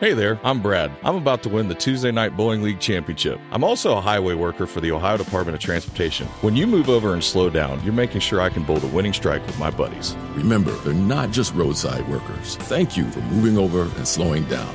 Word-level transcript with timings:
Hey 0.00 0.14
there, 0.14 0.40
I'm 0.42 0.62
Brad. 0.62 0.90
I'm 1.04 1.16
about 1.16 1.42
to 1.42 1.50
win 1.50 1.68
the 1.68 1.74
Tuesday 1.74 2.10
Night 2.10 2.34
Bowling 2.34 2.62
League 2.62 2.80
Championship. 2.80 3.38
I'm 3.50 3.62
also 3.62 3.98
a 3.98 4.00
highway 4.00 4.32
worker 4.32 4.66
for 4.66 4.80
the 4.80 4.90
Ohio 4.92 5.18
Department 5.18 5.54
of 5.54 5.60
Transportation. 5.60 6.26
When 6.40 6.56
you 6.56 6.66
move 6.66 6.88
over 6.88 7.12
and 7.12 7.22
slow 7.22 7.50
down, 7.50 7.84
you're 7.84 7.92
making 7.92 8.22
sure 8.22 8.40
I 8.40 8.48
can 8.48 8.62
bowl 8.62 8.78
the 8.78 8.86
winning 8.86 9.12
strike 9.12 9.46
with 9.46 9.58
my 9.58 9.70
buddies. 9.70 10.16
Remember, 10.30 10.70
they're 10.70 10.94
not 10.94 11.32
just 11.32 11.52
roadside 11.52 12.08
workers. 12.08 12.56
Thank 12.56 12.96
you 12.96 13.10
for 13.10 13.20
moving 13.20 13.58
over 13.58 13.82
and 13.82 14.08
slowing 14.08 14.44
down. 14.44 14.74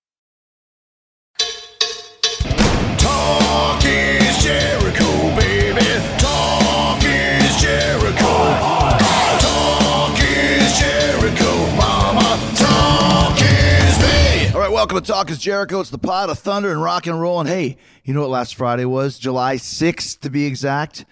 Welcome 14.81 15.05
to 15.05 15.11
Talk 15.13 15.29
is 15.29 15.37
Jericho. 15.37 15.79
It's 15.79 15.89
the 15.89 15.97
pod 15.97 16.29
of 16.31 16.39
thunder 16.39 16.69
and 16.69 16.81
rock 16.81 17.07
and 17.07 17.21
roll. 17.21 17.39
And 17.39 17.47
hey, 17.47 17.77
you 18.03 18.13
know 18.13 18.21
what 18.21 18.31
last 18.31 18.55
Friday 18.55 18.83
was? 18.83 19.17
July 19.17 19.55
6th, 19.55 20.19
to 20.19 20.29
be 20.29 20.45
exact. 20.45 21.05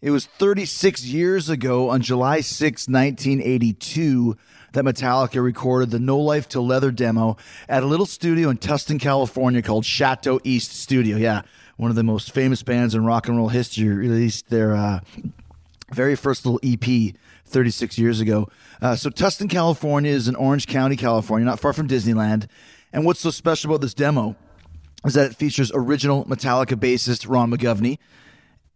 It 0.00 0.10
was 0.10 0.24
36 0.26 1.04
years 1.04 1.48
ago 1.48 1.90
on 1.90 2.00
July 2.00 2.40
6, 2.40 2.88
1982, 2.88 4.36
that 4.72 4.84
Metallica 4.84 5.42
recorded 5.42 5.90
the 5.90 5.98
No 5.98 6.18
Life 6.18 6.48
Till 6.48 6.66
Leather 6.66 6.90
demo 6.90 7.36
at 7.68 7.82
a 7.82 7.86
little 7.86 8.06
studio 8.06 8.48
in 8.48 8.58
Tustin, 8.58 9.00
California 9.00 9.62
called 9.62 9.84
Chateau 9.84 10.40
East 10.44 10.72
Studio. 10.72 11.16
Yeah, 11.16 11.42
one 11.76 11.90
of 11.90 11.96
the 11.96 12.02
most 12.02 12.32
famous 12.32 12.62
bands 12.62 12.94
in 12.94 13.04
rock 13.04 13.28
and 13.28 13.36
roll 13.36 13.48
history 13.48 13.88
released 13.88 14.50
their 14.50 14.74
uh, 14.74 15.00
very 15.92 16.16
first 16.16 16.46
little 16.46 16.60
EP 16.62 17.14
36 17.46 17.98
years 17.98 18.20
ago. 18.20 18.48
Uh, 18.80 18.96
so, 18.96 19.10
Tustin, 19.10 19.48
California 19.48 20.10
is 20.10 20.26
in 20.26 20.34
Orange 20.34 20.66
County, 20.66 20.96
California, 20.96 21.44
not 21.44 21.60
far 21.60 21.72
from 21.72 21.86
Disneyland. 21.86 22.46
And 22.92 23.04
what's 23.04 23.20
so 23.20 23.30
special 23.30 23.70
about 23.70 23.80
this 23.80 23.94
demo 23.94 24.36
is 25.04 25.14
that 25.14 25.30
it 25.30 25.36
features 25.36 25.70
original 25.74 26.24
Metallica 26.24 26.76
bassist 26.78 27.28
Ron 27.28 27.50
McGovney. 27.50 27.98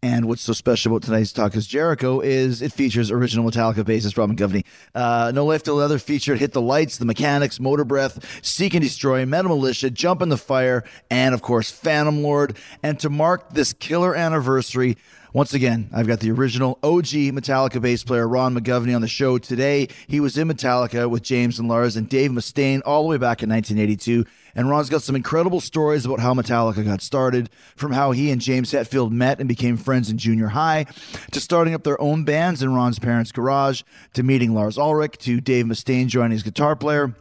And 0.03 0.27
what's 0.27 0.43
so 0.43 0.53
special 0.53 0.93
about 0.93 1.03
tonight's 1.05 1.33
Talk 1.33 1.57
is 1.57 1.67
Jericho 1.67 2.21
is 2.21 2.61
it 2.61 2.73
features 2.73 3.11
original 3.11 3.51
Metallica 3.51 3.83
bassist 3.83 4.19
Ron 4.19 4.37
McGovney. 4.37 4.65
Uh, 4.95 5.33
no 5.35 5.45
Life 5.47 5.63
Till 5.63 5.77
Leather 5.77 5.99
featured 5.99 6.39
Hit 6.39 6.53
the 6.53 6.61
Lights, 6.61 6.99
The 6.99 7.07
Mechanics, 7.07 7.59
Motor 7.59 7.85
Breath, 7.85 8.45
Seek 8.45 8.75
and 8.75 8.85
Destroy, 8.85 9.25
Metal 9.25 9.57
Militia, 9.57 9.91
Jump 9.91 10.21
in 10.21 10.29
the 10.29 10.37
Fire, 10.37 10.85
and 11.11 11.35
of 11.35 11.41
course, 11.41 11.71
Phantom 11.71 12.23
Lord. 12.23 12.59
And 12.83 13.01
to 13.01 13.09
mark 13.09 13.51
this 13.55 13.73
killer 13.73 14.15
anniversary, 14.15 14.99
once 15.37 15.53
again, 15.53 15.91
I've 15.93 16.07
got 16.07 16.21
the 16.21 16.31
original 16.31 16.79
OG 16.83 17.09
Metallica 17.35 17.79
bass 17.79 18.03
player 18.03 18.27
Ron 18.27 18.55
McGovney 18.55 18.95
on 18.97 19.03
the 19.03 19.07
show 19.07 19.37
today. 19.37 19.87
He 20.07 20.19
was 20.19 20.39
in 20.39 20.49
Metallica 20.49 21.11
with 21.11 21.23
James 21.23 21.59
and 21.59 21.69
Lars 21.69 21.95
and 21.95 22.09
Dave 22.09 22.31
Mustaine 22.31 22.81
all 22.87 23.03
the 23.03 23.09
way 23.11 23.19
back 23.19 23.43
in 23.43 23.51
1982. 23.51 24.25
And 24.55 24.71
Ron's 24.71 24.89
got 24.89 25.03
some 25.03 25.15
incredible 25.15 25.61
stories 25.61 26.07
about 26.07 26.21
how 26.21 26.33
Metallica 26.33 26.83
got 26.83 27.03
started, 27.03 27.51
from 27.77 27.93
how 27.93 28.13
he 28.13 28.31
and 28.31 28.41
James 28.41 28.73
Hetfield 28.73 29.11
met 29.11 29.39
and 29.39 29.47
became 29.47 29.77
friends 29.77 30.09
in 30.09 30.17
junior 30.17 30.49
high, 30.49 30.87
to 31.33 31.39
starting 31.39 31.75
up 31.75 31.85
their 31.85 32.01
own 32.01 32.25
bands 32.25 32.63
in 32.63 32.75
Ron's 32.75 32.99
parents' 32.99 33.31
garage, 33.31 33.83
to 34.15 34.23
meeting 34.23 34.55
Lars 34.55 34.79
Ulrich, 34.79 35.19
to 35.19 35.43
Dave 35.43 35.67
Mustaine 35.67 36.07
joining 36.07 36.35
as 36.35 36.45
guitar 36.45 36.75
player. 36.75 37.15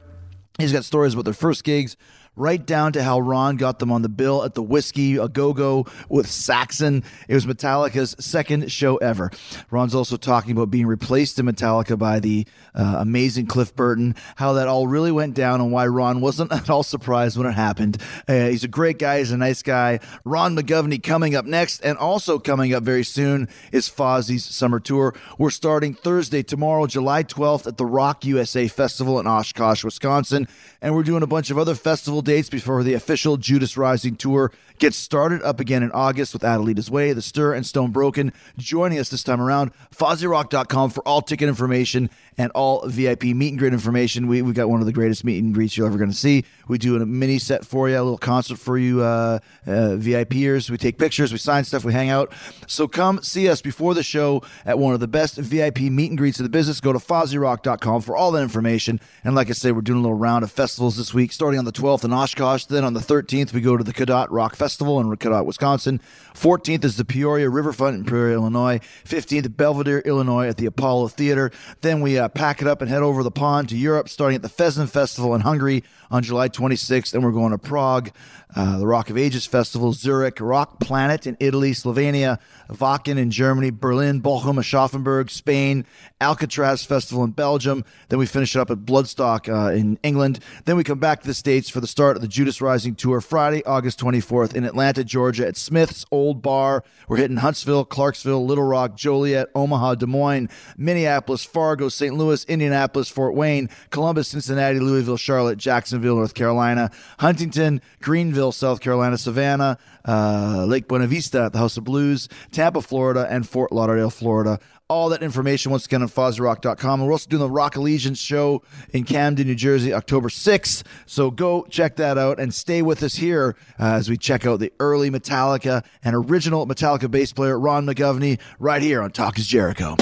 He's 0.57 0.71
got 0.71 0.85
stories 0.85 1.15
about 1.15 1.25
their 1.25 1.33
first 1.33 1.65
gigs, 1.65 1.97
right 2.35 2.65
down 2.65 2.93
to 2.93 3.03
how 3.03 3.19
Ron 3.19 3.57
got 3.57 3.79
them 3.79 3.91
on 3.91 4.01
the 4.01 4.09
bill 4.09 4.43
at 4.43 4.53
the 4.53 4.63
Whiskey 4.63 5.17
a 5.17 5.27
Go 5.27 5.53
Go 5.53 5.85
with 6.09 6.29
Saxon. 6.29 7.03
It 7.27 7.33
was 7.33 7.45
Metallica's 7.45 8.15
second 8.19 8.71
show 8.71 8.97
ever. 8.97 9.31
Ron's 9.71 9.95
also 9.95 10.17
talking 10.17 10.51
about 10.51 10.71
being 10.71 10.85
replaced 10.85 11.39
in 11.39 11.45
Metallica 11.45 11.97
by 11.97 12.19
the 12.19 12.45
uh, 12.73 12.97
amazing 12.99 13.45
Cliff 13.45 13.75
Burton, 13.75 14.15
how 14.35 14.53
that 14.53 14.67
all 14.67 14.87
really 14.87 15.11
went 15.11 15.33
down, 15.33 15.61
and 15.61 15.71
why 15.71 15.87
Ron 15.87 16.21
wasn't 16.21 16.51
at 16.51 16.69
all 16.69 16.83
surprised 16.83 17.37
when 17.37 17.47
it 17.47 17.53
happened. 17.53 18.01
Uh, 18.27 18.47
he's 18.47 18.63
a 18.63 18.69
great 18.69 18.99
guy, 18.99 19.19
he's 19.19 19.31
a 19.31 19.37
nice 19.37 19.61
guy. 19.61 19.99
Ron 20.23 20.55
McGovney 20.55 21.01
coming 21.01 21.35
up 21.35 21.45
next, 21.45 21.81
and 21.81 21.97
also 21.97 22.39
coming 22.39 22.73
up 22.73 22.83
very 22.83 23.03
soon 23.03 23.47
is 23.71 23.89
Fozzy's 23.89 24.43
summer 24.45 24.79
tour. 24.79 25.15
We're 25.37 25.49
starting 25.49 25.93
Thursday, 25.93 26.43
tomorrow, 26.43 26.87
July 26.87 27.23
12th, 27.23 27.67
at 27.67 27.77
the 27.77 27.85
Rock 27.85 28.25
USA 28.25 28.67
Festival 28.67 29.19
in 29.19 29.27
Oshkosh, 29.27 29.83
Wisconsin, 29.83 30.47
and 30.81 30.93
we're 30.93 31.03
doing 31.03 31.23
a 31.23 31.27
bunch 31.27 31.49
of 31.49 31.57
other 31.57 31.75
festival 31.75 32.21
dates 32.25 32.49
before 32.49 32.83
the 32.83 32.93
official 32.93 33.37
Judas 33.37 33.77
Rising 33.77 34.17
tour 34.17 34.51
gets 34.77 34.97
started 34.97 35.41
up 35.43 35.59
again 35.59 35.83
in 35.83 35.91
August 35.91 36.33
with 36.33 36.41
Adelita's 36.41 36.91
Way, 36.91 37.13
The 37.13 37.21
Stir, 37.21 37.53
and 37.53 37.65
Stone 37.65 37.91
Broken. 37.91 38.33
Joining 38.57 38.99
us 38.99 39.09
this 39.09 39.23
time 39.23 39.39
around, 39.39 39.71
FozzyRock.com 39.95 40.89
for 40.89 41.01
all 41.07 41.21
ticket 41.21 41.47
information 41.47 42.09
and 42.37 42.51
all 42.51 42.85
VIP 42.87 43.23
meet 43.23 43.49
and 43.49 43.59
greet 43.59 43.71
information. 43.71 44.27
We, 44.27 44.41
we 44.41 44.51
got 44.51 44.69
one 44.69 44.81
of 44.81 44.85
the 44.85 44.91
greatest 44.91 45.23
meet 45.23 45.41
and 45.41 45.53
greets 45.53 45.77
you're 45.77 45.87
ever 45.87 45.97
going 45.97 46.09
to 46.09 46.15
see. 46.15 46.43
We 46.67 46.77
do 46.77 47.01
a 47.01 47.05
mini 47.05 47.39
set 47.39 47.65
for 47.65 47.87
you, 47.87 47.95
a 47.95 48.03
little 48.03 48.17
concert 48.17 48.59
for 48.59 48.77
you, 48.77 49.01
uh, 49.01 49.39
uh, 49.65 49.95
VIPers. 49.95 50.69
We 50.69 50.77
take 50.77 50.97
pictures, 50.97 51.31
we 51.31 51.37
sign 51.37 51.63
stuff, 51.63 51.85
we 51.85 51.93
hang 51.93 52.09
out. 52.09 52.33
So 52.67 52.87
come 52.87 53.21
see 53.23 53.47
us 53.47 53.61
before 53.61 53.93
the 53.93 54.03
show 54.03 54.43
at 54.65 54.77
one 54.77 54.93
of 54.93 54.99
the 54.99 55.07
best 55.07 55.37
VIP 55.37 55.81
meet 55.81 56.11
and 56.11 56.17
greets 56.17 56.39
in 56.39 56.43
the 56.43 56.49
business. 56.49 56.81
Go 56.81 56.91
to 56.91 56.99
FozzyRock.com 56.99 58.01
for 58.01 58.17
all 58.17 58.31
that 58.31 58.41
information. 58.41 58.99
And 59.23 59.35
like 59.35 59.49
I 59.49 59.53
say, 59.53 59.71
we're 59.71 59.81
doing 59.81 59.99
a 59.99 60.01
little 60.01 60.17
round 60.17 60.43
of 60.43 60.51
festivals 60.51 60.97
this 60.97 61.13
week, 61.13 61.31
starting 61.31 61.59
on 61.59 61.65
the 61.65 61.71
12th 61.71 62.03
in 62.03 62.11
Oshkosh. 62.15 62.65
Then 62.65 62.83
on 62.83 62.93
the 62.93 62.99
13th, 62.99 63.53
we 63.53 63.61
go 63.61 63.77
to 63.77 63.83
the 63.83 63.93
Cadott 63.93 64.27
Rock 64.29 64.55
Festival 64.55 64.99
in 64.99 65.15
Cadott, 65.17 65.45
Wisconsin. 65.45 66.01
14th 66.33 66.83
is 66.83 66.97
the 66.97 67.05
Peoria 67.05 67.49
Riverfront 67.49 67.95
in 67.95 68.05
Peoria, 68.05 68.35
Illinois. 68.35 68.79
15th, 69.03 69.55
Belvidere, 69.55 70.03
Illinois 70.05 70.47
at 70.47 70.57
the 70.57 70.65
Apollo 70.65 71.09
Theater. 71.09 71.51
Then 71.81 72.01
we 72.01 72.17
uh, 72.17 72.29
pack 72.29 72.61
it 72.61 72.67
up 72.67 72.81
and 72.81 72.89
head 72.89 73.03
over 73.03 73.21
the 73.21 73.31
pond 73.31 73.69
to 73.69 73.77
Europe, 73.77 74.09
starting 74.09 74.35
at 74.35 74.41
the 74.41 74.49
Fezen 74.49 74.89
Festival 74.89 75.35
in 75.35 75.41
Hungary 75.41 75.83
on 76.09 76.23
July 76.23 76.49
26th. 76.49 77.13
And 77.13 77.23
we're 77.23 77.31
going 77.31 77.51
to 77.51 77.57
Prague, 77.57 78.11
uh, 78.55 78.79
the 78.79 78.87
Rock 78.87 79.09
of 79.09 79.17
Ages 79.17 79.45
Festival, 79.45 79.91
Zurich, 79.93 80.39
Rock 80.39 80.79
Planet 80.79 81.27
in 81.27 81.35
Italy, 81.39 81.71
Slovenia, 81.71 82.39
Wacken 82.69 83.17
in 83.17 83.29
Germany, 83.29 83.69
Berlin, 83.69 84.21
Bochum, 84.21 84.57
Aschaffenburg, 84.57 85.29
Spain, 85.29 85.85
Alcatraz 86.21 86.85
Festival 86.85 87.23
in 87.23 87.31
Belgium. 87.31 87.83
Then 88.09 88.19
we 88.19 88.25
finish 88.25 88.55
it 88.55 88.59
up 88.59 88.71
at 88.71 88.79
Bloodstock 88.79 89.49
uh, 89.49 89.73
in 89.73 89.99
England. 90.03 90.39
Then 90.63 90.77
we 90.77 90.83
come 90.83 90.99
back 90.99 91.21
to 91.21 91.27
the 91.27 91.33
States 91.33 91.69
for 91.69 91.81
the 91.81 91.87
start 91.87 92.15
of 92.15 92.21
the 92.21 92.27
Judas 92.27 92.61
Rising 92.61 92.95
Tour 92.95 93.19
Friday, 93.19 93.63
August 93.65 93.99
24th 93.99 94.55
in 94.55 94.63
Atlanta, 94.63 95.03
Georgia 95.03 95.45
at 95.45 95.57
Smith's 95.57 96.05
Old 96.11 96.41
Bar. 96.41 96.83
We're 97.07 97.17
hitting 97.17 97.37
Huntsville, 97.37 97.83
Clarksville, 97.83 98.45
Little 98.45 98.63
Rock, 98.63 98.95
Joliet, 98.95 99.49
Omaha, 99.53 99.95
Des 99.95 100.05
Moines, 100.05 100.49
Minneapolis, 100.77 101.43
Fargo, 101.43 101.89
St. 101.89 102.15
Louis, 102.15 102.45
Indianapolis, 102.45 103.09
Fort 103.09 103.35
Wayne, 103.35 103.69
Columbus, 103.89 104.29
Cincinnati, 104.29 104.79
Louisville, 104.79 105.17
Charlotte, 105.17 105.57
Jacksonville, 105.57 106.15
North 106.15 106.33
Carolina, 106.33 106.89
Huntington, 107.19 107.81
Greenville, 108.01 108.44
South 108.51 108.81
Carolina, 108.81 109.17
Savannah, 109.17 109.77
uh, 110.05 110.65
Lake 110.67 110.87
Buena 110.87 111.07
Vista 111.07 111.49
the 111.51 111.57
House 111.57 111.77
of 111.77 111.83
Blues, 111.83 112.27
Tampa, 112.51 112.81
Florida, 112.81 113.27
and 113.29 113.47
Fort 113.47 113.71
Lauderdale, 113.71 114.09
Florida. 114.09 114.59
All 114.87 115.09
that 115.09 115.23
information 115.23 115.71
once 115.71 115.87
again 115.87 116.03
on 116.03 116.09
FozzyRock.com. 116.09 116.99
And 116.99 117.07
we're 117.07 117.13
also 117.13 117.27
doing 117.27 117.39
the 117.39 117.49
Rock 117.49 117.75
Allegiance 117.75 118.19
show 118.19 118.61
in 118.91 119.03
Camden, 119.03 119.47
New 119.47 119.55
Jersey, 119.55 119.93
October 119.93 120.29
6th. 120.29 120.83
So 121.07 121.31
go 121.31 121.65
check 121.69 121.95
that 121.95 122.19
out 122.19 122.39
and 122.39 122.53
stay 122.53 122.83
with 122.83 123.01
us 123.01 123.15
here 123.15 123.55
uh, 123.79 123.93
as 123.93 124.09
we 124.09 124.17
check 124.17 124.45
out 124.45 124.59
the 124.59 124.71
early 124.79 125.09
Metallica 125.09 125.83
and 126.03 126.15
original 126.15 126.67
Metallica 126.67 127.09
bass 127.09 127.33
player 127.33 127.59
Ron 127.59 127.87
McGovney 127.87 128.39
right 128.59 128.81
here 128.81 129.01
on 129.01 129.11
Talk 129.11 129.39
is 129.39 129.47
Jericho. 129.47 129.95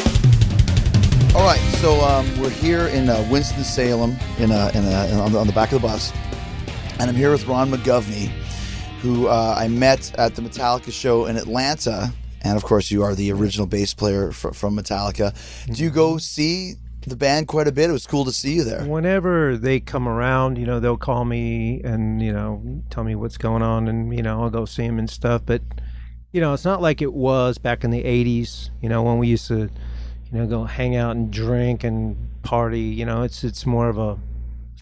All 1.36 1.44
right, 1.44 1.62
so 1.78 2.00
um, 2.02 2.40
we're 2.40 2.50
here 2.50 2.88
in 2.88 3.10
uh, 3.10 3.26
Winston 3.32 3.64
Salem, 3.64 4.16
in, 4.38 4.52
a, 4.52 4.70
in, 4.76 4.84
a, 4.84 5.08
in 5.08 5.20
on, 5.20 5.32
the, 5.32 5.40
on 5.40 5.48
the 5.48 5.54
back 5.54 5.72
of 5.72 5.82
the 5.82 5.88
bus, 5.88 6.12
and 7.04 7.10
I'm 7.10 7.18
here 7.18 7.32
with 7.32 7.46
Ron 7.48 7.70
McGovney, 7.70 8.28
who 9.02 9.28
uh, 9.28 9.56
I 9.58 9.68
met 9.68 10.18
at 10.18 10.36
the 10.36 10.42
Metallica 10.42 10.94
show 10.94 11.26
in 11.26 11.36
Atlanta, 11.36 12.14
and 12.46 12.56
of 12.56 12.64
course, 12.64 12.92
you 12.92 13.04
are 13.04 13.14
the 13.14 13.30
original 13.34 13.68
bass 13.68 13.94
player 13.94 14.32
fr- 14.32 14.52
from 14.52 14.78
Metallica. 14.78 15.36
Do 15.68 15.84
you 15.84 15.90
go 15.90 16.18
see 16.18 16.76
the 17.06 17.18
band 17.18 17.50
quite 17.50 17.68
a 17.68 17.74
bit? 17.74 17.90
It 17.90 17.92
was 17.92 18.08
cool 18.08 18.24
to 18.24 18.32
see 18.32 18.54
you 18.54 18.64
there. 18.64 18.86
Whenever 18.86 19.58
they 19.58 19.82
come 19.82 20.08
around, 20.08 20.58
you 20.58 20.66
know, 20.66 20.80
they'll 20.80 20.96
call 20.96 21.26
me 21.26 21.82
and 21.84 22.22
you 22.22 22.32
know 22.32 22.82
tell 22.90 23.04
me 23.04 23.16
what's 23.16 23.38
going 23.38 23.64
on, 23.64 23.90
and 23.90 24.16
you 24.16 24.24
know 24.24 24.42
I'll 24.42 24.50
go 24.50 24.64
see 24.64 24.88
them 24.88 24.98
and 24.98 25.10
stuff. 25.10 25.42
But 25.46 25.62
you 26.32 26.40
know, 26.40 26.54
it's 26.54 26.64
not 26.64 26.82
like 26.82 27.02
it 27.02 27.12
was 27.12 27.58
back 27.58 27.84
in 27.84 27.92
the 27.92 28.04
'80s. 28.04 28.70
You 28.82 28.88
know, 28.88 29.04
when 29.04 29.18
we 29.18 29.28
used 29.28 29.50
to, 29.50 29.58
you 29.58 29.70
know, 30.32 30.48
go 30.48 30.64
hang 30.64 30.96
out 30.96 31.18
and 31.18 31.34
drink 31.34 31.84
and 31.84 32.16
party. 32.44 32.80
You 32.80 33.04
know, 33.04 33.24
it's 33.24 33.44
it's 33.44 33.66
more 33.66 33.90
of 33.90 33.98
a 33.98 34.18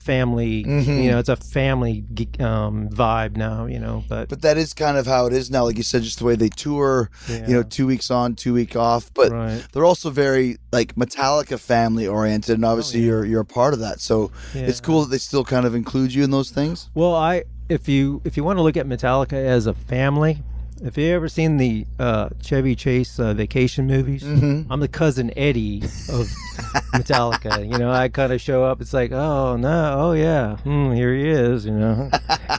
family. 0.02 0.64
You 0.68 1.12
know, 1.12 1.20
it's 1.20 1.30
a 1.30 1.36
family 1.36 2.04
um, 2.40 2.90
vibe 2.90 3.38
now. 3.38 3.66
You 3.66 3.80
know, 3.80 4.04
but, 4.10 4.30
But 4.30 4.42
that 4.42 4.58
is 4.58 4.74
kind 4.74 4.98
of 4.98 5.06
how 5.06 5.26
it 5.28 5.34
is 5.34 5.50
now. 5.52 5.64
Like 5.66 5.78
you 5.78 5.84
said, 5.84 6.04
just 6.04 6.20
the 6.20 6.26
way 6.26 6.36
they 6.36 6.50
tour, 6.50 7.10
you 7.28 7.54
know, 7.54 7.64
two 7.64 7.88
weeks 7.88 8.10
on, 8.12 8.36
two 8.36 8.54
week 8.54 8.76
off. 8.76 9.12
But 9.14 9.32
Right. 9.32 9.66
they're 9.72 9.86
also 9.86 10.10
very 10.10 10.58
like 10.72 10.96
Metallica 10.96 11.60
family 11.60 12.08
oriented, 12.08 12.56
and 12.56 12.66
obviously 12.66 13.02
you're 13.02 13.26
you're 13.26 13.42
a 13.42 13.46
part 13.46 13.74
of 13.74 13.80
that. 13.80 14.00
So 14.00 14.32
it's 14.54 14.80
cool 14.80 15.02
that 15.04 15.10
they 15.12 15.18
still 15.18 15.44
kind 15.44 15.66
of 15.66 15.76
include 15.76 16.14
you 16.14 16.24
in 16.24 16.32
those 16.32 16.50
things. 16.52 16.90
Well, 16.94 17.16
I 17.16 17.44
if 17.70 17.88
you 17.88 18.22
if 18.26 18.36
you 18.38 18.44
want 18.44 18.58
to 18.60 18.64
look 18.64 18.78
at 18.78 18.86
Metallica 18.86 19.34
as 19.34 19.66
a 19.66 19.74
family, 19.74 20.44
if 20.82 20.98
you 20.98 21.08
ever 21.14 21.28
seen 21.30 21.58
the 21.58 21.86
uh, 22.00 22.30
Chevy 22.42 22.76
Chase 22.76 23.20
uh, 23.20 23.34
vacation 23.34 23.88
movies, 23.88 24.24
I'm 24.24 24.80
the 24.80 24.88
cousin 24.88 25.32
Eddie 25.38 25.84
of 26.10 26.28
Metallica. 26.94 27.62
You 27.70 27.78
know, 27.78 27.92
I 27.92 28.10
kind 28.10 28.34
of 28.34 28.42
show 28.42 28.64
up. 28.64 28.82
It's 28.82 28.94
like, 28.94 29.12
oh 29.12 29.58
no, 29.58 29.96
oh 29.98 30.12
yeah, 30.14 30.58
hmm, 30.58 30.92
here 30.92 31.14
he 31.14 31.28
is. 31.30 31.66
You 31.66 31.72
know, 31.74 32.10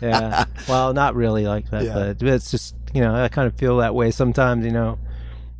yeah. 0.00 0.44
Well, 0.68 0.92
not 0.92 1.14
really 1.14 1.46
like 1.46 1.70
that, 1.70 1.84
Yeah. 1.84 2.12
but 2.18 2.22
it's 2.28 2.50
just 2.50 2.74
you 2.94 3.00
know, 3.00 3.14
I 3.14 3.28
kind 3.28 3.46
of 3.48 3.54
feel 3.56 3.78
that 3.78 3.94
way 3.94 4.10
sometimes. 4.10 4.64
You 4.64 4.72
know. 4.72 4.98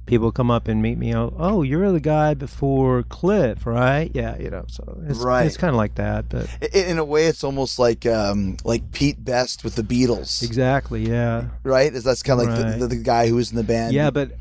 People 0.04 0.32
come 0.32 0.50
up 0.50 0.66
and 0.66 0.82
meet 0.82 0.98
me. 0.98 1.14
Oh, 1.14 1.32
oh, 1.38 1.62
you're 1.62 1.92
the 1.92 2.00
guy 2.00 2.34
before 2.34 3.04
Cliff, 3.04 3.64
right? 3.66 4.10
Yeah, 4.12 4.36
you 4.38 4.50
know. 4.50 4.64
So 4.66 5.00
it's, 5.06 5.20
Right. 5.20 5.46
it's 5.46 5.56
kind 5.56 5.70
of 5.70 5.76
like 5.76 5.94
that, 5.94 6.28
but 6.28 6.48
In 6.74 6.98
a 6.98 7.04
way, 7.04 7.26
it's 7.26 7.44
almost 7.44 7.78
like 7.78 8.04
um, 8.04 8.56
like 8.64 8.90
Pete 8.92 9.24
Best 9.24 9.62
with 9.64 9.76
the 9.76 9.82
Beatles, 9.82 10.42
exactly, 10.42 11.08
yeah. 11.08 11.46
right? 11.62 11.92
Is 11.94 12.02
that's 12.04 12.22
kind 12.22 12.40
of 12.40 12.48
like 12.48 12.58
Right. 12.58 12.72
the, 12.72 12.78
the, 12.88 12.96
the 12.96 13.02
guy 13.02 13.28
who 13.28 13.36
was 13.36 13.50
in 13.50 13.56
the 13.56 13.62
band? 13.62 13.94
Yeah, 13.94 14.10
but 14.10 14.32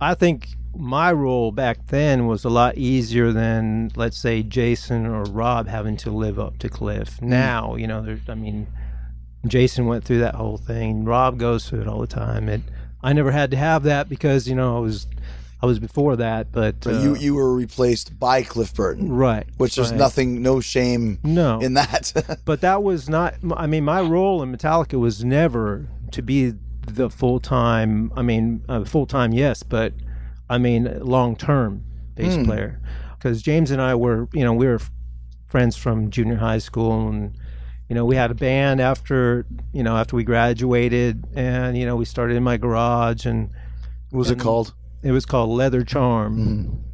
I 0.00 0.14
think 0.14 0.48
my 0.76 1.10
role 1.12 1.50
back 1.50 1.86
then 1.88 2.26
was 2.26 2.44
a 2.44 2.50
lot 2.50 2.76
easier 2.76 3.32
than, 3.32 3.90
let's 3.96 4.18
say, 4.18 4.42
Jason 4.42 5.06
or 5.06 5.24
Rob 5.24 5.66
having 5.66 5.96
to 5.98 6.10
live 6.10 6.38
up 6.38 6.58
to 6.58 6.68
Cliff. 6.68 7.20
Now, 7.22 7.74
you 7.74 7.86
know, 7.86 8.02
there's, 8.02 8.20
I 8.28 8.34
mean, 8.34 8.66
Jason 9.46 9.86
went 9.86 10.04
through 10.04 10.20
that 10.20 10.34
whole 10.36 10.58
thing. 10.58 11.04
Rob 11.04 11.38
goes 11.38 11.68
through 11.68 11.80
it 11.80 11.88
all 11.88 12.00
the 12.00 12.06
time. 12.06 12.48
It, 12.48 12.60
I 13.02 13.12
never 13.12 13.30
had 13.30 13.50
to 13.52 13.56
have 13.56 13.84
that 13.84 14.08
because 14.08 14.48
you 14.48 14.54
know 14.54 14.76
I 14.76 14.80
was, 14.80 15.06
I 15.62 15.66
was 15.66 15.78
before 15.78 16.16
that. 16.16 16.52
But, 16.52 16.80
But 16.80 16.96
uh, 16.96 16.98
you 17.00 17.16
you 17.16 17.34
were 17.34 17.54
replaced 17.54 18.18
by 18.18 18.42
Cliff 18.42 18.74
Burton, 18.74 19.10
right, 19.12 19.46
which 19.56 19.76
there's 19.76 19.90
right. 19.90 19.98
nothing, 19.98 20.42
no 20.42 20.60
shame 20.60 21.18
No, 21.22 21.60
in 21.60 21.74
that. 21.74 22.40
but 22.44 22.60
that 22.60 22.82
was 22.82 23.08
not 23.08 23.34
i 23.56 23.66
mean 23.66 23.84
my 23.84 24.00
role 24.00 24.42
in 24.42 24.54
metallica 24.54 24.98
was 24.98 25.24
never 25.24 25.88
to 26.12 26.22
be 26.22 26.54
the 26.86 27.08
full-time 27.10 28.12
i 28.16 28.22
mean 28.22 28.62
uh, 28.68 28.84
full-time 28.84 29.32
yes 29.32 29.62
but 29.62 29.92
i 30.48 30.58
mean 30.58 30.98
long-term 31.00 31.84
bass 32.16 32.36
player 32.44 32.80
because 33.16 33.42
james 33.42 33.70
and 33.70 33.80
i 33.80 33.94
were 33.94 34.28
you 34.32 34.42
know 34.42 34.52
we 34.52 34.66
were 34.66 34.80
friends 35.46 35.76
from 35.76 36.10
junior 36.10 36.36
high 36.36 36.58
school 36.58 37.08
and 37.08 37.36
you 37.90 37.96
know 37.96 38.04
we 38.06 38.14
had 38.16 38.30
a 38.30 38.34
band 38.34 38.80
after 38.80 39.44
you 39.72 39.82
know 39.82 39.96
after 39.96 40.14
we 40.14 40.22
graduated 40.22 41.26
and 41.34 41.76
you 41.76 41.84
know 41.84 41.96
we 41.96 42.06
started 42.06 42.36
in 42.36 42.42
my 42.42 42.56
garage 42.56 43.26
and 43.26 43.50
what 44.10 44.20
was 44.20 44.30
it 44.30 44.38
called? 44.38 44.72
it 45.02 45.12
was 45.12 45.26
called 45.26 45.50
Leather 45.50 45.84
Charm, 45.84 46.84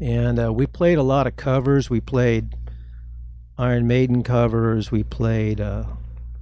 and 0.00 0.38
uh, 0.38 0.52
we 0.52 0.66
played 0.66 0.98
a 0.98 1.02
lot 1.02 1.26
of 1.26 1.36
covers. 1.36 1.90
We 1.90 2.00
played 2.00 2.56
Iron 3.58 3.86
Maiden 3.86 4.22
covers. 4.22 4.90
We 4.90 5.02
played 5.02 5.60
uh, 5.60 5.84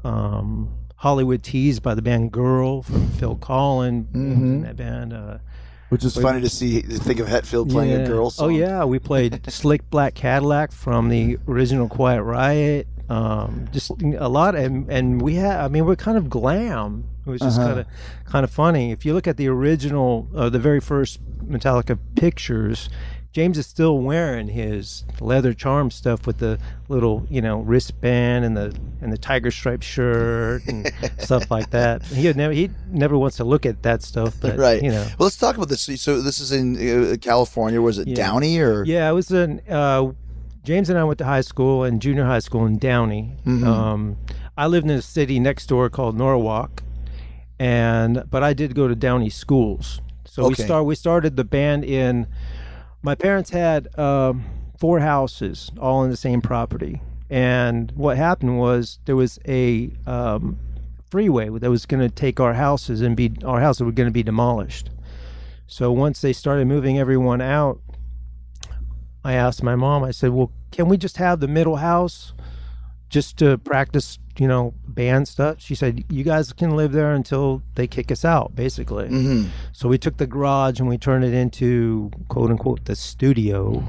um, 0.05 0.73
Hollywood 0.97 1.43
Tease 1.43 1.81
by 1.81 1.95
the 1.95 2.03
band 2.03 2.33
Girl 2.33 2.83
from 2.83 3.09
Phil 3.13 3.37
Collen 3.37 4.15
in 4.15 4.63
that 4.63 4.77
band. 4.77 5.13
Uh, 5.13 5.39
Which 5.89 6.05
is 6.05 6.17
funny 6.17 6.41
to 6.41 6.49
see 6.49 6.83
to 6.83 6.99
think 6.99 7.21
of 7.21 7.27
Hetfield 7.27 7.71
playing 7.71 7.93
a 7.93 7.99
yeah. 8.01 8.07
girl 8.07 8.33
Oh 8.39 8.49
yeah, 8.49 8.85
we 8.85 8.99
played 8.99 9.41
Slick 9.51 9.89
Black 9.91 10.15
Cadillac 10.15 10.73
from 10.73 11.09
the 11.09 11.39
original 11.49 11.89
Quiet 11.89 12.23
Riot. 12.23 12.87
Um, 13.13 13.69
just 13.73 13.91
a 14.01 14.29
lot, 14.29 14.55
and 14.55 14.89
and 14.91 15.21
we 15.21 15.35
had. 15.35 15.61
I 15.61 15.69
mean, 15.69 15.85
we're 15.87 15.97
kind 15.97 16.17
of 16.19 16.31
glam. 16.31 17.05
It 17.27 17.31
was 17.31 17.41
just 17.41 17.59
Uh-huh. 17.59 17.69
kind 17.69 17.81
of 17.81 17.87
kind 18.25 18.45
of 18.45 18.51
funny. 18.51 18.91
If 18.93 19.05
you 19.05 19.13
look 19.15 19.27
at 19.27 19.37
the 19.37 19.49
original, 19.49 20.29
uh, 20.35 20.49
the 20.49 20.59
very 20.59 20.81
first 20.81 21.21
Metallica 21.45 21.99
pictures. 22.17 22.89
James 23.35 23.57
is 23.57 23.67
still 23.67 23.97
wearing 23.99 24.49
his 24.49 25.05
leather 25.19 25.55
charm 25.55 25.91
stuff 25.91 26.27
with 26.27 26.37
the 26.37 26.59
little, 26.91 27.27
you 27.31 27.41
know, 27.41 27.61
wristband 27.61 28.45
and 28.45 28.55
the 28.55 28.77
and 29.01 29.11
the 29.11 29.17
tiger 29.17 29.51
striped 29.51 29.85
shirt 29.85 30.61
and 30.67 30.93
stuff 31.19 31.51
like 31.51 31.71
that. 31.71 32.03
He 32.03 32.27
had 32.27 32.37
never 32.37 32.53
he 32.53 32.69
never 32.91 33.17
wants 33.17 33.39
to 33.39 33.45
look 33.45 33.65
at 33.65 33.83
that 33.85 34.03
stuff, 34.03 34.37
but 34.39 34.59
right. 34.59 34.83
you 34.83 34.91
know, 34.91 35.01
Well, 35.19 35.25
let's 35.29 35.39
talk 35.39 35.57
about 35.57 35.71
this. 35.71 35.81
So- 35.81 35.95
So 35.97 36.21
this 36.21 36.41
is 36.41 36.53
in 36.53 36.77
uh, 36.77 37.17
California. 37.23 37.81
Was 37.81 37.97
it 37.99 38.07
Yeah. 38.09 38.17
Downey 38.17 38.59
or? 38.59 38.85
Yeah, 38.85 39.09
it 39.09 39.15
was 39.15 39.31
in. 39.31 39.63
Uh, 39.67 40.13
James 40.65 40.89
and 40.89 40.99
I 40.99 41.05
went 41.05 41.19
to 41.19 41.25
high 41.25 41.41
school 41.41 41.83
and 41.83 42.01
junior 42.01 42.25
high 42.25 42.39
school 42.39 42.67
in 42.67 42.79
Downey. 42.79 43.37
Mm-hmm. 43.45 43.67
Um, 43.67 44.17
I 44.57 44.67
lived 44.67 44.89
in 44.89 44.93
a 44.93 45.03
city 45.03 45.41
next 45.41 45.67
door 45.67 45.91
called 45.91 46.17
Norwalk, 46.17 46.83
and 47.59 48.25
but 48.31 48.43
I 48.43 48.53
did 48.53 48.75
go 48.75 48.87
to 48.87 48.95
Downey 48.95 49.31
schools. 49.31 50.01
So 50.25 50.49
we 50.49 50.55
start. 50.55 50.85
We 50.85 50.95
started 50.95 51.37
the 51.37 51.45
band 51.45 51.85
in. 51.85 52.27
My 53.03 53.15
parents 53.17 53.51
had 53.51 53.97
um, 53.99 54.45
four 54.79 55.01
houses, 55.01 55.73
all 55.81 55.99
on 55.99 56.11
the 56.11 56.17
same 56.17 56.41
property, 56.41 57.01
and 57.29 57.91
what 57.93 58.17
happened 58.17 58.59
was 58.59 59.01
there 59.05 59.17
was 59.17 59.41
a 59.49 59.91
um, 60.07 60.59
freeway 61.11 61.49
that 61.49 61.69
was 61.69 61.87
going 61.87 62.01
to 62.01 62.09
take 62.09 62.39
our 62.39 62.55
houses 62.55 63.01
and 63.01 63.17
be 63.17 63.33
our 63.45 63.61
houses 63.61 63.83
were 63.83 63.93
going 63.93 64.09
to 64.09 64.13
be 64.13 64.23
demolished. 64.23 64.91
So 65.67 65.91
once 65.91 66.21
they 66.21 66.33
started 66.33 66.67
moving 66.67 66.99
everyone 66.99 67.41
out, 67.41 67.81
I 69.25 69.35
asked 69.35 69.63
my 69.63 69.77
mom, 69.77 70.03
I 70.05 70.11
said, 70.11 70.31
well, 70.31 70.51
can 70.71 70.89
we 70.89 70.97
just 70.97 71.17
have 71.19 71.41
the 71.41 71.49
middle 71.49 71.77
house 71.77 72.33
just 73.09 73.37
to 73.39 73.59
practice, 73.59 74.19
you 74.39 74.49
know, 74.49 74.75
band 74.87 75.29
stuff? 75.29 75.57
She 75.61 75.75
said, 75.75 76.05
you 76.09 76.25
guys 76.25 76.53
can 76.53 76.77
live 76.77 76.93
there 76.93 77.13
until 77.13 77.63
they 77.75 77.87
kick 77.87 78.11
us 78.11 78.25
out, 78.25 78.55
basically. 78.55 79.09
Mm-hmm. 79.09 79.49
So 79.73 79.89
we 79.89 79.99
took 79.99 80.17
the 80.17 80.27
garage 80.27 80.81
and 80.81 80.89
we 80.89 80.99
turned 80.99 81.25
it 81.25 81.35
into 81.35 82.11
quote 82.29 82.51
unquote 82.51 82.85
the 82.87 82.97
studio. 82.97 83.89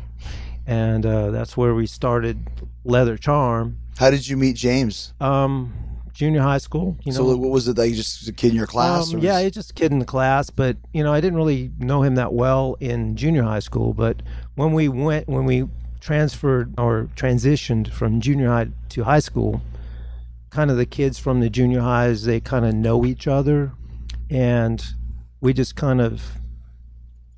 And 0.66 1.06
uh, 1.06 1.32
that's 1.32 1.58
where 1.58 1.74
we 1.74 1.88
started 1.88 2.48
Leather 2.86 3.18
Charm. 3.18 3.80
How 3.98 4.10
did 4.12 4.28
you 4.28 4.38
meet 4.38 4.56
James? 4.56 5.14
Um, 5.20 5.74
junior 6.14 6.42
high 6.42 6.58
school, 6.60 6.98
you 7.04 7.12
know. 7.12 7.18
so 7.18 7.36
what 7.36 7.50
was 7.52 7.68
it? 7.68 7.76
That 7.76 7.90
you 7.90 7.96
just 7.96 8.28
a 8.28 8.32
kid 8.32 8.52
in 8.52 8.56
your 8.56 8.68
class? 8.68 9.12
Um, 9.12 9.20
or 9.20 9.24
yeah, 9.24 9.42
was- 9.42 9.52
just 9.52 9.72
a 9.72 9.74
kid 9.74 9.92
in 9.92 10.00
the 10.00 10.06
class, 10.06 10.50
but 10.50 10.78
you 10.94 11.04
know, 11.04 11.12
I 11.12 11.20
didn't 11.20 11.38
really 11.38 11.72
know 11.80 12.04
him 12.04 12.16
that 12.16 12.34
well 12.34 12.78
in 12.80 13.16
junior 13.16 13.44
high 13.44 13.60
school. 13.60 13.94
But 13.94 14.22
when 14.56 14.74
we 14.74 14.88
went, 14.88 15.28
when 15.28 15.46
we 15.46 15.68
transferred 16.00 16.74
or 16.78 17.10
transitioned 17.16 17.90
from 17.90 18.20
junior 18.22 18.48
high 18.50 18.68
to 18.90 19.04
high 19.04 19.20
school, 19.20 19.62
kind 20.50 20.70
of 20.70 20.78
the 20.78 20.86
kids 20.86 21.18
from 21.18 21.40
the 21.40 21.50
junior 21.50 21.82
highs, 21.82 22.26
they 22.26 22.40
kind 22.40 22.66
of 22.66 22.74
know 22.74 23.06
each 23.06 23.28
other, 23.28 23.72
and 24.30 24.84
we 25.42 25.54
just 25.54 25.76
kind 25.76 26.00
of 26.02 26.24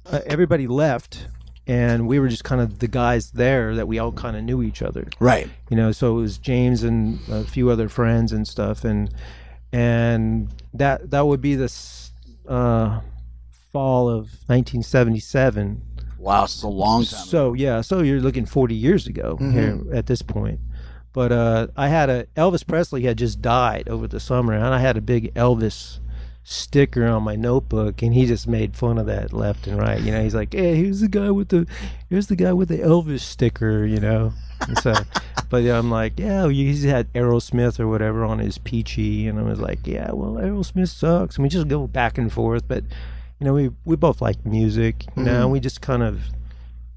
uh, 0.06 0.20
everybody 0.26 0.68
left, 0.68 1.28
and 1.68 2.08
we 2.08 2.20
were 2.20 2.28
just 2.28 2.44
kind 2.44 2.62
of 2.62 2.80
the 2.80 2.88
guys 2.88 3.32
there 3.32 3.76
that 3.76 3.88
we 3.88 3.98
all 3.98 4.12
kind 4.12 4.36
of 4.38 4.44
knew 4.44 4.62
each 4.62 4.82
other. 4.82 5.08
Right. 5.20 5.50
you 5.70 5.78
know 5.78 5.92
so 5.92 6.18
it 6.18 6.22
was 6.22 6.38
james 6.38 6.84
and 6.84 7.20
a 7.30 7.44
few 7.44 7.70
other 7.70 7.90
friends 7.90 8.32
and 8.32 8.48
stuff 8.48 8.84
and 8.84 9.10
and 9.72 10.50
that 10.74 11.10
that 11.12 11.26
would 11.26 11.42
be 11.42 11.56
this 11.56 12.12
uh 12.48 13.02
fall 13.72 14.08
of 14.08 14.26
1977 14.48 15.82
Wow, 16.18 16.46
it's 16.46 16.64
a 16.64 16.68
long 16.68 17.04
time. 17.04 17.26
so 17.26 17.54
yeah 17.54 17.82
so 17.82 18.02
you're 18.02 18.22
looking 18.22 18.46
40 18.46 18.74
years 18.76 19.08
ago 19.08 19.38
here 19.38 19.82
at 19.94 20.06
this 20.08 20.22
point. 20.22 20.60
But 21.14 21.32
uh 21.32 21.68
i 21.78 21.88
had 21.88 22.10
a 22.10 22.26
elvis 22.36 22.66
presley 22.66 23.04
had 23.04 23.18
just 23.18 23.42
died 23.42 23.88
over 23.88 24.08
the 24.08 24.20
summer 24.20 24.54
and 24.54 24.64
i 24.66 24.80
had 24.80 24.98
a 24.98 25.02
big 25.02 25.34
elvis 25.36 26.00
sticker 26.44 27.08
on 27.08 27.24
my 27.24 27.36
notebook 27.36 28.02
and 28.04 28.14
he 28.14 28.26
just 28.28 28.48
made 28.48 28.76
fun 28.76 28.98
of 29.00 29.08
that 29.08 29.34
left 29.34 29.66
and 29.66 29.80
right 29.80 30.00
you 30.02 30.12
know? 30.12 30.22
He's 30.22 30.36
like 30.36 30.54
hey 30.54 30.76
here's 30.76 31.00
the 31.00 31.08
guy 31.08 31.32
with 31.32 31.50
the 31.50 31.66
here's 32.10 32.28
the 32.28 32.36
guy 32.36 32.54
with 32.54 32.70
the 32.70 32.78
elvis 32.80 33.22
sticker 33.22 33.84
you 33.86 34.00
know? 34.00 34.32
And 34.68 34.78
so 34.80 34.94
but 35.50 35.64
yeah, 35.64 35.78
i'm 35.80 35.90
like 35.90 36.20
yeah 36.20 36.48
he's 36.50 36.84
had 36.84 37.12
aerosmith 37.14 37.80
or 37.80 37.88
whatever 37.88 38.24
on 38.26 38.40
his 38.40 38.58
peachy 38.58 39.28
and 39.28 39.40
i 39.40 39.42
was 39.44 39.60
like 39.60 39.88
yeah 39.88 40.12
well 40.12 40.34
aerosmith 40.34 40.90
sucks 40.90 41.38
and 41.38 41.44
we 41.44 41.50
just 41.50 41.68
go 41.68 41.88
back 41.88 42.18
and 42.18 42.32
forth 42.32 42.68
but 42.68 42.84
you 43.46 43.52
know 43.52 43.54
we 43.54 43.70
we 43.86 43.96
both 43.96 44.22
like 44.24 44.44
music 44.44 45.06
you 45.16 45.22
know 45.22 45.48
we 45.48 45.60
just 45.60 45.80
kind 45.80 46.02
of 46.02 46.20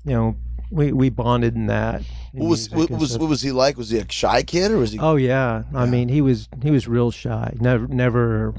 you 0.06 0.14
know 0.14 0.34
we 0.70 0.92
we 0.92 1.10
bonded 1.10 1.54
in 1.54 1.66
that 1.66 2.00
in 2.32 2.40
What 2.40 2.48
was 2.48 2.70
what 2.70 2.90
was 2.90 3.10
stuff. 3.10 3.20
what 3.20 3.28
was 3.28 3.42
he 3.42 3.52
like? 3.52 3.76
Was 3.76 3.90
he 3.90 3.98
a 3.98 4.10
shy 4.10 4.42
kid 4.42 4.70
or 4.70 4.78
was 4.78 4.92
he? 4.92 4.98
Oh 4.98 5.16
yeah, 5.16 5.64
I 5.74 5.84
mean 5.84 6.08
he 6.08 6.22
was 6.22 6.48
he 6.62 6.70
was 6.70 6.88
real 6.88 7.10
shy. 7.10 7.54
Never 7.60 7.86
never 7.86 8.54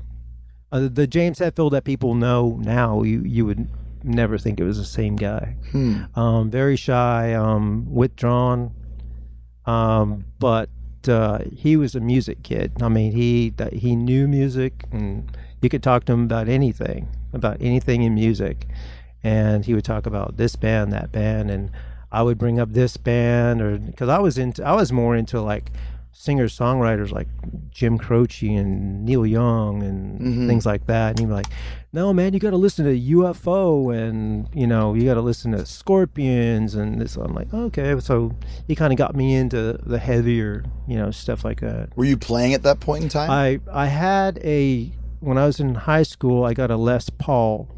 uh, 0.71 0.87
the 0.91 1.07
James 1.07 1.39
Hetfield 1.39 1.71
that 1.71 1.83
people 1.83 2.13
know 2.13 2.59
now. 2.61 3.01
You 3.01 3.23
you 3.23 3.45
would 3.47 3.67
never 4.03 4.37
think 4.37 4.59
it 4.59 4.63
was 4.63 4.77
the 4.77 4.85
same 4.85 5.15
guy. 5.15 5.55
Hmm. 5.71 6.03
Um, 6.15 6.51
very 6.51 6.75
shy, 6.75 7.33
um, 7.33 7.85
withdrawn, 7.91 8.71
um, 9.65 10.25
but 10.39 10.69
uh, 11.07 11.39
he 11.55 11.75
was 11.75 11.95
a 11.95 11.99
music 11.99 12.43
kid. 12.43 12.81
I 12.83 12.89
mean 12.89 13.11
he 13.13 13.53
he 13.73 13.95
knew 13.95 14.27
music 14.27 14.83
and 14.91 15.31
you 15.61 15.69
could 15.69 15.83
talk 15.83 16.05
to 16.05 16.13
him 16.13 16.23
about 16.23 16.47
anything 16.47 17.07
about 17.33 17.57
anything 17.59 18.03
in 18.03 18.15
music, 18.15 18.67
and 19.23 19.65
he 19.65 19.73
would 19.73 19.85
talk 19.85 20.05
about 20.05 20.37
this 20.37 20.55
band 20.55 20.93
that 20.93 21.11
band 21.11 21.49
and. 21.51 21.71
I 22.11 22.23
would 22.23 22.39
bring 22.39 22.59
up 22.59 22.73
this 22.73 22.97
band 22.97 23.61
or 23.61 23.77
because 23.77 24.09
I 24.09 24.17
was 24.17 24.39
into 24.39 24.65
I 24.65 24.73
was 24.73 24.91
more 24.91 25.15
into 25.15 25.39
like 25.41 25.71
singer 26.19 26.47
songwriters 26.47 27.11
like 27.11 27.29
Jim 27.71 27.97
Croce 27.97 28.53
and 28.53 29.05
Neil 29.05 29.25
Young 29.25 29.81
and 29.81 30.19
mm-hmm. 30.19 30.47
things 30.47 30.65
like 30.65 30.85
that. 30.87 31.11
And 31.11 31.19
he'd 31.19 31.27
be 31.27 31.31
like, 31.31 31.47
"No, 31.93 32.11
man, 32.11 32.33
you 32.33 32.39
got 32.39 32.49
to 32.49 32.57
listen 32.57 32.83
to 32.83 32.99
UFO 33.15 33.95
and 33.95 34.49
you 34.53 34.67
know 34.67 34.93
you 34.93 35.05
got 35.05 35.13
to 35.13 35.21
listen 35.21 35.53
to 35.53 35.65
Scorpions 35.65 36.75
and 36.75 36.99
this." 36.99 37.15
I'm 37.15 37.33
like, 37.33 37.53
okay. 37.53 37.97
So 38.01 38.35
he 38.67 38.75
kind 38.75 38.91
of 38.91 38.97
got 38.97 39.15
me 39.15 39.33
into 39.33 39.79
the 39.81 39.97
heavier, 39.97 40.65
you 40.89 40.97
know, 40.97 41.09
stuff 41.11 41.45
like 41.45 41.61
that. 41.61 41.95
Were 41.95 42.05
you 42.05 42.17
playing 42.17 42.53
at 42.53 42.63
that 42.63 42.81
point 42.81 43.03
in 43.03 43.09
time? 43.09 43.29
I 43.29 43.59
I 43.71 43.85
had 43.85 44.39
a 44.43 44.91
when 45.19 45.37
I 45.37 45.45
was 45.45 45.59
in 45.59 45.75
high 45.75 46.03
school, 46.03 46.45
I 46.45 46.53
got 46.53 46.71
a 46.71 46.77
Les 46.77 47.09
Paul, 47.09 47.69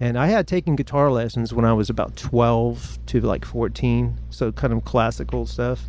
and 0.00 0.18
I 0.18 0.28
had 0.28 0.46
taken 0.46 0.76
guitar 0.76 1.10
lessons 1.10 1.52
when 1.52 1.64
I 1.64 1.72
was 1.72 1.90
about 1.90 2.16
twelve 2.16 2.98
to 3.06 3.20
like 3.20 3.44
fourteen, 3.44 4.18
so 4.30 4.52
kind 4.52 4.72
of 4.72 4.84
classical 4.84 5.46
stuff. 5.46 5.88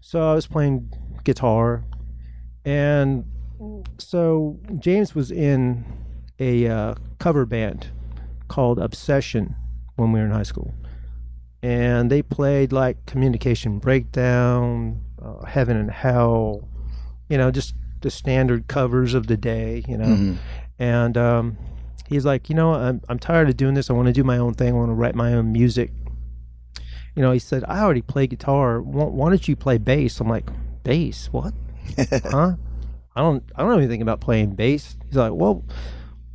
So 0.00 0.30
I 0.30 0.34
was 0.34 0.46
playing 0.46 0.92
guitar, 1.24 1.84
and 2.64 3.24
so 3.98 4.58
James 4.78 5.14
was 5.14 5.30
in 5.30 5.84
a 6.38 6.66
uh, 6.68 6.94
cover 7.18 7.46
band 7.46 7.88
called 8.48 8.78
Obsession 8.78 9.54
when 9.96 10.12
we 10.12 10.20
were 10.20 10.26
in 10.26 10.32
high 10.32 10.42
school, 10.42 10.74
and 11.62 12.10
they 12.10 12.22
played 12.22 12.72
like 12.72 13.06
Communication 13.06 13.78
Breakdown, 13.78 15.00
uh, 15.22 15.44
Heaven 15.44 15.76
and 15.76 15.90
Hell, 15.90 16.68
you 17.28 17.38
know, 17.38 17.50
just 17.50 17.74
the 18.00 18.10
standard 18.10 18.68
covers 18.68 19.14
of 19.14 19.26
the 19.26 19.36
day, 19.36 19.84
you 19.88 19.96
know. 19.96 20.06
And 20.78 21.16
um, 21.16 21.58
he's 22.08 22.24
like, 22.24 22.48
you 22.48 22.54
know, 22.54 22.74
I'm 22.74 23.00
I'm 23.08 23.18
tired 23.18 23.48
of 23.48 23.56
doing 23.56 23.74
this. 23.74 23.90
I 23.90 23.92
want 23.92 24.06
to 24.06 24.12
do 24.12 24.24
my 24.24 24.38
own 24.38 24.54
thing. 24.54 24.68
I 24.68 24.72
want 24.72 24.90
to 24.90 24.94
write 24.94 25.14
my 25.14 25.34
own 25.34 25.52
music. 25.52 25.90
You 27.14 27.22
know, 27.22 27.32
he 27.32 27.38
said, 27.38 27.64
I 27.66 27.80
already 27.80 28.02
play 28.02 28.26
guitar. 28.26 28.80
Why, 28.82 29.04
why 29.04 29.28
don't 29.30 29.48
you 29.48 29.56
play 29.56 29.78
bass? 29.78 30.20
I'm 30.20 30.28
like, 30.28 30.46
bass? 30.84 31.28
What? 31.32 31.54
huh? 32.10 32.56
I 33.14 33.20
don't 33.20 33.42
I 33.56 33.62
don't 33.62 33.70
know 33.70 33.78
anything 33.78 34.02
about 34.02 34.20
playing 34.20 34.54
bass. 34.54 34.96
He's 35.06 35.16
like, 35.16 35.32
well, 35.32 35.64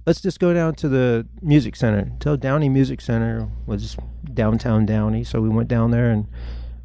let's 0.05 0.21
just 0.21 0.39
go 0.39 0.53
down 0.53 0.75
to 0.75 0.89
the 0.89 1.27
music 1.41 1.75
center. 1.75 2.11
Tell 2.19 2.37
Downey 2.37 2.69
Music 2.69 3.01
Center 3.01 3.49
was 3.65 3.95
downtown 4.33 4.85
Downey, 4.85 5.23
so 5.23 5.41
we 5.41 5.49
went 5.49 5.69
down 5.69 5.91
there 5.91 6.09
and 6.09 6.27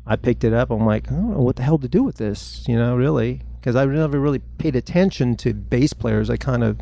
I 0.06 0.16
picked 0.16 0.44
it 0.44 0.52
up. 0.52 0.70
I'm 0.70 0.84
like, 0.84 1.10
I 1.10 1.14
don't 1.14 1.32
know 1.32 1.40
what 1.40 1.56
the 1.56 1.62
hell 1.62 1.78
to 1.78 1.88
do 1.88 2.02
with 2.02 2.16
this, 2.16 2.64
you 2.68 2.76
know, 2.76 2.94
really, 2.94 3.42
because 3.66 3.74
I 3.74 3.84
never 3.84 4.20
really 4.20 4.38
paid 4.58 4.76
attention 4.76 5.34
to 5.38 5.52
bass 5.52 5.92
players. 5.92 6.30
I 6.30 6.36
kind 6.36 6.62
of 6.62 6.78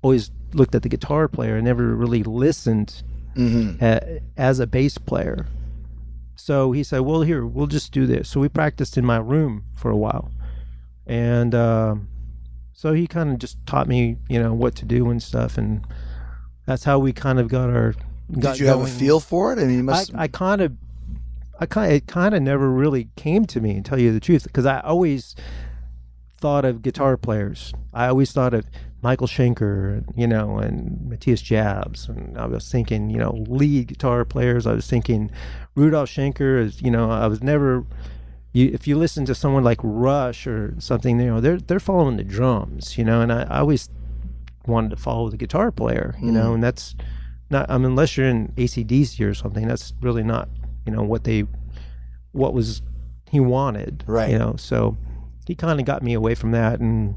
always 0.00 0.30
looked 0.52 0.76
at 0.76 0.84
the 0.84 0.88
guitar 0.88 1.26
player 1.26 1.56
and 1.56 1.64
never 1.64 1.88
really 1.96 2.22
listened 2.22 3.02
a- 3.80 4.20
as 4.36 4.60
a 4.60 4.66
bass 4.68 4.96
player. 4.96 5.46
So 6.36 6.70
he 6.70 6.84
said, 6.84 7.00
"Well, 7.00 7.22
here, 7.22 7.44
we'll 7.44 7.66
just 7.66 7.90
do 7.90 8.06
this." 8.06 8.28
So 8.28 8.38
we 8.38 8.48
practiced 8.48 8.96
in 8.96 9.04
my 9.04 9.16
room 9.16 9.64
for 9.74 9.90
a 9.90 9.96
while, 9.96 10.30
and 11.04 11.52
um 11.52 12.06
so 12.72 12.92
he 12.92 13.08
kind 13.08 13.30
of 13.32 13.38
just 13.40 13.58
taught 13.66 13.88
me, 13.88 14.16
you 14.28 14.38
know, 14.40 14.54
what 14.54 14.76
to 14.76 14.84
do 14.84 15.10
and 15.10 15.20
stuff, 15.20 15.58
and 15.58 15.84
that's 16.64 16.84
how 16.84 17.00
we 17.00 17.12
kind 17.12 17.40
of 17.40 17.48
got 17.48 17.70
our. 17.70 17.94
Got 18.38 18.52
Did 18.52 18.60
you 18.60 18.66
have 18.68 18.80
a 18.80 18.86
feel 18.86 19.18
for 19.18 19.52
it? 19.52 19.58
I 19.58 19.64
mean, 19.64 19.72
you 19.74 19.78
I, 19.80 19.82
must. 19.82 20.14
I 20.14 20.28
kind 20.28 20.60
of, 20.60 20.76
I 21.58 21.66
kind, 21.66 21.92
it 21.92 22.06
kind 22.06 22.36
of 22.36 22.42
never 22.42 22.70
really 22.70 23.08
came 23.16 23.46
to 23.46 23.60
me, 23.60 23.74
to 23.74 23.82
tell 23.82 23.98
you 23.98 24.12
the 24.12 24.20
truth, 24.20 24.44
because 24.44 24.64
I 24.64 24.78
always 24.80 25.34
thought 26.40 26.64
of 26.64 26.82
guitar 26.82 27.16
players. 27.16 27.72
I 27.92 28.08
always 28.08 28.32
thought 28.32 28.54
of 28.54 28.64
Michael 29.02 29.26
Schenker, 29.26 30.04
you 30.16 30.26
know, 30.26 30.58
and 30.58 31.08
Matthias 31.08 31.40
Jabs, 31.40 32.08
and 32.08 32.36
I 32.36 32.46
was 32.46 32.70
thinking, 32.70 33.10
you 33.10 33.18
know, 33.18 33.44
lead 33.48 33.88
guitar 33.88 34.24
players. 34.24 34.66
I 34.66 34.72
was 34.72 34.86
thinking 34.86 35.30
Rudolf 35.74 36.10
Schenker 36.10 36.60
is, 36.60 36.82
you 36.82 36.90
know, 36.90 37.10
I 37.10 37.26
was 37.26 37.42
never. 37.42 37.84
You, 38.52 38.70
if 38.72 38.88
you 38.88 38.98
listen 38.98 39.24
to 39.26 39.34
someone 39.34 39.62
like 39.62 39.78
Rush 39.82 40.46
or 40.46 40.74
something, 40.78 41.20
you 41.20 41.26
know, 41.26 41.40
they're 41.40 41.58
they're 41.58 41.80
following 41.80 42.16
the 42.16 42.24
drums, 42.24 42.98
you 42.98 43.04
know, 43.04 43.20
and 43.20 43.32
I, 43.32 43.42
I 43.42 43.60
always 43.60 43.88
wanted 44.66 44.90
to 44.90 44.96
follow 44.96 45.30
the 45.30 45.36
guitar 45.36 45.70
player, 45.70 46.16
you 46.20 46.30
mm. 46.30 46.34
know, 46.34 46.54
and 46.54 46.62
that's 46.62 46.94
not. 47.48 47.70
I 47.70 47.78
mean, 47.78 47.86
unless 47.86 48.16
you're 48.16 48.28
in 48.28 48.48
ACDC 48.56 49.24
or 49.24 49.34
something, 49.34 49.68
that's 49.68 49.94
really 50.02 50.24
not, 50.24 50.48
you 50.84 50.92
know, 50.92 51.02
what 51.02 51.24
they, 51.24 51.44
what 52.32 52.52
was 52.52 52.82
he 53.30 53.40
wanted, 53.40 54.04
Right. 54.06 54.30
You 54.30 54.38
know, 54.38 54.56
so 54.56 54.96
he 55.50 55.56
kind 55.56 55.80
of 55.80 55.84
got 55.86 56.00
me 56.02 56.12
away 56.14 56.36
from 56.36 56.52
that 56.52 56.78
and, 56.78 57.16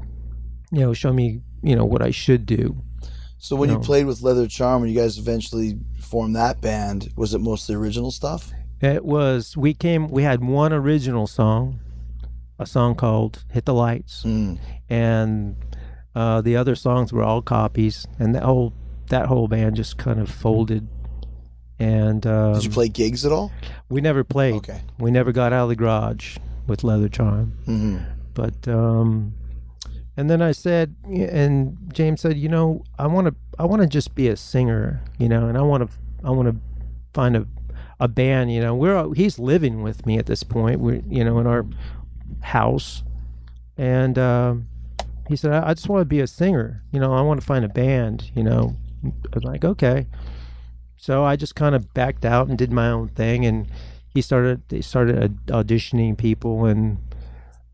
you 0.72 0.80
know, 0.80 0.92
show 0.92 1.12
me, 1.12 1.40
you 1.62 1.76
know, 1.76 1.84
what 1.84 2.02
I 2.02 2.10
should 2.10 2.46
do. 2.46 2.76
so 3.38 3.54
when 3.54 3.68
you 3.70 3.76
no. 3.76 3.80
played 3.80 4.06
with 4.06 4.22
Leather 4.22 4.48
Charm, 4.48 4.80
when 4.80 4.90
you 4.90 4.96
guys 5.00 5.18
eventually 5.18 5.78
formed 6.00 6.34
that 6.34 6.60
band, 6.60 7.12
was 7.16 7.32
it 7.32 7.40
mostly 7.40 7.76
original 7.76 8.10
stuff? 8.10 8.50
It 8.80 9.04
was 9.04 9.56
we 9.56 9.72
came 9.72 10.08
we 10.10 10.24
had 10.24 10.42
one 10.42 10.72
original 10.72 11.26
song, 11.28 11.78
a 12.58 12.66
song 12.66 12.96
called 12.96 13.44
"Hit 13.52 13.64
the 13.66 13.72
Lights," 13.72 14.24
Mm. 14.24 14.58
and 14.90 15.56
uh, 16.16 16.40
the 16.40 16.56
other 16.56 16.74
songs 16.74 17.12
were 17.12 17.22
all 17.22 17.40
copies, 17.40 18.06
and 18.18 18.34
that 18.34 18.42
whole 18.42 18.72
that 19.10 19.26
whole 19.26 19.46
band 19.46 19.76
just 19.76 19.96
kind 19.96 20.18
of 20.20 20.28
folded. 20.28 20.88
And 21.78 22.26
um, 22.26 22.54
Did 22.54 22.64
you 22.64 22.70
play 22.70 22.88
gigs 22.88 23.24
at 23.24 23.32
all? 23.32 23.52
We 23.88 24.00
never 24.00 24.24
played. 24.24 24.54
Okay. 24.56 24.80
We 24.98 25.10
never 25.10 25.32
got 25.32 25.52
out 25.52 25.64
of 25.64 25.68
the 25.70 25.76
garage 25.76 26.36
with 26.66 26.82
Leather 26.84 27.08
Charm. 27.08 27.52
hmm 27.64 27.98
But 28.34 28.66
um, 28.68 29.34
and 30.16 30.30
then 30.30 30.42
I 30.42 30.52
said, 30.52 30.94
and 31.04 31.76
James 31.92 32.20
said, 32.20 32.36
you 32.36 32.48
know, 32.48 32.84
I 32.98 33.06
want 33.06 33.26
to, 33.26 33.34
I 33.58 33.64
want 33.64 33.82
to 33.82 33.88
just 33.88 34.14
be 34.14 34.28
a 34.28 34.36
singer, 34.36 35.02
you 35.18 35.28
know, 35.28 35.46
and 35.48 35.58
I 35.58 35.62
want 35.62 35.88
to, 35.88 35.96
I 36.22 36.30
want 36.30 36.48
to 36.48 36.56
find 37.12 37.36
a, 37.36 37.46
a 37.98 38.06
band, 38.06 38.52
you 38.52 38.60
know. 38.60 38.74
We're 38.74 39.12
he's 39.14 39.38
living 39.38 39.82
with 39.82 40.06
me 40.06 40.18
at 40.18 40.26
this 40.26 40.42
point. 40.42 40.80
We're, 40.80 41.02
you 41.08 41.24
know, 41.24 41.38
in 41.38 41.46
our 41.46 41.66
house, 42.42 43.02
and 43.76 44.16
um, 44.18 44.68
he 45.28 45.34
said, 45.36 45.52
I, 45.52 45.70
I 45.70 45.74
just 45.74 45.88
want 45.88 46.02
to 46.02 46.06
be 46.06 46.20
a 46.20 46.26
singer, 46.26 46.82
you 46.92 47.00
know. 47.00 47.12
I 47.12 47.20
want 47.22 47.40
to 47.40 47.46
find 47.46 47.64
a 47.64 47.68
band, 47.68 48.30
you 48.34 48.42
know. 48.44 48.76
I 49.04 49.34
was 49.34 49.44
like, 49.44 49.64
okay. 49.64 50.06
So 50.96 51.24
I 51.24 51.36
just 51.36 51.54
kind 51.54 51.74
of 51.74 51.92
backed 51.92 52.24
out 52.24 52.48
and 52.48 52.56
did 52.56 52.72
my 52.72 52.88
own 52.88 53.08
thing, 53.08 53.44
and 53.44 53.68
he 54.08 54.22
started. 54.22 54.62
They 54.68 54.80
started 54.80 55.44
auditioning 55.46 56.16
people, 56.16 56.66
and 56.66 56.98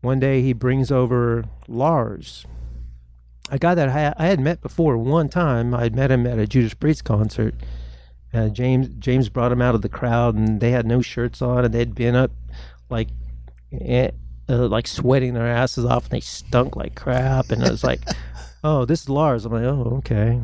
one 0.01 0.19
day 0.19 0.41
he 0.41 0.53
brings 0.53 0.91
over 0.91 1.45
Lars, 1.67 2.45
a 3.49 3.59
guy 3.59 3.75
that 3.75 3.89
I, 3.89 4.13
I 4.17 4.27
had 4.27 4.39
met 4.39 4.61
before 4.61 4.97
one 4.97 5.29
time. 5.29 5.73
I 5.73 5.83
had 5.83 5.95
met 5.95 6.11
him 6.11 6.25
at 6.25 6.39
a 6.39 6.47
Judas 6.47 6.73
Priest 6.73 7.03
concert. 7.03 7.55
Uh, 8.33 8.49
James 8.49 8.87
James 8.99 9.29
brought 9.29 9.51
him 9.51 9.61
out 9.61 9.75
of 9.75 9.81
the 9.81 9.89
crowd, 9.89 10.35
and 10.35 10.61
they 10.61 10.71
had 10.71 10.85
no 10.85 11.01
shirts 11.01 11.41
on, 11.41 11.65
and 11.65 11.73
they'd 11.73 11.93
been 11.93 12.15
up 12.15 12.31
like 12.89 13.09
eh, 13.73 14.11
uh, 14.49 14.67
like 14.67 14.87
sweating 14.87 15.33
their 15.33 15.47
asses 15.47 15.85
off, 15.85 16.03
and 16.03 16.11
they 16.11 16.21
stunk 16.21 16.75
like 16.75 16.95
crap. 16.95 17.51
And 17.51 17.63
I 17.63 17.69
was 17.69 17.83
like, 17.83 17.99
"Oh, 18.63 18.85
this 18.85 19.01
is 19.01 19.09
Lars." 19.09 19.45
I'm 19.45 19.51
like, 19.51 19.63
"Oh, 19.63 19.97
okay." 19.97 20.39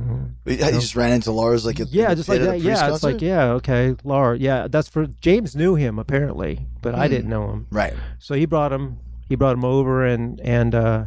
You 0.45 0.57
just 0.57 0.97
ran 0.97 1.13
into 1.13 1.31
Lars 1.31 1.65
like 1.65 1.79
at 1.79 1.87
Yeah, 1.87 2.13
just 2.13 2.27
like 2.27 2.41
that. 2.41 2.49
Priest 2.61 2.65
Yeah, 2.65 2.93
it's 2.93 3.03
like 3.03 3.21
yeah, 3.21 3.51
okay, 3.51 3.95
Lars. 4.03 4.41
Yeah, 4.41 4.67
that's 4.67 4.89
for 4.89 5.05
James 5.05 5.55
knew 5.55 5.75
him 5.75 5.97
apparently, 5.97 6.67
but 6.81 6.93
I 6.93 7.07
didn't 7.07 7.29
know 7.29 7.49
him. 7.51 7.67
Right. 7.71 7.93
So 8.19 8.35
he 8.35 8.45
brought 8.45 8.73
him. 8.73 8.99
He 9.27 9.35
brought 9.35 9.53
him 9.53 9.65
over, 9.65 10.05
and 10.05 10.39
and 10.41 10.73
uh, 10.73 11.05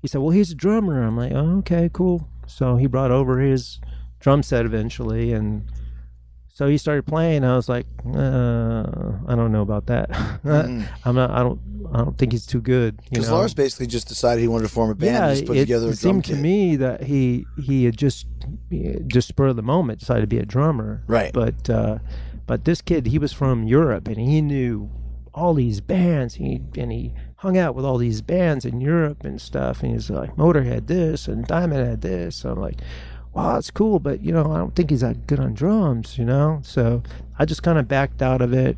he 0.00 0.08
said, 0.08 0.20
"Well, 0.20 0.30
he's 0.30 0.50
a 0.50 0.54
drummer." 0.54 1.02
I'm 1.02 1.16
like, 1.16 1.32
oh, 1.32 1.58
"Okay, 1.58 1.90
cool." 1.92 2.28
So 2.46 2.76
he 2.76 2.86
brought 2.86 3.10
over 3.10 3.38
his 3.38 3.80
drum 4.20 4.42
set 4.42 4.66
eventually, 4.66 5.32
and 5.32 5.70
so 6.48 6.68
he 6.68 6.76
started 6.76 7.06
playing. 7.06 7.44
I 7.44 7.56
was 7.56 7.68
like, 7.68 7.86
uh, 8.06 8.84
"I 9.26 9.34
don't 9.34 9.52
know 9.52 9.62
about 9.62 9.86
that. 9.86 10.10
I'm 11.04 11.14
not. 11.14 11.30
I 11.30 11.42
don't. 11.42 11.60
I 11.92 11.98
don't 11.98 12.18
think 12.18 12.32
he's 12.32 12.46
too 12.46 12.60
good." 12.60 13.00
Because? 13.10 13.30
Lars 13.30 13.54
basically 13.54 13.86
just 13.86 14.08
decided 14.08 14.42
he 14.42 14.48
wanted 14.48 14.64
to 14.64 14.68
form 14.68 14.90
a 14.90 14.94
band 14.94 15.14
yeah, 15.14 15.26
and 15.28 15.36
just 15.36 15.46
put 15.46 15.56
it, 15.56 15.60
together 15.60 15.86
a 15.86 15.90
it 15.90 15.98
seemed 15.98 16.24
kit. 16.24 16.36
to 16.36 16.42
me 16.42 16.76
that 16.76 17.04
he 17.04 17.46
he 17.62 17.84
had 17.84 17.96
just 17.96 18.26
just 19.06 19.28
spur 19.28 19.48
of 19.48 19.56
the 19.56 19.62
moment 19.62 20.00
decided 20.00 20.22
to 20.22 20.26
be 20.26 20.38
a 20.38 20.44
drummer. 20.44 21.02
Right. 21.06 21.32
But 21.32 21.70
uh, 21.70 21.98
but 22.46 22.64
this 22.64 22.82
kid 22.82 23.06
he 23.06 23.18
was 23.18 23.32
from 23.32 23.64
Europe 23.64 24.08
and 24.08 24.18
he 24.18 24.40
knew 24.40 24.90
all 25.34 25.54
these 25.54 25.80
bands. 25.80 26.34
He 26.34 26.60
and 26.76 26.92
he 26.92 27.14
hung 27.42 27.58
out 27.58 27.74
with 27.74 27.84
all 27.84 27.98
these 27.98 28.22
bands 28.22 28.64
in 28.64 28.80
Europe 28.80 29.24
and 29.24 29.40
stuff. 29.40 29.82
And 29.82 29.92
he's 29.92 30.08
like 30.08 30.36
Motorhead 30.36 30.86
this 30.86 31.28
and 31.28 31.44
Diamond 31.46 31.86
Head 31.86 32.00
this. 32.00 32.36
So 32.36 32.52
I'm 32.52 32.60
like. 32.60 32.80
Wow, 33.34 33.54
that's 33.54 33.70
cool, 33.70 33.98
but 33.98 34.20
you 34.20 34.30
know, 34.30 34.52
I 34.52 34.58
don't 34.58 34.76
think 34.76 34.90
he's 34.90 35.00
that 35.00 35.26
good 35.26 35.40
on 35.40 35.54
drums, 35.54 36.18
you 36.18 36.24
know. 36.26 36.60
So 36.62 37.02
I 37.38 37.46
just 37.46 37.62
kind 37.62 37.78
of 37.78 37.88
backed 37.88 38.20
out 38.20 38.42
of 38.42 38.52
it, 38.52 38.76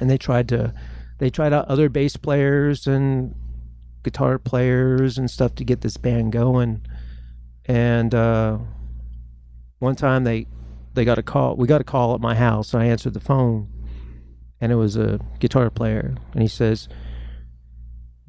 and 0.00 0.08
they 0.08 0.16
tried 0.16 0.48
to, 0.48 0.72
they 1.18 1.28
tried 1.28 1.52
out 1.52 1.68
other 1.68 1.90
bass 1.90 2.16
players 2.16 2.86
and 2.86 3.34
guitar 4.02 4.38
players 4.38 5.18
and 5.18 5.30
stuff 5.30 5.54
to 5.56 5.64
get 5.64 5.82
this 5.82 5.98
band 5.98 6.32
going. 6.32 6.86
And 7.66 8.14
uh, 8.14 8.56
one 9.78 9.94
time 9.94 10.24
they 10.24 10.46
they 10.94 11.04
got 11.04 11.18
a 11.18 11.22
call. 11.22 11.54
We 11.56 11.68
got 11.68 11.82
a 11.82 11.84
call 11.84 12.14
at 12.14 12.20
my 12.22 12.34
house, 12.34 12.72
and 12.72 12.82
I 12.82 12.86
answered 12.86 13.12
the 13.12 13.20
phone, 13.20 13.68
and 14.58 14.72
it 14.72 14.76
was 14.76 14.96
a 14.96 15.20
guitar 15.38 15.68
player, 15.68 16.14
and 16.32 16.40
he 16.40 16.48
says. 16.48 16.88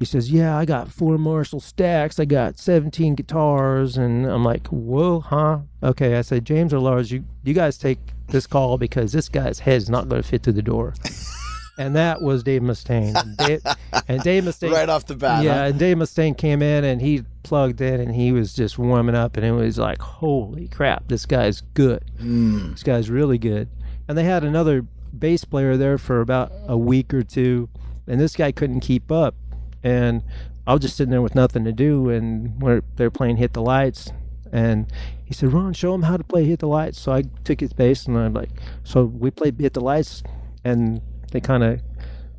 He 0.02 0.06
says, 0.06 0.32
"Yeah, 0.32 0.58
I 0.58 0.64
got 0.64 0.88
four 0.88 1.16
Marshall 1.16 1.60
stacks. 1.60 2.18
I 2.18 2.24
got 2.24 2.58
17 2.58 3.14
guitars." 3.14 3.96
And 3.96 4.26
I'm 4.26 4.42
like, 4.42 4.66
"Whoa, 4.66 5.20
huh? 5.20 5.60
Okay." 5.80 6.16
I 6.16 6.22
said, 6.22 6.44
"James 6.44 6.74
or 6.74 6.80
Lars, 6.80 7.12
you 7.12 7.24
you 7.44 7.54
guys 7.54 7.78
take 7.78 8.00
this 8.26 8.48
call 8.48 8.78
because 8.78 9.12
this 9.12 9.28
guy's 9.28 9.60
head 9.60 9.76
is 9.76 9.88
not 9.88 10.08
going 10.08 10.20
to 10.20 10.26
fit 10.28 10.42
through 10.42 10.54
the 10.54 10.62
door." 10.62 10.94
and 11.78 11.94
that 11.94 12.20
was 12.20 12.42
Dave 12.42 12.62
Mustaine. 12.62 13.14
And 13.14 13.36
Dave, 13.36 13.60
and 14.08 14.20
Dave 14.22 14.42
Mustaine, 14.42 14.72
Right 14.72 14.88
off 14.88 15.06
the 15.06 15.14
bat, 15.14 15.44
Yeah, 15.44 15.54
huh? 15.58 15.64
and 15.66 15.78
Dave 15.78 15.96
Mustaine 15.96 16.36
came 16.36 16.62
in 16.62 16.82
and 16.82 17.00
he 17.00 17.22
plugged 17.44 17.80
in 17.80 18.00
and 18.00 18.12
he 18.14 18.32
was 18.32 18.54
just 18.54 18.78
warming 18.78 19.14
up, 19.14 19.36
and 19.36 19.46
it 19.46 19.52
was 19.52 19.78
like, 19.78 20.00
holy 20.02 20.66
crap, 20.66 21.06
this 21.06 21.26
guy's 21.26 21.60
good. 21.74 22.04
Hmm. 22.18 22.72
This 22.72 22.82
guy's 22.82 23.08
really 23.08 23.38
good. 23.38 23.68
And 24.08 24.18
they 24.18 24.24
had 24.24 24.42
another 24.42 24.84
bass 25.16 25.44
player 25.44 25.76
there 25.76 25.96
for 25.96 26.20
about 26.20 26.50
a 26.66 26.76
week 26.76 27.14
or 27.14 27.22
two, 27.22 27.68
and 28.08 28.20
this 28.20 28.34
guy 28.34 28.50
couldn't 28.50 28.80
keep 28.80 29.12
up. 29.12 29.36
And 29.82 30.22
I 30.66 30.72
was 30.72 30.82
just 30.82 30.96
sitting 30.96 31.10
there 31.10 31.22
with 31.22 31.34
nothing 31.34 31.64
to 31.64 31.72
do, 31.72 32.08
and 32.08 32.60
we're, 32.60 32.82
they're 32.96 33.10
playing 33.10 33.36
Hit 33.36 33.52
the 33.52 33.62
Lights. 33.62 34.12
And 34.52 34.86
he 35.24 35.34
said, 35.34 35.52
Ron, 35.52 35.72
show 35.72 35.94
him 35.94 36.02
how 36.02 36.16
to 36.16 36.24
play 36.24 36.44
Hit 36.44 36.60
the 36.60 36.68
Lights. 36.68 37.00
So 37.00 37.12
I 37.12 37.24
took 37.44 37.60
his 37.60 37.72
bass, 37.72 38.06
and 38.06 38.16
I'm 38.16 38.34
like, 38.34 38.50
so 38.84 39.04
we 39.04 39.30
played 39.30 39.58
Hit 39.58 39.72
the 39.72 39.80
Lights, 39.80 40.22
and 40.64 41.00
they 41.32 41.40
kind 41.40 41.64
of, 41.64 41.80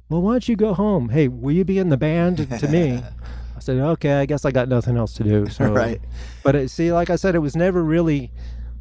well, 0.10 0.22
why 0.22 0.34
don't 0.34 0.48
you 0.48 0.56
go 0.56 0.74
home? 0.74 1.10
Hey, 1.10 1.28
will 1.28 1.54
you 1.54 1.66
be 1.66 1.80
in 1.80 1.90
the 1.90 1.98
band 1.98 2.38
to 2.60 2.68
me? 2.68 3.04
I 3.56 3.60
said, 3.60 3.78
okay, 3.78 4.14
I 4.14 4.26
guess 4.26 4.46
I 4.46 4.52
got 4.52 4.68
nothing 4.68 4.98
else 4.98 5.14
to 5.16 5.24
do. 5.24 5.48
So, 5.52 5.72
Right. 5.72 6.02
But 6.44 6.56
it, 6.56 6.70
see, 6.70 6.92
like 6.94 7.10
I 7.10 7.16
said, 7.16 7.36
it 7.36 7.40
was 7.40 7.56
never 7.56 7.84
really. 7.84 8.32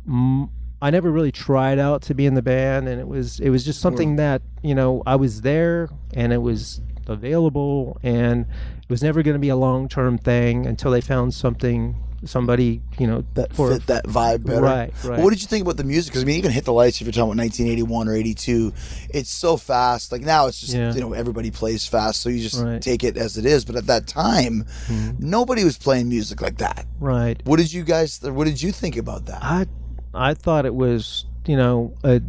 Mm, 0.08 0.50
I 0.80 0.90
never 0.90 1.12
really 1.12 1.30
tried 1.30 1.78
out 1.78 2.02
to 2.02 2.14
be 2.14 2.26
in 2.26 2.34
the 2.34 2.42
band, 2.42 2.88
and 2.88 3.00
it 3.00 3.06
was 3.06 3.38
it 3.38 3.50
was 3.50 3.64
just 3.64 3.80
something 3.80 4.16
that 4.16 4.42
you 4.64 4.74
know 4.74 5.00
I 5.06 5.14
was 5.14 5.42
there 5.42 5.88
and 6.12 6.32
it 6.32 6.42
was 6.42 6.80
available, 7.06 7.98
and 8.02 8.46
it 8.82 8.88
was 8.90 9.02
never 9.02 9.22
going 9.22 9.34
to 9.34 9.40
be 9.40 9.48
a 9.48 9.56
long 9.56 9.88
term 9.88 10.18
thing 10.18 10.66
until 10.66 10.90
they 10.90 11.00
found 11.00 11.34
something, 11.34 11.96
somebody 12.24 12.80
you 13.00 13.06
know 13.06 13.24
that 13.34 13.52
for 13.52 13.72
fit 13.72 13.86
that 13.88 14.04
vibe 14.06 14.46
better. 14.46 14.60
Right, 14.62 14.92
right. 15.04 15.18
What 15.20 15.30
did 15.30 15.42
you 15.42 15.48
think 15.48 15.62
about 15.62 15.76
the 15.76 15.84
music? 15.84 16.12
Because 16.12 16.22
I 16.22 16.26
mean, 16.26 16.36
even 16.38 16.52
hit 16.52 16.64
the 16.64 16.72
lights. 16.72 17.00
If 17.00 17.06
you're 17.06 17.12
talking 17.12 17.32
about 17.32 17.42
1981 17.42 18.08
or 18.08 18.14
82, 18.14 18.72
it's 19.10 19.30
so 19.30 19.56
fast. 19.56 20.12
Like 20.12 20.22
now, 20.22 20.46
it's 20.46 20.60
just 20.60 20.74
Yeah. 20.74 20.92
you 20.94 21.00
know 21.00 21.12
everybody 21.14 21.50
plays 21.50 21.86
fast, 21.86 22.20
so 22.20 22.28
you 22.28 22.40
just 22.40 22.56
Right. 22.62 22.66
Mm-hmm. 22.72 22.78
take 22.78 23.02
it 23.04 23.16
as 23.16 23.36
it 23.36 23.44
is. 23.44 23.64
But 23.64 23.76
at 23.76 23.86
that 23.86 24.06
time, 24.06 24.64
nobody 25.18 25.64
was 25.64 25.78
playing 25.78 26.08
music 26.08 26.40
like 26.40 26.58
that. 26.58 26.86
right. 27.00 27.40
What 27.44 27.56
did 27.58 27.72
you 27.72 27.82
guys? 27.84 28.20
What 28.22 28.44
did 28.44 28.62
you 28.62 28.70
think 28.72 28.96
about 28.96 29.26
that? 29.26 29.42
I 29.42 29.66
I 30.14 30.34
thought 30.34 30.66
it 30.66 30.74
was 30.74 31.24
you 31.46 31.56
know 31.56 31.94
a, 32.04 32.20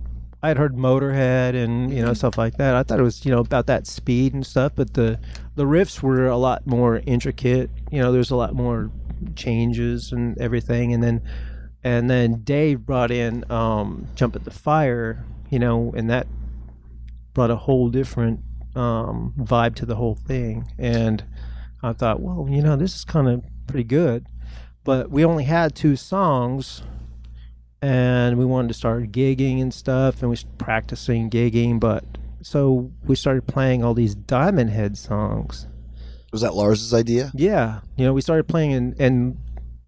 I 0.44 0.50
had 0.50 0.58
heard 0.58 0.76
Motorhead 0.76 1.56
and 1.56 1.92
you 1.94 2.04
know 2.04 2.14
stuff 2.14 2.38
like 2.38 2.58
that. 2.58 2.76
I 2.76 2.84
thought 2.84 3.00
it 3.00 3.04
was 3.04 3.26
you 3.26 3.32
know 3.32 3.40
about 3.40 3.66
that 3.68 3.88
speed 3.88 4.34
and 4.34 4.46
stuff, 4.46 4.74
but 4.76 4.94
the 4.94 5.18
the 5.56 5.64
riffs 5.64 6.02
were 6.02 6.28
a 6.28 6.36
lot 6.36 6.68
more 6.68 7.02
intricate. 7.06 7.70
You 7.92 8.02
know, 8.02 8.12
there's 8.12 8.30
a 8.30 8.36
lot 8.36 8.54
more 8.54 8.92
changes 9.36 10.12
and 10.12 10.38
everything, 10.38 10.94
and 10.94 11.02
then 11.02 11.22
and 11.82 12.10
then 12.10 12.44
Dave 12.44 12.82
brought 12.82 13.10
in 13.10 13.50
um, 13.50 14.10
Jump 14.16 14.36
in 14.36 14.44
the 14.44 14.52
Fire. 14.52 15.26
You 15.50 15.60
know, 15.60 15.94
and 15.96 16.10
that 16.10 16.28
brought 17.34 17.50
a 17.50 17.56
whole 17.56 17.90
different 17.90 18.42
um, 18.76 19.34
vibe 19.40 19.76
to 19.76 19.86
the 19.86 19.96
whole 19.96 20.16
thing. 20.16 20.68
And 20.78 21.24
I 21.82 21.94
thought, 21.94 22.20
well, 22.20 22.48
you 22.50 22.62
know, 22.62 22.76
this 22.76 22.96
is 22.96 23.06
kind 23.06 23.30
of 23.30 23.44
pretty 23.68 23.86
good. 23.86 24.26
But 24.84 25.10
we 25.10 25.24
only 25.24 25.46
had 25.46 25.76
two 25.76 25.96
songs, 25.96 26.84
and 27.84 28.38
we 28.38 28.46
wanted 28.46 28.70
to 28.70 28.74
start 28.74 29.12
gigging 29.12 29.62
and 29.62 29.74
stuff, 29.74 30.22
and 30.22 30.30
we 30.30 30.30
was 30.30 30.46
practicing 30.58 31.30
gigging. 31.30 31.82
But 31.82 32.06
so 32.42 32.90
we 33.04 33.18
started 33.18 33.46
playing 33.46 33.84
all 33.84 33.94
these 33.94 34.16
Diamond 34.16 34.70
Head 34.70 34.98
songs. 34.98 35.68
Was 36.32 36.42
that 36.42 36.56
Lars's 36.56 36.94
idea? 36.94 37.30
Yeah, 37.36 37.82
you 37.98 38.06
know, 38.06 38.14
we 38.14 38.22
started 38.22 38.48
playing, 38.48 38.74
and, 38.74 39.00
and 39.02 39.38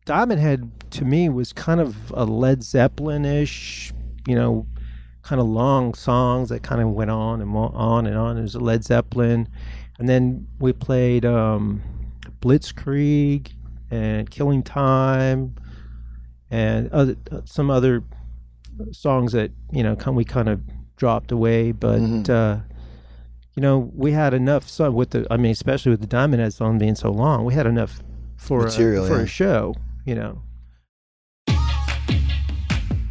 Diamond 0.03 0.41
Head 0.41 0.69
to 0.91 1.05
me 1.05 1.29
was 1.29 1.53
kind 1.53 1.79
of 1.79 2.11
a 2.11 2.25
Led 2.25 2.63
Zeppelin 2.63 3.23
ish, 3.23 3.93
you 4.27 4.35
know, 4.35 4.67
kind 5.21 5.39
of 5.39 5.47
long 5.47 5.93
songs 5.93 6.49
that 6.49 6.63
kind 6.63 6.81
of 6.81 6.89
went 6.89 7.11
on 7.11 7.41
and 7.41 7.55
on 7.55 8.07
and 8.07 8.17
on. 8.17 8.37
It 8.37 8.41
was 8.41 8.55
a 8.55 8.59
Led 8.59 8.83
Zeppelin, 8.83 9.47
and 9.99 10.09
then 10.09 10.47
we 10.59 10.73
played 10.73 11.23
um, 11.23 11.81
Blitzkrieg 12.41 13.53
and 13.89 14.29
Killing 14.29 14.63
Time, 14.63 15.55
and 16.49 16.91
other, 16.91 17.15
some 17.45 17.69
other 17.69 18.03
songs 18.91 19.31
that 19.31 19.51
you 19.71 19.83
know 19.83 19.95
kind 19.95 20.15
we 20.15 20.25
kind 20.25 20.49
of 20.49 20.61
dropped 20.95 21.31
away, 21.31 21.71
but. 21.71 22.29
Uh, 22.29 22.59
you 23.55 23.61
know, 23.61 23.89
we 23.95 24.11
had 24.11 24.33
enough 24.33 24.67
so 24.67 24.91
with 24.91 25.11
the 25.11 25.25
I 25.31 25.37
mean, 25.37 25.51
especially 25.51 25.91
with 25.91 26.01
the 26.01 26.07
Diamond 26.07 26.41
Head 26.41 26.53
song 26.53 26.77
being 26.77 26.95
so 26.95 27.09
long, 27.09 27.45
we 27.45 27.53
had 27.53 27.65
enough 27.65 28.01
for 28.35 28.63
Material, 28.63 29.05
a, 29.05 29.07
for 29.07 29.15
yeah. 29.15 29.23
a 29.23 29.27
show, 29.27 29.75
you 30.05 30.15
know. 30.15 30.41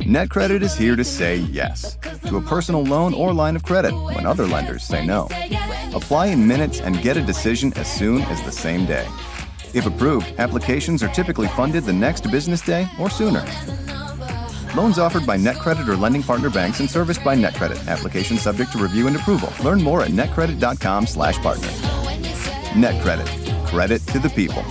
NetCredit 0.01 0.61
is 0.61 0.77
here 0.77 0.97
to 0.97 1.05
say 1.05 1.37
yes 1.37 1.97
to 2.27 2.37
a 2.37 2.41
personal 2.43 2.85
loan 2.85 3.15
or 3.15 3.33
line 3.33 3.57
of 3.57 3.63
credit 3.63 3.95
when 3.95 4.27
other 4.27 4.47
lenders 4.47 4.85
say 4.85 5.07
no. 5.07 5.29
Apply 5.95 6.27
in 6.27 6.47
minutes 6.47 6.79
and 6.79 7.01
get 7.01 7.17
a 7.17 7.23
decision 7.23 7.73
as 7.75 7.91
soon 7.91 8.21
as 8.23 8.43
the 8.43 8.53
same 8.53 8.85
day. 8.85 9.09
If 9.75 9.87
approved, 9.87 10.35
applications 10.39 11.03
are 11.03 11.09
typically 11.09 11.49
funded 11.49 11.83
the 11.83 11.93
next 11.93 12.31
business 12.31 12.63
day 12.63 12.87
or 13.01 13.11
sooner. 13.11 13.45
Loans 14.77 15.01
offered 15.01 15.27
by 15.27 15.37
NetCredit 15.37 15.89
or 15.89 15.97
lending 15.97 16.23
partner 16.23 16.49
banks 16.49 16.79
and 16.79 16.89
serviced 16.89 17.25
by 17.25 17.35
NetCredit. 17.35 17.89
Application 17.89 18.39
subject 18.39 18.71
to 18.73 18.79
review 18.79 19.09
and 19.09 19.17
approval. 19.17 19.53
Learn 19.65 19.83
more 19.83 20.03
at 20.03 20.11
netcredit.com/partner. 20.11 21.69
NetCredit. 22.75 23.67
Credit 23.67 24.01
to 24.09 24.19
the 24.21 24.31
people. 24.31 24.63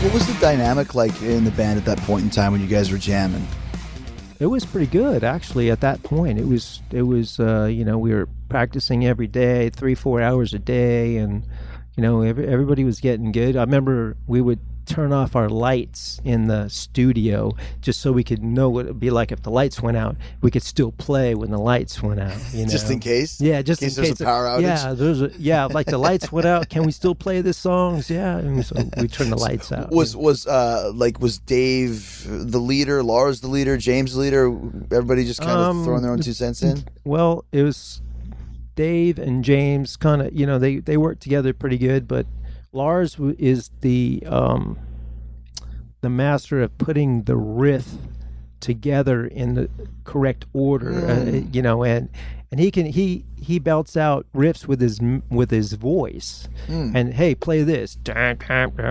What 0.00 0.14
was 0.14 0.26
the 0.26 0.38
dynamic 0.40 0.94
like 0.94 1.20
in 1.20 1.44
the 1.44 1.50
band 1.50 1.78
at 1.78 1.84
that 1.84 1.98
point 1.98 2.24
in 2.24 2.30
time 2.30 2.52
when 2.52 2.62
you 2.62 2.66
guys 2.66 2.90
were 2.90 2.96
jamming? 2.96 3.46
It 4.40 4.46
was 4.46 4.64
pretty 4.64 4.86
good 4.86 5.22
actually 5.22 5.70
at 5.70 5.80
that 5.82 6.02
point. 6.02 6.38
It 6.38 6.46
was 6.46 6.80
it 6.90 7.02
was 7.02 7.38
uh, 7.38 7.66
you 7.66 7.84
know, 7.84 7.98
we 7.98 8.12
were 8.14 8.26
practicing 8.48 9.06
every 9.06 9.26
day, 9.26 9.68
3 9.68 9.94
4 9.94 10.22
hours 10.22 10.54
a 10.54 10.58
day 10.58 11.18
and 11.18 11.44
you 11.94 12.02
know, 12.02 12.22
every, 12.22 12.46
everybody 12.46 12.82
was 12.82 13.00
getting 13.00 13.32
good. 13.32 13.54
I 13.54 13.60
remember 13.60 14.16
we 14.26 14.40
would 14.40 14.60
turn 14.86 15.12
off 15.12 15.36
our 15.36 15.48
lights 15.48 16.20
in 16.24 16.46
the 16.48 16.68
studio 16.68 17.54
just 17.80 18.00
so 18.00 18.10
we 18.12 18.24
could 18.24 18.42
know 18.42 18.68
what 18.68 18.86
it'd 18.86 18.98
be 19.00 19.10
like 19.10 19.30
if 19.32 19.42
the 19.42 19.50
lights 19.50 19.80
went 19.80 19.96
out. 19.96 20.16
We 20.40 20.50
could 20.50 20.62
still 20.62 20.92
play 20.92 21.34
when 21.34 21.50
the 21.50 21.58
lights 21.58 22.02
went 22.02 22.20
out, 22.20 22.36
you 22.52 22.64
know. 22.64 22.70
Just 22.70 22.90
in 22.90 22.98
case? 23.00 23.40
Yeah, 23.40 23.62
just 23.62 23.82
In 23.82 23.88
case 23.88 23.98
in 23.98 24.04
there's 24.04 24.20
a 24.20 24.24
power 24.24 24.46
outage? 24.46 24.62
Yeah, 24.62 24.92
there's 24.94 25.22
a 25.22 25.30
yeah, 25.38 25.64
like 25.66 25.86
the 25.86 25.98
lights 25.98 26.32
went 26.32 26.46
out. 26.46 26.68
Can 26.68 26.84
we 26.84 26.92
still 26.92 27.14
play 27.14 27.40
the 27.40 27.52
songs? 27.52 28.10
Yeah, 28.10 28.38
and 28.38 28.64
so 28.64 28.76
we 28.96 29.08
turned 29.08 29.32
the 29.32 29.36
lights 29.48 29.70
out. 29.72 29.90
Was 29.90 30.16
was 30.16 30.46
uh 30.46 30.90
like 30.94 31.20
was 31.20 31.38
Dave 31.38 32.26
the 32.28 32.58
leader, 32.58 33.02
Lars 33.02 33.40
the 33.40 33.48
leader, 33.48 33.76
James 33.76 34.14
the 34.14 34.20
leader? 34.20 34.46
Everybody 34.92 35.24
just 35.24 35.40
kind 35.40 35.52
of 35.52 35.68
Um, 35.68 35.84
throwing 35.84 36.02
their 36.02 36.12
own 36.12 36.20
two 36.20 36.32
cents 36.32 36.62
in. 36.62 36.84
Well, 37.04 37.44
it 37.52 37.62
was 37.62 38.02
Dave 38.74 39.18
and 39.18 39.44
James 39.44 39.96
kind 39.96 40.22
of, 40.22 40.32
you 40.32 40.46
know, 40.46 40.58
they 40.58 40.78
they 40.78 40.96
worked 40.96 41.22
together 41.22 41.52
pretty 41.52 41.76
good, 41.78 42.08
but 42.08 42.26
Lars 42.72 43.16
is 43.38 43.70
the 43.80 44.22
um 44.26 44.78
the 46.00 46.10
master 46.10 46.62
of 46.62 46.76
putting 46.78 47.24
the 47.24 47.36
riff 47.36 47.94
together 48.60 49.26
in 49.26 49.54
the 49.54 49.70
correct 50.04 50.44
order, 50.52 50.92
uh, 51.06 51.24
you 51.52 51.62
know, 51.62 51.82
and 51.82 52.08
and 52.50 52.58
he 52.60 52.70
can 52.70 52.86
he 52.86 53.24
he 53.36 53.58
belts 53.58 53.96
out 53.96 54.26
riffs 54.34 54.66
with 54.66 54.80
his 54.80 55.00
with 55.30 55.50
his 55.50 55.72
voice, 55.74 56.48
and 56.96 57.14
hey, 57.14 57.34
play 57.34 57.62
this, 57.62 57.96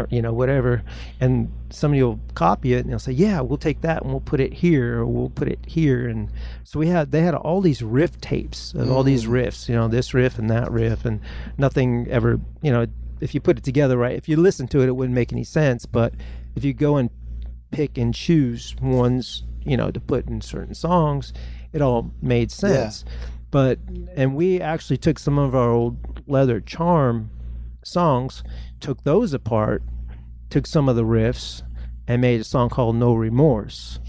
you 0.09 0.21
know, 0.21 0.33
whatever, 0.33 0.83
and 1.19 1.51
somebody 1.69 2.01
will 2.01 2.19
copy 2.35 2.73
it 2.73 2.79
and 2.79 2.89
they'll 2.89 2.99
say, 2.99 3.11
yeah, 3.11 3.41
we'll 3.41 3.57
take 3.57 3.81
that 3.81 4.01
and 4.01 4.11
we'll 4.11 4.21
put 4.21 4.39
it 4.39 4.53
here 4.53 4.99
or 4.99 5.05
we'll 5.05 5.29
put 5.29 5.47
it 5.47 5.59
here, 5.67 6.07
and 6.07 6.29
so 6.63 6.79
we 6.79 6.87
had 6.87 7.11
they 7.11 7.21
had 7.21 7.35
all 7.35 7.61
these 7.61 7.81
riff 7.83 8.19
tapes 8.21 8.73
of 8.73 8.89
all 8.91 9.03
these 9.03 9.25
riffs, 9.25 9.67
you 9.69 9.75
know, 9.75 9.87
this 9.87 10.13
riff 10.13 10.39
and 10.39 10.49
that 10.49 10.71
riff, 10.71 11.05
and 11.05 11.19
nothing 11.57 12.07
ever, 12.09 12.39
you 12.61 12.71
know, 12.71 12.85
if 13.21 13.33
you 13.33 13.41
put 13.41 13.57
it 13.57 13.63
together 13.63 13.97
right, 13.97 14.15
if 14.15 14.27
you 14.29 14.37
listen 14.37 14.67
to 14.69 14.81
it, 14.81 14.87
it 14.87 14.95
wouldn't 14.95 15.15
make 15.15 15.31
any 15.33 15.43
sense, 15.43 15.85
but 15.85 16.13
if 16.55 16.63
you 16.63 16.73
go 16.73 16.97
and 16.97 17.09
pick 17.71 17.97
and 17.97 18.15
choose 18.15 18.75
ones 18.81 19.43
you 19.63 19.77
know 19.77 19.91
to 19.91 19.99
put 19.99 20.27
in 20.27 20.41
certain 20.41 20.73
songs 20.73 21.33
it 21.71 21.81
all 21.81 22.11
made 22.21 22.49
sense. 22.51 23.05
But 23.51 23.79
and 24.15 24.35
we 24.35 24.59
actually 24.61 24.97
took 24.97 25.19
some 25.19 25.37
of 25.37 25.53
our 25.55 25.71
old 25.71 26.23
leather 26.27 26.59
charm 26.61 27.29
songs 27.83 28.43
took 28.79 29.03
those 29.03 29.33
apart 29.33 29.83
took 30.49 30.65
some 30.65 30.89
of 30.89 30.95
the 30.95 31.03
riffs 31.03 31.61
and 32.07 32.21
made 32.21 32.41
a 32.41 32.43
song 32.43 32.69
called 32.69 32.95
no 32.95 33.13
remorse. 33.13 33.99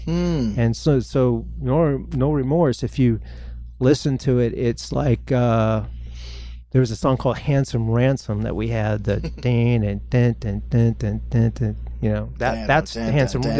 And 0.57 0.75
so 0.75 0.99
so 1.01 1.45
no 1.59 2.05
no 2.13 2.31
remorse 2.31 2.81
if 2.83 2.97
you 2.97 3.19
listen 3.79 4.17
to 4.19 4.39
it 4.39 4.53
it's 4.53 4.91
like 4.91 5.31
uh 5.31 5.83
there 6.71 6.79
was 6.79 6.91
a 6.91 6.95
song 6.95 7.17
called 7.17 7.37
"Handsome 7.37 7.89
Ransom" 7.89 8.41
that 8.43 8.55
we 8.55 8.69
had. 8.69 9.03
The 9.03 9.17
dun 9.41 9.83
and 9.83 10.09
dun 10.09 10.35
dun 10.39 10.63
dun 10.69 11.21
dun 11.29 11.49
dun. 11.51 11.75
You 12.01 12.09
know 12.09 12.33
that 12.39 12.65
that's 12.67 12.95
handsome. 12.95 13.41
that- 13.43 13.57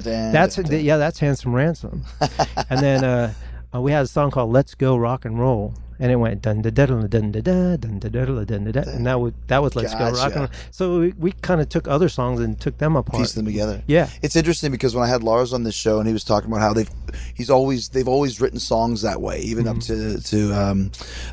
dun, 0.00 0.32
That's 0.32 0.58
yeah, 0.70 0.96
that's 0.96 1.18
handsome 1.18 1.54
ransom. 1.54 2.04
and 2.70 2.80
then 2.80 3.04
uh, 3.04 3.34
uh, 3.74 3.80
we 3.80 3.92
had 3.92 4.04
a 4.04 4.08
song 4.08 4.30
called 4.30 4.52
"Let's 4.52 4.74
Go 4.74 4.96
Rock 4.96 5.24
and 5.24 5.38
Roll," 5.38 5.74
and 6.04 6.12
it 6.12 6.16
went 6.16 6.42
dun 6.42 6.60
da 6.60 6.68
da 6.68 6.84
dun 6.84 7.08
da 7.08 7.40
da 7.40 7.40
da 7.40 7.76
dun 7.76 7.98
da 7.98 8.08
da 8.10 8.24
da 8.26 8.44
dun 8.44 8.64
da 8.64 8.72
da, 8.72 8.90
and 8.90 9.06
that 9.06 9.18
was 9.18 9.32
that 9.46 9.62
was 9.62 9.74
Let's 9.74 9.94
Go 9.94 10.10
Rock 10.10 10.32
and 10.32 10.40
Roll. 10.40 10.48
So 10.70 11.00
we, 11.00 11.12
we 11.16 11.32
kind 11.32 11.62
of 11.62 11.70
took 11.70 11.88
other 11.88 12.10
songs 12.10 12.40
and 12.40 12.60
took 12.60 12.76
them 12.76 12.94
apart. 12.94 13.22
piece 13.22 13.32
them 13.32 13.46
together. 13.46 13.82
Yeah. 13.86 14.10
it's 14.20 14.36
interesting 14.36 14.70
because 14.70 14.94
when 14.94 15.02
I 15.02 15.08
had 15.08 15.22
Lars 15.22 15.54
on 15.54 15.62
this 15.64 15.74
show 15.74 15.98
and 16.00 16.06
he 16.06 16.12
was 16.12 16.22
talking 16.22 16.50
about 16.50 16.60
how 16.60 16.74
they've 16.74 16.90
he's 17.34 17.48
always 17.48 17.88
they've 17.88 18.06
always 18.06 18.38
written 18.38 18.58
songs 18.58 19.00
that 19.00 19.22
way, 19.22 19.40
even 19.40 19.66
up 19.66 19.78
to 19.80 20.20
to 20.20 20.52
um, 20.52 20.92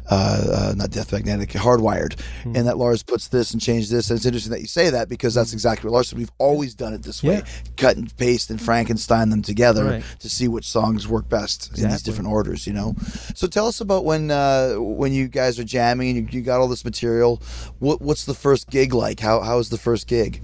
uh, 0.10 0.44
uh, 0.70 0.74
not 0.78 0.90
Death 0.92 1.12
Magnetic, 1.12 1.50
Hardwired, 1.50 2.18
and 2.46 2.66
that 2.68 2.78
Lars 2.78 3.04
puts 3.04 3.28
this 3.28 3.52
and 3.52 3.62
changed 3.62 3.92
this. 3.92 4.10
And 4.10 4.16
it's 4.18 4.26
interesting 4.26 4.52
that 4.54 4.62
you 4.62 4.68
say 4.68 4.90
that 4.90 5.10
because 5.10 5.34
that's 5.34 5.52
exactly 5.52 5.90
what 5.90 5.96
Lars 5.96 6.08
said. 6.10 6.18
We've 6.18 6.32
always 6.38 6.74
done 6.76 6.94
it 6.94 7.04
this 7.04 7.22
way, 7.22 7.36
Yeah. 7.36 7.46
cut 7.76 7.98
and 7.98 8.16
paste 8.18 8.50
and 8.50 8.62
Frankenstein 8.62 9.30
them 9.32 9.42
together 9.42 9.84
Right. 9.86 10.04
to 10.20 10.30
see 10.30 10.48
which 10.48 10.66
songs 10.68 11.08
work 11.10 11.28
best 11.28 11.68
in 11.68 11.76
these 11.76 11.84
Exactly. 11.86 12.12
different 12.12 12.30
orders. 12.32 12.68
You 12.68 12.74
know, 12.74 12.96
so 13.36 13.48
tell 13.48 13.68
us 13.68 13.82
about 13.82 14.06
when 14.06 14.32
uh, 14.32 14.61
when 14.78 15.14
you 15.14 15.28
guys 15.28 15.60
are 15.60 15.64
jamming 15.64 16.18
and 16.18 16.34
you, 16.34 16.40
you 16.40 16.46
got 16.46 16.60
all 16.60 16.68
this 16.68 16.86
material. 16.86 17.42
What 17.80 18.02
what's 18.02 18.26
the 18.26 18.34
first 18.34 18.70
gig 18.70 18.94
like? 18.94 19.20
How 19.20 19.42
how 19.42 19.58
was 19.58 19.70
the 19.70 19.78
first 19.78 20.08
gig? 20.08 20.42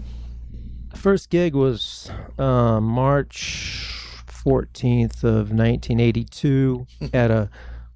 First 0.96 1.30
gig 1.30 1.54
was 1.54 2.10
uh, 2.40 2.80
March 2.82 3.94
14th 4.28 5.24
of 5.24 5.52
1982 5.52 6.88
at 7.14 7.30
a 7.30 7.50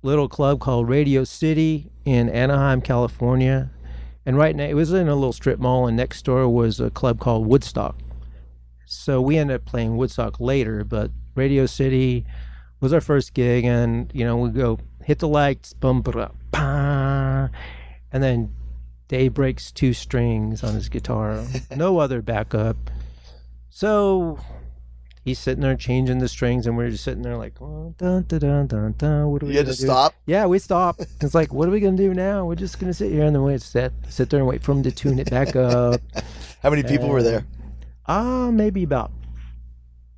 little 0.04 0.28
club 0.28 0.60
called 0.60 0.90
Radio 0.90 1.24
City 1.24 1.90
in 2.06 2.30
Anaheim, 2.30 2.82
California. 2.82 3.72
And 4.26 4.38
right 4.38 4.56
now, 4.56 4.66
it 4.66 4.76
was 4.76 4.94
in 4.94 5.08
a 5.08 5.16
little 5.16 5.34
strip 5.34 5.60
mall, 5.60 5.88
and 5.88 5.98
next 5.98 6.24
door 6.26 6.48
was 6.48 6.80
a 6.80 6.92
club 6.92 7.20
called 7.20 7.48
Woodstock. 7.48 7.98
So 8.86 9.22
we 9.22 9.38
ended 9.38 9.56
up 9.56 9.66
playing 9.66 9.98
Woodstock 9.98 10.40
later, 10.40 10.84
but 10.84 11.12
Radio 11.34 11.66
City 11.66 12.26
was 12.82 12.94
our 12.94 13.02
first 13.02 13.34
gig, 13.34 13.64
and 13.64 14.12
you 14.14 14.26
know 14.26 14.38
we 14.38 14.50
go 14.50 14.80
hit 15.06 15.20
the 15.20 15.28
lights, 15.28 15.74
bum 15.74 16.02
ba 16.02 16.32
and 18.14 18.22
then 18.24 18.54
Dave 19.08 19.34
breaks 19.34 19.72
two 19.72 19.94
strings 19.94 20.64
on 20.64 20.74
his 20.76 20.90
guitar, 20.90 21.44
no 21.76 21.98
other 22.00 22.22
backup. 22.22 22.78
So 23.70 24.40
he's 25.24 25.40
sitting 25.40 25.62
there 25.62 25.76
changing 25.76 26.20
the 26.20 26.28
strings, 26.28 26.68
and 26.68 26.76
we're 26.78 26.90
just 26.90 27.04
sitting 27.04 27.22
there 27.24 27.38
like, 27.38 27.54
oh, 27.62 27.94
dun, 27.98 28.24
dun, 28.28 28.68
dun, 28.68 28.96
dun, 28.98 29.28
what 29.30 29.44
are 29.44 29.46
we 29.46 29.52
You 29.54 29.58
had 29.60 29.66
gonna 29.68 29.78
do? 29.78 29.84
stop. 29.86 30.14
Yeah, 30.26 30.46
we 30.46 30.60
stopped. 30.60 31.06
It's 31.22 31.34
like, 31.36 31.54
what 31.54 31.68
are 31.68 31.72
we 31.72 31.80
gonna 31.80 31.98
do 31.98 32.14
now? 32.14 32.46
We're 32.46 32.56
just 32.56 32.80
gonna 32.80 32.94
sit 32.94 33.12
here 33.12 33.26
and 33.26 33.36
then 33.36 33.44
wait, 33.44 33.62
sit, 33.62 33.94
sit 34.10 34.30
there 34.30 34.40
and 34.40 34.48
wait 34.48 34.62
for 34.64 34.72
him 34.74 34.84
to 34.84 34.92
tune 34.92 35.20
it 35.20 35.30
back 35.30 35.56
up. 35.56 36.02
How 36.64 36.70
many 36.70 36.84
people 36.84 37.10
were 37.10 37.24
there? 37.24 37.46
Ah, 38.08 38.50
maybe 38.52 38.84
about 38.84 39.12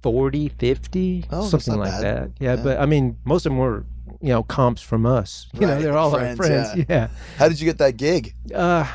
40, 0.02 0.50
50, 0.50 1.26
Oh, 1.32 1.48
something 1.48 1.76
like 1.78 1.91
bad. 1.91 2.04
that. 2.04 2.32
Yeah, 2.39 2.56
but 2.58 2.80
I 2.80 2.86
mean, 2.86 3.17
most 3.24 3.46
of 3.46 3.52
them 3.52 3.60
were, 3.60 3.86
you 4.21 4.30
know, 4.30 4.43
comps 4.43 4.82
from 4.82 5.06
us. 5.06 5.47
You 5.54 5.67
know, 5.67 5.82
they're 5.82 5.97
all 5.97 6.12
friends, 6.12 6.39
our 6.39 6.45
friends. 6.45 6.76
yeah. 6.78 6.86
Yeah. 6.89 7.08
How 7.38 7.47
did 7.49 7.60
you 7.60 7.65
get 7.65 7.78
that 7.80 7.97
gig? 7.97 8.34
Uh, 8.54 8.86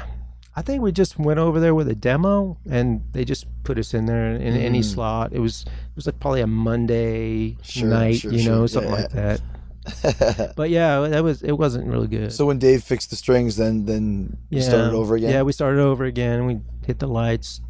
I 0.57 0.63
think 0.63 0.83
we 0.83 0.91
just 0.93 1.19
went 1.19 1.39
over 1.39 1.61
there 1.61 1.75
with 1.75 1.89
a 1.89 1.95
demo, 1.95 2.59
and 2.69 3.03
they 3.13 3.25
just 3.25 3.47
put 3.63 3.79
us 3.79 3.95
in 3.95 4.07
there 4.07 4.31
in 4.35 4.55
any 4.57 4.83
slot. 4.83 5.33
It 5.33 5.39
was 5.39 5.63
it 5.63 5.97
was 5.97 6.07
like 6.07 6.19
probably 6.21 6.41
a 6.41 6.47
Monday 6.47 7.51
Mm. 7.53 7.65
Sure, 7.65 7.89
night, 7.89 8.17
sure, 8.17 8.33
you 8.33 8.49
know, 8.49 8.67
sure. 8.67 8.69
something 8.69 8.93
Yeah, 8.93 8.99
like 9.01 9.11
that. 9.13 10.53
but 10.57 10.69
yeah, 10.69 11.01
that 11.09 11.23
was 11.25 11.43
it. 11.43 11.53
wasn't 11.53 11.87
really 11.87 12.09
good. 12.09 12.33
So 12.33 12.45
when 12.47 12.59
Dave 12.59 12.83
fixed 12.83 13.11
the 13.11 13.17
strings, 13.17 13.57
then 13.57 13.87
then 13.87 14.37
you 14.51 14.59
yeah. 14.59 14.65
started 14.65 14.95
over 14.95 15.15
again. 15.17 15.31
Yeah, 15.31 15.43
we 15.43 15.53
started 15.53 15.81
over 15.81 16.05
again. 16.05 16.45
We 16.47 16.59
hit 16.87 16.99
the 16.99 17.07
lights, 17.09 17.61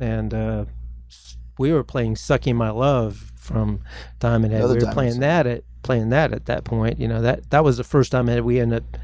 and 0.00 0.32
uh, 0.34 0.64
we 1.58 1.72
were 1.72 1.84
playing 1.84 2.16
"Sucking 2.16 2.56
My 2.56 2.70
Love" 2.70 3.32
from 3.36 3.82
Diamond 4.18 4.52
Head. 4.52 4.62
Another 4.62 4.80
we 4.80 4.84
were 4.86 4.92
playing 4.92 5.20
that 5.20 5.46
at 5.46 5.62
playing 5.82 6.10
that 6.10 6.32
at 6.32 6.46
that 6.46 6.64
point. 6.64 6.98
You 7.00 7.08
know 7.08 7.20
that 7.22 7.50
that 7.50 7.64
was 7.64 7.76
the 7.76 7.84
first 7.84 8.12
time 8.12 8.26
that 8.26 8.44
we 8.44 8.60
ended 8.60 8.82
up 8.94 9.00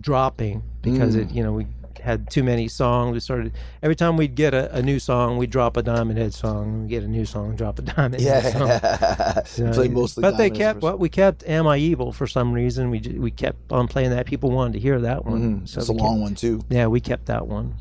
dropping 0.00 0.62
because 0.82 1.16
Mm. 1.16 1.22
it 1.22 1.30
you 1.32 1.42
know 1.42 1.52
we 1.52 1.66
had 2.00 2.30
too 2.30 2.42
many 2.42 2.66
songs. 2.66 3.12
We 3.12 3.20
started 3.20 3.52
every 3.82 3.94
time 3.94 4.16
we'd 4.16 4.34
get 4.34 4.54
a, 4.54 4.74
a 4.74 4.80
new 4.80 4.98
song, 4.98 5.36
we'd 5.36 5.50
drop 5.50 5.76
a 5.76 5.82
Diamond 5.82 6.18
Head 6.18 6.32
song. 6.32 6.84
We 6.84 6.88
get 6.88 7.02
a 7.02 7.06
new 7.08 7.26
song, 7.26 7.56
drop 7.56 7.78
a 7.78 7.82
Diamond 7.92 8.22
Head 8.22 8.52
song. 8.54 8.68
yeah. 8.68 9.42
So, 9.72 9.84
mostly. 9.90 10.22
but 10.22 10.38
they 10.38 10.48
kept 10.48 10.80
what 10.80 10.98
we 10.98 11.10
kept. 11.10 11.44
Am 11.46 11.66
I 11.66 11.76
evil? 11.76 12.10
For 12.12 12.26
some 12.26 12.52
reason, 12.54 12.88
we 12.90 13.00
we 13.18 13.30
kept 13.30 13.70
on 13.70 13.86
playing 13.86 14.10
that. 14.10 14.24
People 14.26 14.50
wanted 14.50 14.74
to 14.74 14.78
hear 14.78 14.98
that 15.00 15.26
one. 15.26 15.60
first. 15.60 15.74
So 15.74 15.80
It's 15.80 15.88
a 15.90 15.92
we 15.92 15.98
long 15.98 16.14
kept- 16.16 16.22
one 16.22 16.34
too. 16.36 16.62
Yeah, 16.70 16.86
we 16.86 17.00
kept 17.00 17.26
that 17.26 17.46
one. 17.46 17.74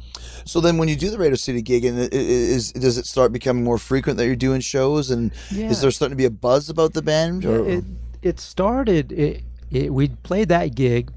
So 0.44 0.60
then, 0.60 0.78
when 0.78 0.90
you 0.90 0.96
do 0.98 1.12
the 1.12 1.18
Radio 1.18 1.36
City 1.36 1.62
gig, 1.62 1.86
and 1.86 1.98
it- 2.00 2.14
it- 2.14 2.20
is 2.20 2.74
does 2.74 2.98
it 2.98 3.06
start 3.06 3.32
becoming 3.32 3.64
more 3.64 3.78
frequent 3.78 4.18
that 4.18 4.26
you're 4.26 4.36
doing 4.36 4.60
shows? 4.60 5.12
And 5.12 5.32
Yeah. 5.50 5.70
is 5.70 5.80
there 5.80 5.92
starting 5.92 6.18
to 6.18 6.22
be 6.22 6.26
a 6.26 6.30
buzz 6.32 6.70
about 6.70 6.94
the 6.94 7.02
band? 7.02 7.46
Or, 7.46 7.82
it 8.22 8.40
started 8.40 9.12
it, 9.12 9.44
it 9.72 9.94
we 9.94 10.10
played 10.10 10.50
that 10.50 10.76
gig 10.76 11.12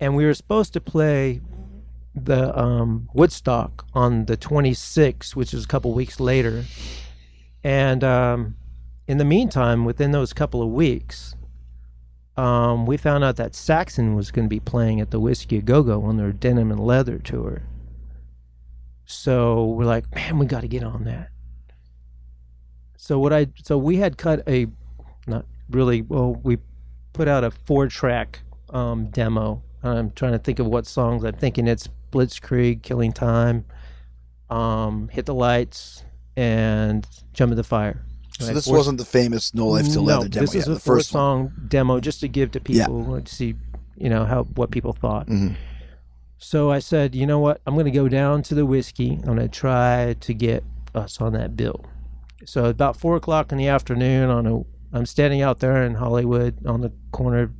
and 0.00 0.16
we 0.16 0.24
were 0.24 0.34
supposed 0.34 0.72
to 0.72 0.80
play 0.80 1.40
the 2.14 2.56
um, 2.58 3.08
Woodstock 3.12 3.86
on 3.94 4.26
the 4.26 4.36
26th 4.36 5.34
which 5.34 5.52
is 5.52 5.64
a 5.64 5.68
couple 5.68 5.92
weeks 5.92 6.20
later 6.20 6.64
and 7.62 8.04
um, 8.04 8.56
in 9.06 9.18
the 9.18 9.24
meantime 9.24 9.84
within 9.84 10.12
those 10.12 10.32
couple 10.32 10.62
of 10.62 10.68
weeks 10.68 11.34
um, 12.36 12.86
we 12.86 12.96
found 12.96 13.22
out 13.22 13.36
that 13.36 13.54
Saxon 13.54 14.14
was 14.14 14.30
going 14.30 14.46
to 14.46 14.50
be 14.50 14.60
playing 14.60 15.00
at 15.00 15.10
the 15.10 15.20
Whiskey 15.20 15.60
Go 15.60 15.82
Go 15.82 16.02
on 16.02 16.16
their 16.16 16.32
Denim 16.32 16.72
and 16.72 16.80
Leather 16.80 17.18
tour. 17.18 17.62
So 19.06 19.66
we're 19.66 19.84
like, 19.84 20.12
man, 20.14 20.38
we 20.38 20.46
got 20.46 20.62
to 20.62 20.68
get 20.68 20.82
on 20.82 21.04
that. 21.04 21.28
So 22.96 23.18
what 23.18 23.32
I 23.32 23.48
so 23.62 23.76
we 23.76 23.98
had 23.98 24.16
cut 24.16 24.42
a 24.48 24.66
not 25.26 25.44
really 25.70 26.02
well 26.02 26.34
we 26.42 26.58
put 27.12 27.28
out 27.28 27.44
a 27.44 27.50
four 27.50 27.86
track 27.88 28.40
um, 28.70 29.06
demo 29.06 29.62
i'm 29.82 30.10
trying 30.12 30.32
to 30.32 30.38
think 30.38 30.58
of 30.58 30.66
what 30.66 30.86
songs 30.86 31.24
i'm 31.24 31.34
thinking 31.34 31.66
it's 31.66 31.88
blitzkrieg 32.12 32.82
killing 32.82 33.12
time 33.12 33.64
um, 34.50 35.08
hit 35.08 35.26
the 35.26 35.34
lights 35.34 36.04
and 36.36 37.06
jump 37.32 37.50
in 37.52 37.56
the 37.56 37.64
fire 37.64 38.02
so 38.38 38.46
Right, 38.46 38.54
this 38.54 38.64
four- 38.66 38.76
wasn't 38.76 38.98
the 38.98 39.04
famous 39.04 39.54
No 39.54 39.68
Life 39.68 39.86
Till 39.92 40.02
no, 40.02 40.18
Leather 40.18 40.28
demo. 40.28 40.40
this 40.46 40.54
is 40.56 40.66
yeah, 40.66 40.72
a 40.72 40.74
the 40.74 40.80
first 40.80 41.14
one. 41.14 41.20
song 41.48 41.52
demo 41.68 42.00
just 42.00 42.20
to 42.20 42.28
give 42.28 42.50
to 42.52 42.60
Yeah. 42.66 42.86
people 42.86 43.20
to 43.20 43.34
see 43.34 43.54
you 43.96 44.10
know 44.10 44.24
how 44.24 44.42
what 44.42 44.70
people 44.72 44.92
thought 44.92 45.28
Mhm. 45.28 45.54
so 46.38 46.70
i 46.70 46.80
said 46.80 47.14
you 47.14 47.26
know 47.26 47.38
what 47.38 47.60
i'm 47.66 47.74
going 47.74 47.84
to 47.84 47.90
go 47.92 48.08
down 48.08 48.42
to 48.42 48.54
the 48.54 48.66
whiskey 48.66 49.12
i'm 49.22 49.36
going 49.36 49.38
to 49.38 49.48
try 49.48 50.16
to 50.18 50.34
get 50.34 50.64
us 50.94 51.20
on 51.20 51.32
that 51.34 51.56
bill 51.56 51.84
so 52.44 52.64
about 52.66 52.96
four 52.96 53.14
o'clock 53.16 53.52
in 53.52 53.58
the 53.58 53.68
afternoon 53.68 54.28
on 54.30 54.46
a 54.48 54.62
i'm 54.94 55.04
standing 55.04 55.42
out 55.42 55.60
there 55.60 55.82
in 55.84 55.94
hollywood 55.94 56.64
on 56.66 56.80
the 56.80 56.92
corner 57.12 57.52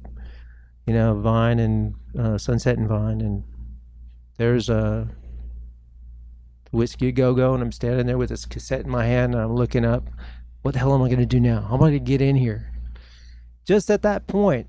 you 0.87 0.95
know 0.95 1.15
vine 1.21 1.59
and 1.59 1.95
uh, 2.19 2.39
sunset 2.39 2.79
and 2.79 2.89
vine 2.89 3.21
and 3.21 3.45
there's 4.39 4.69
a 4.69 5.09
whiskey 6.71 7.13
go 7.13 7.35
go 7.35 7.53
and 7.53 7.63
i'm 7.63 7.73
standing 7.73 8.07
there 8.07 8.19
with 8.19 8.31
this 8.31 8.47
cassette 8.47 8.85
in 8.85 8.91
my 8.91 9.05
hand 9.05 9.35
and 9.35 9.43
i'm 9.43 9.55
looking 9.55 9.85
up 9.85 10.09
what 10.63 10.73
the 10.73 10.81
hell 10.81 10.95
am 10.95 11.03
i 11.03 11.09
going 11.09 11.19
to 11.19 11.27
do 11.27 11.39
now? 11.39 11.61
How 11.61 11.75
am 11.75 11.83
i 11.83 11.91
going 11.91 11.93
to 11.93 11.99
get 11.99 12.23
in 12.23 12.37
here? 12.37 12.73
Just 13.67 13.91
at 13.91 14.01
that 14.01 14.27
point 14.27 14.67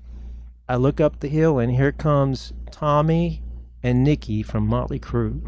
i 0.68 0.76
look 0.76 1.00
up 1.00 1.20
the 1.20 1.28
hill 1.28 1.58
and 1.58 1.72
here 1.72 1.92
comes 1.92 2.52
tommy 2.70 3.42
and 3.82 4.02
nikki 4.02 4.42
from 4.42 4.66
motley 4.66 4.98
crue 4.98 5.40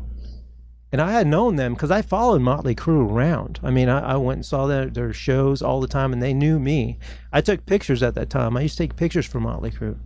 and 0.90 1.00
I 1.00 1.12
had 1.12 1.26
known 1.26 1.56
them 1.56 1.74
because 1.74 1.90
I 1.90 2.02
followed 2.02 2.40
Motley 2.40 2.74
Crue 2.74 3.10
around. 3.10 3.60
I 3.62 3.70
mean, 3.70 3.88
I, 3.88 4.12
I 4.12 4.16
went 4.16 4.38
and 4.38 4.46
saw 4.46 4.66
their, 4.66 4.86
their 4.86 5.12
shows 5.12 5.60
all 5.60 5.80
the 5.80 5.88
time, 5.88 6.12
and 6.12 6.22
they 6.22 6.32
knew 6.32 6.58
me. 6.58 6.98
I 7.32 7.40
took 7.40 7.66
pictures 7.66 8.02
at 8.02 8.14
that 8.14 8.30
time. 8.30 8.56
I 8.56 8.62
used 8.62 8.76
to 8.78 8.84
take 8.84 8.96
pictures 8.96 9.26
for 9.26 9.40
Motley 9.40 9.70
Crue, 9.70 9.98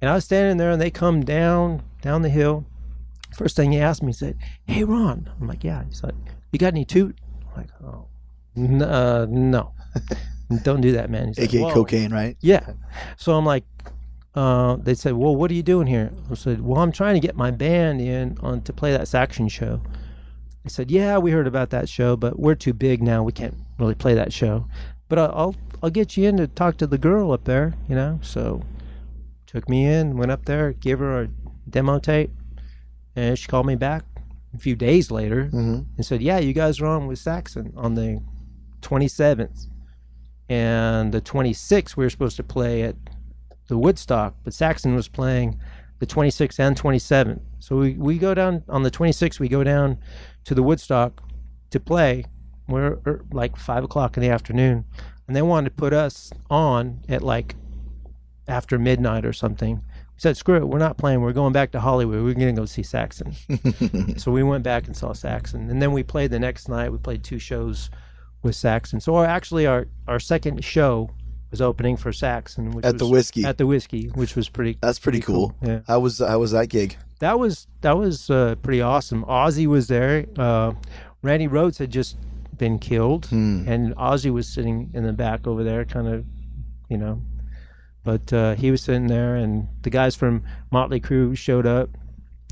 and 0.00 0.10
I 0.10 0.14
was 0.14 0.24
standing 0.24 0.58
there, 0.58 0.70
and 0.70 0.80
they 0.80 0.90
come 0.90 1.24
down 1.24 1.82
down 2.02 2.22
the 2.22 2.28
hill. 2.28 2.66
First 3.34 3.56
thing 3.56 3.72
he 3.72 3.78
asked 3.80 4.02
me, 4.02 4.08
he 4.08 4.14
said, 4.14 4.36
"Hey, 4.66 4.84
Ron." 4.84 5.30
I'm 5.40 5.46
like, 5.46 5.64
"Yeah." 5.64 5.84
He's 5.84 6.02
like, 6.02 6.14
"You 6.52 6.58
got 6.58 6.68
any 6.68 6.84
toot?" 6.84 7.16
I'm 7.50 7.56
like, 7.56 7.70
"Oh, 7.82 8.06
n- 8.56 8.82
uh, 8.82 9.26
no, 9.28 9.72
don't 10.62 10.80
do 10.80 10.92
that, 10.92 11.10
man." 11.10 11.28
He's 11.28 11.38
aka 11.38 11.62
"Whoa." 11.62 11.72
cocaine, 11.74 12.12
right? 12.12 12.36
Yeah. 12.40 12.72
So 13.16 13.34
I'm 13.34 13.44
like, 13.44 13.64
uh, 14.38 14.76
they 14.76 14.94
said, 14.94 15.14
well, 15.14 15.34
what 15.34 15.50
are 15.50 15.54
you 15.54 15.62
doing 15.64 15.86
here? 15.88 16.12
I 16.30 16.34
said, 16.34 16.60
well, 16.60 16.80
I'm 16.80 16.92
trying 16.92 17.14
to 17.14 17.20
get 17.20 17.34
my 17.36 17.50
band 17.50 18.00
in 18.00 18.38
on 18.40 18.60
to 18.62 18.72
play 18.72 18.92
that 18.92 19.08
Saxon 19.08 19.48
show. 19.48 19.80
They 20.62 20.70
said, 20.70 20.90
yeah, 20.90 21.18
we 21.18 21.32
heard 21.32 21.46
about 21.48 21.70
that 21.70 21.88
show, 21.88 22.16
but 22.16 22.38
we're 22.38 22.54
too 22.54 22.72
big 22.72 23.02
now. 23.02 23.22
We 23.24 23.32
can't 23.32 23.56
really 23.80 23.94
play 23.96 24.14
that 24.14 24.32
show. 24.32 24.66
But 25.08 25.18
I'll 25.18 25.56
I'll, 25.82 25.90
get 25.90 26.16
you 26.16 26.28
in 26.28 26.36
to 26.36 26.46
talk 26.46 26.76
to 26.76 26.86
the 26.86 26.98
girl 26.98 27.32
up 27.32 27.44
there, 27.44 27.74
you 27.88 27.94
know. 27.96 28.20
So 28.22 28.62
took 29.46 29.68
me 29.68 29.86
in, 29.86 30.16
went 30.16 30.30
up 30.30 30.44
there, 30.44 30.72
gave 30.72 30.98
her 31.00 31.22
a 31.22 31.28
demo 31.68 31.98
tape, 31.98 32.30
and 33.16 33.36
she 33.38 33.48
called 33.48 33.66
me 33.66 33.74
back 33.76 34.04
a 34.54 34.58
few 34.58 34.76
days 34.76 35.10
later 35.10 35.50
Mhm. 35.52 35.86
and 35.96 36.06
said, 36.06 36.22
yeah, 36.22 36.38
you 36.38 36.52
guys 36.52 36.80
are 36.80 36.86
on 36.86 37.06
with 37.08 37.18
Saxon 37.18 37.72
on 37.76 37.94
the 37.94 38.20
27th 38.82 39.66
and 40.48 41.12
the 41.12 41.20
26th 41.20 41.96
we 41.96 42.04
were 42.04 42.10
supposed 42.10 42.36
to 42.36 42.42
play 42.44 42.82
at 42.82 42.96
the 43.68 43.78
Woodstock, 43.78 44.34
but 44.42 44.52
Saxon 44.52 44.94
was 44.94 45.08
playing 45.08 45.60
the 45.98 46.06
26th 46.06 46.58
and 46.58 46.76
27th. 46.76 47.40
So 47.60 47.76
we, 47.76 47.92
we 47.94 48.18
go 48.18 48.34
down 48.34 48.64
on 48.68 48.82
the 48.82 48.90
26th. 48.90 49.38
We 49.38 49.48
go 49.48 49.62
down 49.62 49.98
to 50.44 50.54
the 50.54 50.62
Woodstock 50.62 51.22
to 51.70 51.80
play. 51.80 52.24
We're 52.66 52.98
er, 53.06 53.24
like 53.32 53.56
five 53.56 53.84
o'clock 53.84 54.16
in 54.16 54.22
the 54.22 54.30
afternoon, 54.30 54.84
and 55.26 55.34
they 55.34 55.42
wanted 55.42 55.70
to 55.70 55.76
put 55.76 55.92
us 55.92 56.30
on 56.50 57.00
at 57.08 57.22
like 57.22 57.54
after 58.46 58.78
midnight 58.78 59.24
or 59.24 59.32
something. 59.32 59.76
We 59.76 60.20
said, 60.20 60.36
"Screw 60.36 60.56
it, 60.56 60.68
we're 60.68 60.78
not 60.78 60.98
playing. 60.98 61.22
We're 61.22 61.32
going 61.32 61.54
back 61.54 61.72
to 61.72 61.80
Hollywood. 61.80 62.22
We're 62.22 62.34
going 62.34 62.54
to 62.54 62.60
go 62.60 62.66
see 62.66 62.82
Saxon." 62.82 63.32
so 64.18 64.30
we 64.30 64.42
went 64.42 64.64
back 64.64 64.86
and 64.86 64.94
saw 64.94 65.14
Saxon, 65.14 65.70
and 65.70 65.80
then 65.80 65.92
we 65.92 66.02
played 66.02 66.30
the 66.30 66.38
next 66.38 66.68
night. 66.68 66.92
We 66.92 66.98
played 66.98 67.24
two 67.24 67.38
shows 67.38 67.88
with 68.42 68.54
Saxon. 68.54 69.00
So 69.00 69.14
our, 69.14 69.24
actually, 69.24 69.66
our 69.66 69.86
our 70.06 70.20
second 70.20 70.62
show 70.62 71.10
was 71.50 71.60
opening 71.60 71.96
for 71.96 72.12
Saxon 72.12 72.72
which 72.72 72.84
At 72.84 72.98
the 72.98 73.06
Whiskey. 73.06 73.44
At 73.44 73.58
the 73.58 73.66
whiskey, 73.66 74.08
which 74.14 74.36
was 74.36 74.48
pretty. 74.48 74.78
That's 74.80 74.98
pretty 74.98 75.20
cool. 75.20 75.54
Yeah, 75.62 75.80
How 75.86 76.00
was 76.00 76.18
how 76.18 76.38
was 76.38 76.52
that 76.52 76.68
gig? 76.68 76.96
that 77.20 77.38
was 77.38 77.66
that 77.80 77.96
was 77.96 78.30
uh, 78.30 78.54
pretty 78.62 78.80
awesome. 78.80 79.24
Ozzy 79.24 79.66
was 79.66 79.88
there. 79.88 80.26
Uh, 80.36 80.72
Randy 81.22 81.48
Rhoads 81.48 81.78
had 81.78 81.90
just 81.90 82.16
been 82.56 82.78
killed, 82.78 83.26
Hmm. 83.26 83.64
and 83.68 83.94
Ozzy 83.96 84.30
was 84.32 84.46
sitting 84.48 84.90
in 84.94 85.04
the 85.04 85.12
back 85.12 85.46
over 85.46 85.62
there, 85.64 85.84
kind 85.84 86.06
of, 86.08 86.24
you 86.88 86.96
know. 86.98 87.22
But 88.04 88.32
uh, 88.32 88.54
he 88.54 88.70
was 88.70 88.82
sitting 88.82 89.06
there, 89.08 89.34
and 89.36 89.68
the 89.82 89.90
guys 89.90 90.14
from 90.14 90.42
Motley 90.70 91.00
Crue 91.00 91.36
showed 91.36 91.66
up. 91.66 91.90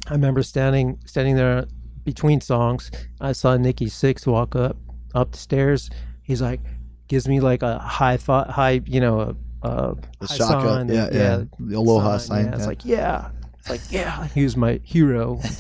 I 0.08 0.12
remember 0.12 0.42
standing 0.42 0.98
standing 1.06 1.36
there 1.36 1.66
between 2.04 2.40
songs. 2.40 2.90
I 3.20 3.32
saw 3.32 3.56
Nikki 3.56 3.86
Sixx 3.86 4.26
walk 4.26 4.54
up 4.56 4.76
up 5.14 5.32
the 5.32 5.38
stairs. 5.38 5.90
He's 6.22 6.42
like, 6.42 6.60
gives 7.08 7.28
me 7.28 7.40
like 7.40 7.62
a 7.62 7.78
high 7.78 8.16
fi- 8.16 8.50
high, 8.50 8.80
you 8.86 9.00
know, 9.00 9.20
a, 9.20 9.68
a 9.68 9.94
The 10.20 10.26
high 10.26 10.36
shaka, 10.36 10.68
sign, 10.68 10.88
yeah, 10.88 11.08
yeah, 11.12 11.42
the 11.58 11.76
aloha 11.76 12.18
sign, 12.18 12.46
Yeah, 12.46 12.54
it's 12.56 12.66
like 12.66 12.84
yeah. 12.84 13.30
It's 13.58 13.70
like, 13.70 13.80
yeah, 13.92 14.28
he 14.28 14.44
was 14.44 14.56
my 14.56 14.80
hero. 14.84 15.34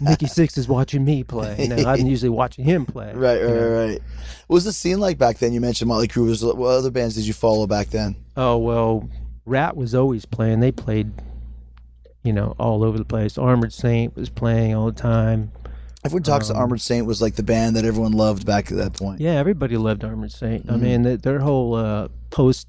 Nikki 0.00 0.26
Sixx 0.26 0.56
is 0.56 0.68
watching 0.68 1.04
me 1.04 1.24
play. 1.24 1.56
You 1.58 1.68
know, 1.68 1.76
I'm 1.84 2.06
usually 2.06 2.28
watching 2.28 2.64
him 2.64 2.86
play. 2.86 3.06
Right, 3.14 3.42
right, 3.42 3.50
know. 3.50 3.68
right, 3.70 3.86
right. 3.88 4.02
What 4.46 4.54
was 4.54 4.64
the 4.64 4.72
scene 4.72 5.00
like 5.00 5.18
back 5.18 5.38
then? 5.38 5.52
You 5.52 5.60
mentioned 5.60 5.88
Motley 5.88 6.06
Crue. 6.06 6.28
Was 6.28 6.44
what 6.44 6.68
other 6.68 6.92
bands 6.92 7.16
did 7.16 7.26
you 7.26 7.32
follow 7.32 7.66
back 7.66 7.88
then? 7.88 8.14
Oh 8.36 8.58
well, 8.58 9.08
Ratt 9.46 9.76
was 9.76 9.96
always 9.96 10.24
playing. 10.26 10.60
They 10.60 10.70
played, 10.70 11.10
you 12.22 12.32
know, 12.32 12.54
all 12.58 12.84
over 12.84 12.98
the 12.98 13.04
place. 13.04 13.36
Armored 13.36 13.72
Saint 13.72 14.14
was 14.14 14.30
playing 14.30 14.74
all 14.74 14.86
the 14.86 14.92
time. 14.92 15.50
Everyone 16.04 16.22
talks 16.22 16.50
Um, 16.50 16.56
to 16.56 16.60
Armored 16.60 16.80
Saint 16.80 17.06
was 17.06 17.22
like 17.22 17.34
the 17.36 17.42
band 17.42 17.76
that 17.76 17.84
everyone 17.84 18.12
loved 18.12 18.44
back 18.44 18.70
at 18.70 18.76
that 18.76 18.92
point. 18.94 19.20
Yeah, 19.20 19.32
everybody 19.32 19.76
loved 19.76 20.04
Armored 20.04 20.32
Saint. 20.32 20.66
Mm-hmm. 20.66 20.74
I 20.74 20.76
mean, 20.76 21.04
th- 21.04 21.20
their 21.22 21.38
whole 21.38 21.74
uh, 21.74 22.08
post, 22.30 22.66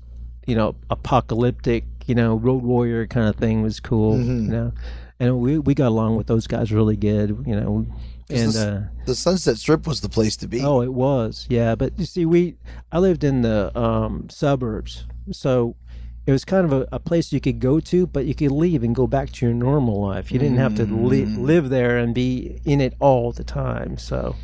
you 0.47 0.55
know, 0.55 0.75
apocalyptic, 0.89 1.83
you 2.05 2.15
know, 2.15 2.35
road 2.35 2.63
warrior 2.63 3.05
kind 3.07 3.27
of 3.27 3.35
thing 3.35 3.61
was 3.61 3.79
cool. 3.79 4.15
Mm-hmm. 4.17 4.45
You 4.45 4.51
know, 4.51 4.73
and 5.19 5.39
we 5.39 5.57
we 5.59 5.73
got 5.73 5.87
along 5.89 6.15
with 6.15 6.27
those 6.27 6.47
guys 6.47 6.71
really 6.71 6.95
good. 6.97 7.43
You 7.45 7.55
know, 7.59 7.85
and. 8.29 8.49
this- 8.49 8.55
uh, 8.57 8.87
The 9.05 9.15
Sunset 9.15 9.57
Strip 9.57 9.85
was 9.85 10.01
the 10.01 10.09
place 10.09 10.35
to 10.37 10.47
be. 10.47 10.61
Oh, 10.63 10.81
it 10.81 10.93
was, 10.93 11.45
yeah. 11.49 11.75
But 11.75 11.99
you 11.99 12.05
see, 12.05 12.25
we 12.25 12.55
I 12.91 12.99
lived 12.99 13.23
in 13.23 13.41
the 13.41 13.77
um, 13.77 14.29
suburbs, 14.29 15.05
so 15.31 15.75
it 16.25 16.31
was 16.31 16.43
kind 16.43 16.65
of 16.65 16.73
a, 16.73 16.87
a 16.93 16.99
place 16.99 17.31
you 17.31 17.39
could 17.39 17.59
go 17.59 17.79
to, 17.79 18.07
but 18.07 18.25
you 18.25 18.33
could 18.33 18.51
leave 18.51 18.83
and 18.83 18.95
go 18.95 19.05
back 19.05 19.31
to 19.33 19.45
your 19.45 19.53
normal 19.53 20.01
life. 20.01 20.31
You 20.31 20.39
didn't 20.39 20.57
have 20.57 20.75
to 20.75 20.85
li- 20.85 21.25
live 21.25 21.69
there 21.69 21.97
and 21.97 22.15
be 22.15 22.59
in 22.65 22.81
it 22.81 22.95
all 22.99 23.31
the 23.31 23.43
time. 23.43 23.97
So, 23.97 24.35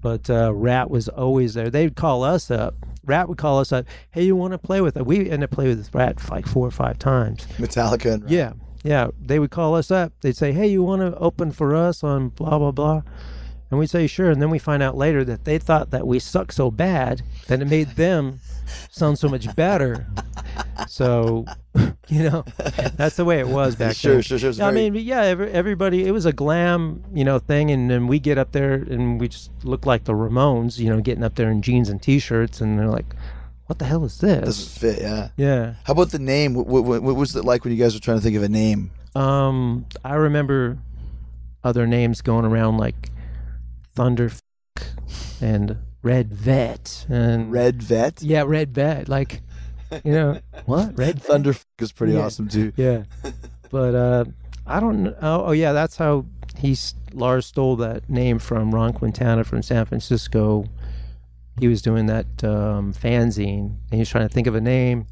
but 0.00 0.30
uh, 0.30 0.54
Ratt 0.54 0.90
was 0.90 1.08
always 1.08 1.54
there. 1.54 1.70
They'd 1.70 1.96
call 1.96 2.22
us 2.22 2.50
up. 2.50 2.74
Ratt 3.04 3.28
would 3.28 3.38
call 3.38 3.58
us 3.58 3.72
up. 3.72 3.86
Hey, 4.10 4.24
you 4.24 4.36
want 4.36 4.52
to 4.52 4.58
play 4.58 4.80
with 4.80 4.96
us? 4.96 5.04
We 5.04 5.30
ended 5.30 5.44
up 5.44 5.50
playing 5.50 5.76
with 5.78 5.94
Ratt 5.94 6.30
like 6.30 6.46
four 6.46 6.66
or 6.66 6.70
five 6.70 6.98
times. 6.98 7.46
Metallica 7.56 8.14
and 8.14 8.30
Yeah, 8.30 8.52
yeah. 8.84 9.08
They 9.20 9.38
would 9.38 9.50
call 9.50 9.74
us 9.74 9.90
up. 9.90 10.12
They'd 10.20 10.36
say, 10.36 10.52
"Hey, 10.52 10.68
you 10.68 10.82
want 10.82 11.00
to 11.02 11.18
open 11.18 11.50
for 11.50 11.74
us 11.74 12.04
on 12.04 12.28
blah 12.28 12.58
blah 12.58 12.70
blah," 12.70 13.02
and 13.70 13.80
we'd 13.80 13.90
say, 13.90 14.06
"Sure." 14.06 14.30
And 14.30 14.40
then 14.40 14.50
we 14.50 14.58
find 14.58 14.82
out 14.82 14.96
later 14.96 15.24
that 15.24 15.46
they 15.46 15.58
thought 15.58 15.90
that 15.90 16.06
we 16.06 16.18
suck 16.18 16.52
so 16.52 16.70
bad 16.70 17.22
that 17.48 17.62
it 17.62 17.66
made 17.66 17.96
them 17.96 18.40
sound 18.90 19.18
so 19.18 19.28
much 19.28 19.54
better. 19.56 20.06
so, 20.88 21.44
you 22.08 22.22
know, 22.30 22.44
that's 22.96 23.16
the 23.16 23.24
way 23.24 23.38
it 23.40 23.48
was 23.48 23.76
back 23.76 23.96
Sure, 23.96 24.14
then. 24.14 24.22
sure, 24.22 24.38
sure. 24.38 24.50
It's 24.50 24.60
I 24.60 24.70
very- 24.70 24.74
mean, 24.84 24.92
but 24.94 25.02
yeah, 25.02 25.22
every, 25.22 25.50
everybody. 25.50 26.06
It 26.06 26.12
was 26.12 26.26
a 26.26 26.32
glam, 26.32 27.04
you 27.12 27.24
know, 27.24 27.38
thing, 27.38 27.70
and 27.70 27.90
then 27.90 28.06
we 28.06 28.18
get 28.18 28.38
up 28.38 28.52
there 28.52 28.74
and 28.74 29.20
we 29.20 29.28
just 29.28 29.50
look 29.64 29.86
like 29.86 30.04
the 30.04 30.12
Ramones, 30.14 30.78
you 30.78 30.88
know, 30.90 31.00
getting 31.00 31.24
up 31.24 31.34
there 31.36 31.50
in 31.50 31.62
jeans 31.62 31.88
and 31.88 32.00
t-shirts, 32.02 32.60
and 32.60 32.78
they're 32.78 32.88
like, 32.88 33.14
"What 33.66 33.78
the 33.78 33.84
hell 33.84 34.04
is 34.04 34.18
this?" 34.18 34.44
doesn't 34.44 34.80
fit. 34.80 35.00
Yeah. 35.02 35.28
yeah. 35.36 35.74
How 35.84 35.92
about 35.92 36.10
the 36.10 36.18
name? 36.18 36.54
What, 36.54 36.66
what, 36.66 37.02
what 37.02 37.16
was 37.16 37.34
it 37.36 37.44
like 37.44 37.64
when 37.64 37.72
you 37.72 37.78
guys 37.82 37.94
were 37.94 38.00
trying 38.00 38.18
to 38.18 38.22
think 38.22 38.36
of 38.36 38.42
a 38.42 38.48
name? 38.48 38.90
Um, 39.14 39.86
I 40.04 40.14
remember 40.14 40.78
other 41.64 41.86
names 41.86 42.20
going 42.22 42.44
around 42.44 42.76
like 42.78 43.10
Thunder 43.94 44.30
and 45.40 45.76
Red 46.02 46.32
Vet 46.32 47.06
and 47.08 47.50
Red 47.52 47.82
Vet. 47.82 48.22
Yeah, 48.22 48.44
Red 48.46 48.72
Vet. 48.74 49.08
Like, 49.08 49.40
you 50.04 50.12
know 50.12 50.40
what? 50.66 50.96
Red 50.98 51.16
Vet? 51.16 51.22
Thunder 51.22 51.54
is 51.78 51.92
pretty 51.92 52.14
Yeah. 52.14 52.20
awesome 52.20 52.48
too. 52.48 52.72
Yeah, 52.76 53.04
but 53.70 53.94
uh, 53.94 54.24
I 54.66 54.80
don't 54.80 55.02
know. 55.02 55.14
Oh, 55.20 55.46
oh, 55.46 55.52
yeah, 55.52 55.72
that's 55.72 55.96
how 55.96 56.26
he's 56.56 56.94
Lars 57.12 57.46
stole 57.46 57.76
that 57.76 58.08
name 58.08 58.38
from 58.38 58.74
Ron 58.74 58.92
Quintana 58.92 59.44
from 59.44 59.62
San 59.62 59.84
Francisco. 59.86 60.64
He 61.58 61.66
was 61.66 61.82
doing 61.82 62.06
that 62.06 62.44
um, 62.44 62.92
fanzine, 62.94 63.58
and 63.90 63.92
he 63.92 63.98
was 63.98 64.08
trying 64.08 64.28
to 64.28 64.32
think 64.32 64.46
of 64.46 64.54
a 64.54 64.60
name 64.60 65.06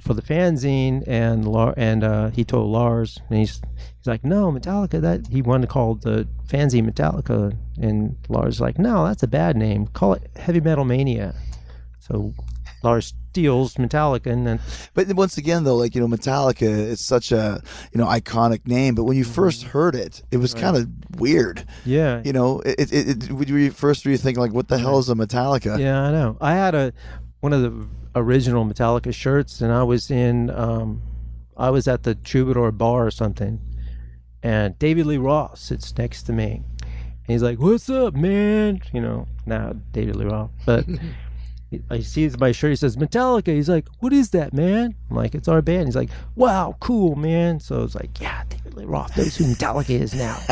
for 0.00 0.14
the 0.14 0.22
fanzine, 0.22 1.04
and 1.06 1.46
and 1.76 2.04
uh, 2.04 2.30
he 2.30 2.44
told 2.44 2.70
Lars, 2.70 3.18
and 3.28 3.38
he's 3.38 3.60
he's 3.98 4.06
like, 4.06 4.24
no, 4.24 4.50
Metallica. 4.50 5.00
That 5.00 5.28
he 5.28 5.42
wanted 5.42 5.66
to 5.66 5.72
call 5.72 5.94
the 5.94 6.26
fanzine 6.46 6.90
Metallica, 6.90 7.56
and 7.80 8.16
Lars 8.28 8.56
is 8.56 8.60
like, 8.60 8.78
no, 8.78 9.06
that's 9.06 9.22
a 9.22 9.28
bad 9.28 9.56
name. 9.56 9.86
Call 9.88 10.14
it 10.14 10.30
Heavy 10.36 10.60
Metal 10.60 10.84
Mania. 10.84 11.34
So 11.98 12.32
Lars 12.82 13.14
steals 13.30 13.74
Metallica, 13.74 14.26
and 14.26 14.46
then 14.46 14.60
But 14.94 15.12
once 15.14 15.36
again, 15.38 15.64
though, 15.64 15.76
like 15.76 15.94
you 15.94 16.00
know, 16.00 16.08
Metallica 16.08 16.62
is 16.62 17.00
such 17.04 17.30
a 17.30 17.62
you 17.92 17.98
know 17.98 18.06
iconic 18.06 18.66
name. 18.66 18.94
But 18.94 19.04
when 19.04 19.16
you 19.16 19.24
first 19.24 19.64
heard 19.64 19.94
it, 19.94 20.22
it 20.30 20.38
was 20.38 20.54
kind 20.54 20.76
of 20.76 20.88
weird. 21.20 21.64
yeah, 21.84 22.22
You 22.24 22.32
know, 22.32 22.60
it, 22.60 22.92
it, 22.92 23.24
it, 23.24 23.32
when 23.32 23.48
you 23.48 23.70
first 23.70 24.04
were 24.04 24.10
you 24.10 24.16
thinking 24.16 24.40
like, 24.40 24.52
what 24.52 24.68
the 24.68 24.78
hell 24.78 24.98
is 24.98 25.08
a 25.08 25.14
Metallica? 25.14 25.78
Yeah, 25.78 26.00
I 26.02 26.10
know. 26.10 26.36
I 26.40 26.54
had 26.54 26.74
a 26.74 26.92
one 27.40 27.52
of 27.52 27.62
the 27.62 27.88
original 28.14 28.64
Metallica 28.64 29.12
shirts, 29.12 29.60
and 29.60 29.72
I 29.72 29.82
was 29.82 30.10
in, 30.10 30.50
um, 30.50 31.02
I 31.56 31.70
was 31.70 31.88
at 31.88 32.02
the 32.02 32.14
Troubadour 32.14 32.72
bar 32.72 33.06
or 33.06 33.10
something, 33.10 33.60
and 34.42 34.78
David 34.78 35.06
Lee 35.06 35.18
Roth 35.18 35.58
sits 35.58 35.96
next 35.96 36.24
to 36.24 36.32
me, 36.32 36.62
and 36.82 37.26
he's 37.26 37.42
like, 37.42 37.58
"What's 37.58 37.88
up, 37.90 38.14
man?" 38.14 38.80
You 38.92 39.00
know, 39.00 39.28
now 39.46 39.74
David 39.92 40.16
Lee 40.16 40.26
Roth, 40.26 40.50
but. 40.64 40.86
he- 41.70 41.82
He 41.90 42.02
sees 42.02 42.38
my 42.38 42.52
shirt. 42.52 42.70
He 42.70 42.76
says 42.76 42.96
Metallica. 42.96 43.48
He's 43.54 43.68
like, 43.68 43.86
"What 44.00 44.12
is 44.12 44.30
that, 44.30 44.52
man?" 44.52 44.94
I'm 45.10 45.16
like, 45.16 45.34
"It's 45.34 45.48
our 45.48 45.62
band." 45.62 45.86
He's 45.86 45.96
like, 45.96 46.10
"Wow, 46.36 46.76
cool, 46.80 47.14
man." 47.16 47.60
So 47.60 47.82
it's 47.84 47.94
like, 47.94 48.20
"Yeah, 48.20 48.42
David 48.48 48.74
Lee 48.74 48.84
Roth 48.84 49.16
knows 49.16 49.36
who 49.36 49.44
Metallica 49.44 49.90
is 49.90 50.14
now." 50.14 50.36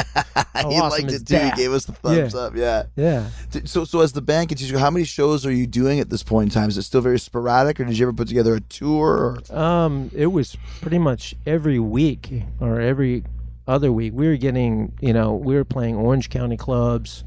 How 0.54 0.70
he 0.70 0.76
awesome 0.80 0.88
liked 1.06 1.12
it 1.12 1.26
too. 1.26 1.34
that? 1.34 1.54
He 1.54 1.62
gave 1.62 1.72
us 1.72 1.84
the 1.84 1.92
thumbs 1.92 2.34
Yeah. 2.34 2.40
up. 2.40 2.56
Yeah. 2.56 2.82
Yeah. 2.96 3.28
So, 3.64 3.84
so 3.84 4.00
as 4.00 4.12
the 4.12 4.20
band 4.22 4.48
continues, 4.48 4.80
how 4.80 4.90
many 4.90 5.04
shows 5.04 5.46
are 5.46 5.52
you 5.52 5.66
doing 5.68 6.00
at 6.00 6.10
this 6.10 6.22
point 6.24 6.48
in 6.50 6.54
time? 6.60 6.68
Is 6.68 6.76
it 6.76 6.82
still 6.82 7.00
very 7.00 7.18
sporadic, 7.20 7.78
or 7.78 7.84
did 7.84 7.96
you 7.98 8.06
ever 8.06 8.12
put 8.12 8.26
together 8.28 8.54
a 8.56 8.60
tour? 8.60 9.38
Or? 9.50 9.56
Um, 9.56 10.10
it 10.14 10.26
was 10.28 10.56
pretty 10.80 10.98
much 10.98 11.34
every 11.46 11.78
week 11.78 12.42
or 12.60 12.80
every 12.80 13.22
other 13.68 13.92
week. 13.92 14.12
We 14.16 14.26
were 14.26 14.36
getting, 14.36 14.92
you 15.00 15.12
know, 15.12 15.34
we 15.34 15.54
were 15.54 15.64
playing 15.64 15.94
Orange 15.94 16.28
County 16.28 16.56
clubs, 16.56 17.22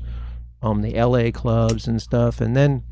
um, 0.61 0.81
the 0.81 0.93
LA 1.01 1.31
clubs 1.31 1.87
and 1.87 2.01
stuff, 2.01 2.41
and 2.41 2.53
then, 2.55 2.83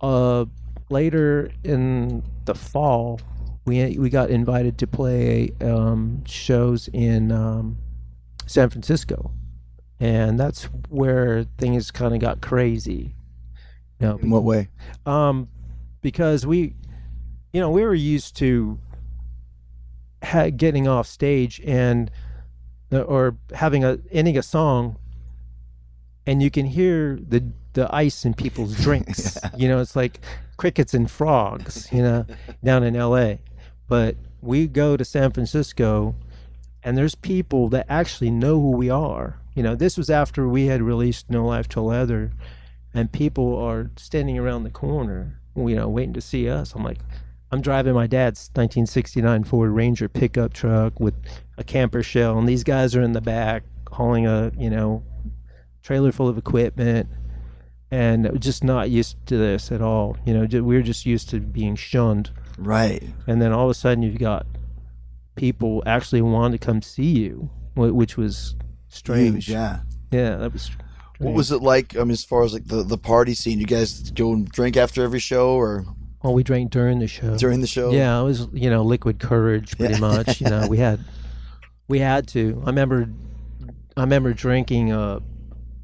uh, 0.00 0.44
later 0.90 1.50
in 1.64 2.22
the 2.44 2.54
fall, 2.54 3.20
we 3.64 3.96
we 3.98 4.08
got 4.10 4.30
invited 4.30 4.78
to 4.78 4.86
play 4.86 5.50
um 5.60 6.24
shows 6.26 6.88
in 6.92 7.32
um 7.32 7.78
San 8.46 8.70
Francisco, 8.70 9.32
and 9.98 10.38
that's 10.38 10.64
where 10.88 11.44
things 11.58 11.90
kind 11.90 12.14
of 12.14 12.20
got 12.20 12.40
crazy. 12.40 13.14
You 13.98 14.06
know, 14.08 14.16
In 14.18 14.30
what 14.30 14.44
way? 14.44 14.68
um, 15.06 15.48
because 16.02 16.46
we, 16.46 16.74
you 17.52 17.60
know, 17.60 17.70
we 17.70 17.82
were 17.82 17.94
used 17.94 18.36
to 18.36 18.78
ha- 20.22 20.50
getting 20.50 20.86
off 20.86 21.06
stage 21.06 21.60
and 21.64 22.10
uh, 22.92 23.00
or 23.00 23.36
having 23.54 23.84
a 23.84 23.98
ending 24.12 24.36
a 24.38 24.42
song, 24.42 24.96
and 26.26 26.42
you 26.42 26.50
can 26.50 26.66
hear 26.66 27.18
the 27.28 27.44
the 27.72 27.94
ice 27.94 28.24
in 28.24 28.34
people's 28.34 28.76
drinks. 28.82 29.38
You 29.56 29.68
know, 29.68 29.80
it's 29.80 29.96
like 29.96 30.20
crickets 30.56 30.94
and 30.94 31.10
frogs. 31.10 31.88
You 31.92 32.02
know, 32.02 32.26
down 32.64 32.82
in 32.82 32.96
L.A. 32.96 33.40
But 33.88 34.16
we 34.40 34.66
go 34.66 34.96
to 34.96 35.04
San 35.04 35.30
Francisco, 35.32 36.14
and 36.82 36.96
there's 36.96 37.14
people 37.14 37.68
that 37.70 37.86
actually 37.88 38.30
know 38.30 38.60
who 38.60 38.72
we 38.72 38.90
are. 38.90 39.38
You 39.54 39.62
know, 39.62 39.74
this 39.74 39.96
was 39.96 40.10
after 40.10 40.48
we 40.48 40.66
had 40.66 40.82
released 40.82 41.30
No 41.30 41.46
Life 41.46 41.68
Till 41.68 41.86
Leather 41.86 42.32
and 42.96 43.12
people 43.12 43.56
are 43.58 43.90
standing 43.96 44.38
around 44.38 44.64
the 44.64 44.70
corner, 44.70 45.38
you 45.54 45.76
know, 45.76 45.86
waiting 45.88 46.14
to 46.14 46.20
see 46.20 46.48
us. 46.48 46.74
I'm 46.74 46.82
like, 46.82 46.98
I'm 47.52 47.60
driving 47.60 47.94
my 47.94 48.06
dad's 48.06 48.48
1969 48.54 49.44
Ford 49.44 49.70
Ranger 49.70 50.08
pickup 50.08 50.54
truck 50.54 50.98
with 50.98 51.14
a 51.58 51.62
camper 51.62 52.02
shell, 52.02 52.38
and 52.38 52.48
these 52.48 52.64
guys 52.64 52.96
are 52.96 53.02
in 53.02 53.12
the 53.12 53.20
back 53.20 53.64
hauling 53.92 54.26
a, 54.26 54.50
you 54.58 54.70
know, 54.70 55.02
trailer 55.86 56.10
full 56.10 56.28
of 56.28 56.36
equipment, 56.36 57.08
and 57.92 58.28
just 58.40 58.64
not 58.64 58.90
used 58.90 59.16
to 59.26 59.36
this 59.36 59.70
at 59.70 59.80
all. 59.80 60.16
You 60.26 60.34
know, 60.34 60.44
we 60.50 60.60
we're 60.60 60.82
just 60.82 61.06
used 61.06 61.28
to 61.30 61.38
being 61.40 61.76
shunned, 61.76 62.30
Right. 62.58 63.02
and 63.28 63.40
then 63.40 63.52
all 63.52 63.66
of 63.66 63.70
a 63.70 63.74
sudden 63.74 64.02
you've 64.02 64.18
got 64.18 64.46
people 65.36 65.82
actually 65.86 66.22
wanted 66.22 66.60
to 66.60 66.66
come 66.66 66.82
see 66.82 67.12
you, 67.18 67.48
which 67.76 68.16
was 68.16 68.56
strange. 68.88 69.46
Huge, 69.46 69.50
yeah. 69.50 69.80
yeah, 70.10 70.36
that 70.36 70.52
was. 70.52 70.70
What 71.18 71.32
was 71.34 71.50
it 71.50 71.62
like? 71.62 71.96
I 71.96 72.00
mean, 72.00 72.10
as 72.10 72.24
far 72.24 72.42
as 72.42 72.52
like 72.52 72.66
the, 72.66 72.82
the 72.82 72.98
party 72.98 73.32
scene, 73.34 73.58
you 73.58 73.64
guys 73.64 74.10
go 74.10 74.32
and 74.34 74.46
drink 74.50 74.76
after 74.76 75.02
every 75.02 75.18
show 75.20 75.50
or 75.54 75.86
Well, 76.22 76.34
we 76.34 76.42
drank 76.42 76.70
during 76.72 76.98
the 76.98 77.06
show. 77.06 77.38
during 77.38 77.60
the 77.62 77.66
show? 77.66 77.90
Yeah, 77.92 78.20
it 78.20 78.24
was 78.24 78.48
you 78.52 78.68
know 78.68 78.82
liquid 78.82 79.18
courage 79.20 79.78
pretty 79.78 79.94
Yeah. 79.94 80.00
much. 80.00 80.40
You 80.42 80.50
know, 80.50 80.66
we 80.68 80.76
had 80.78 81.00
we 81.88 82.00
had 82.00 82.26
to. 82.28 82.60
I 82.64 82.66
remember 82.66 83.08
I 83.96 84.00
remember 84.02 84.34
drinking. 84.34 84.92
Uh, 84.92 85.20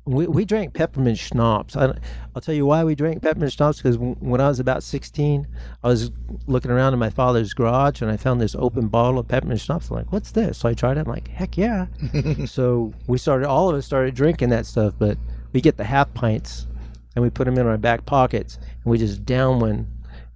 we 0.05 0.27
we 0.27 0.45
drank 0.45 0.75
peppermint 0.75 1.19
schnapps. 1.19 1.77
I, 1.77 1.95
I'll 2.35 2.43
tell 2.43 2.55
you 2.55 2.67
why 2.67 2.83
we 2.83 2.95
drank 2.95 3.23
peppermint 3.23 3.53
schnapps 3.53 3.79
because 3.79 3.99
when 3.99 4.41
I 4.41 4.49
was 4.49 4.59
about 4.59 4.83
sixteen, 4.83 5.47
I 5.85 5.89
was 5.89 6.11
looking 6.47 6.71
around 6.71 6.93
in 6.93 6.99
my 6.99 7.11
father's 7.11 7.55
garage 7.55 8.03
and 8.03 8.11
I 8.11 8.17
found 8.17 8.41
this 8.41 8.57
open 8.57 8.89
bottle 8.89 9.21
of 9.21 9.29
peppermint 9.29 9.61
schnapps. 9.61 9.91
I'm 9.91 9.97
like, 9.97 10.13
what's 10.13 10.33
this? 10.33 10.59
So 10.59 10.69
I 10.69 10.75
tried 10.75 10.97
it. 10.97 11.01
I'm 11.01 11.13
like, 11.13 11.29
heck 11.29 11.57
yeah! 11.57 11.87
so 12.47 12.93
we 13.07 13.19
started. 13.19 13.47
All 13.47 13.69
of 13.69 13.77
us 13.77 13.87
started 13.87 14.15
drinking 14.15 14.49
that 14.49 14.67
stuff, 14.67 14.95
but 14.99 15.19
we 15.53 15.61
get 15.61 15.77
the 15.77 15.85
half 15.85 16.13
pints 16.15 16.67
and 17.15 17.23
we 17.23 17.31
put 17.31 17.45
them 17.45 17.57
in 17.59 17.67
our 17.67 17.79
back 17.79 18.05
pockets 18.05 18.57
and 18.57 18.91
we 18.91 18.99
just 18.99 19.25
down 19.25 19.61
one. 19.61 19.87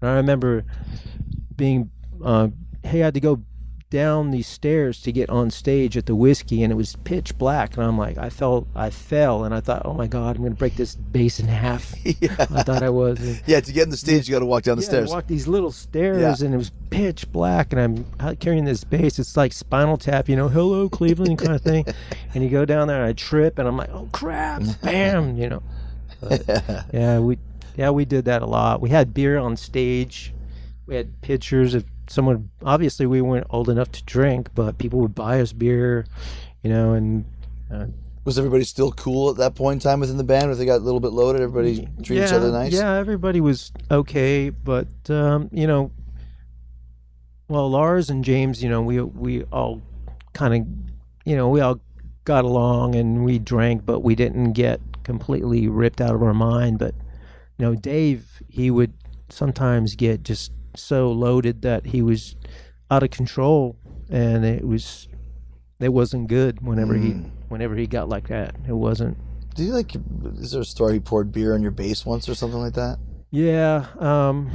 And 0.01 0.11
I 0.11 0.15
remember 0.15 0.65
being 1.57 1.91
uh, 2.25 2.49
I 2.85 2.89
had 2.89 3.15
to 3.15 3.21
go 3.21 3.43
down 3.89 4.33
these 4.33 4.49
stairs 4.49 5.01
to 5.01 5.13
get 5.13 5.31
on 5.31 5.49
stage 5.49 5.97
at 5.97 6.07
the 6.07 6.15
Whisky 6.17 6.65
and 6.65 6.73
it 6.73 6.77
was 6.77 6.97
pitch 7.05 7.39
black 7.39 7.77
and 7.77 7.87
i'm 7.87 7.97
like 7.97 8.19
i 8.19 8.29
felt 8.29 8.67
i 8.75 8.91
fell 8.91 9.45
and 9.45 9.55
i 9.55 9.61
thought 9.61 9.83
oh 9.85 9.95
my 9.95 10.09
god 10.09 10.35
i'm 10.37 10.43
gonna 10.43 10.57
break 10.57 10.75
this 10.75 10.97
bass 10.97 11.39
in 11.39 11.47
half. 11.47 11.95
I 12.07 12.63
thought 12.65 12.83
i 12.83 12.91
was 12.91 13.21
and, 13.21 13.41
Yeah, 13.47 13.61
to 13.61 13.73
get 13.73 13.85
on 13.85 13.91
the 13.91 13.97
stage, 13.97 14.29
you 14.29 14.33
got 14.35 14.41
to 14.41 14.47
walk 14.47 14.65
down 14.65 14.77
the 14.77 14.83
yeah, 14.83 14.89
stairs. 14.89 15.11
walked 15.11 15.29
these 15.29 15.47
little 15.47 15.71
stairs 15.71 16.41
Yeah. 16.41 16.47
and 16.47 16.53
it 16.55 16.59
was 16.59 16.73
pitch 16.91 17.31
black 17.31 17.73
and 17.73 18.05
i'm 18.19 18.37
carrying 18.37 18.65
this 18.65 18.83
bass. 18.83 19.19
It's 19.21 19.37
like 19.37 19.53
spinal 19.53 19.97
tap 19.99 20.29
you 20.29 20.35
know 20.35 20.49
hello 20.49 20.89
cleveland 20.89 21.39
kind 21.39 21.53
of 21.53 21.63
thing. 21.71 21.87
And 22.35 22.43
you 22.43 22.51
go 22.51 22.65
down 22.65 22.89
there 22.89 22.97
and 22.99 23.07
i 23.07 23.13
trip 23.13 23.57
and 23.59 23.69
i'm 23.69 23.77
like 23.77 23.91
oh 23.93 24.09
crap 24.13 24.63
bam 24.83 25.37
you 25.37 25.49
know. 25.49 25.63
But, 26.21 26.43
yeah 26.93 27.21
we 27.21 27.39
yeah 27.77 27.91
we 27.91 28.05
did 28.05 28.25
that 28.25 28.43
a 28.43 28.47
lot. 28.47 28.81
We 28.81 28.89
had 28.91 29.15
beer 29.15 29.39
on 29.39 29.57
stage. 29.57 30.33
We 30.87 30.97
had 30.97 31.21
pictures 31.21 31.75
of 31.75 31.85
someone 32.09 32.51
obviously 32.63 33.07
we 33.07 33.21
weren't 33.21 33.47
old 33.51 33.69
enough 33.69 33.91
to 33.93 34.03
drink 34.05 34.49
but 34.55 34.79
people 34.79 35.01
would 35.01 35.15
buy 35.15 35.41
us 35.41 35.53
beer 35.53 36.07
you 36.63 36.71
know 36.71 36.93
and 36.93 37.25
uh, 37.73 37.87
Was 38.25 38.39
everybody 38.39 38.65
still 38.65 38.93
cool 38.93 39.31
at 39.31 39.37
that 39.37 39.55
point 39.55 39.85
in 39.85 39.91
time 39.91 40.01
within 40.01 40.17
the 40.17 40.25
band? 40.25 40.51
If 40.53 40.59
they 40.59 40.67
got 40.67 40.77
a 40.77 40.85
little 40.85 41.01
bit 41.01 41.13
loaded, 41.13 41.43
everybody 41.43 41.89
treat 42.03 42.23
each 42.23 42.33
other 42.33 42.51
nice. 42.53 42.73
yeah 42.73 42.95
everybody 42.95 43.41
was 43.41 43.73
okay 43.91 44.51
but 44.51 44.89
um, 45.11 45.49
you 45.53 45.67
know 45.67 45.91
well 47.49 47.71
lars 47.71 48.11
and 48.11 48.25
james 48.25 48.63
you 48.63 48.69
know 48.69 48.83
we 48.83 49.01
we 49.01 49.43
all 49.45 49.81
kind 50.33 50.55
of 50.55 50.67
you 51.25 51.37
know 51.37 51.49
we 51.49 51.61
all 51.61 51.81
got 52.25 52.45
along 52.45 52.95
and 52.97 53.25
we 53.25 53.39
drank 53.39 53.87
but 53.87 54.01
we 54.01 54.15
didn't 54.17 54.53
get 54.53 54.81
completely 55.05 55.69
ripped 55.69 56.01
out 56.01 56.15
of 56.15 56.23
our 56.23 56.35
mind 56.35 56.79
but 56.79 56.95
you 57.57 57.65
know 57.65 57.75
dave 57.77 58.43
he 58.49 58.69
would 58.71 58.93
sometimes 59.29 59.95
get 59.95 60.25
just 60.25 60.51
so 60.79 61.11
loaded 61.11 61.63
that 61.63 61.87
he 61.87 62.03
was 62.03 62.37
out 62.91 63.03
of 63.03 63.11
control 63.11 63.77
and 64.11 64.45
it 64.45 64.67
was 64.67 65.09
it 65.81 65.89
wasn't 65.93 66.29
good 66.29 66.61
whenever 66.65 66.95
he 66.95 67.11
whenever 67.49 67.75
he 67.75 67.87
got 67.87 68.09
like 68.09 68.29
that 68.29 68.55
it 68.69 68.73
wasn't 68.73 69.17
Do 69.55 69.65
you 69.65 69.73
like? 69.73 69.95
Is 70.39 70.53
there 70.53 70.61
a 70.61 70.65
story 70.65 70.95
he 70.95 71.01
poured 71.01 71.33
beer 71.33 71.55
on 71.55 71.63
your 71.63 71.71
bass 71.73 72.05
once 72.07 72.29
or 72.29 72.35
something 72.35 72.61
like 72.61 72.75
that? 72.75 72.99
Yeah, 73.31 73.87
um, 73.99 74.51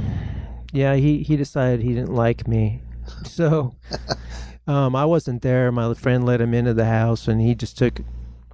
yeah. 0.72 0.94
He 0.94 1.22
he 1.22 1.36
decided 1.36 1.80
he 1.82 1.92
didn't 1.94 2.14
like 2.14 2.46
me, 2.48 2.80
so 3.24 3.74
um, 4.66 4.94
I 4.96 5.04
wasn't 5.04 5.42
there. 5.42 5.70
My 5.72 5.92
friend 5.94 6.24
let 6.24 6.40
him 6.40 6.54
into 6.54 6.72
the 6.72 6.84
house, 6.86 7.28
and 7.28 7.40
he 7.40 7.54
just 7.54 7.76
took 7.76 8.00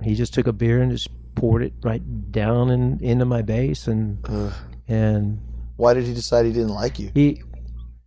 he 0.03 0.15
just 0.15 0.33
took 0.35 0.47
a 0.47 0.53
beer 0.53 0.81
and 0.81 0.91
just 0.91 1.09
poured 1.35 1.63
it 1.63 1.75
right 1.83 2.03
down 2.33 2.71
and 2.71 3.01
into 3.03 3.25
my 3.25 3.43
bass 3.43 3.87
and 3.87 4.19
and 4.89 5.39
Why 5.77 5.95
did 5.95 6.05
he 6.05 6.15
decide 6.15 6.47
he 6.47 6.53
didn't 6.53 6.75
like 6.75 6.99
you? 6.99 7.11
he 7.15 7.43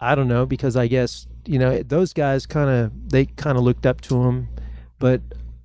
I 0.02 0.16
don't 0.16 0.28
know 0.28 0.46
because 0.46 0.76
I 0.76 0.88
guess 0.88 1.28
you 1.46 1.60
know 1.60 1.84
those 1.84 2.12
guys 2.14 2.46
kind 2.46 2.70
of 2.70 3.10
they 3.12 3.26
kind 3.26 3.58
of 3.58 3.64
looked 3.64 3.86
up 3.86 4.02
to 4.02 4.24
him, 4.24 4.48
but 5.00 5.22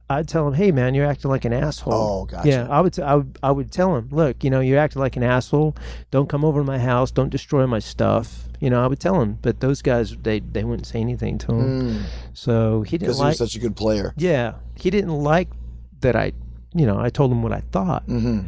I'd 0.08 0.28
tell 0.28 0.46
him, 0.46 0.54
"Hey 0.54 0.70
man, 0.72 0.94
you're 0.94 1.06
acting 1.06 1.30
like 1.30 1.44
an 1.44 1.52
asshole." 1.52 1.92
Oh, 1.94 2.24
gotcha. 2.26 2.48
Yeah, 2.48 2.68
I 2.70 2.80
would, 2.80 2.92
t- 2.92 3.02
I 3.02 3.14
would 3.16 3.38
I 3.42 3.50
would 3.50 3.72
tell 3.72 3.96
him, 3.96 4.08
"Look, 4.12 4.44
you 4.44 4.50
know, 4.50 4.60
you're 4.60 4.78
acting 4.78 5.00
like 5.00 5.16
an 5.16 5.22
asshole. 5.24 5.74
Don't 6.10 6.28
come 6.28 6.44
over 6.44 6.60
to 6.60 6.64
my 6.64 6.78
house. 6.78 7.10
Don't 7.10 7.30
destroy 7.30 7.66
my 7.66 7.78
stuff." 7.80 8.44
You 8.60 8.70
know, 8.70 8.82
I 8.82 8.86
would 8.86 9.00
tell 9.00 9.20
him, 9.20 9.38
but 9.42 9.60
those 9.60 9.82
guys 9.82 10.16
they 10.22 10.40
they 10.40 10.64
wouldn't 10.64 10.86
say 10.86 11.00
anything 11.00 11.38
to 11.38 11.52
him. 11.54 12.04
So 12.34 12.82
he 12.82 12.98
didn't 12.98 13.08
Because 13.08 13.16
Hmm. 13.18 13.22
he 13.22 13.24
like. 13.24 13.40
was 13.40 13.50
such 13.52 13.56
a 13.56 13.58
good 13.58 13.74
player. 13.76 14.14
yeah, 14.16 14.54
he 14.76 14.90
didn't 14.90 15.10
like 15.12 15.48
that 16.00 16.14
I, 16.14 16.32
you 16.74 16.86
know, 16.86 16.98
I 16.98 17.08
told 17.10 17.32
him 17.32 17.42
what 17.42 17.52
I 17.52 17.60
thought. 17.72 18.06
Mm-hmm. 18.06 18.46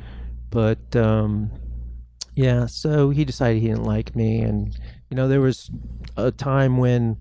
But 0.50 0.94
um, 0.96 1.50
yeah, 2.34 2.66
so 2.66 3.10
he 3.10 3.24
decided 3.24 3.60
he 3.62 3.68
didn't 3.68 3.84
like 3.84 4.14
me, 4.16 4.40
and 4.40 4.78
you 5.10 5.16
know, 5.16 5.28
there 5.28 5.40
was 5.40 5.70
a 6.16 6.30
time 6.30 6.78
when 6.78 7.16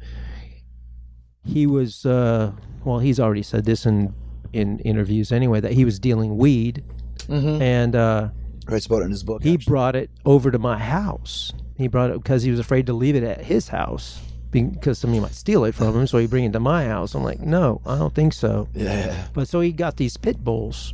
he 1.45 1.65
was. 1.67 2.05
Uh, 2.05 2.51
well, 2.83 2.99
he's 2.99 3.19
already 3.19 3.43
said 3.43 3.65
this 3.65 3.85
in 3.85 4.13
in 4.53 4.79
interviews 4.79 5.31
anyway 5.31 5.59
that 5.59 5.73
he 5.73 5.85
was 5.85 5.99
dealing 5.99 6.37
weed, 6.37 6.83
and 7.29 7.95
uh, 7.95 8.29
Writes 8.67 8.85
about 8.85 9.01
it 9.01 9.05
in 9.05 9.11
his 9.11 9.23
book. 9.23 9.43
he 9.43 9.53
actually. 9.55 9.71
brought 9.71 9.95
it 9.95 10.09
over 10.25 10.51
to 10.51 10.59
my 10.59 10.77
house. 10.77 11.53
He 11.77 11.87
brought 11.87 12.09
it 12.09 12.13
because 12.21 12.43
he 12.43 12.51
was 12.51 12.59
afraid 12.59 12.85
to 12.87 12.93
leave 12.93 13.15
it 13.15 13.23
at 13.23 13.41
his 13.45 13.67
house 13.69 14.19
because 14.51 14.97
somebody 14.97 15.19
might 15.21 15.33
steal 15.35 15.63
it 15.65 15.75
from 15.75 15.95
him. 15.95 16.07
So 16.07 16.17
he 16.17 16.25
bring 16.27 16.45
it 16.45 16.53
to 16.53 16.59
my 16.59 16.85
house. 16.85 17.13
I'm 17.13 17.23
like, 17.23 17.39
no, 17.39 17.81
I 17.85 17.97
don't 17.97 18.15
think 18.15 18.33
so. 18.33 18.67
yeah. 18.73 19.27
But 19.33 19.47
so 19.47 19.59
he 19.61 19.71
got 19.71 19.97
these 19.97 20.17
pit 20.17 20.43
bulls, 20.43 20.93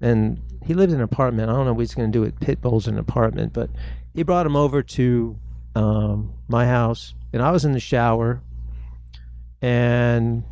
and 0.00 0.40
he 0.64 0.74
lived 0.74 0.92
in 0.92 0.98
an 0.98 1.04
apartment. 1.04 1.50
I 1.50 1.54
don't 1.54 1.64
know 1.66 1.72
what 1.72 1.80
he's 1.80 1.94
going 1.94 2.12
to 2.12 2.16
do 2.16 2.20
with 2.22 2.38
pit 2.40 2.60
bulls 2.60 2.86
in 2.86 2.94
an 2.94 3.00
apartment, 3.00 3.52
but 3.52 3.70
he 4.14 4.22
brought 4.22 4.42
them 4.44 4.56
over 4.56 4.82
to 4.82 5.38
um, 5.78 6.32
my 6.48 6.66
house, 6.66 7.14
and 7.32 7.42
I 7.42 7.50
was 7.50 7.64
in 7.64 7.72
the 7.72 7.80
shower, 7.80 8.40
and 9.62 10.44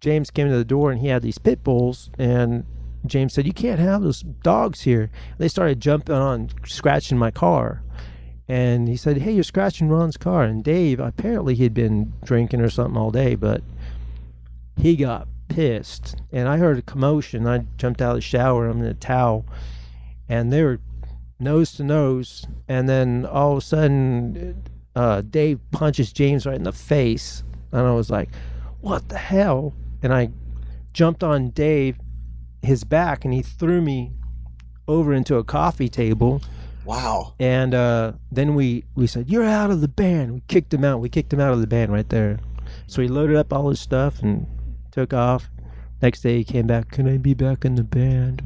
James 0.00 0.30
came 0.30 0.48
to 0.48 0.56
the 0.56 0.64
door, 0.64 0.90
and 0.90 1.00
he 1.00 1.08
had 1.08 1.22
these 1.22 1.38
pit 1.38 1.62
bulls, 1.62 2.10
and 2.18 2.64
James 3.06 3.32
said, 3.34 3.46
"You 3.46 3.52
can't 3.52 3.80
have 3.80 4.02
those 4.02 4.20
dogs 4.20 4.82
here." 4.82 5.10
They 5.38 5.48
started 5.48 5.80
jumping 5.80 6.14
on, 6.14 6.50
scratching 6.64 7.18
my 7.18 7.30
car. 7.30 7.82
And 8.46 8.88
he 8.88 8.96
said, 8.96 9.18
"Hey, 9.18 9.32
you're 9.32 9.42
scratching 9.42 9.88
Ron's 9.88 10.18
car." 10.18 10.44
And 10.44 10.62
Dave, 10.62 11.00
apparently, 11.00 11.54
he'd 11.54 11.72
been 11.72 12.12
drinking 12.24 12.60
or 12.60 12.68
something 12.68 12.96
all 12.96 13.10
day, 13.10 13.34
but 13.34 13.62
he 14.76 14.96
got 14.96 15.28
pissed 15.48 16.16
and 16.32 16.48
i 16.48 16.56
heard 16.56 16.78
a 16.78 16.82
commotion 16.82 17.46
i 17.46 17.58
jumped 17.76 18.00
out 18.00 18.10
of 18.10 18.16
the 18.16 18.20
shower 18.20 18.66
i'm 18.66 18.80
in 18.80 18.86
a 18.86 18.94
towel 18.94 19.44
and 20.28 20.52
they 20.52 20.62
were 20.62 20.80
nose 21.38 21.72
to 21.72 21.84
nose 21.84 22.46
and 22.68 22.88
then 22.88 23.26
all 23.26 23.52
of 23.52 23.58
a 23.58 23.60
sudden 23.60 24.62
uh, 24.94 25.20
dave 25.22 25.58
punches 25.72 26.12
james 26.12 26.46
right 26.46 26.54
in 26.56 26.62
the 26.62 26.72
face 26.72 27.42
and 27.72 27.80
i 27.86 27.90
was 27.92 28.08
like 28.10 28.28
what 28.80 29.08
the 29.08 29.18
hell 29.18 29.74
and 30.02 30.12
i 30.14 30.28
jumped 30.92 31.24
on 31.24 31.50
dave 31.50 31.96
his 32.62 32.84
back 32.84 33.24
and 33.24 33.34
he 33.34 33.42
threw 33.42 33.80
me 33.82 34.12
over 34.86 35.12
into 35.12 35.36
a 35.36 35.44
coffee 35.44 35.88
table 35.88 36.40
Wow. 36.84 37.32
and 37.40 37.74
uh, 37.74 38.12
then 38.30 38.54
we 38.54 38.84
we 38.94 39.06
said 39.06 39.28
you're 39.30 39.42
out 39.42 39.70
of 39.70 39.80
the 39.80 39.88
band. 39.88 40.34
We 40.34 40.42
kicked 40.48 40.72
him 40.74 40.84
out. 40.84 41.00
We 41.00 41.08
kicked 41.08 41.32
him 41.32 41.40
out 41.40 41.54
of 41.54 41.62
the 41.62 41.66
band 41.66 41.90
right 41.90 42.06
there. 42.10 42.38
So 42.86 43.00
he 43.00 43.08
loaded 43.08 43.36
up 43.36 43.54
all 43.54 43.70
his 43.70 43.80
stuff 43.80 44.20
and 44.22 44.46
took 44.92 45.14
off. 45.14 45.48
Next 46.02 46.20
day 46.20 46.36
he 46.36 46.44
came 46.44 46.66
back. 46.66 46.90
Can 46.90 47.08
I 47.08 47.16
be 47.16 47.32
back 47.32 47.64
in 47.64 47.76
the 47.76 47.84
band? 47.84 48.42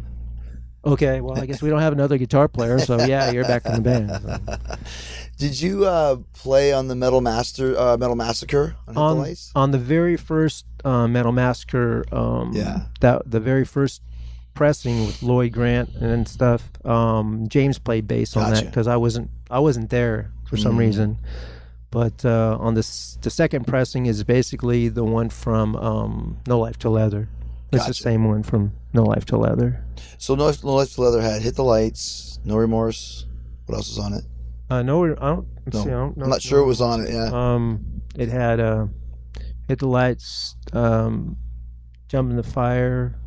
Okay, 0.84 1.20
well 1.20 1.38
I 1.38 1.46
guess 1.46 1.60
we 1.60 1.70
don't 1.70 1.80
have 1.80 1.92
another 1.92 2.18
guitar 2.18 2.48
player, 2.48 2.78
so 2.78 3.02
yeah, 3.04 3.30
you're 3.30 3.44
back 3.44 3.66
in 3.66 3.72
the 3.74 3.80
band. 3.80 4.10
So, 4.10 4.76
Did 5.38 5.60
you 5.60 5.84
uh, 5.84 6.16
play 6.34 6.72
on 6.72 6.88
the 6.88 6.94
Metal 6.94 7.20
Master, 7.20 7.78
uh, 7.78 7.96
Metal 7.96 8.16
Massacre 8.16 8.76
on 8.86 9.24
Hit 9.24 9.36
the 9.54 9.58
on 9.58 9.70
the 9.72 9.78
very 9.78 10.16
first 10.16 10.64
uh, 10.84 11.06
Metal 11.08 11.32
Massacre, 11.32 12.04
um, 12.12 12.52
Yeah. 12.54 12.82
that 13.00 13.28
the 13.30 13.40
very 13.40 13.64
first 13.64 14.02
pressing 14.54 15.06
with 15.06 15.22
Lloyd 15.22 15.52
Grant 15.52 15.90
and 15.96 16.26
stuff. 16.28 16.70
Um, 16.84 17.46
James 17.48 17.78
played 17.78 18.08
bass 18.08 18.36
on 18.36 18.50
that 18.52 18.64
because 18.66 18.86
I 18.88 18.96
wasn't 18.96 19.30
I 19.50 19.58
wasn't 19.60 19.90
there 19.90 20.30
for 20.48 20.56
some 20.56 20.74
Mm. 20.76 20.78
reason. 20.78 21.18
But 21.90 22.24
uh, 22.24 22.56
on 22.60 22.74
this, 22.74 23.16
the 23.22 23.30
second 23.30 23.66
pressing 23.66 24.06
is 24.06 24.22
basically 24.22 24.88
the 24.88 25.04
one 25.04 25.30
from 25.30 25.74
um, 25.76 26.36
No 26.46 26.58
Life 26.58 26.78
Till 26.78 26.90
Leather. 26.92 27.28
It's 27.72 27.86
the 27.86 27.94
same 27.94 28.24
one 28.24 28.42
from 28.42 28.72
No 28.94 29.02
Life 29.04 29.24
Till 29.26 29.40
Leather. 29.40 29.84
So 30.18 30.34
no, 30.34 30.50
no 30.64 30.74
Life 30.74 30.94
Till 30.94 31.04
Leather 31.04 31.20
had 31.20 31.42
Hit 31.42 31.54
the 31.56 31.64
Lights, 31.64 32.38
No 32.44 32.56
Remorse. 32.56 33.26
What 33.66 33.76
else 33.76 33.88
was 33.88 33.98
on 33.98 34.14
it? 34.14 34.24
Uh, 34.70 34.82
no, 34.82 35.04
I 35.04 35.08
don't. 35.14 35.46
No, 35.72 35.82
see, 35.82 35.88
I 35.88 35.92
don't 35.92 36.16
know- 36.16 36.24
I'm 36.24 36.30
not 36.30 36.42
sure 36.42 36.60
it 36.60 36.66
was 36.66 36.80
on 36.80 37.00
it. 37.02 37.10
Yeah. 37.12 37.30
Um, 37.32 38.02
it 38.14 38.28
had 38.30 38.58
uh, 38.60 38.86
hit 39.68 39.78
the 39.80 39.88
lights, 39.88 40.56
um, 40.72 41.36
jump 42.08 42.30
in 42.30 42.36
the 42.36 42.42
fire, 42.42 43.18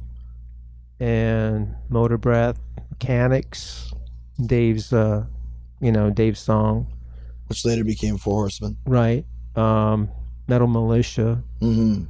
and 0.99 1.75
motor 1.89 2.17
breath, 2.17 2.59
Mechanix, 2.95 3.93
Dave's, 4.43 4.91
uh, 4.93 5.25
you 5.79 5.91
know, 5.91 6.09
Dave's 6.09 6.39
song, 6.39 6.87
which 7.47 7.63
later 7.65 7.83
became 7.83 8.17
Four 8.17 8.35
Horsemen. 8.41 8.77
right? 8.85 9.25
Um, 9.55 10.09
Metal 10.47 10.67
Militia, 10.67 11.43
Mm-hmm. 11.61 12.03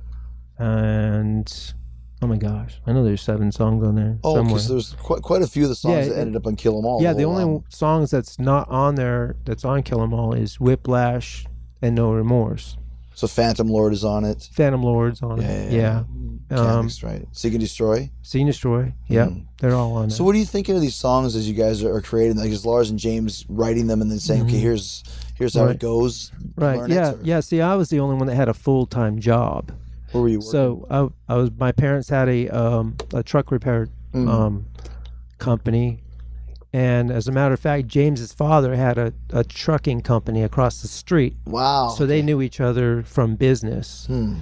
and 0.63 1.73
oh 2.21 2.27
my 2.27 2.37
gosh, 2.37 2.79
I 2.85 2.93
know 2.93 3.03
there's 3.03 3.21
seven 3.21 3.51
songs 3.51 3.83
on 3.83 3.95
there 3.95 4.17
Oh, 4.23 4.43
because 4.43 4.67
there's 4.67 4.93
quite, 4.93 5.21
quite 5.21 5.41
a 5.41 5.47
few 5.47 5.63
of 5.63 5.69
the 5.69 5.75
songs 5.75 6.07
Yeah, 6.07 6.13
that 6.13 6.17
it- 6.17 6.21
ended 6.21 6.35
up 6.35 6.45
on 6.47 6.55
Kill 6.55 6.77
'Em 6.77 6.85
All. 6.85 7.01
yeah, 7.01 7.13
the 7.13 7.23
only 7.23 7.43
album. 7.43 7.63
songs 7.69 8.11
that's 8.11 8.39
not 8.39 8.69
on 8.69 8.95
there 8.95 9.35
that's 9.45 9.65
on 9.65 9.83
Kill 9.83 10.01
'Em 10.01 10.13
All 10.13 10.33
is 10.33 10.59
Whiplash 10.59 11.45
and 11.81 11.95
No 11.95 12.11
Remorse. 12.13 12.77
So 13.13 13.27
Phantom 13.27 13.67
Lord 13.67 13.93
is 13.93 14.03
on 14.05 14.23
it. 14.23 14.49
Phantom 14.53 14.81
Lords 14.81 15.21
on 15.21 15.41
Yeah, 15.41 15.47
it. 15.47 15.71
yeah, 15.73 16.03
Yeah. 16.49 16.57
Um, 16.57 16.89
right? 17.03 17.27
Seek 17.33 17.53
and 17.53 17.59
Destroy. 17.61 18.09
See 18.23 18.39
and 18.41 18.49
Destroy. 18.49 18.93
Yep. 19.09 19.29
Mhm. 19.29 19.45
They're 19.59 19.75
all 19.75 19.93
on 19.93 20.09
there. 20.09 20.17
So 20.17 20.23
what 20.23 20.33
are 20.35 20.39
you 20.39 20.45
thinking 20.45 20.75
of 20.75 20.81
these 20.81 20.95
songs 20.95 21.35
as 21.35 21.47
you 21.47 21.53
guys 21.53 21.83
are, 21.83 21.93
are 21.93 22.01
creating? 22.01 22.37
Like 22.37 22.49
is 22.51 22.65
Lars 22.65 22.89
and 22.89 22.97
James 22.97 23.45
writing 23.47 23.87
them 23.87 24.01
and 24.01 24.09
then 24.09 24.19
saying, 24.19 24.43
"Okay, 24.43 24.57
here's 24.59 25.03
here's 25.35 25.53
how 25.55 25.65
it 25.65 25.77
Mm-hmm. 25.79 25.87
Goes." 25.87 26.31
right. 26.55 26.89
it, 26.89 26.93
Yeah. 26.93 27.11
or- 27.11 27.19
Yeah. 27.23 27.39
See, 27.41 27.61
I 27.61 27.75
was 27.75 27.89
the 27.89 27.99
only 27.99 28.15
one 28.15 28.27
that 28.27 28.35
had 28.35 28.49
a 28.49 28.53
full 28.53 28.85
time 28.85 29.19
job. 29.19 29.71
Where 30.11 30.21
were 30.23 30.29
you? 30.29 30.39
Working? 30.39 30.51
So 30.51 30.87
I, 31.29 31.33
I 31.33 31.37
was. 31.37 31.51
My 31.57 31.71
parents 31.71 32.09
had 32.09 32.27
a 32.29 32.47
um, 32.49 32.95
a 33.13 33.23
truck 33.23 33.51
repair 33.51 33.87
Mm. 34.13 34.27
um, 34.29 34.65
company, 35.37 35.99
and 36.73 37.09
as 37.11 37.29
a 37.29 37.31
matter 37.31 37.53
of 37.53 37.59
fact, 37.61 37.87
James's 37.87 38.33
father 38.33 38.75
had 38.75 38.97
a, 38.97 39.13
a 39.31 39.43
trucking 39.45 40.01
company 40.01 40.43
across 40.43 40.81
the 40.81 40.89
street. 40.89 41.37
wow. 41.45 41.87
So 41.97 42.05
they 42.05 42.21
knew 42.21 42.41
each 42.41 42.59
other 42.59 43.03
from 43.03 43.35
business, 43.35 44.05
Hmm. 44.07 44.35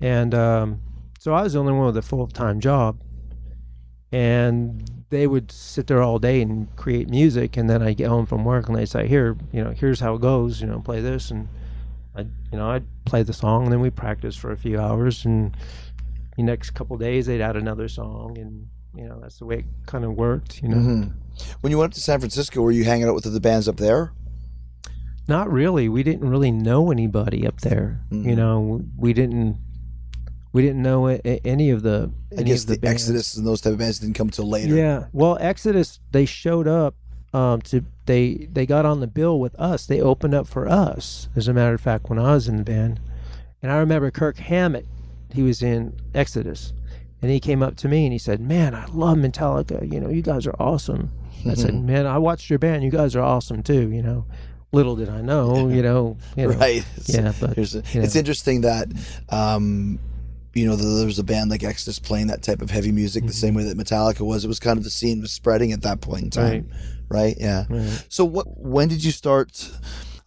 and 0.00 0.32
um, 0.32 0.80
so 1.18 1.34
I 1.34 1.42
was 1.42 1.54
the 1.54 1.58
only 1.58 1.72
one 1.72 1.86
with 1.86 1.96
a 1.96 2.02
full 2.02 2.28
time 2.28 2.60
job, 2.60 3.00
and 4.12 4.88
they 5.10 5.26
would 5.26 5.50
sit 5.50 5.86
there 5.88 6.02
all 6.02 6.18
day 6.18 6.40
and 6.42 6.74
create 6.76 7.08
music, 7.08 7.56
and 7.56 7.68
then 7.68 7.82
I 7.82 7.92
get 7.92 8.08
home 8.08 8.26
from 8.26 8.44
work 8.44 8.68
and 8.68 8.76
they 8.76 8.86
say, 8.86 9.06
"Here, 9.08 9.36
you 9.52 9.62
know, 9.62 9.70
here's 9.70 10.00
how 10.00 10.14
it 10.14 10.20
goes. 10.20 10.60
You 10.60 10.68
know, 10.68 10.78
play 10.80 11.00
this," 11.00 11.30
and 11.30 11.48
I, 12.16 12.20
you 12.22 12.58
know, 12.58 12.70
I'd 12.70 12.84
play 13.04 13.22
the 13.22 13.32
song, 13.32 13.64
and 13.64 13.72
then 13.72 13.80
we 13.80 13.90
practice 13.90 14.36
for 14.36 14.50
a 14.52 14.56
few 14.56 14.80
hours, 14.80 15.24
and 15.24 15.56
the 16.36 16.42
next 16.42 16.70
couple 16.70 16.96
days 16.96 17.26
they'd 17.26 17.40
add 17.40 17.56
another 17.56 17.88
song, 17.88 18.38
and 18.38 18.68
you 18.94 19.06
know, 19.06 19.20
that's 19.20 19.38
the 19.38 19.44
way 19.44 19.58
it 19.58 19.64
kind 19.86 20.04
of 20.04 20.14
worked. 20.14 20.62
You 20.62 20.70
know, 20.70 20.76
Mhm. 20.76 21.12
When 21.60 21.70
you 21.70 21.76
went 21.78 21.90
up 21.90 21.94
to 21.94 22.00
San 22.00 22.18
Francisco, 22.18 22.62
were 22.62 22.70
you 22.70 22.84
hanging 22.84 23.06
out 23.06 23.14
with 23.14 23.24
the 23.24 23.40
bands 23.40 23.68
up 23.68 23.76
there? 23.76 24.12
Not 25.28 25.52
really. 25.52 25.88
We 25.88 26.02
didn't 26.02 26.28
really 26.28 26.50
know 26.50 26.90
anybody 26.90 27.46
up 27.46 27.60
there. 27.60 28.00
Mm-hmm. 28.10 28.28
You 28.28 28.36
know, 28.36 28.82
we 28.96 29.12
didn't. 29.12 29.58
We 30.52 30.62
didn't 30.62 30.80
know 30.80 31.06
any 31.08 31.68
of 31.70 31.82
the. 31.82 32.10
I 32.38 32.42
guess 32.42 32.64
the, 32.64 32.78
bands. 32.78 33.02
Exodus 33.02 33.36
and 33.36 33.46
those 33.46 33.60
type 33.60 33.74
of 33.74 33.78
bands 33.78 33.98
didn't 33.98 34.14
come 34.14 34.30
till 34.30 34.48
later. 34.48 34.74
Yeah. 34.74 35.06
Well, 35.12 35.36
Exodus 35.38 36.00
they 36.12 36.24
showed 36.24 36.66
up 36.66 36.94
um, 37.32 37.60
to 37.62 37.84
they 38.06 38.48
they 38.52 38.66
got 38.66 38.84
on 38.86 39.00
the 39.00 39.06
bill 39.06 39.38
with 39.40 39.54
us. 39.56 39.86
They 39.86 40.00
opened 40.00 40.34
up 40.34 40.46
for 40.46 40.68
us. 40.68 41.28
As 41.36 41.48
a 41.48 41.52
matter 41.52 41.74
of 41.74 41.80
fact, 41.80 42.08
when 42.08 42.18
I 42.18 42.34
was 42.34 42.48
in 42.48 42.56
the 42.56 42.64
band, 42.64 43.00
and 43.62 43.70
I 43.72 43.76
remember 43.78 44.10
Kirk 44.10 44.38
Hammett, 44.38 44.86
he 45.32 45.42
was 45.42 45.62
in 45.62 45.92
Exodus, 46.14 46.72
and 47.20 47.30
he 47.30 47.40
came 47.40 47.62
up 47.62 47.76
to 47.78 47.88
me 47.88 48.04
and 48.04 48.12
he 48.12 48.18
said, 48.18 48.40
"Man, 48.40 48.74
I 48.74 48.86
love 48.86 49.18
Metallica. 49.18 49.90
You 49.92 50.00
know, 50.00 50.08
you 50.08 50.22
guys 50.22 50.46
are 50.46 50.56
awesome." 50.58 51.10
I 51.48 51.54
said, 51.54 51.74
"Man, 51.74 52.06
I 52.06 52.18
watched 52.18 52.50
your 52.50 52.58
band. 52.58 52.82
You 52.82 52.90
guys 52.90 53.14
are 53.14 53.22
awesome 53.22 53.62
too." 53.62 53.90
You 53.90 54.02
know, 54.02 54.24
little 54.72 54.96
did 54.96 55.08
I 55.08 55.20
know. 55.20 55.68
You 55.68 55.82
know. 55.82 56.16
You 56.36 56.48
know 56.48 56.54
right. 56.54 56.84
Yeah, 57.06 57.32
but 57.40 57.56
a- 57.58 57.60
you 57.60 58.00
know. 58.00 58.04
it's 58.04 58.16
interesting 58.16 58.62
that 58.62 58.88
um, 59.30 59.98
you 60.56 60.66
know 60.66 60.74
there 60.76 61.06
was 61.06 61.18
a 61.18 61.24
band 61.24 61.50
like 61.50 61.62
Exodus 61.62 61.98
playing 61.98 62.28
that 62.28 62.42
type 62.42 62.62
of 62.62 62.70
heavy 62.70 62.90
music 62.92 63.26
the 63.26 63.32
same 63.32 63.54
way 63.54 63.64
that 63.64 63.76
Metallica 63.76 64.20
was. 64.20 64.44
It 64.44 64.48
was 64.48 64.58
kind 64.58 64.78
of 64.78 64.84
the 64.84 64.90
scene 64.90 65.20
was 65.20 65.32
spreading 65.32 65.72
at 65.72 65.82
that 65.82 66.00
point 66.00 66.24
in 66.24 66.30
time, 66.30 66.70
right? 67.08 67.36
Yeah. 67.38 67.64
So 68.08 68.24
what? 68.24 68.46
When 68.58 68.88
did 68.88 69.04
you 69.04 69.12
start? 69.12 69.70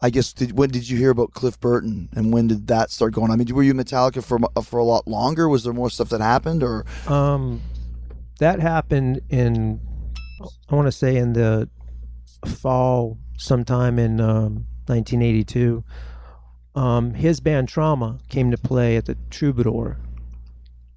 I 0.01 0.09
guess 0.09 0.31
did, 0.31 0.57
when 0.57 0.69
did 0.69 0.87
you 0.89 0.97
hear 0.97 1.09
about 1.09 1.33
Cliff 1.33 1.59
Burton 1.59 2.07
and 2.15 2.31
when 2.31 2.47
did 2.47 2.67
that 2.67 2.89
start 2.89 3.13
going? 3.13 3.31
I 3.31 3.35
mean, 3.35 3.53
were 3.53 3.63
you 3.63 3.73
Metallica 3.73 4.23
for 4.23 4.39
for 4.63 4.79
a 4.79 4.83
lot 4.83 5.07
longer? 5.07 5.49
Was 5.49 5.63
there 5.63 5.73
more 5.73 5.89
stuff 5.89 6.09
that 6.09 6.21
happened, 6.21 6.63
or 6.63 6.85
Um, 7.07 7.61
that 8.39 8.61
happened 8.61 9.19
in, 9.29 9.81
I 10.69 10.75
want 10.75 10.87
to 10.87 10.91
say 10.93 11.17
in 11.17 11.33
the 11.33 11.69
fall, 12.45 13.17
sometime 13.37 13.99
in 13.99 14.21
um, 14.21 14.65
1982. 14.85 15.83
Um, 16.75 17.13
his 17.15 17.41
band 17.41 17.67
Trauma 17.67 18.19
came 18.29 18.51
to 18.51 18.57
play 18.57 18.95
at 18.95 19.05
the 19.05 19.17
Troubadour, 19.29 19.97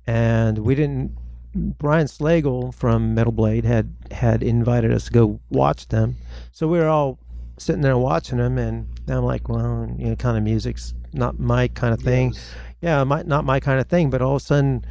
and 0.06 0.58
we 0.58 0.74
didn't. 0.74 1.16
Brian 1.54 2.06
Slagel 2.06 2.72
from 2.74 3.14
Metal 3.14 3.32
Blade 3.32 3.64
had 3.64 3.94
had 4.10 4.42
invited 4.42 4.90
us 4.90 5.04
to 5.06 5.12
go 5.12 5.40
watch 5.50 5.88
them, 5.88 6.16
so 6.50 6.66
we 6.66 6.78
were 6.78 6.88
all 6.88 7.18
sitting 7.58 7.82
there 7.82 7.98
watching 7.98 8.38
them, 8.38 8.58
and 8.58 8.88
I'm 9.08 9.24
like, 9.24 9.48
well, 9.48 9.94
you 9.98 10.08
know, 10.08 10.16
kind 10.16 10.36
of 10.36 10.42
music's 10.42 10.94
not 11.12 11.38
my 11.38 11.68
kind 11.68 11.94
of 11.94 12.00
thing. 12.00 12.34
Yeah, 12.80 13.04
my, 13.04 13.22
not 13.22 13.44
my 13.44 13.60
kind 13.60 13.80
of 13.80 13.86
thing. 13.86 14.10
But 14.10 14.22
all 14.22 14.36
of 14.36 14.42
a 14.42 14.44
sudden, 14.44 14.84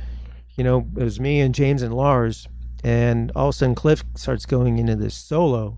you 0.55 0.63
know, 0.63 0.87
it 0.95 1.03
was 1.03 1.19
me 1.19 1.41
and 1.41 1.53
James 1.53 1.81
and 1.81 1.93
Lars, 1.93 2.47
and 2.83 3.31
all 3.35 3.49
of 3.49 3.55
a 3.55 3.57
sudden 3.57 3.75
Cliff 3.75 4.03
starts 4.15 4.45
going 4.45 4.77
into 4.77 4.95
this 4.95 5.15
solo, 5.15 5.77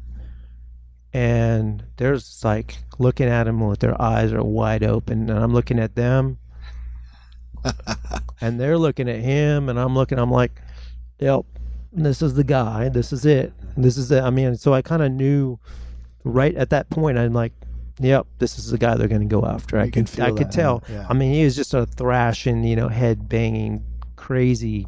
and 1.12 1.84
there's 1.98 2.44
like 2.44 2.78
looking 3.00 3.28
at 3.28 3.48
him 3.48 3.60
with 3.68 3.80
their 3.80 4.00
eyes 4.02 4.32
are 4.32 4.44
wide 4.44 4.84
open, 4.84 5.30
and 5.30 5.40
I'm 5.40 5.54
looking 5.54 5.80
at 5.80 5.96
them, 5.96 6.38
and 8.42 8.60
they're 8.60 8.78
looking 8.78 9.10
at 9.10 9.20
him, 9.20 9.70
and 9.70 9.80
I'm 9.80 9.96
looking, 9.96 10.20
I'm 10.20 10.32
like, 10.32 10.52
yep, 11.20 11.46
this 11.92 12.22
is 12.22 12.34
the 12.34 12.44
guy, 12.44 12.90
this 12.90 13.14
is 13.14 13.26
it, 13.26 13.54
this 13.78 13.98
is 13.98 14.12
it. 14.12 14.24
I 14.24 14.30
mean, 14.30 14.56
so 14.56 14.74
I 14.74 14.82
kind 14.82 15.02
of 15.02 15.12
knew 15.12 15.60
right 16.24 16.56
at 16.56 16.70
that 16.72 16.90
point, 16.90 17.18
I'm 17.18 17.34
like. 17.34 17.54
Yep, 18.00 18.26
this 18.40 18.58
is 18.58 18.72
the 18.72 18.80
guy 18.80 18.96
they're 18.96 19.08
going 19.08 19.22
to 19.22 19.28
go 19.28 19.46
after. 19.46 19.78
I 19.78 19.84
You 19.84 19.92
can 19.92 20.06
could, 20.06 20.20
I 20.20 20.32
could 20.32 20.52
tell. 20.52 20.84
yeah. 20.90 21.06
I 21.08 21.14
mean, 21.14 21.32
he 21.32 21.44
was 21.44 21.56
just 21.56 21.76
a 21.76 21.86
thrashing, 21.86 22.64
you 22.64 22.76
know, 22.76 22.88
head 22.88 23.30
banging, 23.30 23.86
crazy, 24.16 24.88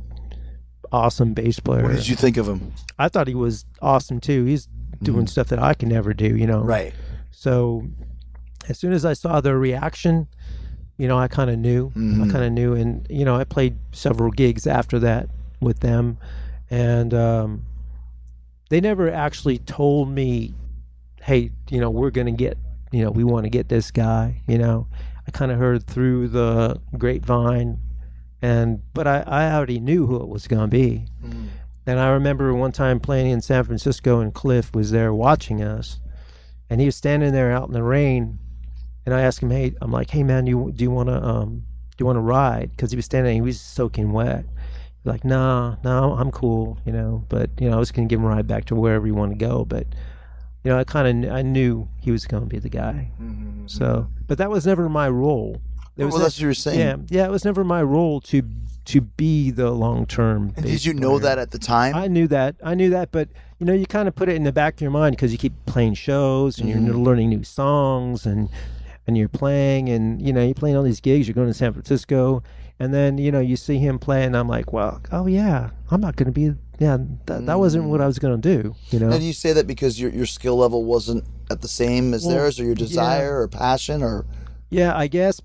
awesome 0.92 1.34
bass 1.34 1.60
player. 1.60 1.84
what 1.84 1.96
did 1.96 2.08
you 2.08 2.16
think 2.16 2.38
of 2.38 2.48
him? 2.48 2.74
I 2.98 3.10
thought 3.10 3.28
he 3.28 3.36
was 3.36 3.66
awesome 3.82 4.20
too. 4.20 4.46
He's 4.46 4.68
doing 5.04 5.20
mm-hmm. 5.20 5.28
stuff 5.28 5.50
that 5.50 5.60
I 5.60 5.74
can 5.74 5.90
never 5.90 6.14
do, 6.14 6.36
you 6.36 6.48
know. 6.48 6.62
Right. 6.62 6.94
So 7.32 7.88
as 8.70 8.80
soon 8.80 8.94
as 8.94 9.06
I 9.06 9.14
saw 9.14 9.42
their 9.42 9.58
reaction, 9.58 10.28
you 10.98 11.08
know, 11.08 11.18
I 11.18 11.28
kind 11.28 11.50
of 11.50 11.58
knew. 11.60 11.92
I 12.24 12.32
kind 12.32 12.46
of 12.46 12.52
knew, 12.52 12.74
and 12.74 13.06
you 13.10 13.26
know, 13.26 13.36
I 13.36 13.44
played 13.44 13.78
several 13.92 14.32
gigs 14.32 14.66
after 14.68 15.00
that 15.00 15.30
with 15.60 15.80
them, 15.80 16.18
and 16.70 17.14
um, 17.14 17.66
they 18.70 18.82
never 18.82 19.12
actually 19.12 19.58
told 19.60 20.10
me, 20.10 20.54
"Hey, 21.22 21.52
you 21.70 21.80
know, 21.80 21.90
we're 21.90 22.12
gonna 22.12 22.32
get, 22.32 22.58
you 22.92 23.04
know, 23.04 23.12
we 23.12 23.24
want 23.24 23.44
to 23.46 23.50
get 23.50 23.70
this 23.70 23.92
guy." 23.92 24.42
You 24.48 24.58
know, 24.58 24.88
I 25.28 25.32
kind 25.32 25.52
of 25.52 25.58
heard 25.60 25.86
through 25.86 26.30
the 26.30 26.80
grapevine, 26.98 27.80
and 28.42 28.82
but 28.94 29.06
I, 29.08 29.24
I 29.28 29.52
already 29.54 29.80
knew 29.80 30.06
who 30.08 30.18
it 30.22 30.28
was 30.30 30.48
gonna 30.48 30.68
be. 30.68 31.06
And 31.88 32.00
I 32.00 32.10
remember 32.10 32.52
one 32.54 32.72
time 32.72 33.00
playing 33.00 33.30
in 33.30 33.42
San 33.42 33.64
Francisco, 33.64 34.20
and 34.20 34.34
Cliff 34.34 34.74
was 34.74 34.90
there 34.92 35.14
watching 35.14 35.62
us, 35.62 36.00
and 36.70 36.80
he 36.82 36.88
was 36.88 36.96
standing 36.96 37.32
there 37.32 37.52
out 37.52 37.68
in 37.68 37.74
the 37.74 37.84
rain. 37.84 38.40
And 39.06 39.14
I 39.14 39.22
asked 39.22 39.40
him, 39.40 39.52
"Hey, 39.52 39.74
I'm 39.82 39.92
like, 39.92 40.10
hey 40.10 40.24
man, 40.24 40.48
you 40.48 40.72
do 40.76 40.84
you 40.84 40.92
want 40.92 41.10
to 41.10 41.24
um 41.24 41.64
do 41.92 41.96
you 42.00 42.06
want 42.06 42.18
to 42.18 42.22
ride?" 42.22 42.72
Because 42.72 42.92
he 42.92 42.96
was 42.96 43.06
standing, 43.06 43.36
he 43.36 43.42
was 43.42 43.60
soaking 43.62 44.12
wet. 44.12 44.46
He's 44.46 45.06
like, 45.06 45.24
"Nah, 45.24 45.76
no, 45.84 46.14
I'm 46.14 46.32
cool, 46.32 46.80
you 46.86 46.92
know." 46.92 47.24
But 47.30 47.50
you 47.60 47.70
know, 47.70 47.76
I 47.76 47.80
was 47.80 47.92
gonna 47.92 48.08
give 48.08 48.20
him 48.20 48.26
a 48.26 48.30
ride 48.30 48.48
back 48.48 48.66
to 48.66 48.76
wherever 48.76 49.06
you 49.06 49.14
want 49.16 49.32
to 49.32 49.38
go. 49.38 49.64
But 49.66 49.86
you 50.64 50.72
know, 50.72 50.80
I 50.80 50.84
kind 50.84 51.26
of 51.26 51.32
I 51.32 51.42
knew 51.44 51.88
he 52.02 52.12
was 52.12 52.26
gonna 52.26 52.48
be 52.48 52.60
the 52.60 52.70
guy. 52.70 53.12
So, 53.68 54.08
but 54.28 54.38
that 54.38 54.50
was 54.50 54.66
never 54.66 54.88
my 54.90 55.10
role. 55.10 55.62
It 55.98 56.06
was 56.06 56.14
well, 56.14 56.22
that's 56.24 56.36
what 56.38 56.42
you 56.42 56.48
were 56.48 56.54
saying. 56.54 56.80
yeah, 56.80 56.96
yeah, 57.10 57.26
it 57.26 57.32
was 57.32 57.46
never 57.46 57.64
my 57.64 57.82
role 57.84 58.20
to 58.22 58.42
to 58.86 59.02
be 59.02 59.50
the 59.52 59.72
long 59.72 60.06
term. 60.06 60.50
Did 60.52 60.86
you 60.86 60.94
know 60.94 61.18
that 61.20 61.38
at 61.40 61.52
the 61.52 61.58
time? 61.60 61.96
I 61.96 62.08
knew 62.08 62.28
that. 62.28 62.56
I 62.64 62.76
knew 62.76 62.90
that, 62.92 63.12
but 63.12 63.30
you 63.60 63.66
know, 63.66 63.74
you 63.74 63.86
kind 63.86 64.08
of 64.08 64.16
put 64.16 64.28
it 64.30 64.36
in 64.36 64.44
the 64.44 64.52
back 64.52 64.76
of 64.76 64.82
your 64.82 64.92
mind 64.92 65.16
because 65.16 65.32
you 65.32 65.38
keep 65.38 65.54
playing 65.66 65.94
shows 65.94 66.60
and 66.60 66.70
Mm-hmm. 66.70 66.86
you're 66.86 66.96
learning 66.96 67.30
new 67.30 67.44
songs 67.44 68.26
and 68.26 68.50
and 69.08 69.18
you're 69.18 69.30
playing 69.30 69.90
and 69.90 70.22
you 70.22 70.34
know 70.34 70.44
you're 70.44 70.54
playing 70.56 70.76
all 70.78 70.84
these 70.84 71.02
gigs. 71.02 71.28
You're 71.28 71.36
going 71.36 71.48
to 71.48 71.54
San 71.54 71.74
Francisco, 71.74 72.44
and 72.80 72.94
then 72.94 73.18
you 73.18 73.32
know 73.32 73.40
you 73.40 73.56
see 73.56 73.78
him 73.78 74.00
play, 74.00 74.24
and 74.24 74.36
I'm 74.36 74.48
like, 74.48 74.74
well, 74.74 75.02
oh 75.12 75.28
yeah, 75.28 75.70
I'm 75.92 76.02
not 76.02 76.16
going 76.16 76.28
to 76.28 76.32
be. 76.32 76.54
Yeah, 76.78 76.98
that, 77.28 77.46
that 77.46 77.58
wasn't 77.60 77.86
what 77.86 78.02
I 78.02 78.06
was 78.08 78.20
going 78.20 78.42
to 78.42 78.62
do. 78.62 78.76
You 78.92 79.00
know. 79.00 79.10
And 79.12 79.24
you 79.24 79.32
say 79.34 79.54
that 79.54 79.66
because 79.68 80.00
your 80.00 80.12
your 80.12 80.26
skill 80.26 80.58
level 80.58 80.84
wasn't 80.84 81.24
at 81.50 81.62
the 81.62 81.68
same 81.68 82.14
as 82.14 82.24
Well, 82.26 82.36
theirs, 82.36 82.60
or 82.60 82.64
your 82.64 82.74
yeah. 82.74 82.78
desire 82.88 83.42
or 83.42 83.48
passion, 83.48 84.04
or 84.04 84.26
Yeah, 84.70 84.96
I 84.98 85.08
guess. 85.08 85.42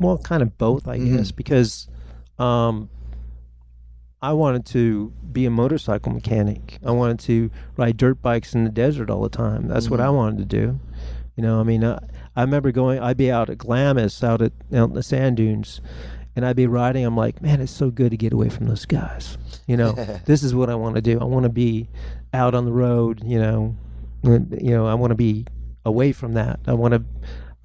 Well, 0.00 0.18
kind 0.18 0.42
of 0.42 0.56
both, 0.58 0.86
I 0.86 0.98
Mm-hmm. 0.98 1.16
guess, 1.16 1.32
because 1.32 1.88
um, 2.38 2.88
I 4.22 4.32
wanted 4.32 4.64
to 4.66 5.12
be 5.32 5.44
a 5.46 5.50
motorcycle 5.50 6.12
mechanic. 6.12 6.78
I 6.84 6.90
wanted 6.92 7.18
to 7.20 7.50
ride 7.76 7.96
dirt 7.96 8.20
bikes 8.22 8.54
in 8.54 8.62
the 8.64 8.70
desert 8.70 9.10
all 9.10 9.22
the 9.22 9.28
time. 9.28 9.66
That's 9.66 9.90
what 9.90 10.00
I 10.00 10.04
Mm-hmm. 10.06 10.14
wanted 10.16 10.38
to 10.38 10.44
do. 10.44 10.80
You 11.36 11.42
know, 11.42 11.58
I 11.58 11.62
mean, 11.64 11.84
I, 11.84 11.98
I 12.38 12.42
remember 12.42 12.70
going. 12.70 13.00
I'd 13.00 13.16
be 13.16 13.30
out 13.32 13.50
at 13.50 13.58
Glamis, 13.58 14.22
out 14.22 14.40
at 14.40 14.52
out 14.72 14.90
in 14.90 14.94
the 14.94 15.02
sand 15.02 15.36
dunes, 15.38 15.80
and 16.36 16.46
I'd 16.46 16.54
be 16.56 16.66
riding. 16.68 17.04
I'm 17.04 17.16
like, 17.16 17.42
man, 17.42 17.60
it's 17.60 17.72
so 17.72 17.90
good 17.90 18.10
to 18.12 18.16
get 18.16 18.32
away 18.32 18.48
from 18.48 18.68
those 18.68 18.86
guys. 18.86 19.36
You 19.66 19.76
know, 19.76 19.92
this 20.26 20.42
is 20.44 20.54
what 20.54 20.70
I 20.70 20.76
want 20.76 20.94
to 20.94 21.02
do. 21.02 21.18
I 21.20 21.24
want 21.24 21.42
to 21.44 21.48
be 21.50 21.88
out 22.32 22.54
on 22.54 22.64
the 22.64 22.72
road. 22.72 23.22
You 23.24 23.40
know, 23.40 23.76
you 24.22 24.70
know, 24.70 24.86
I 24.86 24.94
want 24.94 25.10
to 25.10 25.16
be 25.16 25.46
away 25.84 26.12
from 26.12 26.34
that. 26.34 26.60
I 26.66 26.74
want 26.74 26.94
to. 26.94 27.02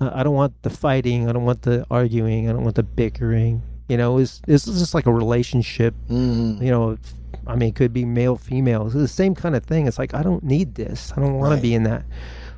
I 0.01 0.21
I 0.21 0.23
don't 0.23 0.33
want 0.33 0.59
the 0.63 0.71
fighting. 0.71 1.29
I 1.29 1.33
don't 1.33 1.45
want 1.45 1.61
the 1.61 1.85
arguing. 1.91 2.49
I 2.49 2.53
don't 2.53 2.63
want 2.63 2.75
the 2.75 2.83
bickering. 2.83 3.61
You 3.87 3.97
know, 3.97 4.17
it's 4.17 4.41
it's 4.47 4.65
just 4.65 4.93
like 4.95 5.05
a 5.05 5.13
relationship. 5.13 5.93
Mm-hmm. 6.09 6.63
You 6.63 6.71
know, 6.71 6.97
I 7.45 7.55
mean, 7.55 7.69
it 7.69 7.75
could 7.75 7.93
be 7.93 8.05
male, 8.05 8.37
female. 8.37 8.85
It's 8.87 8.95
the 8.95 9.07
same 9.07 9.35
kind 9.35 9.55
of 9.55 9.63
thing. 9.65 9.85
It's 9.85 9.99
like 9.99 10.15
I 10.15 10.23
don't 10.23 10.43
need 10.43 10.73
this. 10.75 11.13
I 11.15 11.19
don't 11.21 11.33
want 11.37 11.51
Right. 11.51 11.55
to 11.57 11.61
be 11.61 11.75
in 11.75 11.83
that. 11.83 12.05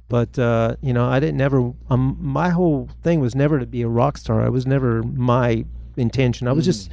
But 0.08 0.38
uh, 0.38 0.76
you 0.82 0.94
know, 0.94 1.06
I 1.06 1.20
didn't 1.20 1.38
never. 1.38 1.74
Um, 1.90 2.18
my 2.20 2.50
whole 2.50 2.90
thing 3.02 3.20
was 3.20 3.36
never 3.36 3.60
to 3.60 3.66
be 3.66 3.82
a 3.82 3.88
rock 3.88 4.18
star. 4.18 4.42
I 4.42 4.50
was 4.50 4.66
never 4.68 5.02
my 5.04 5.66
intention. 5.98 6.48
I 6.48 6.52
was 6.52 6.66
just 6.66 6.90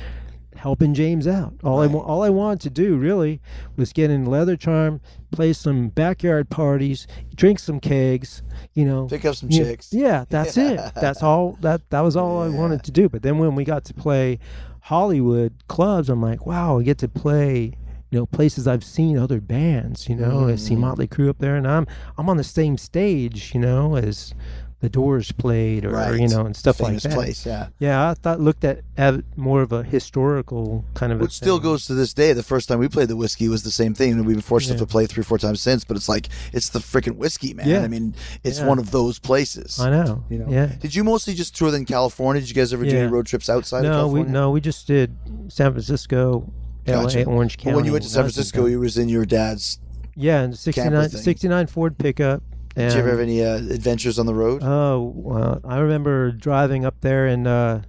helping 0.56 0.94
James 0.94 1.26
out. 1.26 1.54
All 1.64 1.80
I 1.80 1.86
all 1.88 2.22
I 2.22 2.30
wanted 2.30 2.60
to 2.60 2.70
do 2.70 2.96
really 2.96 3.40
was 3.76 3.92
get 3.92 4.10
in 4.10 4.24
leather 4.24 4.56
charm, 4.56 5.00
play 5.32 5.52
some 5.52 5.88
backyard 5.88 6.50
parties, 6.50 7.06
drink 7.34 7.58
some 7.58 7.80
kegs. 7.80 8.42
You 8.72 8.84
know, 8.84 9.08
Pick 9.08 9.24
up 9.24 9.34
some 9.34 9.50
yeah, 9.50 9.64
chicks. 9.64 9.92
Yeah, 9.92 10.24
that's 10.28 10.56
it. 10.56 10.80
That's 10.94 11.22
all. 11.22 11.58
That 11.60 11.88
that 11.90 12.00
was 12.00 12.16
all 12.16 12.42
I 12.42 12.48
wanted 12.48 12.84
to 12.84 12.90
do. 12.90 13.08
But 13.08 13.22
then 13.22 13.38
when 13.38 13.54
we 13.54 13.64
got 13.64 13.84
to 13.86 13.94
play 13.94 14.38
Hollywood 14.80 15.52
clubs, 15.68 16.08
I'm 16.08 16.22
like, 16.22 16.46
wow, 16.46 16.78
I 16.78 16.82
get 16.82 16.98
to 16.98 17.08
play. 17.08 17.72
You 18.12 18.18
know, 18.20 18.26
places 18.26 18.68
I've 18.68 18.84
seen 18.84 19.16
other 19.18 19.40
bands. 19.40 20.06
You 20.08 20.16
know, 20.16 20.46
I 20.48 20.52
Mm. 20.52 20.58
see 20.60 20.76
Motley 20.76 21.08
Crue 21.08 21.30
up 21.30 21.38
there, 21.38 21.56
and 21.56 21.66
I'm 21.66 21.86
I'm 22.18 22.28
on 22.28 22.36
the 22.36 22.44
same 22.44 22.76
stage. 22.76 23.52
You 23.54 23.60
know, 23.60 23.96
as 23.96 24.34
the 24.80 24.88
Doors 24.90 25.30
played, 25.32 25.84
or 25.86 25.90
Right. 25.90 26.20
you 26.20 26.26
know, 26.28 26.44
and 26.44 26.54
stuff 26.56 26.78
Famous 26.78 27.04
like 27.04 27.12
that. 27.12 27.16
place, 27.16 27.46
yeah. 27.46 27.68
Yeah, 27.78 28.10
I 28.10 28.14
thought 28.14 28.40
looked 28.40 28.64
at, 28.64 28.80
at 28.96 29.14
more 29.36 29.62
of 29.62 29.70
a 29.72 29.84
historical 29.84 30.84
kind 30.94 31.12
of 31.12 31.20
a 31.20 31.22
Which 31.22 31.32
still 31.36 31.60
goes 31.60 31.86
to 31.86 31.94
this 31.94 32.12
day. 32.12 32.32
The 32.32 32.42
first 32.42 32.68
time 32.68 32.80
we 32.80 32.88
played 32.88 33.06
the 33.08 33.14
Whisky 33.16 33.48
was 33.48 33.62
the 33.62 33.70
same 33.70 33.94
thing, 33.94 34.10
and 34.12 34.26
we've 34.26 34.34
been 34.36 34.42
fortunate 34.42 34.74
Yeah. 34.74 34.80
to 34.80 34.86
play 34.86 35.06
three, 35.06 35.22
four 35.22 35.38
times 35.38 35.60
since. 35.60 35.84
But 35.84 35.96
it's 35.96 36.08
like 36.08 36.28
it's 36.52 36.68
the 36.68 36.80
freaking 36.80 37.16
Whisky, 37.16 37.54
man. 37.54 37.68
Yeah. 37.68 37.82
I 37.82 37.88
mean, 37.88 38.14
it's 38.44 38.58
Yeah. 38.58 38.66
one 38.66 38.78
of 38.80 38.90
those 38.90 39.18
places. 39.20 39.78
I 39.80 39.88
know. 39.88 40.24
You 40.28 40.38
know. 40.40 40.46
Yeah. 40.50 40.66
Did 40.80 40.94
you 40.96 41.04
mostly 41.04 41.32
just 41.34 41.56
tour 41.56 41.74
in 41.74 41.84
California? 41.86 42.42
Did 42.42 42.48
you 42.50 42.54
guys 42.56 42.72
ever 42.74 42.84
do 42.84 42.96
any 42.98 43.06
road 43.06 43.24
trips 43.26 43.48
outside 43.48 43.84
of 43.84 43.92
No, 43.92 44.08
we 44.08 44.20
California? 44.20 44.32
no, 44.32 44.50
we 44.50 44.60
just 44.60 44.86
did 44.88 45.14
San 45.48 45.70
Francisco, 45.72 46.50
Gotcha. 46.84 47.20
L.A., 47.20 47.24
Orange 47.24 47.56
County. 47.58 47.72
But 47.72 47.76
when 47.76 47.84
you 47.84 47.92
went 47.92 48.04
to 48.04 48.10
San 48.10 48.22
Francisco, 48.22 48.66
you 48.66 48.80
was 48.80 48.98
in 48.98 49.08
your 49.08 49.24
dad's. 49.24 49.78
yeah, 50.16 50.40
and 50.42 50.58
69, 50.58 51.08
thing. 51.10 51.20
69 51.20 51.66
Ford 51.68 51.98
pickup. 51.98 52.42
And, 52.74 52.88
Did 52.88 52.94
you 52.94 53.00
ever 53.00 53.10
have 53.10 53.20
any 53.20 53.44
uh, 53.44 53.56
adventures 53.56 54.18
on 54.18 54.26
the 54.26 54.34
road? 54.34 54.62
Oh, 54.64 55.12
well, 55.14 55.60
I 55.62 55.78
remember 55.78 56.32
driving 56.32 56.84
up 56.86 57.00
there, 57.02 57.26
and 57.26 57.46
uh, 57.46 57.80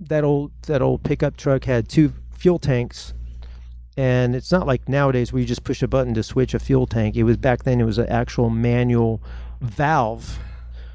that 0.00 0.22
old 0.24 0.52
that 0.66 0.80
old 0.80 1.02
pickup 1.02 1.36
truck 1.36 1.64
had 1.64 1.88
two 1.88 2.12
fuel 2.30 2.58
tanks, 2.60 3.12
and 3.96 4.36
it's 4.36 4.52
not 4.52 4.66
like 4.68 4.88
nowadays 4.88 5.32
where 5.32 5.40
you 5.40 5.46
just 5.46 5.64
push 5.64 5.82
a 5.82 5.88
button 5.88 6.14
to 6.14 6.22
switch 6.22 6.54
a 6.54 6.58
fuel 6.60 6.86
tank. 6.86 7.16
It 7.16 7.24
was 7.24 7.36
back 7.36 7.64
then; 7.64 7.80
it 7.80 7.84
was 7.84 7.98
an 7.98 8.08
actual 8.08 8.50
manual 8.50 9.20
valve. 9.60 10.38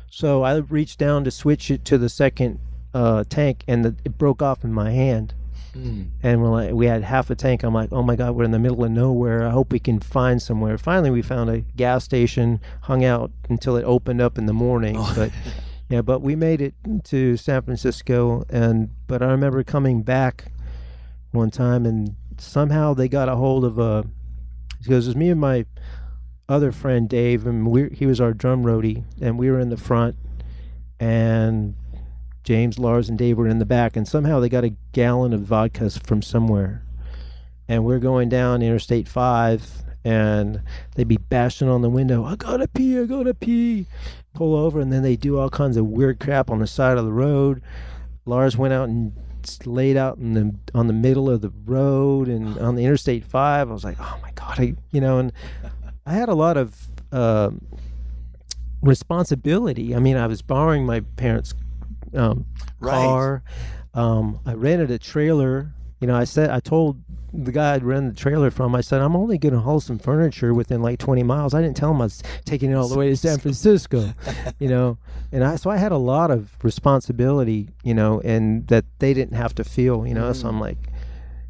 So 0.09 0.43
I 0.43 0.55
reached 0.55 0.97
down 0.97 1.25
to 1.25 1.31
switch 1.31 1.69
it 1.69 1.83
to 1.85 1.97
the 1.97 2.09
second 2.09 2.59
uh, 2.93 3.25
tank, 3.27 3.65
and 3.67 3.83
the, 3.83 3.95
it 4.05 4.17
broke 4.17 4.41
off 4.41 4.63
in 4.63 4.71
my 4.73 4.91
hand. 4.91 5.33
Hmm. 5.77 6.03
And 6.23 6.41
we're 6.41 6.49
like, 6.49 6.73
we 6.73 6.87
had 6.87 7.03
half 7.03 7.29
a 7.29 7.35
tank. 7.35 7.63
I'm 7.63 7.73
like, 7.73 7.89
oh 7.91 8.01
my 8.01 8.15
god, 8.15 8.35
we're 8.35 8.43
in 8.43 8.51
the 8.51 8.59
middle 8.59 8.83
of 8.83 8.91
nowhere. 8.91 9.45
I 9.45 9.51
hope 9.51 9.71
we 9.71 9.79
can 9.79 9.99
find 9.99 10.41
somewhere. 10.41 10.77
Finally, 10.77 11.11
we 11.11 11.21
found 11.21 11.49
a 11.49 11.59
gas 11.59 12.03
station. 12.03 12.59
Hung 12.81 13.05
out 13.05 13.31
until 13.47 13.75
it 13.75 13.83
opened 13.83 14.19
up 14.19 14.37
in 14.37 14.47
the 14.47 14.53
morning. 14.53 14.95
Oh. 14.97 15.13
But 15.15 15.31
yeah, 15.89 16.01
but 16.01 16.21
we 16.21 16.35
made 16.35 16.61
it 16.61 16.73
to 17.05 17.37
San 17.37 17.61
Francisco. 17.61 18.43
And 18.49 18.89
but 19.05 19.21
I 19.21 19.27
remember 19.27 19.63
coming 19.63 20.01
back 20.01 20.51
one 21.31 21.51
time, 21.51 21.85
and 21.85 22.15
somehow 22.39 22.95
they 22.95 23.07
got 23.07 23.29
a 23.29 23.35
hold 23.35 23.63
of 23.63 23.77
a. 23.77 24.05
Because 24.79 25.05
it 25.05 25.09
was 25.09 25.15
me 25.15 25.29
and 25.29 25.39
my 25.39 25.65
other 26.49 26.71
friend 26.71 27.07
Dave, 27.07 27.45
and 27.45 27.67
we 27.67 27.89
he 27.89 28.07
was 28.07 28.19
our 28.19 28.33
drum 28.33 28.63
roadie, 28.63 29.03
and 29.21 29.37
we 29.37 29.51
were 29.51 29.59
in 29.59 29.69
the 29.69 29.77
front, 29.77 30.15
and 30.99 31.75
James, 32.47 32.79
Lars, 32.79 33.09
and 33.09 33.17
Dave 33.17 33.37
were 33.37 33.49
in 33.49 33.59
the 33.59 33.65
back, 33.65 33.97
and 33.97 34.07
somehow 34.07 34.39
they 34.39 34.47
got 34.47 34.63
a 34.63 34.73
gallon 34.93 35.33
of 35.33 35.41
vodka 35.41 35.89
from 35.89 36.21
somewhere. 36.21 36.81
And 37.67 37.83
we're 37.83 37.99
going 37.99 38.29
down 38.29 38.61
Interstate 38.61 39.09
5, 39.09 39.83
and 40.05 40.61
they'd 40.95 41.09
be 41.09 41.17
bashing 41.17 41.67
on 41.67 41.81
the 41.81 41.89
window, 41.89 42.23
I 42.23 42.37
gotta 42.37 42.69
pee, 42.69 42.97
I 42.97 43.03
gotta 43.03 43.33
pee. 43.33 43.87
Pull 44.33 44.55
over, 44.55 44.79
and 44.79 44.93
then 44.93 45.03
they 45.03 45.17
do 45.17 45.37
all 45.37 45.49
kinds 45.49 45.75
of 45.75 45.87
weird 45.87 46.21
crap 46.21 46.49
on 46.49 46.59
the 46.59 46.67
side 46.67 46.97
of 46.97 47.03
the 47.03 47.11
road. 47.11 47.61
Lars 48.25 48.55
went 48.55 48.73
out 48.73 48.87
and 48.87 49.11
laid 49.65 49.97
out 49.97 50.17
in 50.17 50.33
the 50.33 50.55
on 50.73 50.87
the 50.87 50.93
middle 50.93 51.29
of 51.29 51.41
the 51.41 51.51
road 51.65 52.29
and 52.29 52.57
on 52.59 52.75
the 52.75 52.85
Interstate 52.85 53.25
5. 53.25 53.69
I 53.69 53.73
was 53.73 53.83
like, 53.83 53.97
oh 53.99 54.19
my 54.21 54.31
God, 54.31 54.57
I, 54.57 54.75
you 54.91 55.01
know, 55.01 55.19
and 55.19 55.33
I 56.05 56.13
had 56.13 56.29
a 56.29 56.33
lot 56.33 56.55
of 56.55 56.87
um 57.11 57.59
responsibility. 58.81 59.93
I 59.93 59.99
mean, 59.99 60.15
I 60.15 60.27
was 60.27 60.41
borrowing 60.41 60.85
my 60.85 61.01
parents' 61.01 61.53
um, 62.17 62.45
Right. 62.79 63.05
car. 63.05 63.43
Um, 63.93 64.39
I 64.45 64.53
rented 64.53 64.91
a 64.91 64.99
trailer. 64.99 65.73
You 65.99 66.07
know, 66.07 66.15
I 66.15 66.25
said 66.25 66.49
I 66.51 66.59
told 66.59 67.01
the 67.33 67.51
guy 67.51 67.73
I'd 67.75 67.83
rented 67.83 68.15
the 68.15 68.19
trailer 68.19 68.51
from. 68.51 68.75
I 68.75 68.81
said 68.81 69.01
I'm 69.01 69.15
only 69.15 69.37
going 69.37 69.53
to 69.53 69.59
haul 69.59 69.79
some 69.79 69.97
furniture 69.97 70.53
within 70.53 70.81
like 70.81 70.99
20 70.99 71.23
miles. 71.23 71.53
I 71.53 71.61
didn't 71.61 71.75
tell 71.77 71.91
him 71.91 72.01
I 72.01 72.05
was 72.05 72.21
taking 72.45 72.71
it 72.71 72.75
all 72.75 72.87
the 72.87 72.97
way 72.97 73.09
to 73.09 73.17
San 73.27 73.39
Francisco. 73.39 74.13
you 74.59 74.67
know, 74.69 74.97
and 75.31 75.43
I 75.43 75.55
so 75.55 75.69
I 75.69 75.77
had 75.77 75.91
a 75.91 75.97
lot 75.97 76.29
of 76.31 76.51
responsibility. 76.63 77.69
You 77.83 77.93
know, 77.93 78.21
and 78.21 78.67
that 78.67 78.85
they 78.99 79.13
didn't 79.13 79.35
have 79.35 79.55
to 79.55 79.63
feel. 79.63 80.05
You 80.05 80.13
know, 80.13 80.31
so 80.33 80.47
I'm 80.47 80.59
like, 80.59 80.77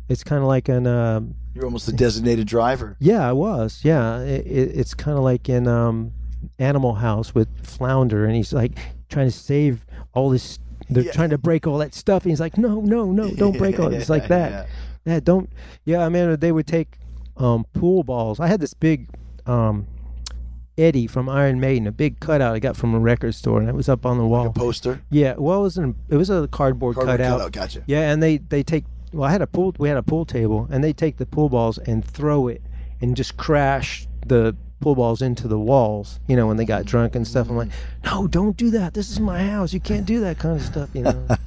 it's 0.10 0.24
kind 0.24 0.42
of 0.42 0.48
like 0.48 0.70
an. 0.70 0.88
Um, 0.88 1.36
You're 1.54 1.66
almost 1.66 1.88
a 1.90 1.94
designated 1.94 2.48
driver. 2.48 2.96
yeah, 3.00 3.28
I 3.28 3.34
was. 3.34 3.82
Yeah, 3.84 4.20
it, 4.22 4.46
it, 4.48 4.78
it's 4.80 4.94
kind 4.94 5.18
of 5.18 5.24
like 5.24 5.50
in 5.50 5.68
um, 5.68 6.14
Animal 6.60 6.96
House 6.96 7.36
with 7.36 7.50
Flounder, 7.66 8.26
and 8.26 8.36
he's 8.36 8.54
like 8.54 8.78
trying 9.10 9.28
to 9.28 9.32
save 9.36 9.86
all 10.18 10.30
this. 10.30 10.60
They're 10.90 11.04
Yeah. 11.04 11.12
trying 11.12 11.30
to 11.32 11.38
break 11.38 11.68
all 11.68 11.78
that 11.80 11.94
stuff, 11.94 12.24
and 12.24 12.32
he's 12.32 12.40
like, 12.40 12.58
"No, 12.58 12.82
no, 12.82 13.12
no, 13.12 13.30
don't 13.44 13.58
break 13.58 13.80
all." 13.80 13.94
It's 13.94 14.10
like 14.10 14.28
that. 14.30 14.52
Yeah. 14.52 14.66
Yeah, 15.14 15.20
don't. 15.22 15.50
Yeah, 15.86 16.06
I 16.06 16.10
mean, 16.10 16.38
they 16.40 16.52
would 16.52 16.68
take 16.68 16.98
um, 17.38 17.66
pool 17.74 18.04
balls. 18.04 18.40
I 18.40 18.48
had 18.48 18.60
this 18.60 18.74
big 18.74 19.08
um, 19.46 19.88
Eddie 20.78 21.08
from 21.08 21.28
Iron 21.30 21.60
Maiden, 21.60 21.88
a 21.88 21.92
big 21.92 22.20
cutout 22.20 22.54
I 22.56 22.60
got 22.60 22.76
from 22.76 22.94
a 22.94 23.00
record 23.00 23.34
store, 23.36 23.60
and 23.60 23.70
it 23.70 23.76
was 23.76 23.90
up 23.90 24.06
on 24.06 24.18
the 24.18 24.26
wall. 24.26 24.48
A 24.48 24.52
poster. 24.52 25.02
yeah, 25.10 25.36
well, 25.38 25.60
it 25.60 25.64
was 25.64 25.78
an, 25.78 25.96
it 26.10 26.18
was 26.18 26.30
a 26.30 26.48
cardboard, 26.50 26.96
Cardboard 26.96 27.20
cutout. 27.20 27.38
cutout, 27.40 27.52
gotcha. 27.52 27.84
Yeah, 27.88 28.12
and 28.12 28.22
they 28.22 28.38
they 28.38 28.64
take. 28.64 28.86
Well, 29.14 29.24
I 29.28 29.32
had 29.32 29.42
a 29.42 29.48
pool. 29.48 29.74
We 29.80 29.88
had 29.88 29.98
a 29.98 30.04
pool 30.04 30.26
table, 30.26 30.68
and 30.70 30.84
they 30.84 30.94
take 30.94 31.18
the 31.18 31.26
pool 31.26 31.50
balls 31.50 31.78
and 31.80 32.04
throw 32.06 32.48
it, 32.48 32.62
and 33.02 33.16
just 33.16 33.38
crash 33.38 34.08
the 34.26 34.56
pool 34.80 34.96
balls 34.96 35.22
into 35.22 35.48
the 35.48 35.60
walls. 35.60 36.20
You 36.28 36.36
know, 36.36 36.48
when 36.48 36.58
they 36.58 36.66
got 36.66 36.86
drunk 36.86 37.16
and 37.16 37.28
stuff. 37.28 37.50
I'm 37.50 37.58
like, 37.58 37.70
no, 38.06 38.28
don't 38.28 38.56
do 38.58 38.70
that. 38.72 38.94
This 38.94 39.10
is 39.12 39.20
my 39.20 39.44
house. 39.44 39.74
You 39.74 39.80
can't 39.80 40.06
do 40.06 40.20
that 40.22 40.40
kind 40.40 40.60
of 40.60 40.66
stuff. 40.66 40.90
You 40.94 41.04
know. 41.04 41.28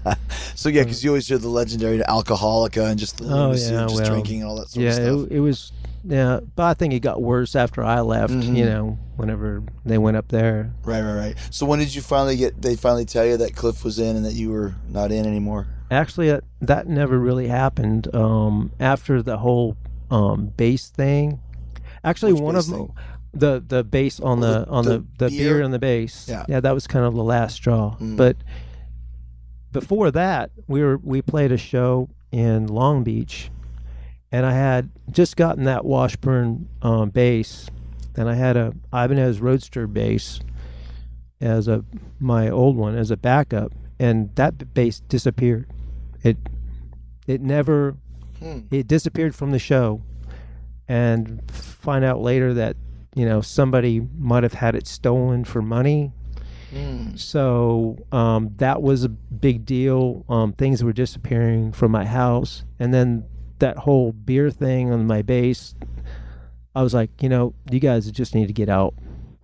So 0.54 0.68
yeah, 0.68 0.82
because 0.82 1.02
you 1.02 1.10
always 1.10 1.26
hear 1.26 1.38
the 1.38 1.48
legendary 1.48 1.98
alcoholica 2.00 2.90
and 2.90 2.98
just 2.98 3.16
the 3.16 3.24
Oh, 3.24 3.28
lunacy 3.46 3.72
yeah, 3.72 3.82
just 3.84 3.94
well, 3.94 4.04
drinking 4.10 4.42
and 4.42 4.50
all 4.50 4.56
that 4.56 4.68
sort 4.68 4.82
yeah, 4.82 4.90
of 4.90 4.94
stuff. 4.94 5.30
it, 5.30 5.36
it 5.36 5.40
was. 5.40 5.72
Yeah, 6.04 6.40
but 6.54 6.64
I 6.64 6.74
think 6.74 6.92
it 6.92 7.00
got 7.00 7.22
worse 7.22 7.56
after 7.56 7.82
I 7.82 8.00
left. 8.00 8.32
Mm-hmm. 8.32 8.56
You 8.56 8.64
know, 8.66 8.98
whenever 9.16 9.62
they 9.86 9.96
went 9.96 10.18
up 10.18 10.28
there. 10.28 10.70
Right, 10.84 11.00
right, 11.00 11.14
right. 11.16 11.36
So 11.50 11.64
when 11.64 11.78
did 11.78 11.94
you 11.94 12.02
finally 12.02 12.36
get? 12.36 12.60
They 12.60 12.76
finally 12.76 13.06
tell 13.06 13.24
you 13.24 13.38
that 13.38 13.56
Cliff 13.56 13.84
was 13.84 13.98
in 13.98 14.16
and 14.16 14.24
that 14.26 14.34
you 14.34 14.50
were 14.50 14.74
not 14.88 15.12
in 15.12 15.24
anymore. 15.24 15.66
Actually, 15.90 16.28
that, 16.30 16.44
that 16.60 16.86
never 16.88 17.18
really 17.18 17.48
happened. 17.48 18.14
Um, 18.14 18.70
after 18.78 19.22
the 19.22 19.38
whole 19.38 19.76
um, 20.10 20.52
bass 20.56 20.88
thing, 20.90 21.40
actually, 22.04 22.32
Which 22.34 22.42
one 22.42 22.56
of 22.56 22.66
thing? 22.66 22.92
The 23.32 23.62
the 23.66 23.84
bass 23.84 24.18
on 24.20 24.40
the, 24.40 24.66
on 24.68 24.84
the, 24.84 24.98
the 25.18 25.26
the 25.26 25.28
beer 25.28 25.54
beer? 25.54 25.62
and 25.62 25.72
the 25.72 25.78
bass. 25.78 26.26
Yeah. 26.28 26.44
yeah, 26.48 26.60
that 26.60 26.72
was 26.74 26.86
kind 26.86 27.04
of 27.04 27.14
the 27.14 27.22
last 27.24 27.54
straw. 27.54 27.96
Mm. 28.00 28.16
But 28.16 28.36
before 29.72 30.10
that, 30.10 30.50
we 30.66 30.82
were 30.82 30.96
we 30.98 31.22
played 31.22 31.52
a 31.52 31.56
show 31.56 32.08
in 32.32 32.66
Long 32.66 33.04
Beach, 33.04 33.50
and 34.32 34.44
I 34.44 34.52
had 34.52 34.90
just 35.10 35.36
gotten 35.36 35.64
that 35.64 35.84
Washburn 35.84 36.68
um, 36.82 37.10
bass, 37.10 37.68
and 38.16 38.28
I 38.28 38.34
had 38.34 38.56
a 38.56 38.74
Ibanez 38.92 39.40
Roadster 39.40 39.86
bass 39.86 40.40
as 41.40 41.68
a 41.68 41.84
my 42.18 42.50
old 42.50 42.76
one 42.76 42.96
as 42.96 43.10
a 43.10 43.16
backup, 43.16 43.72
and 43.98 44.34
that 44.34 44.74
bass 44.74 45.00
disappeared. 45.00 45.66
It 46.22 46.36
it 47.26 47.40
never 47.40 47.96
Hmm. 48.40 48.60
it 48.70 48.88
disappeared 48.88 49.34
from 49.34 49.50
the 49.50 49.58
show, 49.58 50.00
and 50.88 51.42
find 51.50 52.04
out 52.06 52.20
later 52.22 52.54
that 52.54 52.74
you 53.14 53.24
know 53.26 53.40
somebody 53.40 54.00
might 54.18 54.42
have 54.42 54.54
had 54.54 54.74
it 54.74 54.86
stolen 54.86 55.44
for 55.44 55.60
money. 55.62 56.12
So 57.16 57.98
um, 58.12 58.54
that 58.58 58.82
was 58.82 59.04
a 59.04 59.08
big 59.08 59.64
deal. 59.64 60.24
Um, 60.28 60.52
things 60.52 60.84
were 60.84 60.92
disappearing 60.92 61.72
from 61.72 61.90
my 61.90 62.04
house, 62.04 62.64
and 62.78 62.92
then 62.94 63.24
that 63.58 63.78
whole 63.78 64.12
beer 64.12 64.50
thing 64.50 64.92
on 64.92 65.06
my 65.06 65.22
bass. 65.22 65.74
I 66.74 66.82
was 66.82 66.94
like, 66.94 67.10
you 67.22 67.28
know, 67.28 67.54
you 67.70 67.80
guys 67.80 68.10
just 68.12 68.34
need 68.34 68.46
to 68.46 68.52
get 68.52 68.68
out. 68.68 68.94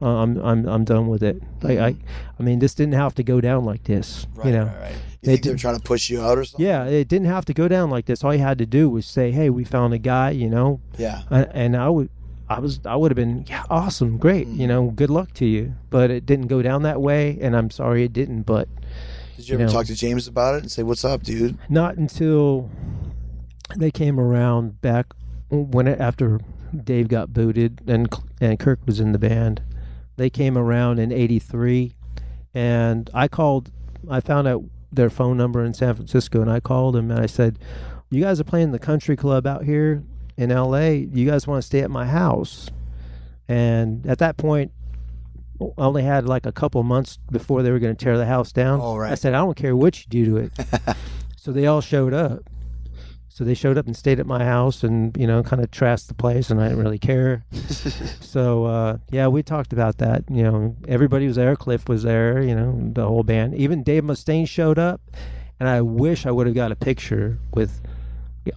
Uh, 0.00 0.06
I'm 0.22 0.36
I'm 0.38 0.66
I'm 0.66 0.84
done 0.84 1.08
with 1.08 1.22
it. 1.22 1.42
I, 1.64 1.78
I 1.78 1.96
I 2.38 2.42
mean, 2.42 2.58
this 2.58 2.74
didn't 2.74 2.94
have 2.94 3.14
to 3.16 3.22
go 3.22 3.40
down 3.40 3.64
like 3.64 3.84
this. 3.84 4.26
Right, 4.34 4.46
you 4.46 4.52
know. 4.52 4.66
right, 4.66 4.80
right. 4.80 4.92
You 5.22 5.30
They 5.32 5.36
they 5.38 5.50
were 5.50 5.56
trying 5.56 5.76
to 5.76 5.82
push 5.82 6.10
you 6.10 6.20
out 6.20 6.38
or 6.38 6.44
something? 6.44 6.64
Yeah, 6.66 6.84
it 6.84 7.08
didn't 7.08 7.26
have 7.28 7.46
to 7.46 7.54
go 7.54 7.66
down 7.66 7.90
like 7.90 8.04
this. 8.04 8.22
All 8.22 8.32
you 8.34 8.40
had 8.40 8.58
to 8.58 8.66
do 8.66 8.88
was 8.90 9.06
say, 9.06 9.32
"Hey, 9.32 9.48
we 9.50 9.64
found 9.64 9.94
a 9.94 9.98
guy," 9.98 10.30
you 10.30 10.48
know, 10.50 10.80
Yeah. 10.98 11.22
and, 11.30 11.48
and 11.52 11.76
I 11.76 11.88
would, 11.88 12.10
I 12.48 12.60
was 12.60 12.80
I 12.84 12.96
would 12.96 13.10
have 13.10 13.16
been 13.16 13.44
yeah 13.48 13.64
awesome 13.68 14.18
great 14.18 14.46
you 14.46 14.66
mm. 14.66 14.68
know 14.68 14.90
good 14.90 15.10
luck 15.10 15.32
to 15.34 15.46
you 15.46 15.74
but 15.90 16.10
it 16.10 16.26
didn't 16.26 16.46
go 16.46 16.62
down 16.62 16.82
that 16.82 17.00
way 17.00 17.38
and 17.40 17.56
I'm 17.56 17.70
sorry 17.70 18.04
it 18.04 18.12
didn't 18.12 18.42
but 18.42 18.68
Did 19.36 19.48
you 19.48 19.54
ever 19.54 19.64
know. 19.64 19.72
talk 19.72 19.86
to 19.86 19.94
James 19.94 20.28
about 20.28 20.54
it 20.54 20.62
and 20.62 20.70
say, 20.70 20.82
"What's 20.82 21.04
up, 21.04 21.22
dude"? 21.22 21.58
not 21.68 21.96
until 21.96 22.70
they 23.76 23.90
came 23.90 24.20
around 24.20 24.80
back 24.80 25.06
when 25.50 25.88
it, 25.88 26.00
after 26.00 26.40
Dave 26.84 27.08
got 27.08 27.32
booted 27.32 27.82
and 27.86 28.08
and 28.40 28.58
Kirk 28.58 28.80
was 28.86 29.00
in 29.00 29.12
the 29.12 29.18
band. 29.18 29.62
They 30.16 30.30
came 30.30 30.56
around 30.56 30.98
in 30.98 31.12
'83, 31.12 31.94
and 32.54 33.10
I 33.12 33.28
called. 33.28 33.70
I 34.08 34.20
found 34.20 34.46
out 34.46 34.64
their 34.92 35.10
phone 35.10 35.36
number 35.36 35.64
in 35.64 35.74
San 35.74 35.94
Francisco, 35.94 36.40
and 36.40 36.50
I 36.50 36.60
called 36.60 36.94
them 36.94 37.10
and 37.10 37.20
I 37.20 37.26
said, 37.26 37.58
"You 38.10 38.22
guys 38.22 38.40
are 38.40 38.44
playing 38.44 38.72
the 38.72 38.78
country 38.78 39.16
club 39.16 39.46
out 39.46 39.64
here 39.64 40.02
in 40.36 40.50
L.A. 40.50 41.08
You 41.12 41.28
guys 41.28 41.46
want 41.46 41.62
to 41.62 41.66
stay 41.66 41.80
at 41.80 41.90
my 41.90 42.06
house?" 42.06 42.70
And 43.48 44.06
at 44.06 44.18
that 44.18 44.36
point, 44.36 44.72
I 45.60 45.64
only 45.78 46.02
had 46.02 46.26
like 46.26 46.46
a 46.46 46.52
couple 46.52 46.82
months 46.82 47.18
before 47.30 47.62
they 47.62 47.70
were 47.70 47.78
going 47.78 47.94
to 47.94 48.04
tear 48.04 48.18
the 48.18 48.26
house 48.26 48.52
down. 48.52 48.80
Oh, 48.80 48.96
right. 48.96 49.12
I 49.12 49.14
said, 49.14 49.34
"I 49.34 49.38
don't 49.38 49.56
care 49.56 49.76
what 49.76 49.98
you 50.00 50.06
do 50.08 50.24
to 50.26 50.36
it." 50.36 50.96
so 51.36 51.52
they 51.52 51.66
all 51.66 51.80
showed 51.80 52.12
up. 52.12 52.50
So 53.28 53.44
they 53.44 53.52
showed 53.52 53.76
up 53.76 53.84
and 53.84 53.94
stayed 53.94 54.18
at 54.18 54.26
my 54.26 54.44
house, 54.44 54.82
and 54.82 55.14
you 55.16 55.26
know, 55.26 55.42
kind 55.42 55.62
of 55.62 55.70
trashed 55.70 56.08
the 56.08 56.14
place, 56.14 56.48
and 56.50 56.60
I 56.60 56.68
didn't 56.68 56.82
really 56.82 56.98
care. 56.98 57.44
so 58.20 58.64
uh, 58.64 58.98
yeah, 59.10 59.28
we 59.28 59.42
talked 59.42 59.72
about 59.72 59.98
that. 59.98 60.24
You 60.30 60.42
know, 60.42 60.76
everybody 60.88 61.26
was 61.26 61.36
there. 61.36 61.54
Cliff 61.54 61.88
was 61.88 62.02
there. 62.02 62.42
You 62.42 62.54
know, 62.54 62.90
the 62.94 63.06
whole 63.06 63.22
band. 63.22 63.54
Even 63.54 63.82
Dave 63.82 64.04
Mustaine 64.04 64.48
showed 64.48 64.78
up, 64.78 65.02
and 65.60 65.68
I 65.68 65.82
wish 65.82 66.24
I 66.24 66.30
would 66.30 66.46
have 66.46 66.56
got 66.56 66.72
a 66.72 66.76
picture 66.76 67.38
with 67.54 67.82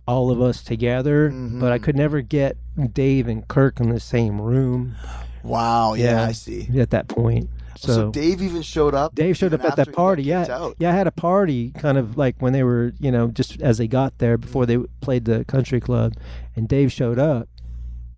all 0.08 0.32
of 0.32 0.42
us 0.42 0.64
together, 0.64 1.30
but 1.34 1.72
I 1.72 1.80
could 1.80 1.96
mm-hmm. 1.96 2.02
never 2.02 2.22
get 2.22 2.58
Dave 2.94 3.28
and 3.28 3.48
Kirk 3.48 3.80
in 3.80 3.90
the 3.90 4.00
same 4.00 4.40
room 4.42 4.96
Wow. 5.44 5.94
Yeah, 5.94 6.12
Yeah. 6.12 6.24
I 6.26 6.32
see. 6.32 6.68
at 6.80 6.90
that 6.92 7.08
point. 7.08 7.50
So, 7.78 7.94
So, 7.94 8.12
Dave 8.12 8.42
even 8.42 8.62
showed 8.62 8.94
up. 8.94 9.16
Dave 9.16 9.38
showed 9.38 9.54
up 9.54 9.64
at 9.64 9.78
that 9.78 9.94
party. 9.94 10.24
Yeah, 10.24 10.72
yeah. 10.80 10.92
I 10.92 10.94
had 10.94 11.08
a 11.08 11.12
party, 11.12 11.72
kind 11.72 11.98
of 11.98 12.18
like 12.18 12.36
when 12.40 12.52
they 12.52 12.64
were, 12.64 12.94
you 13.00 13.10
know, 13.10 13.30
just 13.30 13.62
as 13.62 13.78
they 13.78 13.88
got 13.88 14.18
there 14.18 14.38
before 14.38 14.66
they 14.66 14.76
mm-hmm. 14.76 15.00
played 15.00 15.26
the 15.26 15.46
country 15.46 15.80
club, 15.80 16.14
and 16.56 16.68
Dave 16.68 16.92
showed 16.92 17.18
up, 17.18 17.48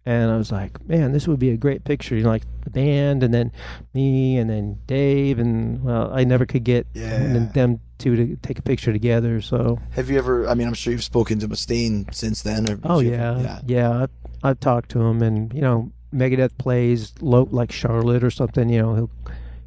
and 0.03 0.32
I 0.32 0.38
was 0.38 0.51
like, 0.51 0.84
man, 0.88 1.11
this 1.11 1.28
would 1.28 1.38
be 1.38 1.51
a 1.51 1.57
great 1.57 1.84
picture. 1.84 2.15
You 2.15 2.24
know, 2.24 2.30
like 2.30 2.45
the 2.63 2.72
band, 2.72 3.22
and 3.22 3.32
then 3.32 3.51
me, 3.93 4.38
and 4.38 4.49
then 4.49 4.80
Dave, 4.88 5.38
and 5.38 5.84
well, 5.84 6.11
I 6.11 6.24
never 6.24 6.47
could 6.47 6.63
get 6.63 6.88
Yeah. 6.95 7.19
them 7.53 7.82
two 8.02 8.16
to 8.16 8.36
take 8.38 8.60
a 8.60 8.62
picture 8.62 8.91
together. 8.91 9.41
So, 9.41 9.80
Have 9.91 10.10
you 10.10 10.18
ever? 10.18 10.47
I 10.47 10.54
mean, 10.56 10.68
I'm 10.68 10.74
sure 10.74 10.91
you've 10.91 11.04
spoken 11.04 11.39
to 11.39 11.47
Mustaine 11.47 12.14
since 12.14 12.41
then. 12.41 12.70
Or 12.70 12.80
oh 12.84 12.99
yeah, 12.99 13.32
ever- 13.32 13.41
yeah, 13.41 13.60
yeah. 13.68 14.04
I've, 14.04 14.10
I've 14.43 14.60
talked 14.60 14.89
to 14.91 15.02
him, 15.02 15.22
and 15.22 15.54
you 15.54 15.62
know, 15.62 15.91
Megadeth 16.14 16.58
plays 16.58 17.14
low, 17.22 17.47
like 17.52 17.72
Charlotte 17.72 18.24
or 18.24 18.32
something. 18.32 18.70
You 18.70 18.82
know, 18.82 18.95
he'll 18.95 19.12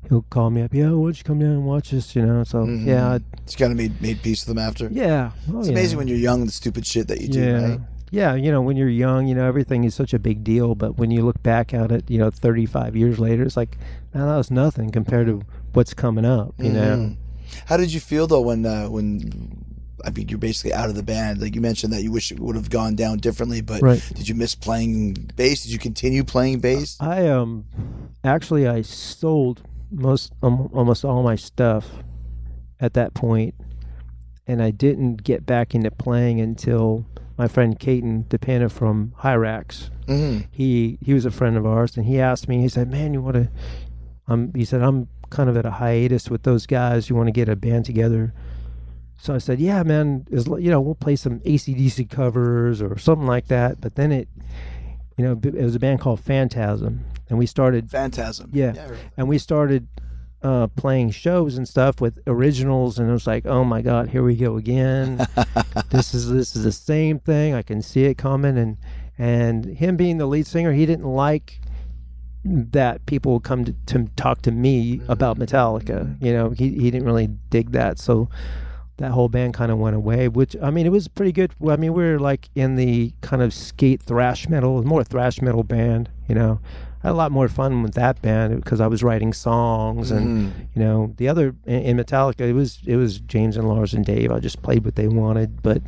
he'll 0.09 0.23
call 0.31 0.51
me 0.51 0.63
up. 0.63 0.75
Yeah, 0.75 0.91
why 0.91 1.07
don't 1.07 1.19
you 1.19 1.25
come 1.25 1.39
down 1.39 1.51
and 1.51 1.65
watch 1.65 1.95
us? 1.95 2.15
You 2.17 2.27
know, 2.27 2.45
so 2.45 2.67
Mhm. 2.67 2.87
yeah, 2.87 3.13
I- 3.15 3.21
It's 3.45 3.57
kind 3.57 3.71
of 3.73 3.79
made 3.79 4.01
made 4.03 4.21
peace 4.23 4.47
with 4.47 4.55
them 4.57 4.63
after. 4.65 4.89
yeah. 4.91 5.31
Oh, 5.53 5.59
It's 5.61 5.69
yeah. 5.69 5.73
amazing 5.73 5.99
when 5.99 6.09
you're 6.09 6.19
young 6.19 6.45
the 6.45 6.53
stupid 6.53 6.85
shit 6.87 7.09
that 7.09 7.21
you 7.21 7.29
do. 7.29 7.41
yeah. 7.41 7.69
Right? 7.69 7.81
Yeah, 8.11 8.35
you 8.37 8.53
know, 8.53 8.63
when 8.63 8.77
you're 8.77 8.89
young, 8.89 9.27
you 9.27 9.35
know, 9.35 9.45
everything 9.49 9.83
is 9.83 9.93
such 9.93 10.15
a 10.15 10.21
big 10.21 10.45
deal. 10.45 10.77
But 10.77 10.97
when 10.99 11.11
you 11.11 11.25
look 11.25 11.43
back 11.43 11.75
at 11.75 11.91
it, 11.91 12.09
you 12.09 12.17
know, 12.19 12.31
35 12.31 12.95
years 12.95 13.19
later, 13.19 13.43
it's 13.43 13.57
like, 13.57 13.77
man, 14.15 14.27
that 14.29 14.37
was 14.37 14.53
nothing 14.53 14.91
compared 14.93 15.27
to 15.27 15.43
what's 15.73 15.95
coming 15.95 16.25
up, 16.25 16.55
you 16.59 16.71
know? 16.71 17.17
How 17.67 17.77
did 17.77 17.93
you 17.93 18.01
feel 18.01 18.27
though 18.27 18.41
when 18.41 18.65
uh, 18.67 18.89
when 18.89 19.65
I 20.05 20.11
mean 20.11 20.29
you're 20.29 20.39
basically 20.39 20.73
out 20.73 20.89
of 20.89 20.95
the 20.95 21.03
band? 21.03 21.41
Like 21.41 21.55
you 21.55 21.61
mentioned 21.61 21.93
that 21.93 22.03
you 22.03 22.13
wish 22.13 22.31
it 22.33 22.41
would 22.41 22.57
have 22.57 22.71
gone 22.71 22.95
down 22.95 23.19
differently, 23.19 23.61
but 23.61 23.83
Right. 23.83 24.03
did 24.15 24.29
you 24.29 24.35
miss 24.35 24.55
playing 24.55 25.15
bass? 25.37 25.63
Did 25.63 25.73
you 25.73 25.79
continue 25.79 26.25
playing 26.25 26.61
bass? 26.61 26.97
I, 27.01 27.27
um, 27.29 27.67
actually, 28.23 28.67
I 28.67 28.83
sold 28.83 29.63
most, 29.91 30.33
um, 30.43 30.69
almost 30.73 31.05
all 31.05 31.23
my 31.23 31.37
stuff 31.37 31.87
at 32.81 32.95
that 32.95 33.15
point, 33.15 33.55
and 34.47 34.63
I 34.63 34.71
didn't 34.71 35.23
get 35.23 35.47
back 35.47 35.75
into 35.75 35.91
playing 35.91 36.41
until 36.41 37.07
my 37.39 37.49
friend 37.49 37.79
Katon 37.79 38.27
De 38.29 38.39
Pena 38.39 38.69
from 38.69 39.13
Hirax 39.21 39.91
hmm 40.07 40.41
he 40.51 40.99
he 41.01 41.15
was 41.15 41.25
a 41.25 41.31
friend 41.31 41.57
of 41.57 41.65
ours 41.67 41.97
and 41.97 42.05
he 42.07 42.21
asked 42.21 42.47
me 42.47 42.61
he 42.61 42.69
said 42.69 42.91
man 42.91 43.15
you 43.15 43.23
want 43.23 43.35
to 43.35 43.49
um 44.29 44.53
he 44.55 44.65
said 44.65 44.83
i'm 44.83 45.09
kind 45.35 45.51
of 45.51 45.57
at 45.57 45.67
a 45.67 45.73
hiatus 45.73 46.31
with 46.31 46.43
those 46.45 46.67
guys 46.67 47.09
you 47.09 47.17
want 47.17 47.27
to 47.27 47.33
get 47.33 47.49
a 47.49 47.57
band 47.57 47.85
together 47.85 48.33
so 49.19 49.35
i 49.35 49.39
said 49.39 49.59
yeah 49.59 49.83
man 49.83 50.27
is 50.31 50.47
you 50.47 50.71
know 50.71 50.81
we'll 50.81 50.95
play 50.95 51.17
some 51.17 51.41
acdc 51.41 52.09
covers 52.11 52.81
or 52.81 52.97
something 52.99 53.27
like 53.27 53.49
that 53.49 53.81
but 53.81 53.95
then 53.97 54.13
it 54.13 54.29
you 55.17 55.25
know 55.25 55.39
it 55.43 55.55
was 55.55 55.75
a 55.75 55.79
band 55.79 56.01
called 56.01 56.21
phantasm 56.21 57.05
and 57.29 57.39
we 57.39 57.47
started 57.47 57.91
Phantasm. 57.91 58.51
Yeah. 58.53 58.73
Heard- 58.75 58.99
and 59.17 59.29
we 59.29 59.39
started 59.39 59.89
uh, 60.43 60.67
playing 60.69 61.11
shows 61.11 61.57
and 61.57 61.67
stuff 61.67 62.01
with 62.01 62.21
originals, 62.27 62.99
and 62.99 63.09
it 63.09 63.13
was 63.13 63.27
like, 63.27 63.47
oh 63.47 63.65
my 63.65 63.81
god, 63.81 64.11
here 64.11 64.23
we 64.23 64.37
go 64.37 64.57
again. 64.57 65.27
this 65.91 66.13
is 66.15 66.31
this 66.31 66.55
is 66.55 66.65
the 66.65 66.73
same 66.73 67.19
thing. 67.19 67.55
I 67.55 67.63
can 67.63 67.81
see 67.81 68.05
it 68.05 68.19
coming, 68.19 68.59
and 68.59 68.77
and 69.17 69.65
him 69.65 69.97
being 69.97 70.19
the 70.19 70.27
lead 70.27 70.47
singer, 70.47 70.73
he 70.73 70.85
didn't 70.85 71.07
like 71.07 71.61
that 72.45 73.05
people 73.07 73.35
would 73.35 73.45
come 73.45 73.65
to, 73.65 73.75
to 73.87 74.09
talk 74.17 74.43
to 74.43 74.51
me 74.51 74.99
mm-hmm. 74.99 75.11
about 75.11 75.39
Metallica. 75.39 76.05
Mm-hmm. 76.05 76.25
You 76.25 76.33
know, 76.33 76.51
he 76.51 76.71
he 76.71 76.91
didn't 76.91 77.07
really 77.07 77.29
dig 77.51 77.73
that, 77.73 77.99
so 77.99 78.29
that 78.99 79.11
whole 79.11 79.29
band 79.29 79.55
kind 79.55 79.73
of 79.73 79.79
went 79.79 79.97
away. 79.97 80.29
Which 80.29 80.57
I 80.63 80.71
mean, 80.71 80.87
it 80.87 80.93
was 80.93 81.09
pretty 81.09 81.33
good. 81.33 81.53
I 81.69 81.77
mean, 81.77 81.93
we 81.95 82.03
were 82.03 82.19
like 82.19 82.49
in 82.55 82.77
the 82.77 83.13
kind 83.23 83.43
of 83.43 83.55
skate 83.55 84.03
thrash 84.03 84.49
metal, 84.49 84.83
more 84.85 85.05
thrash 85.05 85.41
metal 85.41 85.63
band. 85.63 86.11
You 86.29 86.35
know, 86.35 86.61
I 87.03 87.09
had 87.09 87.13
a 87.13 87.17
lot 87.17 87.33
more 87.33 87.49
fun 87.49 87.83
with 87.83 87.95
that 87.95 88.21
band 88.23 88.63
because 88.63 88.81
I 88.81 88.87
was 88.87 89.03
writing 89.03 89.33
songs 89.33 90.11
and 90.11 90.27
mm-hmm. 90.27 90.61
you 90.75 90.85
know 90.85 91.15
the 91.17 91.29
other 91.29 91.55
in, 91.67 91.83
in 91.83 91.97
Metallica 91.97 92.41
it 92.41 92.53
was 92.53 92.81
it 92.87 92.97
was 92.97 93.21
James 93.21 93.57
and 93.57 93.69
Lars 93.69 93.95
and 93.95 94.05
Dave. 94.05 94.31
I 94.31 94.39
just 94.39 94.63
played 94.63 94.85
what 94.85 94.97
they 94.97 95.09
wanted, 95.09 95.63
but 95.63 95.83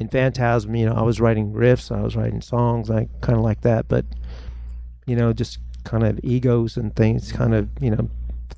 in 0.00 0.08
Phantasm, 0.08 0.76
you 0.76 0.86
know, 0.86 0.94
I 0.94 1.02
was 1.02 1.20
writing 1.20 1.52
riffs, 1.52 1.94
I 1.94 2.02
was 2.02 2.14
writing 2.14 2.40
songs, 2.40 2.88
I 2.88 3.08
kind 3.20 3.36
of 3.36 3.44
like 3.44 3.62
that, 3.62 3.88
but 3.88 4.04
you 5.06 5.16
know, 5.16 5.32
just 5.32 5.58
kind 5.88 6.04
of 6.04 6.20
egos 6.22 6.76
and 6.76 6.94
things, 6.94 7.32
kind 7.32 7.54
of 7.54 7.68
you 7.80 7.90
know. 7.90 8.08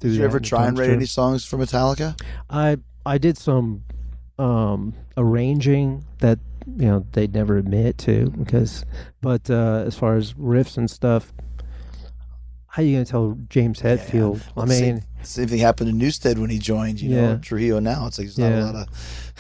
Did 0.01 0.13
you 0.13 0.25
ever 0.25 0.41
try 0.41 0.67
and 0.67 0.79
write 0.79 0.91
any 0.91 1.07
songs 1.07 1.45
for 1.45 1.57
Metallica? 1.57 2.19
I 2.49 2.79
I 3.07 3.19
did 3.19 3.39
some 3.39 3.85
um, 4.39 4.95
arranging 5.17 6.05
that 6.19 6.39
you 6.67 6.87
know 6.87 7.07
they'd 7.13 7.33
never 7.33 7.57
admit 7.57 7.99
to 7.99 8.31
because, 8.31 8.85
but 9.21 9.49
uh, 9.51 9.85
as 9.87 9.95
far 9.95 10.17
as 10.17 10.33
riffs 10.35 10.77
and 10.77 10.91
stuff, 10.91 11.33
how 12.67 12.83
you 12.83 12.95
gonna 12.95 13.05
tell 13.05 13.39
James 13.49 13.81
Hetfield? 13.81 14.43
Well, 14.55 14.65
I 14.65 14.69
the 14.69 14.75
same, 14.75 14.95
mean, 14.97 15.05
same 15.23 15.49
thing 15.49 15.59
happened 15.59 15.91
to 15.91 15.97
Newstead 15.97 16.39
when 16.39 16.51
he 16.51 16.59
joined. 16.59 17.01
You 17.01 17.11
know, 17.11 17.39
Trujillo. 17.39 17.81
Now 17.81 18.07
it's 18.07 18.19
like 18.19 18.27
there's 18.27 18.39
not 18.39 18.53
a 18.53 18.65
lot 18.65 18.75
of 18.75 18.89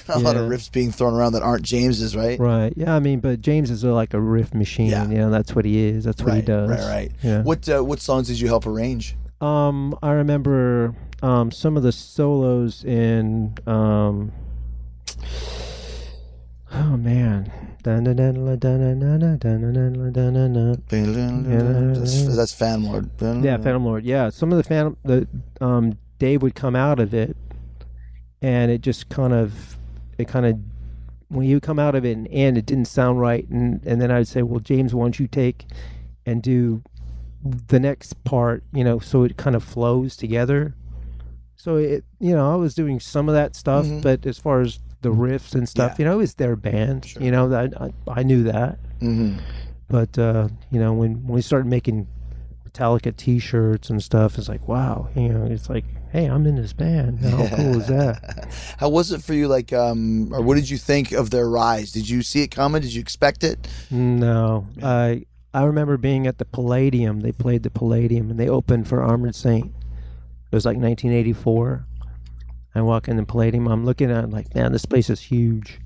not 0.09 0.16
a 0.20 0.20
lot 0.20 0.37
of 0.37 0.49
riffs 0.49 0.70
being 0.70 0.91
thrown 0.93 1.14
around 1.14 1.33
that 1.33 1.43
aren't 1.43 1.62
James's, 1.62 2.16
right? 2.16 2.39
right? 2.39 2.72
Yeah, 2.76 2.95
I 2.95 3.01
mean, 3.01 3.20
but 3.20 3.41
James 3.41 3.70
is 3.70 3.85
like 3.85 4.14
a 4.14 4.20
riff 4.20 4.55
machine. 4.55 4.91
Yeah. 4.91 5.09
You 5.09 5.18
know, 5.18 5.31
that's 5.31 5.55
what 5.55 5.64
he 5.64 5.78
is. 5.78 6.05
That's 6.05 6.22
what 6.22 6.35
he 6.35 6.43
does. 6.43 6.70
right, 6.70 6.81
right. 6.81 7.12
Yeah. 7.22 7.43
What 7.43 7.68
uh, 7.68 7.83
what 7.83 8.01
songs 8.01 8.28
did 8.28 8.41
you 8.41 8.49
help 8.49 8.66
arrange? 8.66 9.16
Um, 9.41 9.99
I 10.03 10.12
remember 10.12 10.95
um, 11.22 11.51
some 11.51 11.76
of 11.76 11.83
the 11.83 11.93
solos 11.93 12.85
in. 12.85 13.55
Um, 13.66 14.33
oh 16.72 16.97
man. 16.97 17.70
That's, 21.95 22.37
that's 22.37 22.53
Fan 22.53 22.83
Lord. 22.85 23.11
Yeah, 23.45 23.57
Phantom 23.57 23.85
Lord. 23.85 24.05
Yeah, 24.05 24.31
some 24.31 24.53
of 24.53 24.59
the 24.59 24.64
Phantom, 24.64 24.97
the 25.05 25.26
um, 25.61 25.99
Dave 26.18 26.43
would 26.43 26.55
come 26.55 26.76
out 26.76 26.99
of 27.01 27.14
it, 27.14 27.37
and 28.43 28.70
it 28.70 28.81
just 28.83 29.09
kind 29.09 29.33
of, 29.33 29.76
it 30.18 30.28
kind 30.28 30.47
of, 30.47 30.59
when 31.28 31.47
you 31.47 31.61
come 31.61 31.78
out 31.78 31.95
of 31.95 32.05
it 32.05 32.16
and, 32.16 32.28
and 32.28 32.59
it 32.59 32.66
didn't 32.66 32.87
sound 32.87 33.20
right, 33.20 33.49
and 33.49 33.81
and 33.87 34.01
then 34.01 34.11
I'd 34.11 34.28
say, 34.28 34.43
well, 34.43 34.61
James, 34.61 34.95
why 34.95 35.05
don't 35.05 35.18
you 35.20 35.26
take 35.28 35.66
and 36.26 36.43
do 36.43 36.83
the 37.43 37.81
next 37.81 38.22
part, 38.24 38.62
you 38.72 38.85
know, 38.85 38.99
so 38.99 39.22
it 39.24 39.37
kind 39.37 39.57
of 39.57 39.64
flows 39.64 40.16
together. 40.16 40.74
So 41.57 41.76
it, 41.76 42.05
you 42.18 42.35
know, 42.35 42.53
I 42.53 42.57
was 42.57 42.74
doing 42.74 43.01
some 43.01 43.28
of 43.28 43.35
that 43.35 43.55
stuff, 43.57 43.87
Mhm. 43.87 44.03
but 44.03 44.26
as 44.26 44.39
far 44.39 44.61
as 44.61 44.78
the 45.03 45.11
riffs 45.11 45.55
and 45.55 45.68
stuff, 45.68 45.92
Yeah. 45.92 45.96
you 45.98 46.05
know, 46.07 46.14
it 46.14 46.18
was 46.18 46.34
their 46.34 46.57
band. 46.57 47.05
Sure. 47.07 47.22
You 47.22 47.30
know, 47.30 47.48
that 47.48 47.80
I, 47.80 47.90
I 48.09 48.22
knew 48.22 48.42
that. 48.44 48.78
hmm 49.01 49.38
But 49.88 50.18
uh, 50.18 50.48
you 50.70 50.78
know, 50.80 50.92
when 50.92 51.24
when 51.26 51.34
we 51.34 51.42
started 51.42 51.66
making 51.66 52.07
Metallica 52.68 53.16
T-shirts 53.16 53.90
and 53.90 54.03
stuff, 54.03 54.38
it's 54.38 54.48
like, 54.48 54.68
wow, 54.68 55.09
you 55.16 55.28
know, 55.28 55.44
it's 55.46 55.68
like, 55.68 55.84
hey, 56.12 56.26
I'm 56.26 56.46
in 56.46 56.55
this 56.57 56.72
band. 56.72 57.18
How 57.20 57.48
cool 57.57 57.80
is 57.80 57.88
that? 57.88 58.48
How 58.78 58.88
was 58.88 59.11
it 59.11 59.22
for 59.22 59.34
you? 59.34 59.48
Like, 59.48 59.72
um, 59.72 60.32
or 60.32 60.40
what 60.42 60.55
did 60.55 60.70
you 60.70 60.78
think 60.78 61.11
of 61.12 61.30
their 61.30 61.48
rise? 61.48 61.90
Did 61.90 62.09
you 62.09 62.22
see 62.22 62.42
it 62.42 62.48
coming? 62.53 62.82
Did 62.82 62.94
you 62.94 63.01
expect 63.01 63.42
it? 63.42 63.66
No, 63.90 64.66
I 64.82 65.24
I 65.53 65.64
remember 65.64 65.96
being 65.96 66.28
at 66.28 66.38
the 66.38 66.44
Palladium. 66.44 67.20
They 67.20 67.32
played 67.32 67.64
the 67.64 67.70
Palladium, 67.70 68.30
and 68.30 68.38
they 68.38 68.48
opened 68.48 68.86
for 68.86 69.03
Armored 69.03 69.34
Saint. 69.34 69.66
It 70.53 70.55
was 70.55 70.64
like 70.64 70.76
1984. 70.76 71.86
I 72.75 72.83
walk 72.83 73.09
in 73.09 73.16
the 73.16 73.25
Palladium. 73.25 73.66
I'm 73.68 73.85
looking 73.85 74.11
at 74.11 74.25
it 74.25 74.31
like, 74.31 74.55
man, 74.55 74.73
this 74.73 74.87
place 74.87 75.11
is 75.11 75.21
huge. 75.21 75.81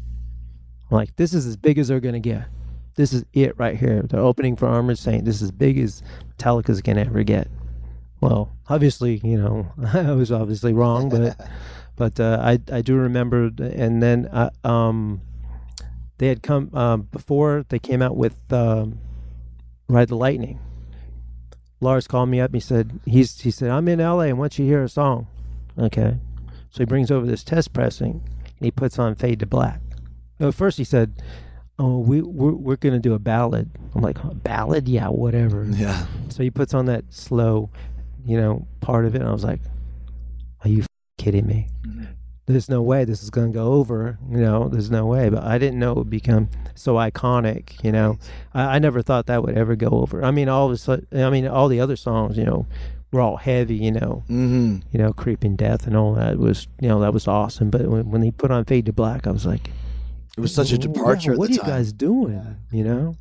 I'm 0.90 0.96
like, 0.96 1.16
this 1.16 1.32
is 1.32 1.46
as 1.46 1.56
big 1.56 1.78
as 1.78 1.88
they're 1.88 2.00
gonna 2.00 2.20
get. 2.20 2.46
this 2.96 3.12
is 3.12 3.24
it 3.32 3.58
right 3.58 3.76
here. 3.76 4.02
The 4.02 4.18
opening 4.18 4.56
for 4.56 4.66
Armored 4.66 4.98
Saint. 4.98 5.24
This 5.24 5.36
is 5.36 5.44
as 5.44 5.50
big 5.50 5.78
as 5.78 6.02
Metallica's 6.36 6.80
gonna 6.82 7.00
ever 7.02 7.22
get. 7.22 7.48
Well, 8.20 8.52
obviously, 8.68 9.20
you 9.24 9.36
know, 9.38 9.72
I 9.92 10.12
was 10.12 10.30
obviously 10.32 10.72
wrong, 10.72 11.08
but 11.08 11.38
but 11.96 12.20
uh, 12.20 12.38
I 12.42 12.58
I 12.72 12.82
do 12.82 12.96
remember, 12.96 13.50
and 13.58 14.02
then 14.02 14.26
uh, 14.26 14.50
um, 14.64 15.20
they 16.18 16.28
had 16.28 16.42
come 16.42 16.70
um, 16.74 17.02
before 17.12 17.64
they 17.68 17.78
came 17.78 18.02
out 18.02 18.16
with 18.16 18.36
um, 18.52 19.00
Ride 19.88 20.08
the 20.08 20.16
Lightning. 20.16 20.60
Lars 21.80 22.06
called 22.06 22.28
me 22.28 22.40
up. 22.40 22.54
He 22.54 22.60
said 22.60 23.00
he's 23.04 23.40
he 23.40 23.50
said 23.50 23.70
I'm 23.70 23.88
in 23.88 23.98
LA 23.98 24.20
and 24.20 24.38
want 24.38 24.58
you 24.58 24.64
to 24.64 24.68
hear 24.68 24.82
a 24.84 24.88
song. 24.88 25.26
Okay, 25.78 26.18
so 26.74 26.80
he 26.80 26.86
brings 26.86 27.12
over 27.12 27.24
this 27.24 27.44
test 27.44 27.72
pressing 27.72 28.20
and 28.58 28.64
he 28.64 28.72
puts 28.72 28.98
on 28.98 29.14
Fade 29.14 29.38
to 29.38 29.46
Black. 29.46 29.80
No, 30.40 30.50
first 30.50 30.76
he 30.76 30.82
said, 30.82 31.22
"Oh, 31.78 31.98
we 32.00 32.20
we're, 32.20 32.50
we're 32.50 32.74
gonna 32.74 32.98
do 32.98 33.14
a 33.14 33.20
ballad." 33.20 33.70
I'm 33.94 34.02
like, 34.02 34.18
"A 34.24 34.34
ballad? 34.34 34.88
Yeah, 34.88 35.06
whatever." 35.06 35.64
Yeah. 35.70 36.04
So 36.30 36.42
he 36.42 36.50
puts 36.50 36.74
on 36.74 36.86
that 36.86 37.04
slow, 37.10 37.70
you 38.26 38.36
know, 38.36 38.66
part 38.80 39.04
of 39.04 39.14
it, 39.14 39.20
and 39.20 39.28
I 39.28 39.32
was 39.32 39.44
like, 39.44 39.60
"Are 40.64 40.68
you 40.68 40.80
f- 40.80 40.88
kidding 41.16 41.46
me? 41.46 41.68
Mm-hmm. 41.86 42.06
There's 42.46 42.68
no 42.68 42.82
way 42.82 43.04
this 43.04 43.22
is 43.22 43.30
going 43.30 43.52
to 43.52 43.56
go 43.56 43.74
over. 43.74 44.18
You 44.28 44.38
know, 44.38 44.68
there's 44.68 44.90
no 44.90 45.06
way." 45.06 45.28
But 45.28 45.44
I 45.44 45.58
didn't 45.58 45.78
know 45.78 45.92
it 45.92 45.98
would 45.98 46.10
become 46.10 46.48
so 46.74 46.94
iconic. 46.96 47.84
You 47.84 47.92
know, 47.92 48.18
I, 48.52 48.74
I 48.74 48.78
never 48.80 49.00
thought 49.00 49.26
that 49.26 49.44
would 49.44 49.56
ever 49.56 49.76
go 49.76 49.90
over. 49.90 50.24
I 50.24 50.32
mean, 50.32 50.48
all 50.48 50.66
of 50.66 50.72
a 50.72 50.76
sudden, 50.76 51.06
I 51.22 51.30
mean, 51.30 51.46
all 51.46 51.68
the 51.68 51.78
other 51.78 51.94
songs, 51.94 52.36
you 52.36 52.44
know, 52.44 52.66
were 53.14 53.20
all 53.22 53.36
heavy. 53.38 53.76
You 53.76 53.92
know, 53.92 54.22
Mm-hmm. 54.28 54.76
you 54.92 54.98
know, 54.98 55.12
creeping 55.12 55.56
death 55.56 55.86
and 55.86 55.96
all 55.96 56.14
that 56.14 56.38
was, 56.38 56.66
you 56.80 56.88
know, 56.88 57.00
that 57.00 57.12
was 57.14 57.26
awesome. 57.26 57.70
But 57.70 57.86
when, 57.86 58.10
when 58.10 58.22
he 58.22 58.30
put 58.30 58.50
on 58.50 58.64
Fade 58.64 58.86
to 58.86 58.92
Black, 58.92 59.26
I 59.26 59.30
was 59.30 59.46
like, 59.46 59.70
It 60.36 60.40
was 60.40 60.54
such 60.54 60.72
a 60.72 60.78
departure 60.78 61.32
at 61.32 61.38
What 61.38 61.50
are 61.50 61.52
you 61.54 61.58
time. 61.60 61.70
guys 61.70 61.92
doing? 61.92 62.56
You 62.70 62.84
know. 62.84 63.16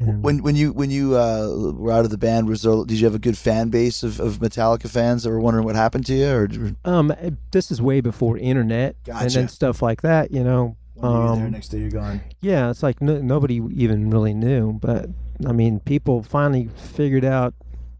And- 0.00 0.22
When 0.24 0.42
when 0.42 0.56
you 0.56 0.72
when 0.72 0.90
you 0.90 1.16
uh, 1.16 1.72
were 1.76 1.92
out 1.92 2.04
of 2.04 2.10
the 2.10 2.18
band, 2.18 2.48
was 2.48 2.62
there, 2.62 2.84
did 2.84 2.98
you 2.98 3.06
have 3.06 3.14
a 3.14 3.18
good 3.20 3.38
fan 3.38 3.68
base 3.68 4.02
of, 4.02 4.18
of 4.20 4.38
Metallica 4.40 4.88
fans 4.90 5.22
that 5.22 5.30
were 5.30 5.40
wondering 5.40 5.64
what 5.64 5.76
happened 5.76 6.04
to 6.06 6.14
you, 6.14 6.28
or 6.28 6.48
Um, 6.84 7.12
eh, 7.12 7.30
this 7.52 7.70
is 7.70 7.80
way 7.80 8.00
before 8.00 8.36
internet 8.36 8.96
and 9.06 9.30
then 9.30 9.48
stuff 9.48 9.82
like 9.82 10.02
that. 10.02 10.32
You 10.32 10.42
know, 10.42 10.76
um, 11.00 11.38
there, 11.38 11.48
next 11.48 11.68
day 11.68 11.78
you're 11.78 11.90
gone? 11.90 12.22
yeah, 12.40 12.70
it's 12.70 12.82
like 12.82 13.00
no, 13.00 13.20
nobody 13.20 13.60
even 13.76 14.10
really 14.10 14.34
knew. 14.34 14.72
But 14.82 15.10
I 15.46 15.52
mean, 15.52 15.78
people 15.78 16.24
finally 16.24 16.70
figured 16.76 17.24
out 17.24 17.54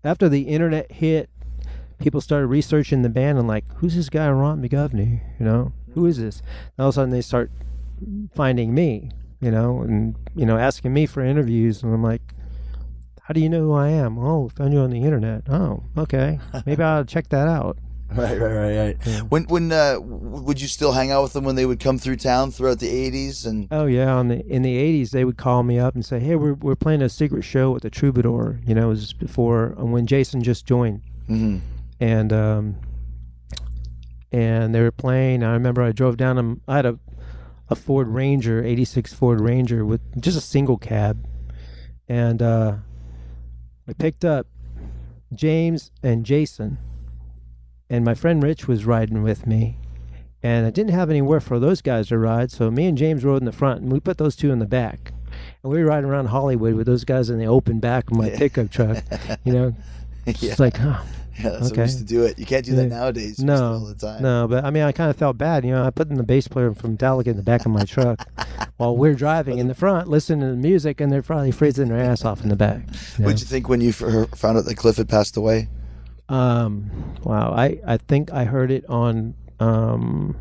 after 0.05 0.29
the 0.29 0.43
internet 0.43 0.91
hit. 0.93 1.31
People 1.99 2.21
started 2.21 2.49
researching 2.49 3.03
the 3.03 3.09
band 3.09 3.39
and 3.39 3.49
like, 3.49 3.65
who's 3.77 3.95
this 3.95 4.09
guy, 4.11 4.29
Ron 4.29 4.61
McGovney? 4.61 5.21
You 5.39 5.47
know, 5.47 5.73
who 5.95 6.07
is 6.07 6.19
this? 6.19 6.41
And 6.77 6.85
all 6.85 6.89
of 6.89 6.95
a 6.95 6.97
sudden, 6.97 7.11
they 7.11 7.23
start 7.23 7.51
finding 8.35 8.75
me. 8.75 9.11
You 9.41 9.51
know, 9.51 9.83
and 9.83 10.17
you 10.35 10.47
know, 10.47 10.57
asking 10.57 10.95
me 10.95 11.05
for 11.05 11.23
interviews, 11.23 11.83
and 11.83 11.93
I'm 11.93 12.03
like, 12.03 12.23
how 13.23 13.35
do 13.35 13.41
you 13.41 13.49
know 13.49 13.61
who 13.61 13.73
I 13.75 13.89
am? 13.89 14.19
Oh, 14.19 14.49
found 14.49 14.73
you 14.73 14.81
on 14.81 14.91
the 14.91 15.03
internet. 15.03 15.43
Oh, 15.51 15.83
okay, 15.99 16.41
maybe 16.67 16.83
I'll 16.83 17.05
check 17.05 17.29
that 17.29 17.47
out. 17.47 17.77
Right, 18.17 18.39
right, 18.41 18.53
right, 18.53 18.77
right. 18.77 18.97
Yeah. 19.07 19.21
When 19.23 19.45
when 19.45 19.73
uh, 19.73 19.99
would 20.01 20.61
you 20.61 20.69
still 20.69 20.93
hang 20.93 21.11
out 21.11 21.23
with 21.23 21.33
them 21.33 21.45
when 21.45 21.57
they 21.57 21.67
would 21.67 21.81
come 21.81 21.99
through 21.99 22.17
town 22.17 22.51
throughout 22.51 22.79
the 22.79 22.89
'80s? 23.11 23.47
And 23.47 23.67
Oh 23.71 23.87
yeah, 23.87 24.15
on 24.15 24.29
the 24.29 24.45
in 24.47 24.63
the 24.63 24.77
eighties 24.77 25.11
they 25.11 25.25
would 25.25 25.37
call 25.37 25.63
me 25.63 25.79
up 25.79 25.95
and 25.95 26.05
say, 26.05 26.21
"Hey, 26.21 26.37
we're 26.37 26.55
we're 26.55 26.77
playing 26.77 27.03
a 27.03 27.09
secret 27.09 27.43
show 27.43 27.73
with 27.73 27.83
the 27.83 27.91
Troubadour." 27.91 28.61
You 28.67 28.75
know, 28.75 28.87
it 28.87 28.89
was 28.91 29.13
before 29.13 29.75
uh, 29.79 29.85
when 29.85 30.07
Jason 30.07 30.43
just 30.43 30.65
joined, 30.67 31.03
Mhm. 31.29 31.61
and 32.01 32.33
um, 32.33 32.77
and 34.33 34.75
they 34.75 34.81
were 34.81 34.91
playing. 34.93 35.43
I 35.43 35.53
remember 35.53 35.83
I 35.83 35.93
drove 35.93 36.17
down. 36.17 36.39
um, 36.39 36.61
I 36.69 36.77
had 36.77 36.87
a 36.87 36.99
a 37.71 37.75
Ford 37.75 38.09
Ranger, 38.09 38.63
eighty 38.63 38.85
six 38.85 39.13
Ford 39.13 39.41
Ranger 39.41 39.85
with 39.85 40.01
just 40.21 40.37
a 40.37 40.41
single 40.41 40.77
cab, 40.77 41.27
and 42.09 42.43
uh, 42.43 42.77
we 43.87 43.95
picked 43.95 44.25
up 44.25 44.47
James 45.35 45.91
and 46.03 46.25
Jason, 46.25 46.79
and 47.91 48.05
my 48.05 48.15
friend 48.15 48.43
Rich 48.43 48.67
was 48.69 48.85
riding 48.85 49.23
with 49.23 49.47
me 49.47 49.79
and 50.43 50.67
I 50.67 50.71
didn't 50.71 50.93
have 50.93 51.09
anywhere 51.09 51.41
for 51.41 51.59
those 51.59 51.81
guys 51.81 52.09
to 52.09 52.19
ride, 52.19 52.51
so 52.51 52.71
me 52.71 52.85
and 52.87 52.99
James 52.99 53.25
rode 53.25 53.41
in 53.41 53.47
the 53.47 53.53
front, 53.53 53.81
and 53.81 53.91
we 53.91 53.99
put 53.99 54.19
those 54.19 54.37
two 54.37 54.53
in 54.53 54.59
the 54.59 54.67
back, 54.67 55.13
and 55.63 55.73
we 55.73 55.83
were 55.83 55.89
riding 55.89 56.11
around 56.11 56.27
Hollywood 56.27 56.75
with 56.75 56.87
those 56.87 57.05
guys 57.05 57.31
in 57.31 57.39
the 57.39 57.47
open 57.47 57.81
back 57.81 58.11
of 58.11 58.17
my 58.19 58.29
pickup 58.29 58.71
truck. 58.71 59.03
You 59.45 59.53
know, 59.55 59.77
yeah, 60.27 60.33
it's 60.51 60.61
like, 60.61 60.77
huh, 60.77 61.01
yeah, 61.39 61.49
that's 61.49 61.71
what 61.71 61.77
we 61.79 61.83
used 61.85 61.99
to 62.01 62.05
do 62.05 62.25
it. 62.25 62.39
You 62.39 62.45
can't 62.45 62.63
do 62.63 62.75
that 62.75 62.83
Yeah. 62.83 62.89
nowadays. 62.89 63.39
no, 63.39 63.73
all 63.73 63.81
the 63.87 63.95
time. 63.95 64.23
no, 64.23 64.47
but 64.47 64.67
I 64.67 64.71
mean, 64.71 64.83
I 64.83 64.93
kind 64.93 65.09
of 65.09 65.17
felt 65.17 65.39
bad. 65.39 65.65
You 65.65 65.71
know, 65.71 65.83
I 65.83 65.89
put 65.89 66.11
in 66.11 66.17
the 66.17 66.23
bass 66.23 66.47
player 66.47 66.75
from 66.75 66.99
Metallica 66.99 67.29
in 67.29 67.37
the 67.39 67.43
back 67.43 67.65
of 67.65 67.73
my 67.73 67.85
truck 67.87 68.29
while 68.77 68.95
we're 68.95 69.15
driving 69.15 69.57
in 69.57 69.69
the 69.69 69.75
front, 69.75 70.09
listening 70.09 70.41
to 70.41 70.49
the 70.49 70.57
music, 70.57 71.01
and 71.01 71.11
they're 71.11 71.23
probably 71.23 71.53
freezing 71.53 71.89
their 71.89 72.01
ass 72.01 72.23
off 72.23 72.43
in 72.43 72.51
the 72.51 72.57
back. 72.57 72.83
you 73.17 73.21
know? 73.21 73.25
What'd 73.29 73.41
you 73.41 73.47
think 73.47 73.71
when 73.71 73.81
you 73.81 73.89
f- 73.89 74.03
er, 74.03 74.27
found 74.37 74.59
out 74.59 74.67
that 74.67 74.75
Cliff 74.77 74.97
had 74.99 75.09
passed 75.09 75.39
away? 75.39 75.69
Um, 76.29 76.91
wow. 77.23 77.53
I, 77.53 77.79
I 77.87 77.97
think 77.99 78.33
I 78.33 78.45
heard 78.45 78.71
it 78.71 78.85
on 78.89 79.35
um, 79.61 80.37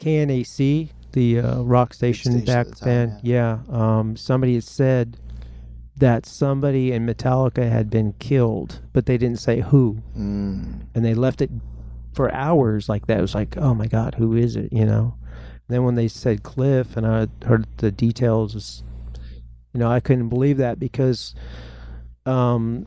KNAC, 0.00 0.90
the 1.12 1.38
uh, 1.40 1.62
rock 1.62 1.94
station, 1.94 2.32
station 2.32 2.46
back 2.46 2.66
the 2.68 2.74
time, 2.74 2.84
then. 2.88 3.20
Yeah. 3.22 3.58
Um, 3.70 4.16
somebody 4.16 4.54
had 4.54 4.64
said 4.64 5.18
that 5.96 6.26
somebody 6.26 6.92
in 6.92 7.06
Metallica 7.06 7.70
had 7.70 7.88
been 7.88 8.12
killed, 8.14 8.80
but 8.92 9.06
they 9.06 9.16
didn't 9.16 9.40
say 9.40 9.60
who, 9.60 10.02
Mm. 10.16 10.82
and 10.94 11.04
they 11.04 11.14
left 11.14 11.40
it 11.40 11.50
for 12.12 12.32
hours 12.32 12.88
like 12.88 13.06
that. 13.06 13.18
It 13.18 13.22
was 13.22 13.34
like, 13.34 13.56
oh 13.56 13.74
my 13.74 13.86
god, 13.86 14.14
who 14.16 14.34
is 14.36 14.56
it? 14.56 14.72
You 14.72 14.84
know. 14.84 15.14
And 15.68 15.74
then 15.74 15.84
when 15.84 15.94
they 15.94 16.08
said 16.08 16.42
Cliff, 16.42 16.96
and 16.96 17.06
I 17.06 17.28
heard 17.44 17.66
the 17.78 17.90
details, 17.90 18.82
you 19.72 19.80
know, 19.80 19.90
I 19.90 20.00
couldn't 20.00 20.28
believe 20.28 20.58
that 20.58 20.78
because 20.78 21.34
um, 22.26 22.86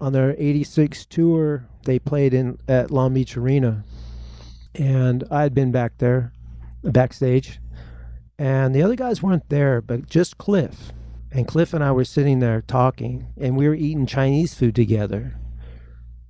on 0.00 0.12
their 0.12 0.34
'86 0.38 1.06
tour, 1.06 1.66
they 1.84 1.98
played 1.98 2.34
in 2.34 2.58
at 2.68 2.90
Long 2.90 3.14
Beach 3.14 3.36
Arena, 3.36 3.84
and 4.74 5.24
I 5.30 5.42
had 5.42 5.54
been 5.54 5.72
back 5.72 5.98
there, 5.98 6.32
backstage, 6.82 7.60
and 8.38 8.74
the 8.74 8.82
other 8.82 8.96
guys 8.96 9.22
weren't 9.22 9.48
there, 9.48 9.80
but 9.80 10.08
just 10.08 10.38
Cliff. 10.38 10.92
And 11.32 11.46
Cliff 11.46 11.74
and 11.74 11.84
I 11.84 11.92
were 11.92 12.04
sitting 12.04 12.38
there 12.38 12.62
talking, 12.62 13.26
and 13.38 13.56
we 13.56 13.68
were 13.68 13.74
eating 13.74 14.06
Chinese 14.06 14.54
food 14.54 14.74
together. 14.74 15.34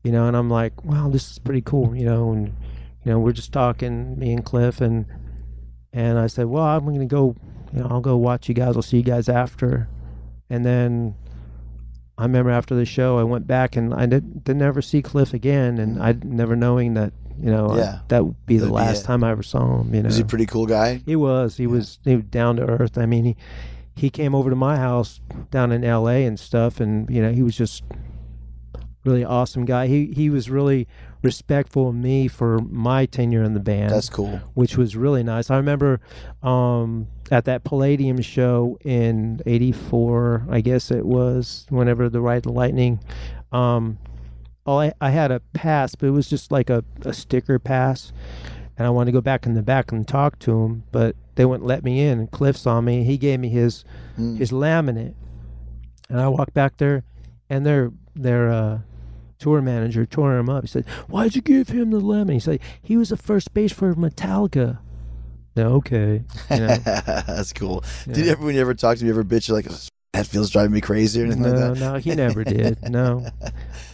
You 0.03 0.13
know, 0.13 0.27
and 0.29 0.37
I'm 0.37 0.49
like, 0.49 0.85
wow, 0.85 1.09
this 1.09 1.31
is 1.31 1.39
pretty 1.39 1.63
cool, 1.63 1.95
you 1.95 2.05
know, 2.05 2.33
and 2.33 2.49
you 3.05 3.13
know, 3.13 3.19
we're 3.19 3.33
just 3.33 3.53
talking, 3.53 4.19
me 4.19 4.33
and 4.33 4.45
Cliff, 4.45 4.81
and 4.81 5.07
and 5.93 6.19
I 6.19 6.27
said, 6.27 6.47
well, 6.47 6.65
I'm 6.65 6.85
gonna 6.85 7.07
go, 7.07 7.37
you 7.73 7.81
know, 7.81 7.89
I'll 7.91 8.01
go 8.01 8.17
watch 8.17 8.49
you 8.49 8.55
guys. 8.55 8.77
I'll 8.77 8.83
see 8.83 8.99
you 8.99 9.03
guys 9.03 9.29
after. 9.29 9.89
And 10.51 10.65
then 10.65 11.15
I 12.19 12.23
remember 12.23 12.51
after 12.51 12.75
the 12.75 12.85
show, 12.87 13.19
I 13.19 13.25
went 13.25 13.47
back 13.47 13.77
and 13.77 13.93
I 13.93 14.07
did, 14.07 14.43
didn't 14.45 14.63
ever 14.63 14.81
see 14.81 15.03
Cliff 15.03 15.35
again, 15.35 15.79
and 15.79 16.03
I 16.03 16.15
never 16.25 16.57
knowing 16.57 16.95
that, 16.95 17.13
you 17.39 17.51
know, 17.51 17.71
I- 17.73 18.01
that 18.09 18.25
would 18.25 18.47
be 18.47 18.57
the 18.57 18.67
That'd 18.67 18.73
be 18.73 18.75
last 18.75 19.03
it. 19.03 19.05
time 19.05 19.23
I 19.23 19.31
ever 19.33 19.43
saw 19.43 19.81
him. 19.83 19.95
You 19.95 20.03
know, 20.03 20.07
Was 20.07 20.17
he 20.17 20.23
a 20.23 20.27
pretty 20.27 20.47
cool 20.47 20.65
guy? 20.67 21.03
he 21.05 21.15
was. 21.17 21.57
He 21.59 21.67
was. 21.67 21.99
He 22.05 22.17
was 22.17 22.25
down 22.25 22.57
to 22.57 22.63
earth. 22.65 22.97
I 22.97 23.05
mean, 23.07 23.25
he 23.25 23.37
he 23.95 24.11
came 24.11 24.35
over 24.35 24.51
to 24.51 24.57
my 24.57 24.77
house 24.77 25.21
down 25.51 25.73
in 25.73 25.83
L.A. 25.85 26.25
and 26.27 26.39
stuff, 26.41 26.81
and 26.81 27.09
you 27.11 27.21
know, 27.23 27.33
he 27.33 27.43
was 27.43 27.57
just 27.57 27.83
really 29.05 29.25
awesome 29.25 29.65
guy. 29.65 29.87
He 29.87 30.07
he 30.15 30.31
was 30.31 30.49
really 30.51 30.89
respectful 31.23 31.89
of 31.91 31.95
me 31.95 32.29
for 32.29 32.59
my 32.61 33.05
tenure 33.07 33.43
in 33.43 33.53
the 33.55 33.61
band 33.61 33.91
That's 33.91 34.09
cool. 34.09 34.41
which 34.55 34.77
was 34.77 34.97
really 34.97 35.23
nice. 35.23 35.51
I 35.51 35.57
remember 35.57 36.01
um, 36.43 37.09
at 37.31 37.45
that 37.47 37.65
Palladium 37.65 38.21
show 38.21 38.79
in 38.85 39.41
'84, 39.47 40.47
I 40.51 40.61
guess 40.61 40.91
it 40.91 41.05
was, 41.07 41.67
whenever 41.71 42.09
the 42.09 42.21
Ride 42.21 42.45
the 42.45 42.53
Lightning. 42.53 43.01
Um, 43.53 43.99
all 44.65 44.81
I, 44.81 44.93
I 45.01 45.11
had 45.11 45.31
a 45.31 45.41
pass, 45.53 45.95
but 45.95 46.07
it 46.07 46.11
was 46.11 46.29
just 46.29 46.51
like 46.51 46.71
a, 46.71 46.85
a 47.03 47.13
sticker 47.13 47.59
pass, 47.59 48.13
and 48.77 48.87
I 48.87 48.91
wanted 48.91 49.07
to 49.07 49.13
go 49.13 49.21
back 49.21 49.47
in 49.47 49.55
the 49.55 49.63
back 49.63 49.93
and 49.93 50.07
talk 50.07 50.39
to 50.41 50.65
him, 50.65 50.83
but 50.93 51.15
they 51.37 51.45
wouldn't 51.45 51.67
let 51.67 51.85
me 51.85 52.01
in. 52.01 52.19
And 52.19 52.31
Cliff 52.31 52.57
saw 52.57 52.81
me. 52.81 53.05
He 53.05 53.17
gave 53.19 53.41
me 53.41 53.49
his 53.49 53.85
Mm. 54.19 54.39
his 54.39 54.51
laminate, 54.51 55.13
and 56.09 56.19
I 56.21 56.29
walked 56.29 56.55
back 56.55 56.79
there, 56.79 57.05
and 57.51 57.67
their 57.67 57.93
their 58.15 58.51
uh, 58.51 58.79
tour 59.39 59.61
manager 59.61 60.07
tore 60.07 60.39
him 60.39 60.49
up. 60.49 60.63
He 60.65 60.69
said, 60.69 60.87
"Why'd 61.09 61.37
you 61.37 61.43
give 61.43 61.69
him 61.69 61.91
the 61.91 62.01
laminate?" 62.01 62.33
He 62.33 62.41
said, 62.41 62.61
"He 62.81 62.97
was 62.97 63.11
the 63.11 63.17
first 63.19 63.53
bass 63.53 63.73
for 63.73 63.95
Metallica." 63.95 64.79
Okay. 65.57 66.23
You 66.51 66.57
know, 66.59 66.77
That's 66.77 67.53
cool. 67.53 67.85
Did 68.07 68.19
Yeah. 68.19 68.25
you 68.25 68.31
ever, 68.33 68.51
ever 68.61 68.75
talk 68.75 68.99
to 68.99 69.05
me, 69.05 69.09
you 69.09 69.15
ever 69.15 69.25
bitch 69.25 69.51
like 69.51 69.67
that 70.17 70.27
feels 70.27 70.51
driving 70.51 70.73
me 70.73 70.81
crazy 70.81 71.21
or 71.23 71.27
anything 71.27 71.43
no, 71.43 71.51
like 71.51 71.75
that? 71.75 71.81
no, 71.81 71.95
he 71.99 72.15
never 72.15 72.45
did. 72.57 72.79
No, 72.91 73.27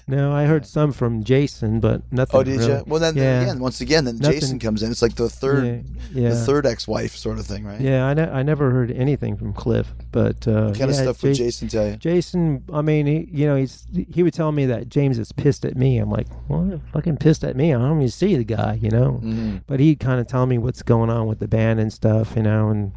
no. 0.07 0.33
I 0.33 0.45
heard 0.45 0.65
some 0.67 0.93
from 0.93 1.25
Jason, 1.25 1.81
but 1.81 2.03
nothing. 2.13 2.41
Oh, 2.41 2.43
did 2.43 2.59
really. 2.61 2.73
you? 2.73 2.85
Well, 2.87 3.01
then, 3.01 3.15
then 3.15 3.43
again, 3.43 3.59
once 3.61 3.81
again, 3.81 4.05
then 4.05 4.19
Nothing- 4.19 4.41
Jason 4.41 4.59
comes 4.59 4.83
in. 4.83 4.91
It's 4.91 5.03
like 5.03 5.15
the 5.17 5.29
third, 5.29 5.85
yeah, 6.13 6.23
yeah. 6.23 6.29
the 6.31 6.37
third 6.37 6.67
ex-wife 6.67 7.17
sort 7.17 7.39
of 7.39 7.47
thing, 7.47 7.65
right? 7.65 7.81
Yeah, 7.81 8.07
I, 8.07 8.15
ne- 8.15 8.31
I 8.31 8.43
never 8.43 8.71
heard 8.71 8.91
anything 8.91 9.37
from 9.37 9.53
Cliff, 9.53 9.93
but 10.13 10.47
uh, 10.47 10.67
What 10.67 10.79
kind 10.79 10.91
of 10.91 10.97
yeah, 10.97 11.03
stuff 11.03 11.23
would 11.23 11.35
Jason 11.35 11.69
tell 11.69 11.87
you? 11.89 11.97
Jason, 11.97 12.65
I 12.73 12.83
mean, 12.83 13.07
he, 13.07 13.29
you 13.33 13.47
know, 13.47 13.57
he's 13.57 13.87
he 14.13 14.23
would 14.23 14.35
tell 14.35 14.53
me 14.53 14.67
that 14.67 14.89
James 14.89 15.19
is 15.19 15.33
pissed 15.33 15.65
at 15.65 15.77
me. 15.77 15.99
I'm 15.99 16.11
like, 16.11 16.29
what? 16.49 16.81
Fucking 16.93 17.17
pissed 17.17 17.45
at 17.45 17.57
me? 17.57 17.73
I 17.75 17.79
don't 17.79 17.99
even 17.99 18.09
see 18.11 18.37
the 18.37 18.45
guy, 18.45 18.79
you 18.81 18.91
know. 18.91 19.13
hmm 19.15 19.57
But 19.67 19.81
he'd 19.81 20.01
kind 20.01 20.21
of 20.21 20.27
tell 20.27 20.47
me 20.47 20.59
what's 20.59 20.83
going 20.83 21.11
on 21.11 21.27
with 21.27 21.39
the 21.41 21.49
band 21.49 21.81
and 21.81 21.93
stuff, 21.93 22.35
you 22.37 22.43
know, 22.43 22.69
and 22.69 22.93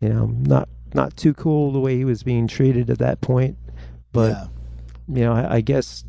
you 0.00 0.08
know, 0.08 0.26
not 0.26 0.68
not 0.94 1.16
too 1.16 1.34
cool 1.34 1.72
the 1.72 1.80
way 1.80 1.96
he 1.96 2.04
was 2.04 2.22
being 2.22 2.46
treated 2.46 2.90
at 2.90 2.98
that 2.98 3.20
point. 3.20 3.56
But 4.12 4.30
yeah. 4.32 4.46
you 5.08 5.24
know, 5.24 5.32
I, 5.32 5.56
I 5.56 5.60
guess 5.60 6.04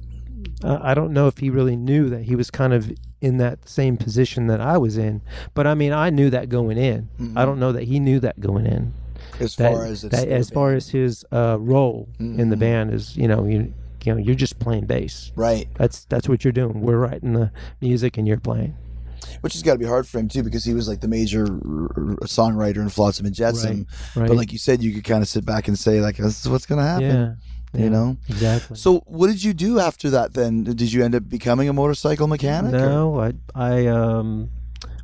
uh, 0.63 0.79
I 0.81 0.93
don't 0.93 1.13
know 1.13 1.27
if 1.27 1.37
he 1.37 1.49
really 1.49 1.75
knew 1.75 2.09
that 2.09 2.23
he 2.23 2.35
was 2.35 2.49
kind 2.51 2.73
of 2.73 2.91
in 3.21 3.37
that 3.37 3.67
same 3.69 3.95
position 3.97 4.47
that 4.47 4.59
I 4.59 4.77
was 4.77 4.97
in. 4.97 5.21
But 5.53 5.65
I 5.67 5.73
mean, 5.75 5.93
I 5.93 6.09
knew 6.09 6.29
that 6.29 6.49
going 6.49 6.77
in. 6.77 7.09
I 7.37 7.45
don't 7.45 7.59
know 7.59 7.71
that 7.71 7.83
he 7.83 7.99
knew 7.99 8.19
that 8.19 8.39
going 8.39 8.65
in. 8.65 8.93
as 9.39 9.55
That, 9.55 9.71
far 9.71 9.85
as 9.85 10.03
it's 10.03 10.15
that, 10.15 10.27
as 10.27 10.49
far 10.49 10.67
band. 10.69 10.77
as 10.77 10.89
his 10.89 11.25
uh, 11.31 11.57
role 11.59 12.09
in 12.19 12.49
the 12.49 12.55
Mhm. 12.55 12.59
band 12.59 12.93
is, 12.93 13.15
you 13.17 13.27
know, 13.27 13.45
you 13.45 13.73
you 14.05 14.13
know, 14.13 14.19
you're 14.19 14.35
just 14.35 14.59
playing 14.59 14.85
bass. 14.85 15.31
right, 15.37 15.65
That's 15.75 16.03
that's 16.05 16.27
what 16.27 16.43
you're 16.43 16.51
doing. 16.51 16.81
We're 16.81 16.97
writing 16.97 17.31
the 17.31 17.53
music 17.79 18.17
and 18.17 18.27
you're 18.27 18.37
playing. 18.37 18.75
Which 19.41 19.53
has 19.53 19.61
got 19.63 19.73
to 19.73 19.79
be 19.79 19.85
hard 19.85 20.07
for 20.07 20.19
him 20.19 20.27
too 20.27 20.43
because 20.43 20.63
he 20.65 20.73
was 20.73 20.87
like 20.87 21.01
the 21.01 21.07
major 21.07 21.45
songwriter 21.45 22.77
in 22.77 22.89
Flotsam 22.89 23.25
and 23.25 23.35
Jetsam. 23.35 23.87
Right. 24.15 24.27
But 24.27 24.37
like 24.37 24.51
you 24.51 24.57
said, 24.57 24.81
you 24.83 24.93
could 24.93 25.03
kind 25.03 25.21
of 25.21 25.27
sit 25.27 25.45
back 25.45 25.67
and 25.67 25.77
say 25.77 26.01
like, 26.01 26.17
"This 26.17 26.41
is 26.45 26.49
what's 26.49 26.65
going 26.65 26.79
to 26.79 26.87
happen." 26.87 27.05
yeah, 27.73 27.79
You 27.79 27.83
yeah, 27.85 27.89
know. 27.89 28.17
exactly. 28.29 28.77
So, 28.77 28.99
what 29.05 29.27
did 29.27 29.43
you 29.43 29.53
do 29.53 29.79
after 29.79 30.09
that? 30.11 30.33
Then, 30.33 30.63
did 30.63 30.91
you 30.93 31.03
end 31.03 31.15
up 31.15 31.27
becoming 31.29 31.69
a 31.69 31.73
motorcycle 31.73 32.27
mechanic? 32.27 32.73
or- 32.73 32.79
No, 32.79 33.19
I 33.19 33.33
I 33.55 33.87
um 33.87 34.49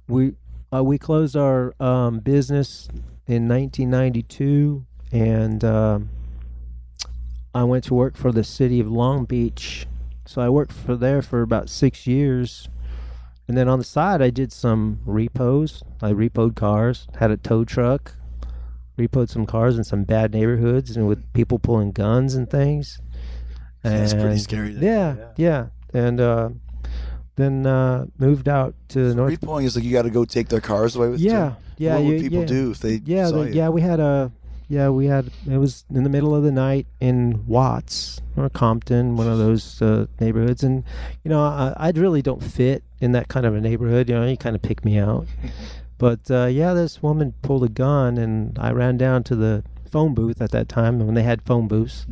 we 0.08 0.34
uh, 0.74 0.84
we 0.84 0.98
closed 0.98 1.36
our 1.36 1.74
um 1.80 2.20
business 2.20 2.88
in 3.28 3.48
1992 3.48 4.86
and 5.12 5.64
um 5.64 6.10
I 7.54 7.64
went 7.64 7.84
to 7.86 7.94
work 7.96 8.16
for 8.16 8.32
the 8.32 8.44
city 8.44 8.80
of 8.80 8.88
Long 8.90 9.26
Beach. 9.26 9.88
So 10.26 10.42
I 10.42 10.50
worked 10.50 10.72
for 10.72 10.96
there 10.96 11.24
for 11.24 11.42
about 11.42 11.68
6 11.70 12.06
years. 12.06 12.70
And 13.50 13.58
then 13.58 13.68
on 13.68 13.80
the 13.80 13.84
side 13.84 14.22
I 14.22 14.30
did 14.30 14.54
some 14.54 15.00
repos. 15.06 15.84
I 16.04 16.12
repoed 16.12 16.56
cars, 16.56 17.08
had 17.18 17.32
a 17.32 17.38
tow 17.38 17.66
truck, 17.66 18.14
repoed 18.96 19.30
some 19.30 19.48
cars 19.48 19.76
in 19.76 19.84
some 19.84 20.04
bad 20.04 20.36
neighborhoods 20.36 20.96
and 20.96 21.08
with 21.08 21.34
people 21.34 21.58
pulling 21.58 21.92
guns 21.92 22.36
and 22.36 22.48
things. 22.48 23.02
That's 23.84 24.14
pretty 24.14 24.38
scary. 24.38 24.74
then. 24.74 24.84
yeah, 24.84 25.26
yeah, 25.36 25.68
and 26.00 26.22
uh, 26.22 26.50
then 27.38 27.66
uh, 27.66 28.06
moved 28.20 28.48
out 28.48 28.76
to 28.90 29.16
North. 29.16 29.42
Repoing 29.42 29.64
is 29.64 29.76
like 29.76 29.84
you 29.84 29.94
got 29.94 30.04
to 30.04 30.12
go 30.12 30.26
take 30.26 30.50
their 30.50 30.62
cars 30.62 30.96
away 30.96 31.10
with. 31.10 31.20
Yeah, 31.20 31.56
you? 31.78 31.88
yeah. 31.88 31.96
What 31.96 32.04
you, 32.04 32.14
would 32.14 32.22
people 32.22 32.40
yeah. 32.42 32.46
do 32.46 32.72
if 32.72 32.80
they? 32.80 33.02
Yeah, 33.04 33.28
saw 33.30 33.38
the, 33.38 33.48
you? 33.48 33.54
yeah. 33.54 33.70
We 33.70 33.82
had 33.82 34.00
a, 34.00 34.32
yeah, 34.70 34.90
we 34.90 35.08
had. 35.08 35.32
It 35.50 35.58
was 35.58 35.84
in 35.90 36.04
the 36.04 36.10
middle 36.10 36.36
of 36.36 36.44
the 36.44 36.52
night 36.52 36.86
in 37.00 37.44
Watts 37.48 38.22
or 38.38 38.48
Compton, 38.50 39.18
one 39.18 39.28
of 39.28 39.40
those 39.40 39.82
uh, 39.82 40.06
neighborhoods, 40.20 40.64
and 40.64 40.84
you 41.24 41.30
know, 41.30 41.42
I, 41.42 41.74
I 41.76 41.90
really 41.90 42.22
don't 42.22 42.44
fit 42.44 42.84
in 43.02 43.12
that 43.14 43.30
kind 43.30 43.48
of 43.48 43.56
a 43.56 43.62
neighborhood. 43.62 44.08
You 44.08 44.16
know, 44.16 44.28
you 44.28 44.38
kind 44.38 44.56
of 44.56 44.62
pick 44.62 44.86
me 44.86 44.98
out. 44.98 45.28
But 45.98 46.32
uh, 46.32 46.46
yeah, 46.46 46.74
this 46.74 47.04
woman 47.04 47.34
pulled 47.42 47.66
a 47.66 47.68
gun, 47.68 48.18
and 48.18 48.58
I 48.58 48.72
ran 48.72 48.96
down 48.96 49.22
to 49.26 49.36
the 49.36 49.66
phone 49.92 50.14
booth 50.14 50.42
at 50.42 50.52
that 50.52 50.70
time 50.70 50.98
when 51.00 51.14
they 51.14 51.24
had 51.24 51.42
phone 51.42 51.68
booths, 51.68 52.08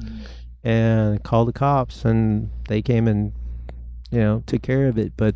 and 0.62 1.24
called 1.24 1.48
the 1.48 1.54
cops, 1.54 2.04
and 2.04 2.50
they 2.68 2.82
came 2.82 3.08
and 3.08 3.32
you 4.12 4.20
know 4.20 4.44
took 4.46 4.62
care 4.62 4.88
of 4.88 4.98
it. 4.98 5.14
But 5.16 5.36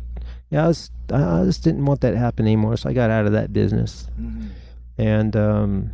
yeah, 0.50 0.64
I, 0.64 0.68
was, 0.68 0.90
I 1.10 1.40
I 1.40 1.44
just 1.46 1.64
didn't 1.64 1.86
want 1.86 2.02
that 2.02 2.10
to 2.10 2.18
happen 2.18 2.44
anymore, 2.44 2.76
so 2.76 2.90
I 2.90 2.92
got 2.92 3.08
out 3.08 3.24
of 3.24 3.32
that 3.32 3.54
business. 3.54 4.06
And 4.98 5.34
um, 5.34 5.92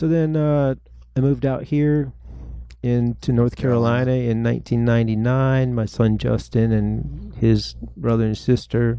so 0.00 0.08
then 0.08 0.34
uh, 0.34 0.74
I 1.14 1.20
moved 1.20 1.44
out 1.44 1.64
here 1.64 2.10
into 2.82 3.32
North 3.32 3.56
Carolina 3.56 4.12
in 4.12 4.42
1999. 4.42 5.74
My 5.74 5.84
son 5.84 6.16
Justin 6.16 6.72
and 6.72 7.34
his 7.36 7.74
brother 7.98 8.24
and 8.24 8.38
sister, 8.38 8.98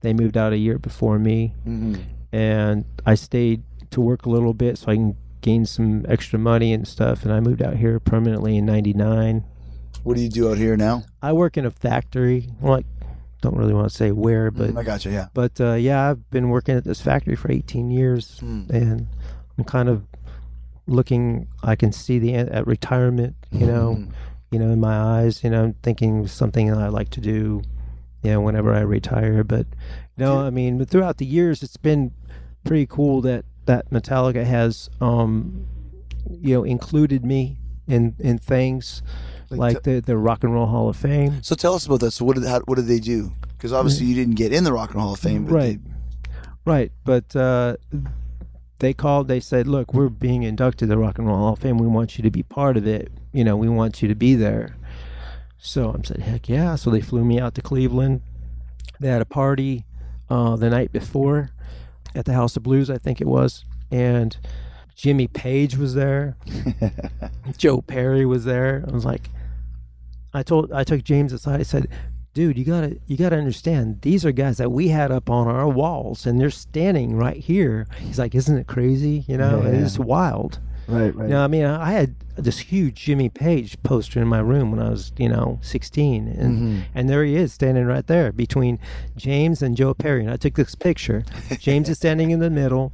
they 0.00 0.12
moved 0.12 0.36
out 0.36 0.52
a 0.52 0.56
year 0.58 0.76
before 0.78 1.20
me, 1.20 1.54
Mhm. 1.64 2.00
and 2.32 2.84
I 3.06 3.14
stayed 3.14 3.62
to 3.90 4.00
work 4.00 4.26
a 4.26 4.30
little 4.30 4.52
bit 4.54 4.78
so 4.78 4.90
I 4.90 4.96
can 4.96 5.14
gain 5.42 5.64
some 5.66 6.04
extra 6.08 6.38
money 6.38 6.72
and 6.72 6.86
stuff. 6.88 7.22
And 7.24 7.32
I 7.32 7.38
moved 7.38 7.62
out 7.62 7.76
here 7.76 8.00
permanently 8.00 8.56
in 8.56 8.66
'99. 8.66 9.44
What 10.02 10.16
do 10.16 10.22
you 10.22 10.28
do 10.28 10.50
out 10.50 10.58
here 10.58 10.76
now? 10.76 11.04
I 11.22 11.32
work 11.32 11.56
in 11.56 11.64
a 11.64 11.70
factory. 11.70 12.48
Well, 12.60 12.78
I 12.78 12.84
don't 13.42 13.56
really 13.56 13.74
want 13.74 13.88
to 13.88 13.94
say 13.94 14.10
where, 14.10 14.50
but 14.50 14.76
I 14.76 14.82
got 14.82 15.04
you. 15.04 15.12
Yeah. 15.12 15.26
but 15.34 15.60
uh, 15.60 15.74
yeah, 15.74 16.10
I've 16.10 16.28
been 16.30 16.48
working 16.48 16.74
at 16.74 16.82
this 16.84 17.00
factory 17.00 17.36
for 17.36 17.52
18 17.52 17.90
years, 17.92 18.40
Hmm. 18.40 18.62
and 18.70 19.06
I'm 19.56 19.64
kind 19.64 19.88
of 19.88 20.02
looking. 20.90 21.48
I 21.62 21.76
can 21.76 21.92
see 21.92 22.18
the 22.18 22.34
at 22.34 22.66
retirement. 22.66 23.36
You 23.50 23.66
know, 23.66 23.94
Hmm. 23.94 24.04
you 24.50 24.58
know, 24.58 24.70
in 24.70 24.80
my 24.80 24.96
eyes. 24.98 25.42
You 25.44 25.50
know, 25.50 25.64
I'm 25.64 25.74
thinking 25.82 26.26
something 26.26 26.72
I 26.72 26.88
like 26.88 27.10
to 27.10 27.20
do. 27.20 27.62
You 28.22 28.30
know, 28.32 28.40
whenever 28.40 28.74
I 28.74 28.80
retire. 28.80 29.42
But 29.44 29.66
you 30.16 30.24
know, 30.24 30.38
I 30.40 30.50
mean, 30.50 30.84
throughout 30.84 31.16
the 31.16 31.24
years, 31.26 31.62
it's 31.62 31.76
been 31.78 32.12
pretty 32.64 32.86
cool 32.86 33.20
that 33.22 33.44
that 33.66 33.90
Metallica 33.90 34.44
has, 34.44 34.90
um, 35.00 35.66
you 36.28 36.54
know, 36.54 36.64
included 36.64 37.24
me 37.24 37.56
in 37.86 38.14
in 38.18 38.38
things 38.38 39.02
like 39.48 39.82
the 39.84 40.00
the 40.00 40.16
Rock 40.18 40.44
and 40.44 40.52
Roll 40.52 40.66
Hall 40.66 40.88
of 40.88 40.96
Fame. 40.96 41.42
So 41.42 41.54
tell 41.54 41.74
us 41.74 41.86
about 41.86 42.00
that. 42.00 42.10
So 42.12 42.24
what 42.24 42.36
did 42.36 42.44
how, 42.44 42.60
what 42.66 42.76
did 42.76 42.86
they 42.86 43.00
do? 43.00 43.32
Because 43.56 43.72
obviously 43.72 44.06
you 44.06 44.14
didn't 44.14 44.36
get 44.36 44.52
in 44.52 44.64
the 44.64 44.72
Rock 44.72 44.90
and 44.90 44.96
Roll 44.96 45.06
Hall 45.06 45.14
of 45.14 45.20
Fame, 45.20 45.44
but 45.46 45.52
right 45.54 45.80
right 46.66 46.92
but 47.04 47.34
uh 47.34 47.74
they 48.80 48.92
called 48.92 49.28
they 49.28 49.40
said 49.40 49.66
look 49.66 49.94
we're 49.94 50.08
being 50.08 50.42
inducted 50.42 50.80
to 50.80 50.86
the 50.86 50.98
rock 50.98 51.18
and 51.18 51.26
roll 51.26 51.38
hall 51.38 51.52
of 51.52 51.60
fame. 51.60 51.78
We 51.78 51.86
want 51.86 52.18
you 52.18 52.22
to 52.22 52.30
be 52.30 52.42
part 52.42 52.76
of 52.76 52.86
it. 52.86 53.12
You 53.32 53.44
know 53.44 53.56
we 53.56 53.68
want 53.68 54.02
you 54.02 54.08
to 54.08 54.14
be 54.14 54.34
there. 54.34 54.76
So 55.58 55.96
i 55.96 56.02
said 56.02 56.20
heck 56.20 56.48
yeah. 56.48 56.74
So 56.74 56.90
they 56.90 57.00
flew 57.00 57.24
me 57.24 57.38
out 57.38 57.54
to 57.54 57.62
cleveland. 57.62 58.22
They 58.98 59.08
had 59.08 59.22
a 59.22 59.26
party 59.26 59.84
uh 60.28 60.56
the 60.56 60.70
night 60.70 60.92
before 60.92 61.50
at 62.14 62.24
the 62.24 62.32
house 62.32 62.56
of 62.56 62.62
blues 62.64 62.90
i 62.90 62.98
think 62.98 63.20
it 63.20 63.26
was 63.26 63.64
and 63.90 64.36
jimmy 64.96 65.26
page 65.28 65.76
was 65.76 65.94
there. 65.94 66.36
Joe 67.56 67.80
perry 67.80 68.26
was 68.26 68.44
there. 68.44 68.84
I 68.86 68.92
was 68.92 69.04
like 69.04 69.30
I 70.32 70.42
told 70.42 70.72
I 70.72 70.84
took 70.84 71.02
James 71.02 71.32
aside. 71.32 71.60
I 71.60 71.64
said, 71.64 71.88
"Dude, 72.34 72.56
you 72.58 72.64
gotta 72.64 72.96
you 73.06 73.16
gotta 73.16 73.36
understand. 73.36 74.00
These 74.02 74.24
are 74.24 74.32
guys 74.32 74.58
that 74.58 74.70
we 74.70 74.88
had 74.88 75.10
up 75.10 75.28
on 75.30 75.46
our 75.48 75.68
walls, 75.68 76.26
and 76.26 76.40
they're 76.40 76.50
standing 76.50 77.16
right 77.16 77.36
here." 77.36 77.86
He's 77.98 78.18
like, 78.18 78.34
"Isn't 78.34 78.56
it 78.58 78.66
crazy? 78.66 79.24
You 79.28 79.36
know, 79.38 79.62
Yeah. 79.62 79.70
it's 79.70 79.98
wild." 79.98 80.58
right, 80.88 81.14
right. 81.14 81.28
You 81.28 81.34
know, 81.34 81.44
I 81.44 81.46
mean, 81.46 81.64
I 81.64 81.92
had 81.92 82.16
this 82.36 82.58
huge 82.58 82.96
Jimmy 82.96 83.28
Page 83.28 83.80
poster 83.84 84.20
in 84.20 84.26
my 84.26 84.40
room 84.40 84.72
when 84.72 84.80
I 84.80 84.88
was, 84.90 85.12
you 85.18 85.28
know, 85.28 85.58
16, 85.62 86.26
and 86.26 86.58
Mm-hmm. 86.58 86.80
and 86.96 87.08
there 87.08 87.22
he 87.22 87.36
is 87.36 87.52
standing 87.52 87.84
right 87.86 88.04
there 88.06 88.32
between 88.32 88.78
James 89.16 89.62
and 89.62 89.76
Joe 89.76 89.94
Perry. 89.94 90.22
And 90.24 90.32
I 90.32 90.36
took 90.36 90.54
this 90.54 90.74
picture. 90.74 91.24
James 91.60 91.88
is 91.88 91.98
standing 91.98 92.30
in 92.32 92.40
the 92.40 92.50
middle, 92.50 92.92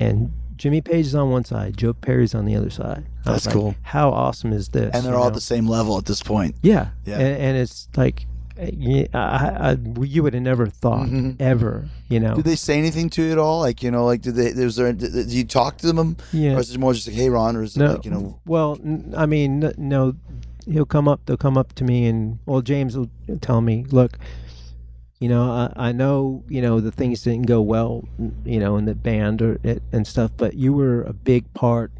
and 0.00 0.32
Jimmy 0.56 0.80
Page 0.80 1.06
is 1.06 1.14
on 1.14 1.30
one 1.30 1.44
side, 1.44 1.76
Joe 1.76 1.92
Perry's 1.92 2.34
on 2.34 2.44
the 2.46 2.56
other 2.56 2.70
side. 2.70 3.04
I 3.26 3.32
That's 3.32 3.46
like, 3.46 3.54
cool. 3.54 3.74
How 3.82 4.10
awesome 4.10 4.52
is 4.52 4.68
this? 4.70 4.90
and 4.94 5.04
they're 5.04 5.14
all 5.14 5.24
know? 5.24 5.28
at 5.28 5.34
the 5.34 5.40
same 5.40 5.66
level 5.68 5.98
at 5.98 6.06
this 6.06 6.22
point. 6.22 6.56
Yeah, 6.62 6.88
Yeah. 7.04 7.18
and, 7.18 7.42
and 7.42 7.56
it's 7.58 7.88
like, 7.96 8.26
I, 8.58 9.08
I, 9.14 9.76
you 10.02 10.22
would 10.22 10.34
have 10.34 10.42
never 10.42 10.66
thought 10.66 11.06
Mhm. 11.08 11.40
ever, 11.40 11.88
you 12.08 12.18
know. 12.18 12.34
Did 12.34 12.44
they 12.44 12.56
say 12.56 12.76
anything 12.78 13.08
to 13.10 13.22
you 13.22 13.32
at 13.32 13.38
all? 13.38 13.60
Like 13.60 13.82
you 13.82 13.90
know, 13.90 14.04
like 14.04 14.20
did 14.22 14.34
they? 14.34 14.52
Was 14.64 14.76
there? 14.76 14.92
Did, 14.92 15.12
did 15.12 15.30
you 15.30 15.44
talk 15.44 15.78
to 15.78 15.92
them? 15.92 16.16
Yeah. 16.32 16.56
Or 16.56 16.60
is 16.60 16.74
it 16.74 16.78
more 16.78 16.92
just 16.92 17.06
like, 17.06 17.16
hey, 17.16 17.28
Ron, 17.28 17.56
or 17.56 17.62
is 17.62 17.76
it 17.76 17.80
no, 17.80 17.92
like 17.92 18.04
you 18.04 18.10
know? 18.10 18.40
well, 18.46 18.78
I 19.16 19.26
mean, 19.26 19.72
no, 19.78 20.14
he'll 20.66 20.84
come 20.86 21.06
up. 21.06 21.20
They'll 21.26 21.36
come 21.36 21.56
up 21.56 21.74
to 21.76 21.84
me, 21.84 22.06
and 22.06 22.38
well, 22.46 22.60
James 22.60 22.96
will 22.96 23.10
tell 23.40 23.60
me, 23.60 23.84
look, 23.90 24.18
you 25.20 25.28
know, 25.28 25.50
I, 25.50 25.88
I 25.88 25.92
know, 25.92 26.42
you 26.48 26.60
know, 26.60 26.80
the 26.80 26.90
things 26.92 27.22
didn't 27.22 27.46
go 27.46 27.60
well, 27.62 28.08
you 28.44 28.58
know, 28.58 28.76
in 28.76 28.84
the 28.86 28.94
band 28.94 29.40
or 29.40 29.58
it, 29.62 29.82
and 29.92 30.06
stuff, 30.06 30.32
but 30.36 30.54
you 30.54 30.72
were 30.72 31.02
a 31.02 31.12
big 31.12 31.52
part 31.54 31.92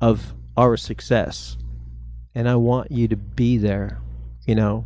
of 0.00 0.34
our 0.56 0.76
success, 0.76 1.56
and 2.34 2.48
I 2.48 2.56
want 2.56 2.90
you 2.92 3.08
to 3.08 3.16
be 3.16 3.56
there, 3.56 3.98
you 4.46 4.54
know, 4.54 4.84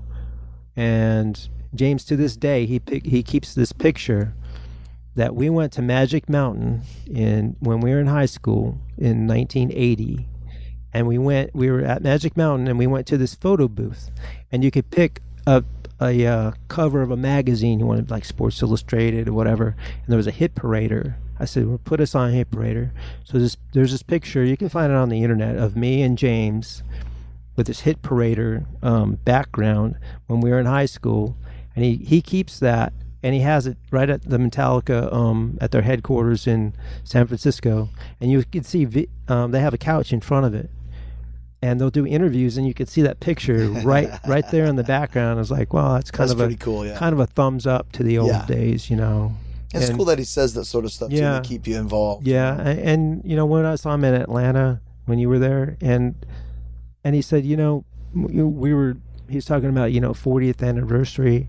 and 0.76 1.48
James 1.74 2.04
to 2.04 2.16
this 2.16 2.36
day 2.36 2.66
he 2.66 2.80
he 3.04 3.22
keeps 3.22 3.54
this 3.54 3.72
picture 3.72 4.34
that 5.14 5.34
we 5.34 5.48
went 5.48 5.72
to 5.72 5.82
Magic 5.82 6.28
Mountain 6.28 6.82
in 7.06 7.56
when 7.60 7.80
we 7.80 7.90
were 7.90 8.00
in 8.00 8.06
high 8.06 8.26
school 8.26 8.78
in 8.98 9.26
1980 9.26 10.28
and 10.96 11.06
we 11.06 11.18
went 11.18 11.54
we 11.54 11.70
were 11.70 11.82
at 11.82 12.02
Magic 12.02 12.38
Mountain 12.38 12.68
and 12.68 12.78
we 12.78 12.86
went 12.86 13.06
to 13.08 13.18
this 13.18 13.34
photo 13.34 13.68
booth. 13.68 14.10
And 14.50 14.64
you 14.64 14.70
could 14.70 14.90
pick 14.90 15.20
a 15.46 15.62
a 16.00 16.26
uh, 16.26 16.52
cover 16.68 17.02
of 17.02 17.10
a 17.10 17.16
magazine 17.16 17.80
you 17.80 17.86
wanted 17.86 18.10
like 18.10 18.24
Sports 18.24 18.62
Illustrated 18.62 19.28
or 19.28 19.34
whatever. 19.34 19.68
And 19.68 20.06
there 20.08 20.16
was 20.16 20.26
a 20.26 20.30
hit 20.30 20.54
parader. 20.54 21.16
I 21.38 21.44
said 21.44 21.66
well 21.66 21.80
put 21.84 22.00
us 22.00 22.14
on 22.14 22.32
hit 22.32 22.50
parader. 22.50 22.92
So 23.24 23.38
this 23.38 23.58
there's 23.74 23.92
this 23.92 24.02
picture. 24.02 24.42
You 24.42 24.56
can 24.56 24.70
find 24.70 24.90
it 24.90 24.96
on 24.96 25.10
the 25.10 25.22
internet 25.22 25.56
of 25.56 25.76
me 25.76 26.00
and 26.00 26.16
James 26.16 26.82
with 27.56 27.66
his 27.66 27.80
hit 27.80 28.02
parader 28.02 28.66
um, 28.84 29.14
background 29.24 29.96
when 30.26 30.40
we 30.40 30.50
were 30.50 30.60
in 30.60 30.66
high 30.66 30.86
school, 30.86 31.36
and 31.74 31.84
he, 31.84 31.96
he 31.96 32.20
keeps 32.22 32.58
that 32.60 32.92
and 33.22 33.34
he 33.34 33.40
has 33.40 33.66
it 33.66 33.76
right 33.90 34.08
at 34.08 34.22
the 34.22 34.36
Metallica 34.36 35.12
um, 35.12 35.58
at 35.60 35.72
their 35.72 35.82
headquarters 35.82 36.46
in 36.46 36.74
San 37.02 37.26
Francisco, 37.26 37.88
and 38.20 38.30
you 38.30 38.44
can 38.44 38.62
see 38.62 38.84
vi- 38.84 39.08
um, 39.26 39.50
they 39.50 39.58
have 39.60 39.74
a 39.74 39.78
couch 39.78 40.12
in 40.12 40.20
front 40.20 40.46
of 40.46 40.54
it, 40.54 40.70
and 41.62 41.80
they'll 41.80 41.90
do 41.90 42.06
interviews, 42.06 42.56
and 42.56 42.66
you 42.68 42.74
can 42.74 42.86
see 42.86 43.02
that 43.02 43.18
picture 43.18 43.68
right 43.84 44.10
right 44.28 44.48
there 44.50 44.66
in 44.66 44.76
the 44.76 44.84
background. 44.84 45.40
It's 45.40 45.50
like, 45.50 45.72
well, 45.72 45.94
that's 45.94 46.10
kind 46.10 46.28
That's 46.30 46.40
of 46.40 46.50
a 46.52 46.54
cool, 46.56 46.86
yeah. 46.86 46.96
kind 46.98 47.12
of 47.14 47.18
a 47.18 47.26
thumbs 47.26 47.66
up 47.66 47.90
to 47.92 48.02
the 48.04 48.18
old 48.18 48.28
Yeah. 48.30 48.46
days, 48.46 48.90
you 48.90 48.96
know. 48.96 49.32
It's 49.74 49.88
And- 49.88 49.96
cool 49.96 50.04
that 50.06 50.18
he 50.18 50.24
says 50.24 50.54
that 50.54 50.66
sort 50.66 50.84
of 50.84 50.92
stuff 50.92 51.10
too, 51.10 51.16
to 51.16 51.40
keep 51.42 51.66
you 51.66 51.76
involved. 51.78 52.26
Yeah, 52.28 52.60
a- 52.60 52.70
and 52.84 53.22
you 53.24 53.34
know 53.34 53.46
when 53.46 53.64
I 53.66 53.74
saw 53.74 53.94
him 53.94 54.04
in 54.04 54.14
Atlanta 54.14 54.80
when 55.06 55.18
you 55.18 55.28
were 55.28 55.40
there, 55.40 55.76
and 55.80 56.14
and 57.06 57.14
he 57.14 57.22
said, 57.22 57.44
you 57.46 57.56
know, 57.56 57.84
we 58.12 58.42
we 58.42 58.74
were 58.74 58.96
He's 59.28 59.44
talking 59.44 59.68
about 59.70 59.92
you 59.92 60.00
know 60.00 60.12
40th 60.12 60.62
anniversary. 60.66 61.48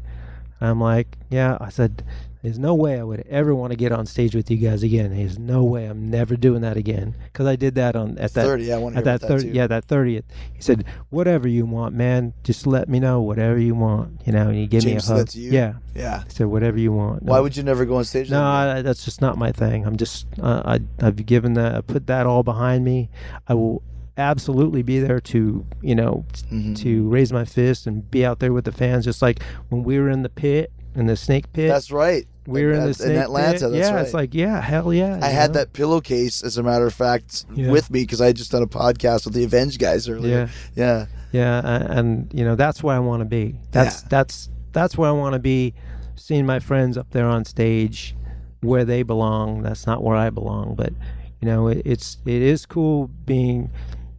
I'm 0.60 0.82
like, 0.82 1.18
yeah. 1.30 1.58
I 1.62 1.70
said, 1.70 2.04
there's 2.42 2.58
no 2.58 2.74
way 2.74 3.00
I 3.00 3.04
would 3.04 3.24
ever 3.30 3.54
want 3.54 3.72
to 3.72 3.78
get 3.78 3.92
on 3.92 4.08
stage 4.08 4.34
with 4.36 4.50
you 4.50 4.58
guys 4.58 4.82
again. 4.82 5.16
There's 5.16 5.38
no 5.38 5.64
way 5.64 5.86
I'm 5.86 6.10
never 6.10 6.36
doing 6.36 6.62
that 6.62 6.78
again 6.78 7.14
because 7.26 7.46
I 7.46 7.56
did 7.56 7.76
that 7.76 7.96
on 7.96 8.18
at 8.18 8.34
that 8.34 8.46
30, 8.46 8.64
yeah, 8.64 8.76
I 8.76 8.78
wanna 8.80 8.98
at 8.98 9.04
hear 9.04 9.04
that 9.06 9.16
about 9.24 9.28
that 9.30 9.42
30 9.42 9.44
too. 9.50 9.56
yeah 9.56 9.68
that 9.68 9.88
30th. 9.88 10.24
He 10.54 10.62
said, 10.62 10.86
whatever 11.10 11.48
you 11.48 11.68
want, 11.68 11.94
man, 11.94 12.34
just 12.44 12.66
let 12.66 12.90
me 12.90 13.00
know 13.00 13.22
whatever 13.22 13.60
you 13.60 13.76
want, 13.76 14.22
you 14.26 14.34
know. 14.34 14.48
And 14.48 14.56
he 14.56 14.66
gave 14.66 14.82
James 14.82 15.08
me 15.10 15.16
a 15.16 15.18
hug. 15.20 15.28
to 15.30 15.40
you? 15.40 15.52
Yeah, 15.52 15.74
Yeah. 15.94 16.24
he 16.24 16.30
said 16.32 16.48
whatever 16.48 16.80
you 16.80 16.92
want. 16.92 17.22
Why 17.24 17.40
would 17.40 17.56
you 17.56 17.62
never 17.62 17.86
go 17.86 17.98
on 17.98 18.06
stage? 18.06 18.32
no. 18.32 18.42
I, 18.44 18.82
that's 18.82 19.06
just 19.06 19.22
not 19.22 19.38
my 19.38 19.52
thing. 19.52 19.86
I'm 19.86 19.98
just 19.98 20.26
uh, 20.42 20.64
I 20.66 20.80
I've 21.06 21.24
given 21.28 21.54
that 21.54 21.76
I 21.76 21.82
put 21.82 22.08
that 22.08 22.26
all 22.26 22.42
behind 22.42 22.84
me. 22.84 23.10
I 23.48 23.54
will 23.54 23.84
absolutely 24.18 24.82
be 24.84 25.00
there 25.00 25.20
to 25.20 25.66
you 25.82 25.96
know 25.96 26.26
Mm-hmm. 26.52 26.74
to 26.76 27.08
raise 27.10 27.32
my 27.34 27.46
fist 27.46 27.88
and 27.88 28.10
be 28.10 28.26
out 28.26 28.40
there 28.40 28.54
with 28.54 28.66
the 28.66 28.72
fans, 28.72 29.06
just 29.06 29.22
like 29.22 29.42
when 29.70 29.84
we 29.84 30.00
were 30.00 30.10
in 30.10 30.24
the 30.24 30.30
pit 30.30 30.72
in 30.96 31.06
the 31.08 31.16
snake 31.16 31.52
pit. 31.54 31.70
That's 31.70 31.92
right. 31.92 32.26
we 32.48 32.64
were 32.66 32.72
in 32.72 32.84
the 32.84 32.90
At- 32.90 32.96
snake 32.96 33.18
Atlanta. 33.18 33.70
yeah, 33.78 33.92
right. 33.94 34.02
it's 34.06 34.14
like 34.14 34.34
yeah, 34.34 34.62
hell 34.62 34.94
yeah. 34.94 35.20
I 35.22 35.28
had 35.28 35.52
know? 35.54 35.60
that 35.60 35.74
pillowcase, 35.74 36.42
as 36.44 36.58
a 36.58 36.64
matter 36.64 36.88
of 36.88 36.94
fact, 36.94 37.46
Yeah. 37.54 37.70
with 37.72 37.92
me 37.92 38.02
because 38.04 38.22
I 38.22 38.28
had 38.28 38.36
just 38.38 38.52
done 38.52 38.64
a 38.64 38.68
podcast 38.68 39.26
with 39.26 39.34
the 39.34 39.44
Avenged 39.44 39.80
guys 39.80 40.08
earlier. 40.10 40.50
Yeah. 40.76 41.06
Yeah, 41.34 41.60
a- 41.60 41.92
and 41.92 42.32
you 42.34 42.44
know 42.46 42.56
that's 42.56 42.82
where 42.82 42.96
I 42.96 43.00
want 43.00 43.20
to 43.22 43.26
be. 43.26 43.56
That's 43.72 44.02
Yeah. 44.04 44.08
that's 44.10 44.50
that's 44.72 44.98
where 44.98 45.10
I 45.10 45.14
want 45.14 45.34
to 45.34 45.40
be. 45.40 45.74
Seeing 46.16 46.46
my 46.46 46.60
friends 46.60 46.98
up 46.98 47.12
there 47.12 47.28
on 47.28 47.46
stage, 47.46 48.16
where 48.62 48.86
they 48.86 49.04
belong. 49.04 49.62
That's 49.62 49.86
not 49.86 50.02
where 50.02 50.16
I 50.16 50.30
belong. 50.32 50.74
But 50.76 50.94
you 51.42 51.46
know, 51.48 51.68
it, 51.68 51.82
it's 51.86 52.18
it 52.26 52.42
is 52.42 52.66
cool 52.66 53.12
being 53.26 53.70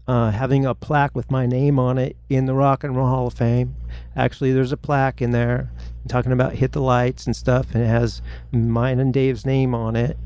uh, 0.08 0.30
having 0.30 0.64
a 0.64 0.74
plaque 0.74 1.14
with 1.14 1.30
my 1.30 1.46
name 1.46 1.78
on 1.78 1.98
it 1.98 2.16
in 2.28 2.46
the 2.46 2.54
Rock 2.54 2.82
and 2.82 2.96
Roll 2.96 3.06
Hall 3.08 3.26
of 3.28 3.34
Fame. 3.34 3.76
Actually, 4.16 4.52
there's 4.52 4.72
a 4.72 4.76
plaque 4.76 5.20
in 5.22 5.30
there 5.32 5.70
talking 6.08 6.32
about 6.32 6.54
hit 6.54 6.72
the 6.72 6.80
lights 6.80 7.26
and 7.26 7.36
stuff, 7.36 7.74
and 7.74 7.84
it 7.84 7.88
has 7.88 8.22
mine 8.50 8.98
and 8.98 9.12
Dave's 9.12 9.44
name 9.44 9.74
on 9.74 9.94
it. 9.94 10.16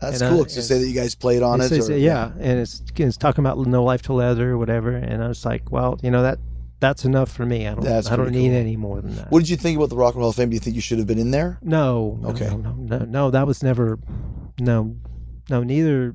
That's 0.00 0.20
And, 0.20 0.30
cool. 0.30 0.40
you 0.42 0.48
say 0.48 0.78
that 0.80 0.86
you 0.88 0.94
guys 0.94 1.14
played 1.14 1.42
on 1.44 1.60
It 1.60 1.68
says- 1.68 1.88
or- 1.88 1.96
yeah, 1.96 2.32
and 2.40 2.58
it's 2.58 2.82
it's 2.96 3.16
talking 3.16 3.44
about 3.46 3.56
No 3.64 3.84
Life 3.84 4.02
Till 4.02 4.16
Leather 4.16 4.50
or 4.50 4.58
whatever, 4.58 4.90
and 4.90 5.22
I 5.22 5.28
was 5.28 5.44
like, 5.44 5.70
well, 5.70 5.96
you 6.02 6.10
know 6.10 6.22
that 6.22 6.38
that's 6.80 7.04
enough 7.04 7.30
for 7.30 7.46
me. 7.46 7.68
I 7.68 7.74
don't 7.74 7.84
That's 7.84 8.10
I 8.10 8.16
don't 8.16 8.32
need 8.32 8.48
cool. 8.48 8.56
any 8.58 8.76
more 8.76 9.00
than 9.00 9.14
that. 9.14 9.30
What 9.30 9.38
did 9.38 9.48
you 9.50 9.56
think 9.56 9.76
about 9.76 9.90
the 9.90 9.94
Rock 9.96 10.14
and 10.14 10.18
Roll 10.18 10.24
Hall 10.24 10.30
of 10.30 10.34
Fame? 10.36 10.50
Do 10.50 10.54
you 10.54 10.60
think 10.60 10.74
you 10.74 10.82
should 10.82 10.98
have 10.98 11.06
been 11.06 11.20
in 11.20 11.30
there? 11.30 11.58
no, 11.62 12.18
no, 12.20 12.28
Okay. 12.30 12.48
no, 12.48 12.56
no, 12.56 12.72
no, 12.72 12.98
no, 13.04 13.30
that 13.30 13.46
was 13.46 13.62
never, 13.62 14.00
no, 14.58 14.96
no. 15.52 15.62
Neither 15.62 16.14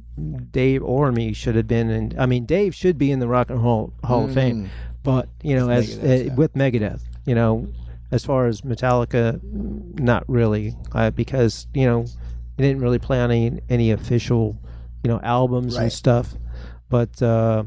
Dave 0.51 0.83
or 0.83 1.11
me 1.13 1.31
should 1.33 1.55
have 1.55 1.67
been 1.67 1.89
in. 1.89 2.19
I 2.19 2.25
mean, 2.25 2.45
Dave 2.45 2.75
should 2.75 2.97
be 2.97 3.11
in 3.11 3.19
the 3.19 3.27
Rock 3.27 3.49
and 3.49 3.63
Roll 3.63 3.93
Hall 4.03 4.25
of 4.25 4.33
Fame, 4.33 4.69
but 5.03 5.29
you 5.41 5.55
know, 5.55 5.67
With 5.67 5.77
as 5.77 5.95
Megadeth, 5.97 6.03
uh, 6.03 6.23
yeah. 6.25 6.35
with 6.35 6.53
Megadeth, 6.53 7.01
you 7.25 7.35
know, 7.35 7.67
as 8.11 8.25
far 8.25 8.47
as 8.47 8.61
Metallica, 8.61 9.39
not 9.99 10.23
really, 10.27 10.75
uh, 10.93 11.11
because 11.11 11.67
you 11.73 11.85
know, 11.85 12.01
he 12.57 12.63
didn't 12.63 12.81
really 12.81 12.99
play 12.99 13.19
on 13.19 13.31
any 13.31 13.59
any 13.69 13.91
official, 13.91 14.57
you 15.03 15.07
know, 15.09 15.19
albums 15.21 15.75
Right. 15.75 15.83
and 15.83 15.93
stuff. 15.93 16.33
But 16.89 17.21
uh, 17.21 17.63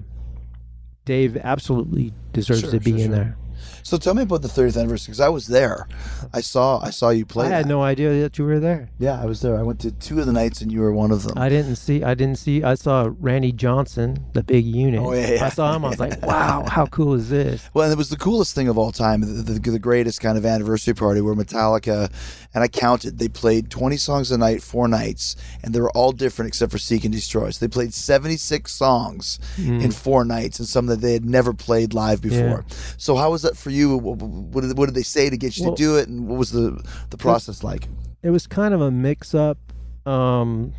Dave 1.04 1.36
absolutely 1.36 2.12
deserves 2.32 2.60
Sure, 2.60 2.70
to 2.72 2.80
be 2.80 2.90
sure, 2.92 2.98
in 3.00 3.06
sure. 3.06 3.14
there. 3.14 3.36
So 3.82 3.96
tell 3.96 4.14
me 4.14 4.22
about 4.22 4.42
the 4.42 4.48
30th 4.48 4.78
anniversary 4.78 5.12
because 5.12 5.20
I 5.20 5.28
was 5.28 5.46
there. 5.46 5.86
I 6.32 6.40
saw 6.40 6.80
I 6.80 6.90
saw 6.90 7.10
you 7.10 7.26
play. 7.26 7.46
I 7.46 7.50
had 7.50 7.64
that. 7.64 7.68
no 7.68 7.82
idea 7.82 8.20
that 8.20 8.38
you 8.38 8.44
were 8.44 8.60
there. 8.60 8.88
Yeah, 8.98 9.20
I 9.20 9.26
was 9.26 9.40
there. 9.40 9.58
I 9.58 9.62
went 9.62 9.80
to 9.80 9.90
two 9.92 10.20
of 10.20 10.26
the 10.26 10.32
nights 10.32 10.60
and 10.60 10.70
you 10.70 10.80
were 10.80 10.92
one 10.92 11.10
of 11.10 11.22
them. 11.22 11.36
I 11.36 11.48
didn't 11.48 11.76
see. 11.76 12.02
I 12.02 12.14
didn't 12.14 12.38
see. 12.38 12.62
I 12.62 12.74
saw 12.74 13.10
Randy 13.18 13.52
Johnson, 13.52 14.26
the 14.32 14.42
big 14.42 14.64
unit. 14.64 15.00
Oh, 15.00 15.12
yeah, 15.12 15.34
yeah. 15.34 15.46
I 15.46 15.48
saw 15.48 15.74
him. 15.74 15.84
I 15.84 15.88
was 15.88 16.00
like, 16.00 16.22
"Wow, 16.22 16.64
how 16.68 16.86
cool 16.86 17.14
is 17.14 17.28
this?" 17.28 17.68
Well, 17.74 17.84
and 17.84 17.92
it 17.92 17.98
was 17.98 18.10
the 18.10 18.16
coolest 18.16 18.54
thing 18.54 18.68
of 18.68 18.78
all 18.78 18.92
time, 18.92 19.20
the, 19.20 19.42
the, 19.42 19.70
the 19.70 19.78
greatest 19.78 20.20
kind 20.20 20.36
of 20.36 20.44
anniversary 20.44 20.94
party 20.94 21.20
where 21.20 21.34
Metallica, 21.34 22.12
and 22.54 22.62
I 22.62 22.68
counted, 22.68 23.18
they 23.18 23.28
played 23.28 23.70
20 23.70 23.96
songs 23.96 24.30
a 24.30 24.38
night, 24.38 24.62
four 24.62 24.88
nights, 24.88 25.36
and 25.62 25.74
they 25.74 25.80
were 25.80 25.90
all 25.92 26.12
different 26.12 26.48
except 26.48 26.72
for 26.72 26.78
Seek 26.78 27.04
and 27.04 27.12
Destroy. 27.12 27.50
So 27.50 27.64
they 27.64 27.68
played 27.68 27.94
76 27.94 28.70
songs 28.72 29.38
mm. 29.56 29.82
in 29.82 29.90
four 29.90 30.24
nights, 30.24 30.58
and 30.58 30.68
some 30.68 30.86
that 30.86 31.00
they 31.00 31.12
had 31.12 31.24
never 31.24 31.52
played 31.52 31.94
live 31.94 32.20
before. 32.20 32.64
So 32.96 33.16
how 33.16 33.30
was 33.30 33.42
that 33.42 33.49
for 33.56 33.70
you? 33.70 33.96
What, 33.96 34.16
what, 34.18 34.62
did, 34.62 34.76
what 34.78 34.86
did 34.86 34.94
they 34.94 35.02
say 35.02 35.30
to 35.30 35.36
get 35.36 35.56
you 35.56 35.66
Well- 35.66 35.74
to 35.74 35.82
do 35.82 35.96
it, 35.96 36.08
and 36.08 36.28
what 36.28 36.38
was 36.38 36.50
the, 36.50 36.82
the 37.10 37.16
process 37.16 37.62
like? 37.62 37.88
It 38.22 38.30
was 38.30 38.46
kind 38.46 38.74
of 38.74 38.80
a 38.80 38.90
mix-up. 38.90 39.58
Um, 40.06 40.72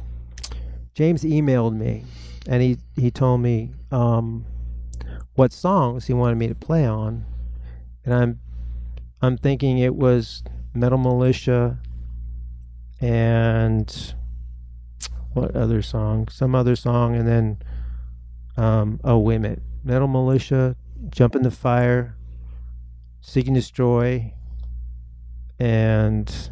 James 0.94 1.24
emailed 1.24 1.76
me, 1.76 2.04
and 2.48 2.62
he 2.62 2.78
he 2.96 3.10
told 3.10 3.42
me 3.42 3.72
um, 3.92 4.46
what 5.34 5.54
songs 5.54 6.08
he 6.08 6.14
wanted 6.14 6.36
me 6.38 6.48
to 6.48 6.56
play 6.56 6.86
on, 6.86 7.26
and 8.06 8.14
I'm 8.14 8.40
I'm 9.22 9.38
thinking 9.38 9.78
it 9.80 9.96
was 9.96 10.44
Metal 10.74 10.98
Militia 10.98 11.80
and 13.00 14.14
what 15.34 15.56
other 15.56 15.82
song? 15.82 16.28
Some 16.28 16.54
other 16.56 16.76
song, 16.76 17.16
and 17.16 17.28
then 17.28 17.58
um, 18.58 19.00
oh 19.04 19.18
wait 19.18 19.36
a 19.36 19.40
minute, 19.40 19.62
Metal 19.84 20.08
Militia, 20.08 20.76
Jump 21.10 21.36
in 21.36 21.44
the 21.44 21.52
Fire, 21.52 22.16
Seek 23.22 23.48
and 23.48 23.56
Destroy, 23.56 24.34
and 25.60 26.50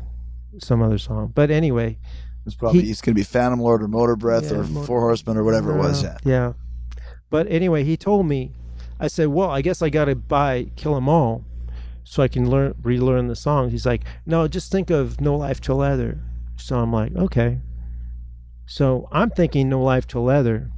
some 0.60 0.82
other 0.82 0.98
song. 0.98 1.32
But 1.34 1.52
anyway, 1.52 1.98
It's 2.46 2.56
probably 2.56 2.82
He- 2.82 2.90
it's 2.92 3.02
going 3.02 3.14
to 3.14 3.20
be 3.20 3.24
Phantom 3.24 3.60
Lord 3.60 3.84
or 3.84 3.88
Motorbreath 3.88 4.50
Yeah, 4.50 4.60
or 4.60 4.64
Motor- 4.64 4.88
Four 4.88 5.02
Horsemen 5.02 5.38
or 5.38 5.44
whatever 5.44 5.76
it 5.76 5.78
was. 5.78 6.04
uh, 6.04 6.18
Yeah. 6.24 6.32
yeah. 6.32 6.54
But 7.30 7.46
anyway, 7.50 7.84
he 7.84 7.96
told 7.98 8.26
me, 8.28 8.54
I 9.00 9.08
said, 9.08 9.28
well, 9.28 9.52
I 9.52 9.62
guess 9.62 9.82
I 9.84 9.90
got 9.90 10.06
to 10.06 10.16
buy 10.16 10.72
Kill 10.76 10.96
'Em 10.96 11.08
All 11.10 11.44
so 12.04 12.24
I 12.24 12.28
can 12.28 12.50
learn 12.50 12.74
relearn 12.82 13.28
the 13.28 13.36
songs. 13.36 13.72
He's 13.72 13.86
like, 13.86 14.04
no, 14.26 14.48
just 14.48 14.72
think 14.72 14.90
of 14.90 15.22
No 15.22 15.36
Life 15.36 15.62
Till 15.62 15.76
Leather. 15.76 16.22
So 16.56 16.80
I'm 16.80 16.92
like, 16.92 17.16
okay. 17.16 17.60
So 18.66 19.08
I'm 19.12 19.30
thinking 19.30 19.70
No 19.70 19.82
Life 19.84 20.08
Till 20.08 20.24
Leather. 20.24 20.72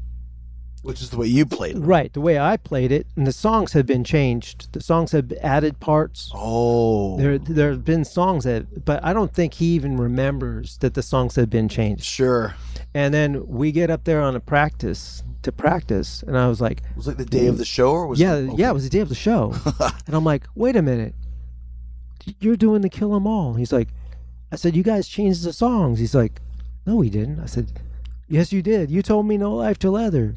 Which 0.84 1.02
is 1.02 1.12
the 1.12 1.18
way 1.18 1.28
you 1.28 1.46
played 1.46 1.76
it. 1.76 1.80
Right, 1.80 2.12
the 2.12 2.22
way 2.22 2.40
I 2.40 2.58
played 2.58 2.92
it, 2.92 3.06
and 3.16 3.28
the 3.28 3.32
songs 3.32 3.74
have 3.74 3.86
been 3.86 4.04
changed. 4.04 4.74
The 4.74 4.82
songs 4.82 5.12
have 5.12 5.32
added 5.42 5.80
parts. 5.80 6.32
Oh. 6.34 7.18
There, 7.18 7.38
there 7.38 7.70
have 7.70 7.86
been 7.86 8.04
songs 8.04 8.46
that, 8.46 8.84
but 8.84 9.04
I 9.04 9.14
don't 9.14 9.32
think 9.32 9.54
he 9.56 9.68
even 9.76 9.98
remembers 9.98 10.78
that 10.78 10.96
the 10.96 11.04
songs 11.04 11.36
have 11.36 11.52
been 11.52 11.70
changed. 11.70 12.04
Sure. 12.04 12.56
And 12.96 13.14
then 13.14 13.46
we 13.48 13.72
get 13.72 13.92
up 13.92 14.06
there 14.06 14.22
on 14.22 14.36
a 14.36 14.40
practice 14.40 15.24
to 15.44 15.52
practice, 15.52 16.24
and 16.24 16.36
I 16.38 16.48
was 16.48 16.60
like, 16.62 16.80
It 16.80 16.98
was 16.98 17.08
like 17.08 17.18
the 17.18 17.26
day 17.26 17.46
of 17.48 17.58
the 17.60 17.66
show, 17.66 17.92
or 17.92 18.08
was 18.08 18.20
yeah, 18.20 18.36
it? 18.36 18.58
yeah, 18.58 18.72
it 18.72 18.74
was 18.74 18.84
the 18.84 18.90
day 18.90 19.00
of 19.00 19.10
the 19.10 19.16
show. 19.16 19.54
and 20.08 20.16
I'm 20.16 20.24
like, 20.26 20.46
wait 20.56 20.76
a 20.76 20.82
minute, 20.82 21.16
you're 22.40 22.56
doing 22.58 22.82
the 22.82 22.90
Kill 22.90 23.16
'Em 23.16 23.28
All. 23.28 23.54
He's 23.54 23.72
like, 23.72 23.90
I 24.52 24.56
said, 24.56 24.76
you 24.76 24.84
guys 24.84 25.08
changed 25.08 25.44
the 25.44 25.54
songs. 25.54 26.00
He's 26.00 26.14
like, 26.16 26.42
no, 26.86 26.96
we 26.96 27.10
didn't. 27.10 27.40
I 27.40 27.46
said, 27.46 27.72
yes, 28.28 28.52
you 28.52 28.62
did. 28.62 28.92
You 28.92 29.02
told 29.02 29.26
me 29.28 29.38
No 29.38 29.54
Life 29.54 29.80
Till 29.80 29.94
Leather. 29.94 30.36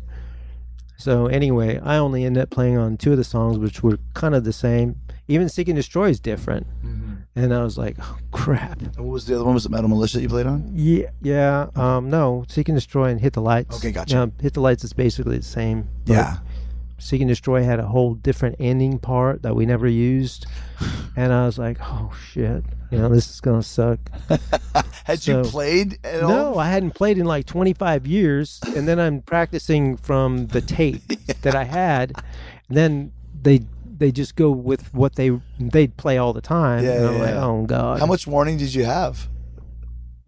So 0.97 1.27
anyway, 1.27 1.79
I 1.83 1.97
only 1.97 2.25
ended 2.25 2.43
up 2.43 2.51
playing 2.51 2.77
on 2.79 2.97
two 2.97 3.13
of 3.13 3.19
the 3.19 3.25
songs, 3.25 3.59
which 3.59 3.83
were 3.83 3.99
kind 4.15 4.35
of 4.35 4.45
the 4.45 4.53
same. 4.53 4.97
Even 5.27 5.49
Seek 5.49 5.69
and 5.69 5.77
Destroy 5.77 6.09
is 6.11 6.21
different. 6.21 6.67
Mm-hmm. 6.85 7.15
And 7.37 7.53
I 7.53 7.65
was 7.65 7.77
like, 7.77 7.97
oh, 8.01 8.19
crap. 8.31 8.81
And 8.81 8.97
what 8.99 9.13
was 9.13 9.27
the 9.27 9.35
other 9.35 9.45
one? 9.45 9.55
Was 9.55 9.67
it 9.67 9.71
Metal 9.71 9.89
Militia 9.89 10.21
you 10.21 10.29
played 10.29 10.47
on? 10.47 10.71
Yeah, 10.73 11.11
yeah. 11.21 11.67
Um, 11.75 12.09
no, 12.11 12.45
Seek 12.49 12.69
and 12.69 12.77
Destroy 12.77 13.07
and 13.07 13.21
Hit 13.21 13.33
the 13.33 13.41
Lights. 13.43 13.77
Okay, 13.79 13.91
gotcha. 13.91 14.21
Um, 14.21 14.33
Hit 14.41 14.53
the 14.55 14.61
Lights 14.61 14.85
is 14.85 14.93
basically 14.93 15.39
the 15.39 15.45
same. 15.45 15.89
but 16.07 16.13
Yeah. 16.13 16.37
Seek 16.99 17.21
and 17.21 17.29
Destroy 17.29 17.63
had 17.63 17.81
a 17.81 17.87
whole 17.87 18.15
different 18.15 18.57
ending 18.59 18.99
part 18.99 19.43
that 19.43 19.55
we 19.55 19.67
never 19.67 19.89
used, 19.89 20.47
and 21.17 21.33
I 21.33 21.47
was 21.47 21.59
like, 21.59 21.79
"Oh 21.81 22.13
shit, 22.31 22.65
you 22.91 22.99
know 22.99 23.09
this 23.09 23.29
is 23.29 23.41
gonna 23.41 23.63
suck." 23.63 23.99
Had 25.05 25.27
you 25.27 25.43
played 25.43 25.99
at 26.03 26.23
all? 26.23 26.31
No, 26.31 26.59
I 26.59 26.69
hadn't 26.71 26.93
played 26.93 27.19
in 27.19 27.27
like 27.27 27.45
25 27.45 28.07
years, 28.07 28.59
and 28.75 28.89
then 28.89 28.99
I'm 28.99 29.21
practicing 29.21 29.99
from 29.99 30.47
the 30.47 30.63
tape 30.63 31.03
that 31.43 31.55
I 31.55 31.65
had. 31.65 32.13
And 32.69 32.77
then 32.77 33.13
they 33.43 33.61
they 33.99 34.11
just 34.11 34.35
go 34.35 34.51
with 34.51 34.95
what 34.95 35.17
they 35.17 35.31
they'd 35.59 35.97
play 35.99 36.17
all 36.17 36.33
the 36.33 36.41
time. 36.41 36.85
Yeah, 36.85 37.03
yeah, 37.03 37.11
like, 37.11 37.35
yeah. 37.35 37.45
"Oh 37.45 37.65
god!" 37.67 38.01
How 38.01 38.07
much 38.07 38.27
warning 38.27 38.57
did 38.57 38.73
you 38.73 38.85
have? 38.85 39.29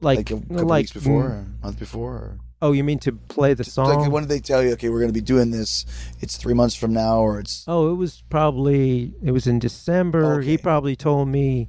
Like 0.01 0.19
Like 0.19 0.31
a 0.31 0.35
couple 0.41 0.67
like 0.67 0.83
weeks 0.83 0.93
before, 0.93 1.31
mm, 1.31 1.62
a 1.62 1.67
month 1.67 1.79
before? 1.79 2.12
Or? 2.12 2.39
Oh, 2.63 2.73
you 2.73 2.83
mean 2.83 2.99
to 3.01 3.13
play 3.13 3.53
the 3.55 3.65
song? 3.65 3.89
Like 4.01 4.11
when 4.11 4.23
did 4.23 4.31
they 4.31 4.41
tell 4.41 4.63
you? 4.63 4.71
Okay, 4.73 4.89
we're 4.89 5.01
going 5.01 5.11
to 5.13 5.19
be 5.19 5.21
doing 5.21 5.51
this. 5.51 5.85
It's 6.21 6.37
three 6.37 6.55
months 6.55 6.75
from 6.75 6.93
now, 6.93 7.19
or 7.19 7.39
it's 7.39 7.65
Oh, 7.69 7.91
it 7.93 7.97
was 7.97 8.23
probably 8.31 9.13
it 9.23 9.33
was 9.33 9.47
in 9.47 9.59
December. 9.59 10.41
He 10.41 10.57
probably 10.57 10.97
told 10.97 11.29
me 11.29 11.69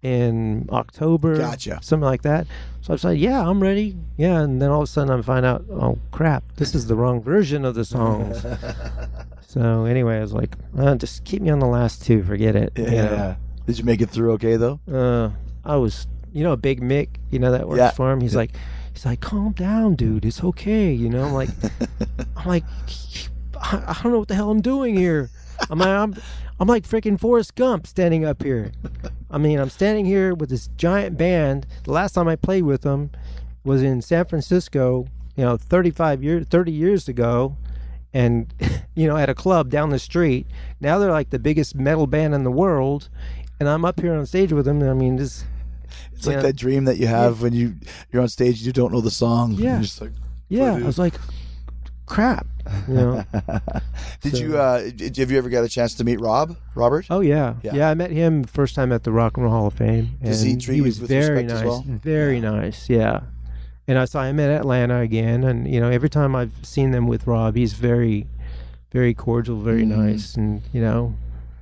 in 0.00 0.68
October. 0.72 1.36
Gotcha. 1.36 1.78
Something 1.82 2.04
like 2.06 2.22
that. 2.22 2.46
So 2.80 2.90
I 2.90 2.94
was 2.94 3.04
like, 3.04 3.20
"Yeah, 3.20 3.46
I'm 3.48 3.62
ready." 3.62 3.96
Yeah, 4.16 4.40
and 4.40 4.60
then 4.60 4.70
all 4.70 4.80
of 4.82 4.88
a 4.88 4.90
sudden 4.90 5.16
I 5.16 5.22
find 5.22 5.46
out, 5.46 5.64
"Oh 5.70 5.98
crap, 6.10 6.42
this 6.56 6.74
is 6.74 6.86
the 6.86 6.96
wrong 6.96 7.22
version 7.22 7.64
of 7.64 7.74
the 7.74 7.84
songs." 7.84 8.44
so 9.46 9.84
anyway, 9.84 10.16
I 10.16 10.20
was 10.20 10.32
like, 10.32 10.56
uh, 10.76 10.94
"Just 10.96 11.24
keep 11.24 11.42
me 11.42 11.50
on 11.50 11.58
the 11.60 11.66
last 11.66 12.02
two. 12.04 12.22
Forget 12.24 12.56
it." 12.56 12.72
you 12.76 12.84
know. 12.86 13.36
Did 13.66 13.78
you 13.78 13.84
make 13.84 14.00
it 14.00 14.10
through 14.10 14.32
okay 14.32 14.56
though? 14.56 14.80
Uh, 14.90 15.30
I 15.64 15.76
was 15.76 16.06
you 16.32 16.42
know, 16.42 16.56
Big 16.56 16.80
Mick, 16.80 17.08
you 17.30 17.38
know 17.38 17.52
that 17.52 17.68
works 17.68 17.78
Yeah. 17.78 17.90
for 17.90 18.10
him. 18.10 18.20
He's 18.22 18.34
like, 18.34 18.52
he's 18.92 19.04
like, 19.04 19.20
calm 19.20 19.52
down, 19.52 19.94
dude. 19.94 20.24
It's 20.24 20.42
okay. 20.42 20.92
You 20.92 21.08
know, 21.08 21.24
I'm 21.24 21.32
like, 21.32 21.50
I'm 22.36 22.48
like, 22.48 22.64
I, 23.60 23.98
don't 24.02 24.12
know 24.12 24.18
what 24.18 24.28
the 24.28 24.34
hell 24.34 24.50
I'm 24.50 24.60
doing 24.60 24.96
here. 24.96 25.30
I'm 25.70 25.78
like, 25.78 25.88
I'm, 25.88 26.14
I'm 26.60 26.68
like 26.68 26.84
freaking 26.84 27.18
Forrest 27.18 27.54
Gump 27.54 27.86
standing 27.86 28.24
up 28.24 28.42
here. 28.42 28.72
I 29.30 29.38
mean, 29.38 29.58
I'm 29.58 29.70
standing 29.70 30.04
here 30.04 30.34
with 30.34 30.50
this 30.50 30.68
giant 30.76 31.16
band. 31.16 31.66
The 31.84 31.92
last 31.92 32.12
time 32.12 32.28
I 32.28 32.36
played 32.36 32.64
with 32.64 32.82
them 32.82 33.10
was 33.64 33.82
in 33.82 34.02
San 34.02 34.24
Francisco, 34.26 35.06
you 35.36 35.44
know, 35.44 35.56
35 35.56 36.22
years, 36.22 36.46
30 36.50 36.72
years 36.72 37.08
ago, 37.08 37.56
and 38.12 38.52
you 38.94 39.06
know, 39.06 39.16
at 39.16 39.30
a 39.30 39.34
club 39.34 39.70
down 39.70 39.90
the 39.90 39.98
street. 39.98 40.46
Now 40.80 40.98
they're 40.98 41.10
like 41.10 41.30
the 41.30 41.38
biggest 41.38 41.74
metal 41.74 42.06
band 42.06 42.34
in 42.34 42.44
the 42.44 42.50
world, 42.50 43.08
and 43.58 43.68
I'm 43.68 43.84
up 43.84 44.00
here 44.00 44.14
on 44.14 44.26
stage 44.26 44.52
with 44.52 44.66
them. 44.66 44.82
I 44.82 44.94
mean, 44.94 45.16
this, 45.16 45.44
It's 46.12 46.26
like 46.26 46.40
that 46.42 46.56
dream 46.56 46.84
that 46.84 46.98
you 46.98 47.06
have 47.06 47.42
when 47.42 47.52
you 47.52 47.74
you're 48.12 48.22
on 48.22 48.28
stage 48.28 48.58
and 48.58 48.66
you 48.66 48.72
don't 48.72 48.92
know 48.92 49.00
the 49.00 49.10
song. 49.10 49.52
Yeah. 49.52 49.72
You're 49.74 49.82
just 49.82 50.00
like, 50.00 50.12
yeah. 50.48 50.74
I 50.74 50.82
was 50.82 50.98
like, 50.98 51.14
crap, 52.06 52.46
you 52.88 52.94
know. 52.94 53.24
did 54.20 54.36
So- 54.36 54.42
you 54.42 54.58
uh 54.58 54.90
did, 54.94 55.16
have 55.16 55.30
you 55.30 55.38
ever 55.38 55.48
got 55.48 55.64
a 55.64 55.68
chance 55.68 55.94
to 55.96 56.04
meet 56.04 56.20
Rob? 56.20 56.56
Robert? 56.74 57.06
Oh 57.10 57.20
yeah. 57.20 57.54
Yeah. 57.62 57.74
yeah, 57.74 57.90
I 57.90 57.94
met 57.94 58.10
him 58.10 58.44
first 58.44 58.74
time 58.74 58.92
at 58.92 59.04
the 59.04 59.12
Rock 59.12 59.36
and 59.36 59.44
Roll 59.44 59.52
Hall 59.54 59.66
of 59.66 59.74
Fame. 59.74 60.10
Does 60.22 60.42
he 60.42 60.56
treat 60.56 60.76
you 60.76 60.84
was 60.84 60.98
very 60.98 61.42
nice, 61.44 61.64
well? 61.64 61.84
very 61.86 62.40
nice. 62.40 62.88
Yeah, 62.90 63.20
and 63.88 63.98
I 63.98 64.04
saw 64.04 64.22
him 64.24 64.38
in 64.38 64.50
Atlanta 64.50 64.98
again, 65.00 65.44
and 65.44 65.66
you 65.72 65.80
know 65.80 65.90
every 65.90 66.10
time 66.10 66.34
I've 66.36 66.52
seen 66.62 66.90
them 66.92 67.06
with 67.06 67.26
Rob, 67.26 67.56
he's 67.56 67.72
very, 67.72 68.26
very 68.92 69.14
cordial, 69.14 69.60
very 69.60 69.82
Mm-hmm. 69.84 70.06
nice, 70.06 70.34
and 70.36 70.62
you 70.72 70.80
know 70.80 71.14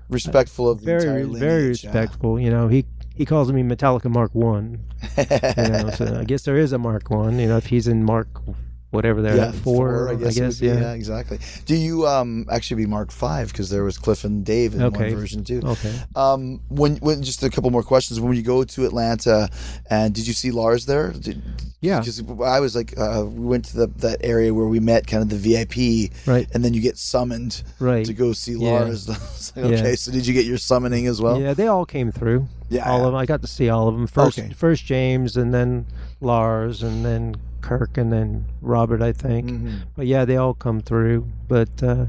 Respectful 0.09 0.69
of 0.69 0.83
the 0.83 0.93
entire 0.97 1.11
very, 1.11 1.25
lineage. 1.25 1.41
very 1.41 1.63
yeah. 1.63 1.69
respectful. 1.69 2.41
You 2.41 2.51
know 2.51 2.67
he. 2.69 2.85
He 3.15 3.27
calls 3.27 3.53
me 3.53 3.63
Metallica 3.63 4.11
Mark 4.11 4.35
One, 4.35 4.81
you 5.17 5.25
know. 5.69 5.91
So 5.91 6.19
I 6.21 6.25
guess 6.25 6.43
there 6.43 6.57
is 6.57 6.73
a 6.73 6.79
Mark 6.79 7.11
One. 7.11 7.39
You 7.39 7.49
know, 7.49 7.57
if 7.59 7.67
he's 7.67 7.87
in 7.87 8.03
Mark, 8.05 8.29
whatever 8.91 9.23
they're 9.23 9.37
yeah, 9.37 9.49
at 9.49 9.55
four, 9.55 10.09
I 10.09 10.15
guess, 10.17 10.37
it 10.37 10.47
would 10.47 10.61
be, 10.61 10.67
yeah. 10.67 10.81
yeah. 10.81 10.93
exactly. 10.93 11.39
Do 11.67 11.75
you 11.77 12.07
um 12.07 12.47
actually 12.51 12.83
be 12.83 12.87
Mark 12.87 13.11
Five 13.11 13.49
because 13.53 13.71
there 13.71 13.85
was 13.85 13.99
Cliff 13.99 14.25
and 14.25 14.45
Dave 14.45 14.75
in 14.75 14.83
Okay. 14.83 15.11
one 15.13 15.21
version 15.21 15.45
too. 15.45 15.61
Okay. 15.65 15.95
Um, 16.17 16.61
when 16.69 16.97
when 16.97 17.23
just 17.23 17.43
a 17.43 17.51
couple 17.51 17.71
more 17.71 17.83
questions. 17.83 18.21
When 18.21 18.37
you 18.37 18.43
go 18.43 18.65
to 18.65 18.85
Atlanta, 18.87 19.49
and 19.89 20.15
did 20.15 20.27
you 20.27 20.33
see 20.33 20.51
Lars 20.51 20.87
there? 20.87 21.11
Did, 21.13 21.43
Yeah. 21.81 22.01
Because 22.01 22.21
I 22.45 22.61
was 22.61 22.77
like, 22.77 22.93
uh, 22.99 23.25
we 23.27 23.47
went 23.47 23.65
to 23.67 23.77
the, 23.77 23.87
that 23.99 24.19
area 24.23 24.53
where 24.53 24.67
we 24.67 24.81
met, 24.81 25.07
kind 25.07 25.23
of 25.23 25.31
the 25.31 25.37
VIP, 25.37 26.11
Right. 26.27 26.47
And 26.53 26.63
then 26.63 26.75
you 26.75 26.81
get 26.83 26.99
summoned 26.99 27.63
Right. 27.79 28.05
to 28.05 28.13
go 28.13 28.33
see 28.35 28.53
Yeah. 28.53 28.71
Lars. 28.73 29.09
Like, 29.57 29.65
okay, 29.81 29.97
so 29.97 30.13
did 30.13 30.27
you 30.27 30.35
get 30.35 30.45
your 30.45 30.59
summoning 30.59 31.07
as 31.09 31.21
well? 31.21 31.41
yeah, 31.41 31.55
they 31.55 31.67
all 31.67 31.85
came 31.87 32.13
through. 32.13 32.47
Yeah, 32.69 32.89
all 32.89 32.99
of 33.01 33.07
them. 33.07 33.15
I 33.17 33.27
got 33.27 33.41
to 33.43 33.49
see 33.49 33.69
all 33.69 33.89
of 33.89 33.95
them. 33.97 34.07
First, 34.07 34.39
Okay. 34.39 34.53
first 34.53 34.85
James, 34.85 35.37
and 35.37 35.53
then 35.53 35.87
Lars, 36.21 36.83
and 36.83 37.05
then 37.05 37.35
Kirk, 37.61 37.97
and 37.97 38.13
then 38.13 38.47
Robert. 38.61 39.03
I 39.03 39.13
think. 39.13 39.51
Mm-hmm. 39.51 39.77
But 39.97 40.07
yeah, 40.07 40.25
they 40.25 40.37
all 40.37 40.55
come 40.55 40.81
through. 40.81 41.29
But 41.49 41.83
uh, 41.83 42.07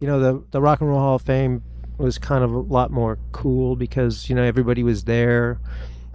you 0.00 0.06
know, 0.06 0.20
the 0.20 0.44
the 0.50 0.60
Rock 0.60 0.80
and 0.80 0.90
Roll 0.90 1.00
Hall 1.00 1.16
of 1.16 1.22
Fame 1.22 1.62
was 1.98 2.18
kind 2.18 2.42
of 2.42 2.52
a 2.52 2.58
lot 2.58 2.90
more 2.90 3.18
cool 3.32 3.76
because 3.76 4.28
you 4.28 4.34
know 4.34 4.42
everybody 4.42 4.82
was 4.82 5.04
there 5.04 5.60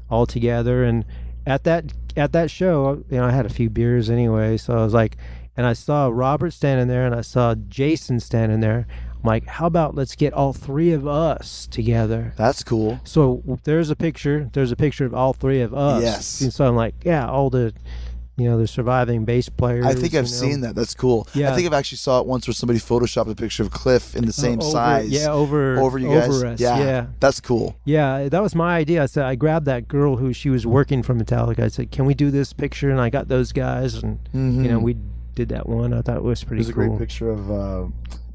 all 0.10 0.26
together, 0.26 0.84
and 0.84 1.06
at 1.46 1.64
that 1.64 1.94
at 2.18 2.32
that 2.32 2.50
show, 2.50 3.04
you 3.10 3.18
know, 3.18 3.26
I 3.26 3.32
had 3.32 3.46
a 3.46 3.50
few 3.50 3.70
beers 3.70 4.10
anyway, 4.10 4.58
so 4.58 4.78
I 4.78 4.84
was 4.84 4.94
like, 4.94 5.18
and 5.58 5.66
I 5.66 5.74
saw 5.74 6.10
Robert 6.12 6.52
standing 6.52 6.88
there, 6.88 7.06
and 7.06 7.16
I 7.16 7.22
saw 7.22 7.56
Jason 7.56 8.20
standing 8.20 8.60
there. 8.60 8.88
I'm 9.16 9.28
like, 9.28 9.48
how 9.48 9.66
about 9.68 9.96
let's 9.96 10.16
get 10.16 10.34
all 10.34 10.54
three 10.54 10.92
of 10.92 11.08
us 11.08 11.68
together? 11.72 12.34
That's 12.38 12.64
cool. 12.64 13.00
So 13.04 13.42
there's 13.64 13.90
a 13.90 13.96
picture. 13.96 14.50
There's 14.54 14.72
a 14.72 14.76
picture 14.76 15.06
of 15.06 15.14
all 15.14 15.34
three 15.34 15.62
of 15.62 15.74
us. 15.74 16.04
Yes. 16.04 16.42
And 16.42 16.54
so 16.54 16.68
I'm 16.68 16.76
like, 16.76 16.96
yeah, 17.04 17.28
all 17.28 17.50
the, 17.50 17.74
you 18.38 18.50
know, 18.50 18.58
the 18.58 18.68
surviving 18.68 19.24
bass 19.24 19.48
players. 19.48 19.86
I 19.86 19.94
think 19.94 20.08
I've 20.14 20.14
you 20.14 20.20
know. 20.22 20.26
seen 20.26 20.62
that. 20.62 20.76
That's 20.76 20.94
cool. 20.94 21.28
Yeah. 21.34 21.52
I 21.52 21.56
think 21.56 21.68
I've 21.68 21.74
actually 21.74 22.00
saw 22.00 22.20
it 22.20 22.26
once 22.28 22.48
where 22.48 22.54
somebody 22.54 22.80
photoshopped 22.80 23.30
a 23.32 23.36
picture 23.36 23.64
of 23.64 23.72
Cliff 23.72 24.16
in 24.16 24.26
the 24.26 24.34
same 24.34 24.60
over- 24.62 24.70
size. 24.72 25.10
yeah, 25.10 25.32
over- 25.32 25.80
over 25.80 25.98
you 25.98 26.10
guys. 26.10 26.44
us, 26.44 26.60
Yeah, 26.60 26.78
yeah. 26.80 27.06
that's 27.20 27.40
cool. 27.40 27.78
Yeah, 27.86 28.28
that 28.30 28.42
was 28.42 28.54
my 28.56 28.76
idea. 28.78 29.04
I 29.04 29.06
said 29.06 29.24
I 29.26 29.36
grabbed 29.36 29.66
that 29.68 29.88
girl 29.88 30.18
who 30.18 30.34
she 30.34 30.50
was 30.50 30.66
working 30.68 31.02
for 31.04 31.14
Metallica. 31.16 31.60
I 31.60 31.68
said, 31.70 31.92
"Can 31.92 32.06
we 32.06 32.14
do 32.14 32.30
this 32.30 32.52
picture?" 32.54 32.90
And 32.90 33.00
I 33.00 33.10
got 33.10 33.28
those 33.30 33.52
guys, 33.54 34.04
and 34.04 34.20
you 34.34 34.70
know, 34.70 34.80
we 34.80 34.98
did 35.36 35.50
that 35.50 35.68
one. 35.70 35.94
I 35.94 36.02
thought 36.02 36.18
it 36.18 36.24
was 36.24 36.44
pretty 36.44 36.64
Mm-hmm. 36.64 36.68
There's 36.68 36.86
a 36.86 36.88
cool. 36.90 36.98
great 36.98 37.00
picture 37.08 37.30
of 37.30 37.52
uh, 37.52 37.86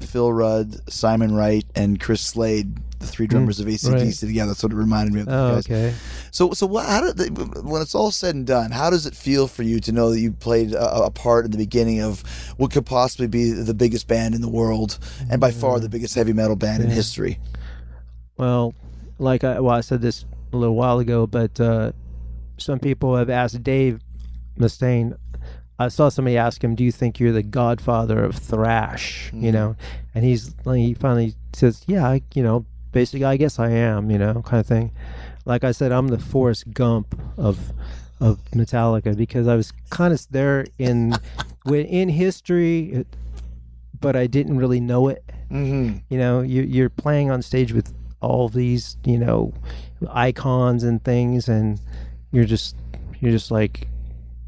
Phil 0.03 0.31
Rudd, 0.31 0.89
Simon 0.91 1.35
Wright, 1.35 1.65
and 1.75 1.99
Chris 1.99 2.21
Slade, 2.21 2.77
the 2.99 3.07
three 3.07 3.27
drummers 3.27 3.59
of 3.59 3.67
ACDC 3.67 3.93
right. 3.93 4.13
together. 4.13 4.51
That's 4.51 4.63
what 4.63 4.71
it 4.71 4.75
reminded 4.75 5.13
me 5.13 5.21
of. 5.21 5.27
Oh, 5.29 5.55
those 5.55 5.67
guys. 5.67 5.77
okay. 5.77 5.95
So, 6.31 6.51
so 6.51 6.67
what, 6.67 6.85
how 6.87 7.01
did 7.01 7.17
they, 7.17 7.29
when 7.61 7.81
it's 7.81 7.95
all 7.95 8.11
said 8.11 8.35
and 8.35 8.45
done, 8.45 8.71
how 8.71 8.89
does 8.89 9.05
it 9.05 9.15
feel 9.15 9.47
for 9.47 9.63
you 9.63 9.79
to 9.81 9.91
know 9.91 10.11
that 10.11 10.19
you 10.19 10.31
played 10.31 10.73
a, 10.73 11.05
a 11.05 11.11
part 11.11 11.45
in 11.45 11.51
the 11.51 11.57
beginning 11.57 12.01
of 12.01 12.23
what 12.57 12.71
could 12.71 12.85
possibly 12.85 13.27
be 13.27 13.51
the 13.51 13.73
biggest 13.73 14.07
band 14.07 14.35
in 14.35 14.41
the 14.41 14.49
world, 14.49 14.99
and 15.29 15.41
by 15.41 15.51
far 15.51 15.79
the 15.79 15.89
biggest 15.89 16.15
heavy 16.15 16.33
metal 16.33 16.55
band 16.55 16.83
in 16.83 16.89
history? 16.89 17.39
Well, 18.37 18.73
like 19.19 19.43
I, 19.43 19.59
well, 19.59 19.75
I 19.75 19.81
said 19.81 20.01
this 20.01 20.25
a 20.53 20.57
little 20.57 20.75
while 20.75 20.99
ago, 20.99 21.27
but 21.27 21.59
uh, 21.59 21.91
some 22.57 22.79
people 22.79 23.15
have 23.15 23.29
asked 23.29 23.61
Dave 23.63 23.99
Mustaine. 24.57 25.17
I 25.85 25.87
saw 25.89 26.09
somebody 26.09 26.37
ask 26.37 26.63
him, 26.63 26.75
"Do 26.75 26.83
you 26.83 26.91
think 26.91 27.19
you're 27.19 27.31
the 27.31 27.43
godfather 27.43 28.23
of 28.23 28.35
thrash?" 28.35 29.31
You 29.33 29.51
know, 29.51 29.75
and 30.15 30.23
he's 30.25 30.53
like, 30.65 30.79
he 30.79 30.93
finally 30.93 31.35
says, 31.53 31.83
"Yeah, 31.87 32.07
I, 32.07 32.21
you 32.33 32.43
know, 32.43 32.65
basically, 32.91 33.25
I 33.25 33.37
guess 33.37 33.59
I 33.59 33.69
am." 33.69 34.09
You 34.11 34.17
know, 34.17 34.41
kind 34.43 34.59
of 34.59 34.67
thing. 34.67 34.91
Like 35.45 35.63
I 35.63 35.71
said, 35.71 35.91
I'm 35.91 36.07
the 36.09 36.19
Forrest 36.19 36.73
Gump 36.73 37.19
of 37.37 37.73
of 38.19 38.39
Metallica 38.51 39.15
because 39.17 39.47
I 39.47 39.55
was 39.55 39.71
kind 39.89 40.13
of 40.13 40.25
there 40.29 40.65
in 40.77 41.15
in 41.65 42.09
history, 42.09 43.05
but 43.99 44.15
I 44.15 44.27
didn't 44.27 44.57
really 44.57 44.79
know 44.79 45.07
it 45.07 45.23
Mm-hmm. 45.51 45.97
you 46.07 46.17
know 46.17 46.39
you, 46.39 46.61
you're 46.61 46.89
playing 46.89 47.29
on 47.29 47.41
stage 47.41 47.73
with 47.73 47.93
all 48.21 48.47
these 48.47 48.95
you 49.03 49.17
know 49.17 49.53
icons 50.09 50.83
and 50.85 51.03
things 51.03 51.49
and 51.49 51.77
you're 52.31 52.45
just 52.45 52.77
you're 53.19 53.33
just 53.33 53.51
like 53.51 53.89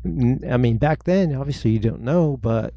i 0.06 0.58
mean 0.58 0.78
back 0.78 1.04
then 1.04 1.34
obviously 1.36 1.72
you 1.72 1.80
don't 1.80 2.02
know 2.02 2.38
but 2.42 2.74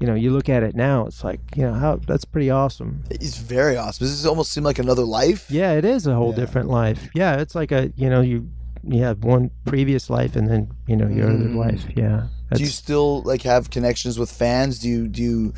you 0.00 0.06
know 0.06 0.14
you 0.14 0.30
look 0.30 0.48
at 0.48 0.62
it 0.62 0.74
now 0.74 1.06
it's 1.06 1.22
like 1.24 1.40
you 1.54 1.62
know 1.62 1.72
how 1.72 1.96
that's 1.96 2.24
pretty 2.24 2.50
awesome 2.50 3.02
It's 3.10 3.38
very 3.38 3.76
awesome. 3.76 4.06
This 4.06 4.26
almost 4.26 4.52
seemed 4.52 4.66
like 4.66 4.78
another 4.78 5.04
life. 5.04 5.50
yeah 5.50 5.72
it 5.72 5.84
is 5.84 6.06
a 6.06 6.14
whole 6.14 6.30
Yeah. 6.30 6.36
different 6.36 6.68
life 6.68 7.08
yeah 7.14 7.36
it's 7.40 7.54
like 7.54 7.70
a 7.72 7.92
you 7.96 8.10
know 8.10 8.20
you 8.20 8.48
you 8.82 9.02
have 9.02 9.24
one 9.24 9.50
previous 9.64 10.10
life 10.10 10.36
and 10.36 10.48
then 10.48 10.70
you 10.86 10.96
know 10.96 11.08
your 11.08 11.28
other 11.30 11.48
life 11.48 11.84
yeah 11.96 12.26
Do 12.54 12.60
you 12.62 12.68
still 12.68 13.22
like 13.22 13.42
have 13.42 13.70
connections 13.70 14.18
with 14.18 14.30
fans? 14.30 14.78
Do 14.80 14.88
you 14.88 15.08
do 15.08 15.22
you 15.22 15.54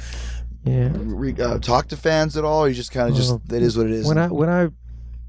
yeah 0.64 0.91
re, 0.95 1.35
uh, 1.39 1.59
talk 1.59 1.89
to 1.89 1.97
fans 1.97 2.37
at 2.37 2.45
all? 2.45 2.61
Or 2.64 2.69
you 2.69 2.75
just 2.75 2.91
kind 2.93 3.09
of 3.11 3.16
just 3.16 3.31
Well, 3.31 3.43
it 3.59 3.62
is 3.62 3.77
what 3.77 3.87
it 3.87 3.93
is. 3.93 4.07
when 4.07 4.19
I 4.19 4.29
when 4.29 4.49
I 4.49 4.69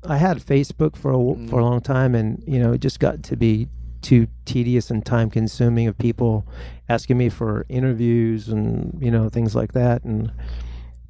I 0.07 0.17
had 0.17 0.37
Facebook 0.39 0.95
for 0.95 1.11
a, 1.11 1.17
Mm. 1.17 1.49
for 1.49 1.59
a 1.59 1.63
long 1.65 1.81
time, 1.81 2.15
and 2.15 2.41
you 2.47 2.57
know, 2.59 2.71
it 2.71 2.79
just 2.79 2.99
got 3.01 3.21
to 3.23 3.35
be 3.35 3.67
too 4.01 4.27
tedious 4.45 4.89
and 4.89 5.05
time 5.05 5.29
consuming 5.29 5.87
of 5.87 5.97
people 5.97 6.45
asking 6.87 7.17
me 7.17 7.29
for 7.29 7.65
interviews 7.69 8.49
and 8.49 8.97
you 9.01 9.11
know 9.11 9.29
things 9.29 9.55
like 9.55 9.73
that, 9.73 10.03
and 10.03 10.31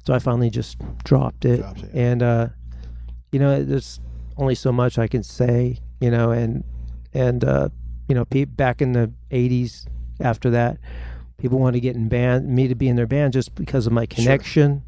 so 0.04 0.14
I 0.14 0.18
finally 0.18 0.50
just 0.50 0.78
dropped 1.04 1.44
it. 1.44 1.58
Dropped 1.58 1.82
it. 1.84 1.90
And 1.94 2.22
uh, 2.22 2.48
you 3.32 3.38
know, 3.38 3.62
there's 3.62 4.00
only 4.36 4.54
so 4.54 4.72
much 4.72 4.98
I 4.98 5.06
can 5.06 5.22
say, 5.22 5.78
you 6.00 6.10
know, 6.10 6.30
and 6.30 6.64
and 7.12 7.44
uh, 7.44 7.68
you 8.08 8.14
know, 8.14 8.24
pe- 8.24 8.44
back 8.44 8.82
in 8.82 8.92
the 8.92 9.12
'80s, 9.30 9.86
after 10.20 10.50
that, 10.50 10.78
people 11.38 11.58
wanted 11.58 11.74
to 11.74 11.80
get 11.80 11.96
in 11.96 12.08
band, 12.08 12.48
me 12.48 12.68
to 12.68 12.74
be 12.74 12.88
in 12.88 12.96
their 12.96 13.06
band 13.06 13.32
just 13.32 13.54
because 13.54 13.86
of 13.86 13.92
my 13.92 14.06
connection 14.06 14.82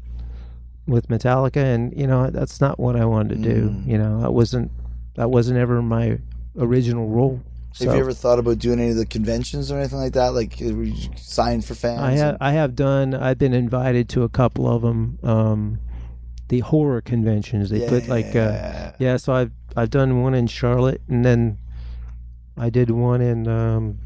with 0.87 1.07
Metallica, 1.07 1.63
and 1.63 1.97
you 1.97 2.07
know 2.07 2.29
that's 2.29 2.59
not 2.59 2.79
what 2.79 2.95
I 2.95 3.05
wanted 3.05 3.41
to 3.41 3.53
do. 3.53 3.69
Mm. 3.69 3.87
You 3.87 3.97
know, 3.97 4.21
that 4.21 4.31
wasn't 4.31 4.71
that 5.15 5.29
wasn't 5.29 5.59
ever 5.59 5.81
my 5.81 6.19
original 6.57 7.07
role. 7.07 7.41
So 7.73 7.85
have 7.85 7.95
you 7.95 8.01
ever 8.01 8.13
thought 8.13 8.37
about 8.39 8.59
doing 8.59 8.79
any 8.79 8.91
of 8.91 8.97
the 8.97 9.05
conventions 9.05 9.71
or 9.71 9.79
anything 9.79 9.97
like 9.97 10.13
that? 10.13 10.33
Like 10.33 10.61
uh, 10.61 10.73
sign 11.17 11.61
for 11.61 11.73
fans? 11.73 11.99
I 11.99 12.11
have 12.11 12.33
and- 12.35 12.37
I 12.39 12.51
have 12.51 12.75
done. 12.75 13.13
I've 13.15 13.37
been 13.39 13.53
invited 13.53 14.09
to 14.09 14.23
a 14.23 14.29
couple 14.29 14.67
of 14.67 14.83
them. 14.83 15.17
Um, 15.23 15.79
the 16.49 16.59
horror 16.59 17.01
conventions 17.01 17.71
they 17.71 17.87
put 17.87 18.07
like 18.07 18.27
uh, 18.27 18.39
Yeah. 18.39 18.95
yeah. 18.99 19.17
So 19.17 19.33
I've 19.33 19.51
I've 19.75 19.89
done 19.89 20.21
one 20.21 20.35
in 20.35 20.45
Charlotte, 20.45 21.01
and 21.07 21.25
then 21.25 21.57
I 22.55 22.69
did 22.69 22.91
one 22.91 23.21
in 23.21 23.47
um, 23.47 23.97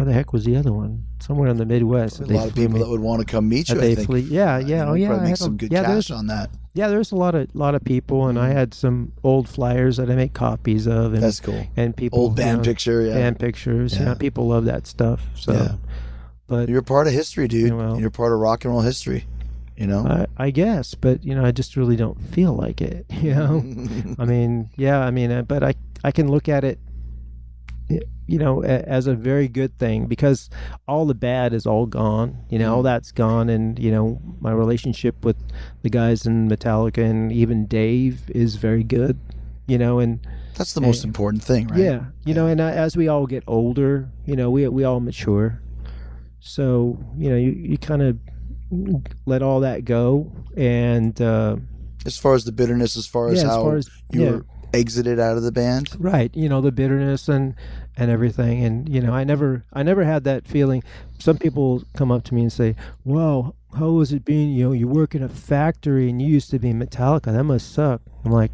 where 0.00 0.06
the 0.06 0.12
heck 0.14 0.32
was 0.32 0.44
the 0.44 0.56
other 0.56 0.72
one? 0.72 1.04
Somewhere 1.20 1.48
in 1.48 1.58
the 1.58 1.66
Midwest. 1.66 2.20
a 2.20 2.24
lot 2.24 2.48
of 2.48 2.54
people 2.54 2.74
me- 2.74 2.78
that 2.80 2.88
would 2.88 3.00
want 3.00 3.20
to 3.20 3.26
come 3.26 3.48
meet 3.48 3.68
you. 3.68 3.76
I 3.76 3.78
they 3.78 3.94
think. 3.94 4.06
flew- 4.06 4.16
yeah, 4.18 4.58
yeah, 4.58 4.84
you 4.84 4.90
oh 4.90 4.94
yeah. 4.94 5.12
I 5.14 5.18
make 5.20 5.28
had 5.28 5.38
some 5.38 5.52
a- 5.54 5.56
good 5.56 5.72
yeah, 5.72 5.84
cash 5.84 6.10
on 6.10 6.26
that. 6.28 6.50
Yeah, 6.72 6.88
there's 6.88 7.12
a 7.12 7.16
lot 7.16 7.34
of 7.34 7.54
lot 7.54 7.74
of 7.74 7.84
people, 7.84 8.28
and 8.28 8.38
I 8.38 8.48
had 8.48 8.72
some 8.72 9.12
old 9.22 9.48
flyers 9.48 9.98
that 9.98 10.10
I 10.10 10.14
make 10.14 10.32
copies 10.32 10.86
of, 10.86 10.92
and 11.12 11.14
Mm-hmm. 11.16 11.20
That's 11.20 11.40
cool. 11.40 11.66
and 11.76 11.94
people 11.96 12.20
Old 12.20 12.36
band 12.36 12.48
you 12.50 12.56
know, 12.56 12.62
picture, 12.62 13.02
yeah. 13.02 13.14
band 13.14 13.38
pictures. 13.38 13.92
You 13.94 14.00
Yeah. 14.00 14.04
know, 14.06 14.14
people 14.14 14.46
love 14.48 14.64
that 14.66 14.86
stuff. 14.86 15.26
So, 15.34 15.52
Yeah. 15.52 15.72
but 16.46 16.68
You're 16.68 16.82
part 16.82 17.06
of 17.06 17.12
history, 17.12 17.46
dude. 17.48 17.68
Yeah, 17.68 17.74
well- 17.74 18.00
You're 18.00 18.10
part 18.10 18.32
of 18.32 18.38
rock 18.38 18.64
and 18.64 18.72
roll 18.72 18.82
history. 18.82 19.26
You 19.76 19.86
know. 19.86 20.06
I, 20.06 20.26
I 20.46 20.50
guess, 20.50 20.94
but 20.94 21.24
you 21.24 21.34
know, 21.34 21.44
I 21.44 21.52
just 21.52 21.74
really 21.76 21.96
don't 21.96 22.20
feel 22.34 22.54
like 22.54 22.80
it. 22.80 23.04
You 23.20 23.34
know, 23.34 23.64
I 24.18 24.24
mean, 24.24 24.70
yeah, 24.76 25.00
I 25.00 25.10
mean, 25.10 25.30
uh, 25.30 25.42
but 25.42 25.62
I 25.62 25.74
I 26.04 26.12
can 26.12 26.28
look 26.30 26.48
at 26.48 26.64
it 26.64 26.78
you 28.30 28.38
know, 28.38 28.62
a, 28.62 28.66
as 28.98 29.06
a 29.08 29.14
very 29.14 29.48
good 29.48 29.76
thing 29.78 30.06
because 30.06 30.48
all 30.86 31.04
the 31.04 31.14
bad 31.14 31.52
is 31.52 31.66
all 31.66 31.86
gone. 31.86 32.36
You 32.48 32.58
know, 32.60 32.74
all 32.76 32.82
that's 32.82 33.10
gone, 33.12 33.48
and 33.48 33.76
you 33.78 33.90
know, 33.90 34.20
my 34.40 34.52
relationship 34.52 35.24
with 35.24 35.36
the 35.82 35.90
guys 35.90 36.26
in 36.26 36.48
Metallica 36.48 37.02
and 37.04 37.32
even 37.32 37.66
Dave 37.66 38.30
is 38.30 38.56
very 38.56 38.84
good. 38.84 39.18
You 39.66 39.78
know, 39.78 39.98
and 39.98 40.20
That's 40.54 40.74
the 40.74 40.80
most 40.80 41.02
Hey. 41.02 41.08
important 41.08 41.42
thing, 41.42 41.68
right? 41.68 41.78
yeah, 41.80 42.04
you 42.24 42.34
know, 42.34 42.46
and 42.46 42.60
uh, 42.60 42.64
as 42.86 42.96
we 42.96 43.08
all 43.08 43.26
get 43.26 43.42
older, 43.46 44.08
you 44.26 44.36
know, 44.36 44.48
we 44.50 44.66
we 44.68 44.84
all 44.84 45.00
mature. 45.00 45.60
So 46.40 46.98
you 47.18 47.30
know, 47.30 47.36
you, 47.36 47.50
you 47.50 47.78
kind 47.78 48.02
of 48.02 48.18
let 49.26 49.42
all 49.42 49.60
that 49.60 49.84
go, 49.84 50.30
and 50.56 51.20
uh, 51.20 51.56
As 52.06 52.16
far 52.18 52.34
as 52.34 52.44
the 52.44 52.52
bitterness, 52.52 52.96
as 52.96 53.06
far 53.06 53.28
as 53.28 53.38
Yeah, 53.38 53.48
as 53.48 53.54
how 53.56 53.62
far 53.62 53.76
as- 53.76 53.90
you 54.12 54.22
yeah. 54.22 54.30
were 54.30 54.46
exited 54.72 55.18
out 55.18 55.36
of 55.36 55.42
the 55.42 55.52
band. 55.52 55.90
right, 55.98 56.34
you 56.34 56.48
know, 56.48 56.60
the 56.60 56.72
bitterness 56.72 57.28
and 57.28 57.54
and 57.96 58.10
everything, 58.10 58.64
and 58.64 58.88
you 58.88 59.00
know, 59.00 59.12
I 59.12 59.24
never 59.24 59.64
I 59.72 59.82
never 59.82 60.04
had 60.04 60.24
that 60.24 60.46
feeling. 60.46 60.82
Some 61.18 61.38
people 61.38 61.82
come 61.94 62.10
up 62.10 62.24
to 62.24 62.34
me 62.34 62.42
and 62.42 62.52
say, 62.52 62.76
"Well, 63.04 63.54
how 63.78 63.90
was 63.90 64.12
it 64.12 64.24
being? 64.24 64.50
You 64.50 64.66
know, 64.66 64.72
you 64.72 64.88
work 64.88 65.14
in 65.14 65.22
a 65.22 65.28
factory 65.28 66.08
and 66.08 66.20
you 66.20 66.28
used 66.28 66.50
to 66.50 66.58
be 66.58 66.72
Metallica. 66.72 67.32
That 67.32 67.44
must 67.44 67.72
suck." 67.72 68.00
I'm 68.24 68.32
like, 68.32 68.52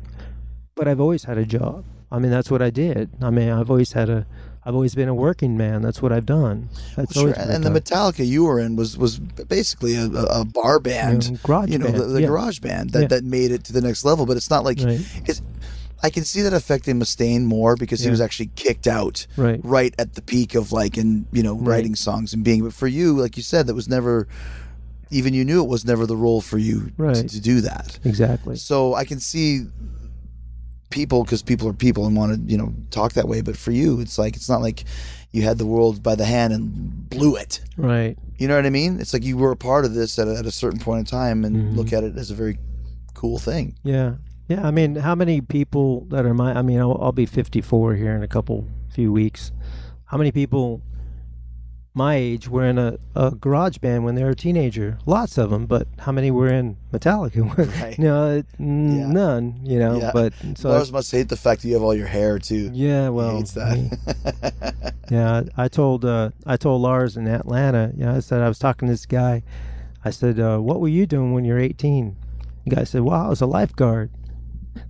but 0.75 0.89
I've 0.89 1.01
always 1.01 1.25
had 1.25 1.39
a 1.39 1.45
job. 1.45 1.85
I 2.11 2.19
mean, 2.19 2.31
that's 2.31 2.51
what 2.51 2.63
I 2.63 2.71
did. 2.71 3.11
I 3.21 3.31
mean, 3.31 3.49
I've 3.51 3.71
always 3.71 3.93
had 3.93 4.09
a. 4.09 4.27
I've 4.65 4.75
always 4.75 4.97
been 4.97 5.09
a 5.09 5.15
working 5.15 5.57
man. 5.57 5.81
That's 5.83 6.03
what 6.03 6.11
I've 6.13 6.27
done. 6.27 6.71
That's 6.97 7.13
Sure. 7.13 7.23
always 7.29 7.37
And, 7.37 7.65
and 7.65 7.65
the 7.65 7.81
Metallica 7.81 8.27
you 8.27 8.45
were 8.45 8.59
in 8.59 8.75
was 8.75 8.99
was 8.99 9.21
basically 9.21 9.95
a, 9.95 10.07
a, 10.07 10.45
bar 10.45 10.81
band, 10.81 11.25
Yeah, 11.31 11.37
garage 11.45 11.71
you 11.71 11.79
know, 11.79 11.87
band, 11.87 11.99
the, 11.99 12.05
the 12.07 12.21
yeah. 12.23 12.27
garage 12.27 12.59
band 12.59 12.91
that, 12.91 13.03
Yeah. 13.03 13.07
that 13.09 13.23
made 13.23 13.53
it 13.53 13.63
to 13.65 13.73
the 13.73 13.81
next 13.81 14.05
level. 14.05 14.27
But 14.27 14.37
it's 14.37 14.51
not 14.51 14.65
like 14.65 14.81
Right. 14.83 15.01
it's. 15.25 15.41
I 16.03 16.11
can 16.11 16.25
see 16.25 16.43
that 16.43 16.53
affecting 16.53 16.99
Mustaine 17.01 17.45
more 17.45 17.75
because 17.77 18.01
he 18.01 18.11
was 18.11 18.21
actually 18.21 18.51
kicked 18.55 18.87
out 18.87 19.27
Right. 19.37 19.61
right 19.65 19.95
at 19.99 20.15
the 20.15 20.23
peak 20.23 20.55
of 20.55 20.71
like 20.73 20.97
and 20.97 21.27
you 21.33 21.43
know 21.43 21.55
writing 21.57 21.95
songs 21.95 22.35
and 22.35 22.45
being. 22.45 22.63
But 22.63 22.75
for 22.75 22.87
you, 22.87 23.17
like 23.19 23.37
you 23.37 23.43
said, 23.43 23.67
that 23.67 23.75
was 23.75 23.89
never. 23.89 24.29
Even 25.11 25.33
you 25.35 25.45
knew 25.45 25.63
it 25.63 25.69
was 25.69 25.85
never 25.85 26.05
the 26.05 26.17
role 26.17 26.41
for 26.41 26.59
you 26.59 26.91
to, 26.99 27.29
to 27.29 27.41
do 27.41 27.61
that. 27.61 27.99
Exactly. 28.05 28.57
So 28.57 28.95
I 28.95 29.05
can 29.05 29.21
see 29.21 29.67
people 30.91 31.25
because 31.25 31.43
people 31.43 31.69
are 31.69 31.73
people 31.73 32.07
and 32.07 32.17
want 32.17 32.35
to 32.35 32.51
you 32.53 32.59
know 32.59 32.75
talk 32.91 33.13
that 33.15 33.29
way. 33.29 33.41
But 33.41 33.57
for 33.57 33.71
you, 33.73 34.01
it's 34.01 34.19
like 34.19 34.37
it's 34.37 34.49
not 34.49 34.61
like 34.63 34.85
you 35.33 35.43
had 35.43 35.59
the 35.59 35.67
world 35.67 36.03
by 36.03 36.15
the 36.15 36.25
hand 36.25 36.53
and 36.53 37.09
blew 37.11 37.37
it. 37.37 37.61
Right. 37.77 38.17
You 38.39 38.49
know 38.49 38.57
what 38.57 38.67
I 38.67 38.71
mean? 38.71 39.01
It's 39.01 39.13
like 39.13 39.23
you 39.25 39.37
were 39.37 39.51
a 39.53 39.57
part 39.57 39.85
of 39.85 39.95
this 39.95 40.19
at 40.19 40.29
a, 40.29 40.37
at 40.37 40.47
a 40.47 40.51
certain 40.53 40.79
point 40.81 41.01
in 41.01 41.05
time 41.07 41.45
and 41.45 41.57
Mm-hmm. 41.57 41.77
look 41.77 41.93
at 41.93 42.05
it 42.05 42.17
as 42.17 42.31
a 42.31 42.35
very 42.35 42.59
cool 43.15 43.39
thing. 43.39 43.77
Yeah. 43.83 44.15
Yeah. 44.49 44.67
I 44.67 44.71
mean, 44.71 44.97
how 44.97 45.15
many 45.15 45.41
people 45.41 46.03
that 46.11 46.25
are 46.25 46.35
my? 46.35 46.57
I 46.59 46.63
mean, 46.63 46.79
I'll, 46.81 46.97
I'll 47.01 47.13
be 47.13 47.27
54 47.27 47.95
here 47.95 48.15
in 48.15 48.23
a 48.23 48.29
couple 48.29 48.67
few 48.89 49.13
weeks. 49.13 49.53
How 50.07 50.17
many 50.17 50.31
people 50.33 50.83
my 51.95 52.15
age 52.15 52.47
were 52.47 52.65
in 52.67 52.77
a, 52.79 52.99
a 53.15 53.31
garage 53.31 53.79
band 53.79 54.05
when 54.05 54.15
they 54.15 54.23
were 54.23 54.31
a 54.31 54.35
teenager? 54.37 54.99
Lots 55.07 55.39
of 55.39 55.51
them, 55.51 55.67
but 55.67 55.89
how 55.99 56.13
many 56.13 56.31
were 56.31 56.49
in 56.49 56.77
Metallica? 56.93 57.43
Right. 57.83 57.99
no, 57.99 58.37
it- 58.37 58.47
n- 58.61 58.99
Yeah. 59.01 59.07
none. 59.09 59.61
You 59.65 59.79
know, 59.79 59.99
Yeah. 59.99 60.11
but 60.13 60.33
so 60.57 60.69
Lars 60.71 60.93
must 60.93 61.11
hate 61.11 61.29
the 61.29 61.37
fact 61.37 61.63
that 61.63 61.69
you 61.69 61.75
have 61.75 61.83
all 61.83 61.95
your 61.95 62.07
hair 62.07 62.39
too. 62.39 62.71
yeah. 62.73 63.09
well, 63.09 63.31
He 63.33 63.37
hates 63.39 63.57
I 63.57 63.75
that. 63.77 64.95
Yeah, 65.11 65.43
I 65.57 65.69
told 65.69 66.05
uh, 66.05 66.31
I 66.47 66.57
told 66.57 66.83
Lars 66.83 67.17
in 67.17 67.27
Atlanta. 67.27 67.93
You 67.97 68.05
know, 68.05 68.15
I 68.17 68.21
said 68.21 68.43
I 68.43 68.49
was 68.49 68.59
talking 68.59 68.87
to 68.89 68.93
this 68.93 69.07
guy. 69.07 69.43
I 70.05 70.11
said, 70.11 70.39
uh, 70.39 70.59
"What 70.59 70.81
were 70.81 70.89
you 70.89 71.07
doing 71.07 71.33
when 71.33 71.45
you 71.45 71.55
were 71.55 71.59
18?" 71.61 72.17
The 72.67 72.75
guy 72.77 72.85
said, 72.85 73.03
"Well, 73.03 73.21
I 73.21 73.29
was 73.29 73.41
a 73.41 73.47
lifeguard." 73.47 74.11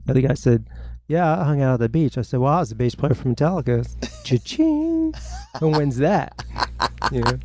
The 0.04 0.12
other 0.12 0.20
guy 0.20 0.34
said, 0.34 0.68
"Yeah, 1.08 1.40
I 1.40 1.44
hung 1.44 1.62
out 1.62 1.74
at 1.74 1.80
the 1.80 1.88
beach." 1.88 2.16
I 2.18 2.22
said, 2.22 2.40
"Well, 2.40 2.52
I 2.52 2.60
was 2.60 2.72
a 2.72 2.74
bass 2.74 2.94
player 2.94 3.14
for 3.14 3.28
Metallica." 3.28 3.86
Cha-ching! 4.24 5.14
Who 5.60 5.68
wins 5.68 5.96
that? 5.98 6.42
You 7.12 7.20
know? 7.20 7.38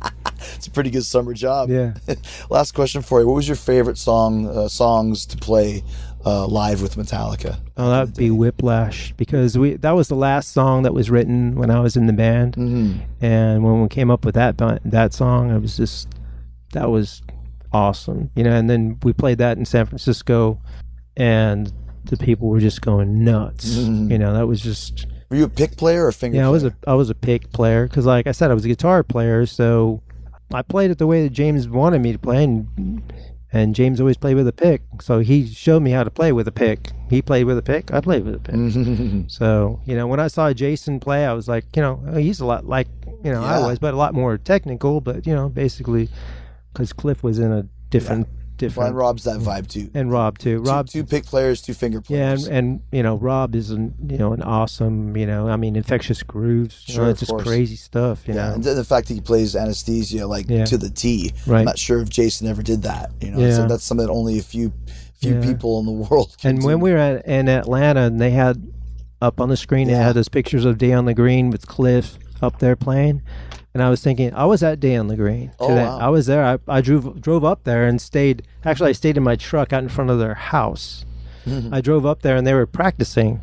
it's 0.56 0.66
a 0.66 0.70
pretty 0.72 0.90
good 0.90 1.04
summer 1.04 1.34
job. 1.34 1.70
Yeah. 1.70 1.94
Last 2.50 2.72
question 2.72 3.00
for 3.00 3.20
you: 3.20 3.26
What 3.28 3.34
was 3.36 3.46
your 3.46 3.56
favorite 3.56 3.96
song 3.96 4.46
uh, 4.48 4.66
songs 4.68 5.24
to 5.26 5.36
play 5.36 5.84
uh, 6.26 6.46
live 6.48 6.82
with 6.82 6.96
Metallica? 6.96 7.58
Oh, 7.76 7.88
that 7.90 8.06
would 8.06 8.16
be 8.16 8.30
Whiplash 8.32 9.12
because 9.16 9.56
we 9.56 9.74
that 9.76 9.92
was 9.92 10.08
the 10.08 10.16
last 10.16 10.50
song 10.52 10.82
that 10.82 10.92
was 10.94 11.10
written 11.10 11.54
when 11.54 11.70
I 11.70 11.78
was 11.80 11.96
in 11.96 12.06
the 12.06 12.12
band, 12.12 12.56
Mm-hmm. 12.56 13.24
and 13.24 13.62
when 13.64 13.82
we 13.82 13.88
came 13.88 14.10
up 14.10 14.24
with 14.24 14.34
that 14.34 14.58
that 14.84 15.12
song, 15.14 15.50
it 15.54 15.60
was 15.60 15.76
just 15.76 16.08
that 16.72 16.90
was 16.90 17.22
awesome, 17.72 18.30
you 18.34 18.42
know. 18.42 18.52
And 18.52 18.68
then 18.68 18.98
we 19.04 19.12
played 19.12 19.38
that 19.38 19.58
in 19.58 19.64
San 19.64 19.86
Francisco, 19.86 20.60
and 21.16 21.72
the 22.04 22.16
people 22.16 22.48
were 22.48 22.60
just 22.60 22.80
going 22.80 23.24
nuts, 23.24 23.70
mm-hmm. 23.70 24.10
you 24.10 24.18
know. 24.18 24.32
That 24.32 24.46
was 24.46 24.60
just 24.60 25.06
Were 25.30 25.36
you 25.36 25.44
a 25.44 25.48
pick 25.48 25.76
player 25.76 26.04
or 26.04 26.08
a 26.08 26.12
finger? 26.12 26.38
yeah. 26.38 26.46
I 26.46 26.50
was 26.50 26.64
a 26.64 26.74
I 26.86 26.94
was 26.94 27.10
a 27.10 27.14
pick 27.14 27.52
player 27.52 27.86
because, 27.86 28.06
like 28.06 28.26
I 28.26 28.32
said, 28.32 28.50
I 28.50 28.54
was 28.54 28.64
a 28.64 28.68
guitar 28.68 29.02
player, 29.02 29.46
so 29.46 30.02
I 30.52 30.62
played 30.62 30.90
it 30.90 30.98
the 30.98 31.06
way 31.06 31.22
that 31.22 31.30
James 31.30 31.68
wanted 31.68 32.00
me 32.00 32.12
to 32.12 32.18
play, 32.18 32.44
and 32.44 33.02
and 33.52 33.74
James 33.74 34.00
always 34.00 34.16
played 34.16 34.36
with 34.36 34.48
a 34.48 34.52
pick, 34.52 34.82
so 35.00 35.20
he 35.20 35.46
showed 35.46 35.82
me 35.82 35.90
how 35.90 36.04
to 36.04 36.10
play 36.10 36.32
with 36.32 36.48
a 36.48 36.52
pick. 36.52 36.90
He 37.10 37.20
played 37.20 37.44
with 37.44 37.58
a 37.58 37.62
pick, 37.62 37.92
I 37.92 38.00
played 38.00 38.24
with 38.24 38.34
a 38.34 38.38
pick. 38.38 38.54
Mm-hmm. 38.54 39.28
so 39.28 39.80
you 39.84 39.94
know, 39.94 40.06
when 40.06 40.20
I 40.20 40.28
saw 40.28 40.52
Jason 40.52 41.00
play, 41.00 41.26
I 41.26 41.32
was 41.32 41.48
like, 41.48 41.64
you 41.76 41.82
know, 41.82 42.02
oh, 42.08 42.16
he's 42.16 42.40
a 42.40 42.46
lot 42.46 42.66
like 42.66 42.88
you 43.22 43.30
know 43.32 43.42
I 43.42 43.58
was, 43.60 43.78
but 43.78 43.94
a 43.94 43.96
lot 43.96 44.14
more 44.14 44.38
technical. 44.38 45.00
But 45.00 45.26
you 45.26 45.34
know, 45.34 45.48
basically, 45.48 46.08
because 46.72 46.92
Cliff 46.92 47.22
was 47.22 47.38
in 47.38 47.52
a 47.52 47.66
different 47.90 48.26
Brian 48.26 48.41
different, 48.68 48.94
Rob's 48.94 49.24
that 49.24 49.38
vibe 49.40 49.66
too. 49.68 49.90
and 49.94 50.10
Rob 50.10 50.38
too. 50.38 50.60
Rob 50.60 50.86
two, 50.88 51.02
two 51.02 51.06
pick 51.06 51.24
players, 51.26 51.60
two 51.62 51.74
finger 51.74 51.98
yeah, 52.08 52.34
players. 52.34 52.46
and, 52.46 52.56
and 52.56 52.80
you 52.92 53.02
know, 53.02 53.16
Rob 53.16 53.54
is 53.54 53.70
an 53.70 53.94
you 54.08 54.18
know 54.18 54.32
an 54.32 54.42
awesome 54.42 55.16
you 55.16 55.26
know 55.26 55.48
I 55.48 55.56
mean 55.56 55.76
infectious 55.76 56.22
grooves. 56.22 56.84
You 56.86 56.94
Sure, 56.94 57.04
know, 57.04 57.10
of 57.10 57.14
it's 57.14 57.20
just 57.20 57.30
course. 57.30 57.44
crazy 57.44 57.76
stuff. 57.76 58.26
You 58.26 58.34
yeah, 58.34 58.48
know, 58.48 58.54
and 58.54 58.64
the 58.64 58.74
the 58.74 58.84
fact 58.84 59.08
that 59.08 59.14
he 59.14 59.20
plays 59.20 59.54
anesthesia 59.56 60.26
like 60.26 60.46
Yeah. 60.48 60.64
to 60.66 60.78
the 60.78 60.90
T. 60.90 61.32
Right. 61.46 61.60
I'm 61.60 61.64
not 61.64 61.78
sure 61.78 62.00
if 62.00 62.08
Jason 62.08 62.46
ever 62.48 62.62
did 62.62 62.82
that. 62.82 63.10
You 63.20 63.32
know, 63.32 63.50
so 63.50 63.66
that's 63.66 63.84
something 63.84 64.06
that 64.06 64.12
only 64.12 64.38
a 64.38 64.42
few 64.42 64.72
few 65.20 65.34
Yeah. 65.34 65.40
people 65.42 65.78
in 65.80 65.86
the 65.86 65.92
world. 65.92 66.36
Can 66.40 66.56
and 66.56 66.64
when 66.64 66.80
we 66.80 66.90
were 66.92 66.98
at, 66.98 67.26
in 67.26 67.48
Atlanta, 67.48 68.00
and 68.02 68.20
they 68.20 68.30
had 68.30 68.62
up 69.20 69.40
on 69.40 69.48
the 69.48 69.56
screen, 69.56 69.86
they 69.88 69.94
had 69.94 70.14
those 70.14 70.28
pictures 70.28 70.64
of 70.64 70.78
Day 70.78 70.92
on 70.92 71.04
the 71.04 71.14
Green 71.14 71.50
with 71.50 71.66
Cliff 71.66 72.18
up 72.42 72.58
there 72.58 72.74
playing. 72.74 73.22
And 73.74 73.82
I 73.82 73.88
was 73.88 74.02
thinking, 74.02 74.34
I 74.34 74.44
was 74.44 74.62
at 74.62 74.80
Day 74.80 74.96
on 74.96 75.08
the 75.08 75.16
Green. 75.16 75.50
Oh, 75.58 75.74
wow. 75.74 75.98
I 75.98 76.08
was 76.10 76.26
there. 76.26 76.44
I, 76.44 76.58
I 76.68 76.80
drove 76.82 77.20
drove 77.22 77.42
up 77.44 77.64
there 77.64 77.86
and 77.86 78.00
stayed. 78.00 78.42
Actually, 78.64 78.90
I 78.90 78.92
stayed 78.92 79.16
in 79.16 79.22
my 79.22 79.36
truck 79.36 79.72
out 79.72 79.82
in 79.82 79.88
front 79.88 80.10
of 80.10 80.18
their 80.18 80.34
house. 80.34 81.06
Mm-hmm. 81.46 81.72
I 81.72 81.80
drove 81.80 82.04
up 82.04 82.22
there 82.22 82.36
and 82.36 82.46
they 82.46 82.54
were 82.54 82.66
practicing. 82.66 83.40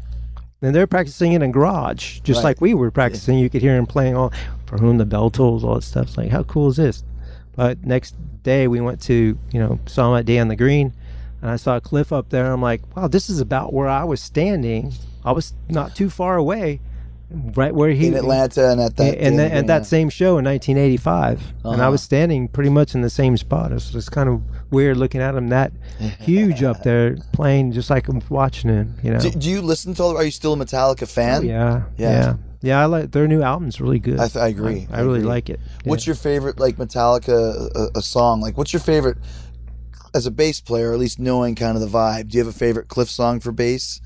And 0.62 0.76
they 0.76 0.80
were 0.80 0.88
practicing 0.88 1.32
in 1.32 1.42
a 1.42 1.48
garage, 1.48 2.20
just 2.20 2.40
Right. 2.40 2.44
like 2.50 2.62
we 2.62 2.74
were 2.74 2.92
practicing. 2.92 3.40
You 3.40 3.50
could 3.50 3.62
hear 3.62 3.76
them 3.76 3.86
playing 3.86 4.16
all 4.16 4.32
for 4.66 4.78
whom 4.78 4.98
the 4.98 5.06
bell 5.06 5.30
tolls, 5.30 5.64
all 5.64 5.76
that 5.76 5.84
stuff. 5.84 6.08
It's 6.10 6.18
like, 6.18 6.30
how 6.32 6.44
cool 6.44 6.68
is 6.70 6.76
this? 6.76 7.04
But 7.56 7.84
next 7.86 8.14
day 8.44 8.68
we 8.68 8.82
went 8.82 9.02
to, 9.04 9.38
you 9.52 9.60
know, 9.60 9.80
saw 9.86 10.12
him 10.14 10.20
at 10.20 10.26
Day 10.26 10.38
on 10.38 10.50
the 10.50 10.56
Green, 10.58 10.94
and 11.42 11.50
I 11.50 11.56
saw 11.56 11.78
a 11.78 11.82
Cliff 11.82 12.12
up 12.12 12.30
there. 12.30 12.52
I'm 12.52 12.62
like, 12.62 12.82
wow, 12.96 13.08
this 13.08 13.30
is 13.30 13.40
about 13.40 13.72
where 13.74 13.88
I 13.88 14.04
was 14.04 14.20
standing. 14.22 14.92
I 15.24 15.32
was 15.32 15.54
not 15.70 15.96
too 15.96 16.10
far 16.10 16.36
away, 16.36 16.82
right 17.32 17.74
where 17.74 17.92
he 17.92 18.08
in 18.08 18.16
Atlanta 18.16 18.70
and 18.72 18.82
at 18.82 18.96
that 18.98 19.16
and, 19.18 19.40
and, 19.40 19.54
and 19.54 19.70
that 19.70 19.86
same 19.86 20.10
show 20.10 20.38
in 20.38 20.46
1985, 20.46 21.54
and 21.64 21.76
I 21.76 21.86
Uh-huh. 21.86 21.92
was 21.92 22.02
standing 22.02 22.48
pretty 22.48 22.70
much 22.70 22.96
in 22.96 23.02
the 23.02 23.10
same 23.10 23.38
spot. 23.38 23.72
It 23.72 23.76
was 23.76 23.92
just 23.92 24.12
kind 24.12 24.28
of 24.30 24.42
weird 24.72 24.98
looking 24.98 25.22
at 25.22 25.36
him 25.36 25.50
that 25.50 25.72
huge 26.20 26.64
up 26.64 26.84
there 26.84 27.18
playing, 27.34 27.72
just 27.74 27.90
like 27.90 28.08
I'm 28.08 28.22
watching 28.30 28.70
him. 28.70 28.96
You 29.04 29.14
know? 29.14 29.20
Do, 29.20 29.30
do 29.32 29.50
you 29.50 29.62
listen 29.62 29.94
to 29.96 30.04
all? 30.04 30.18
Are 30.18 30.24
you 30.24 30.32
still 30.32 30.54
a 30.54 30.58
Metallica 30.58 31.08
fan? 31.08 31.46
yeah, 31.46 31.84
Yeah. 31.98 32.10
yeah, 32.12 32.36
yeah, 32.62 32.82
I 32.82 32.86
like 32.86 33.12
their 33.12 33.28
new 33.28 33.42
album's 33.44 33.80
really 33.80 34.00
good. 34.00 34.20
I, 34.20 34.28
th- 34.28 34.36
I 34.44 34.48
agree. 34.48 34.88
I, 34.92 35.02
really 35.02 35.20
agree. 35.20 35.30
like 35.30 35.50
it. 35.50 35.60
What's 35.84 36.06
your 36.08 36.16
favorite 36.16 36.60
like 36.60 36.78
Metallica 36.78 37.70
a, 37.76 38.00
a 38.00 38.02
song? 38.02 38.42
Like, 38.42 38.58
what's 38.58 38.74
your 38.74 38.82
favorite 38.82 39.18
as 40.14 40.26
a 40.26 40.32
bass 40.32 40.60
player? 40.62 40.92
At 40.94 41.00
least 41.00 41.20
knowing 41.20 41.56
kind 41.56 41.76
of 41.78 41.82
the 41.82 41.88
vibe. 41.88 42.30
Do 42.30 42.38
you 42.38 42.44
have 42.44 42.54
a 42.54 42.58
favorite 42.58 42.88
Cliff 42.88 43.10
song 43.10 43.40
for 43.40 43.52
bass, 43.52 44.02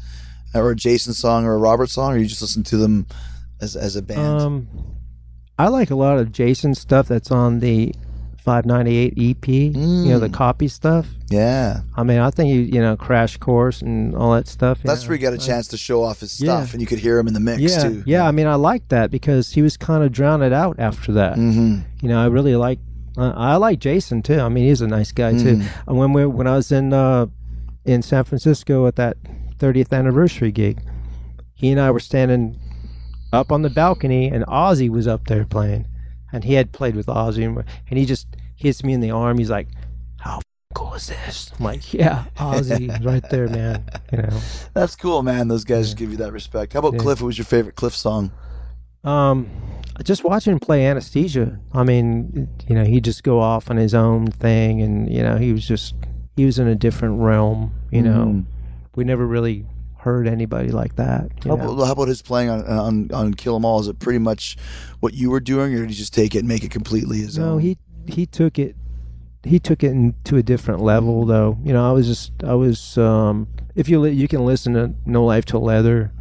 or 0.53 0.71
a 0.71 0.75
Jason 0.75 1.13
song, 1.13 1.45
or 1.45 1.53
a 1.55 1.57
Robert 1.57 1.89
song, 1.89 2.13
or 2.13 2.17
you 2.17 2.25
just 2.25 2.41
listen 2.41 2.63
to 2.63 2.77
them 2.77 3.05
as 3.61 3.75
as 3.75 3.95
a 3.95 4.01
band? 4.01 4.41
Um, 4.41 4.67
I 5.57 5.67
like 5.67 5.91
a 5.91 5.95
lot 5.95 6.17
of 6.19 6.31
Jason 6.31 6.73
stuff 6.75 7.07
that's 7.07 7.31
on 7.31 7.59
the 7.59 7.93
598 8.37 9.13
EP. 9.17 9.47
You 9.47 9.71
know 10.09 10.19
the 10.19 10.27
Mm. 10.29 10.33
copy 10.33 10.67
stuff. 10.67 11.07
yeah, 11.29 11.81
I 11.95 12.03
mean, 12.03 12.19
I 12.19 12.29
think 12.29 12.53
you 12.53 12.61
you 12.61 12.81
know 12.81 12.95
Crash 12.97 13.37
Course 13.37 13.81
and 13.81 14.15
all 14.15 14.33
that 14.33 14.47
stuff. 14.47 14.79
that's 14.83 15.03
know. 15.03 15.09
where 15.09 15.17
he 15.17 15.21
got 15.23 15.33
a 15.33 15.37
chance 15.37 15.67
to 15.69 15.77
show 15.77 16.03
off 16.03 16.19
his 16.19 16.39
Yeah. 16.41 16.57
stuff, 16.57 16.73
and 16.73 16.81
you 16.81 16.87
could 16.87 16.99
hear 16.99 17.17
him 17.17 17.27
in 17.27 17.33
the 17.33 17.39
mix 17.39 17.61
Yeah, 17.61 17.83
too. 17.83 18.03
yeah. 18.05 18.27
I 18.27 18.31
mean, 18.31 18.47
I 18.47 18.55
like 18.55 18.87
that 18.89 19.11
because 19.11 19.51
he 19.51 19.61
was 19.61 19.77
kind 19.77 20.03
of 20.03 20.11
drowned 20.11 20.43
out 20.43 20.75
after 20.79 21.13
that. 21.13 21.35
hmm 21.35 21.77
You 22.01 22.09
know, 22.09 22.21
I 22.21 22.27
really 22.27 22.55
like. 22.55 22.79
Uh, 23.15 23.31
I 23.35 23.55
like 23.57 23.79
Jason 23.79 24.21
too. 24.23 24.39
I 24.39 24.49
mean, 24.49 24.65
he's 24.67 24.81
a 24.81 24.87
nice 24.87 25.11
guy 25.11 25.31
too. 25.33 25.57
Mm-hmm. 25.57 25.89
And 25.89 25.97
when 25.97 26.13
we 26.13 26.25
when 26.25 26.47
I 26.47 26.55
was 26.55 26.71
in 26.71 26.91
uh, 26.93 27.27
in 27.85 28.01
San 28.01 28.23
Francisco 28.25 28.87
at 28.87 28.95
that 28.97 29.17
30th 29.63 29.93
anniversary 29.93 30.51
gig, 30.51 30.81
he 31.53 31.71
and 31.71 31.79
I 31.79 31.89
were 31.91 31.99
standing 32.01 32.59
up 33.31 33.51
on 33.51 33.61
the 33.61 33.69
balcony, 33.69 34.27
and 34.27 34.45
Ozzy 34.47 34.89
was 34.89 35.07
up 35.07 35.25
there 35.27 35.45
playing, 35.45 35.87
and 36.33 36.43
he 36.43 36.53
had 36.55 36.71
played 36.73 36.95
with 36.95 37.05
Ozzy, 37.07 37.45
and, 37.45 37.63
and 37.89 37.97
he 37.99 38.05
just 38.05 38.27
hits 38.55 38.83
me 38.83 38.91
in 38.93 38.99
the 38.99 39.11
arm. 39.11 39.37
He's 39.37 39.49
like, 39.49 39.67
"How 40.19 40.37
f- 40.37 40.43
cool 40.75 40.93
is 40.95 41.07
this?" 41.07 41.51
I'm 41.57 41.63
like, 41.65 41.93
"Yeah, 41.93 42.25
Ozzy, 42.37 43.03
right 43.05 43.23
there, 43.29 43.47
man." 43.47 43.85
You 44.11 44.17
know. 44.23 44.39
That's 44.73 44.95
cool, 44.97 45.23
man. 45.23 45.47
Those 45.47 45.63
guys 45.63 45.93
give 45.93 46.11
you 46.11 46.17
that 46.17 46.33
respect. 46.33 46.73
How 46.73 46.79
about 46.79 46.93
Yeah. 46.93 46.99
Cliff? 46.99 47.21
What 47.21 47.27
was 47.27 47.37
your 47.37 47.45
favorite 47.45 47.75
Cliff 47.75 47.95
song? 47.95 48.31
Um, 49.05 49.49
just 50.03 50.23
watching 50.23 50.53
him 50.53 50.59
play 50.59 50.85
anesthesia. 50.85 51.59
I 51.73 51.83
mean, 51.83 52.47
you 52.67 52.75
know, 52.75 52.83
he'd 52.83 53.03
just 53.03 53.23
go 53.23 53.39
off 53.39 53.69
on 53.69 53.77
his 53.77 53.93
own 53.93 54.27
thing, 54.27 54.81
and 54.81 55.11
you 55.11 55.23
know, 55.23 55.37
he 55.37 55.53
was 55.53 55.65
just 55.67 55.95
he 56.35 56.45
was 56.45 56.59
in 56.59 56.67
a 56.67 56.75
different 56.75 57.19
realm. 57.21 57.73
You 57.91 58.01
know, 58.01 58.25
Mhm. 58.25 58.45
We 58.95 59.03
never 59.03 59.25
really 59.25 59.65
heard 59.97 60.27
anybody 60.27 60.69
like 60.69 60.97
that. 60.97 61.31
How 61.45 61.53
about, 61.53 61.85
how 61.85 61.91
about 61.93 62.07
his 62.09 62.21
playing 62.21 62.49
on, 62.49 62.65
on 62.65 63.11
on 63.11 63.33
Kill 63.33 63.55
'Em 63.55 63.65
All? 63.65 63.79
Is 63.79 63.87
it 63.87 63.99
pretty 63.99 64.19
much 64.19 64.57
what 64.99 65.13
you 65.13 65.29
were 65.29 65.39
doing, 65.39 65.73
or 65.73 65.79
did 65.81 65.89
he 65.89 65.95
just 65.95 66.13
take 66.13 66.35
it 66.35 66.39
and 66.39 66.47
make 66.47 66.63
it 66.63 66.71
completely 66.71 67.19
his 67.19 67.37
No, 67.37 67.53
own? 67.53 67.59
he 67.61 67.77
he 68.07 68.25
took 68.25 68.59
it 68.59 68.75
he 69.43 69.59
took 69.59 69.83
it 69.83 69.91
in, 69.91 70.15
to 70.25 70.37
a 70.37 70.43
different 70.43 70.81
level 70.81 71.25
though. 71.25 71.57
You 71.63 71.73
know, 71.73 71.87
I 71.87 71.91
was 71.93 72.07
just 72.07 72.31
I 72.43 72.53
was 72.53 72.97
um 72.97 73.47
if 73.75 73.87
you 73.89 73.99
li- 73.99 74.11
you 74.11 74.27
can 74.27 74.45
listen 74.45 74.73
to 74.73 74.93
No 75.05 75.23
Life 75.25 75.45
Till 75.45 75.61
Leather, 75.61 76.11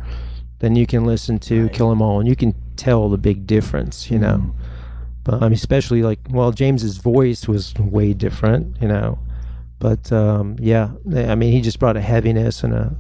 then 0.61 0.77
you 0.77 0.87
can 0.87 1.05
listen 1.05 1.39
to 1.41 1.69
Kill 1.71 1.91
'Em 1.91 2.01
All 2.03 2.21
and 2.21 2.29
you 2.29 2.37
can 2.37 2.55
tell 2.77 3.09
the 3.09 3.19
big 3.19 3.47
difference, 3.47 4.11
you 4.11 4.19
know. 4.19 4.55
But 5.25 5.35
I 5.43 5.47
mean 5.47 5.53
especially 5.55 6.03
like 6.03 6.21
well 6.31 6.53
James's 6.53 6.99
voice 6.99 7.49
was 7.49 7.75
way 7.75 8.13
different, 8.13 8.77
you 8.81 8.89
know. 8.89 9.19
But 9.83 10.13
um 10.13 10.57
yeah, 10.61 10.91
I 11.13 11.35
mean 11.35 11.53
he 11.53 11.61
just 11.61 11.79
brought 11.81 11.97
a 11.97 12.01
heaviness 12.01 12.63
and 12.63 12.73
a 12.73 12.95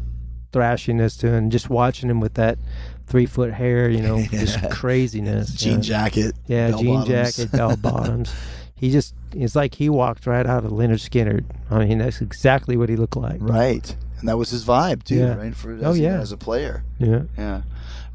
thrashiness 0.53 1.19
to 1.21 1.33
and 1.33 1.51
just 1.53 1.71
watching 1.71 2.11
him 2.11 2.19
with 2.21 2.35
that 2.35 2.59
three 3.07 3.25
foot 3.27 3.53
hair, 3.53 3.89
you 3.89 4.01
know, 4.03 4.21
just 4.31 4.59
craziness. 4.71 5.55
jean 5.63 5.71
you 5.71 5.77
know. 5.77 5.83
jacket, 5.83 6.35
Yeah, 6.47 6.73
jean 6.73 7.01
bottoms. 7.05 7.37
jacket, 7.37 7.53
bell 7.53 7.77
bottoms. 7.91 8.35
He 8.75 8.91
just 8.91 9.15
it's 9.33 9.55
like 9.55 9.77
he 9.77 9.89
walked 9.89 10.27
right 10.27 10.45
out 10.45 10.65
of 10.65 10.73
Lynyrd 10.73 11.01
Skynyrd. 11.09 11.45
I 11.71 11.85
mean, 11.85 11.99
that's 11.99 12.21
exactly 12.21 12.77
what 12.77 12.89
he 12.89 12.97
looked 12.97 13.17
like. 13.17 13.39
right, 13.41 13.97
and 14.19 14.29
that 14.29 14.37
was 14.37 14.51
his 14.51 14.65
vibe 14.65 15.05
too, 15.05 15.19
Yeah. 15.19 15.37
right? 15.37 15.55
For 15.55 15.79
Oh, 15.83 15.93
as, 15.93 16.01
yeah. 16.01 16.19
as 16.21 16.33
a 16.33 16.37
player, 16.37 16.83
Yeah. 16.99 17.23
yeah. 17.39 17.63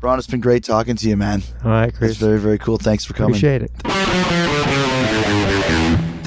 Ron, 0.02 0.19
it's 0.19 0.27
been 0.27 0.41
great 0.41 0.64
talking 0.65 0.95
to 0.98 1.07
you, 1.10 1.15
man. 1.18 1.41
All 1.64 1.72
right, 1.72 1.88
It's 1.89 1.98
Chris. 1.98 2.18
very 2.18 2.38
very 2.38 2.57
cool. 2.60 2.77
Thanks 2.77 3.06
for 3.06 3.14
coming. 3.14 3.31
Appreciate 3.31 3.61
it. 3.64 3.72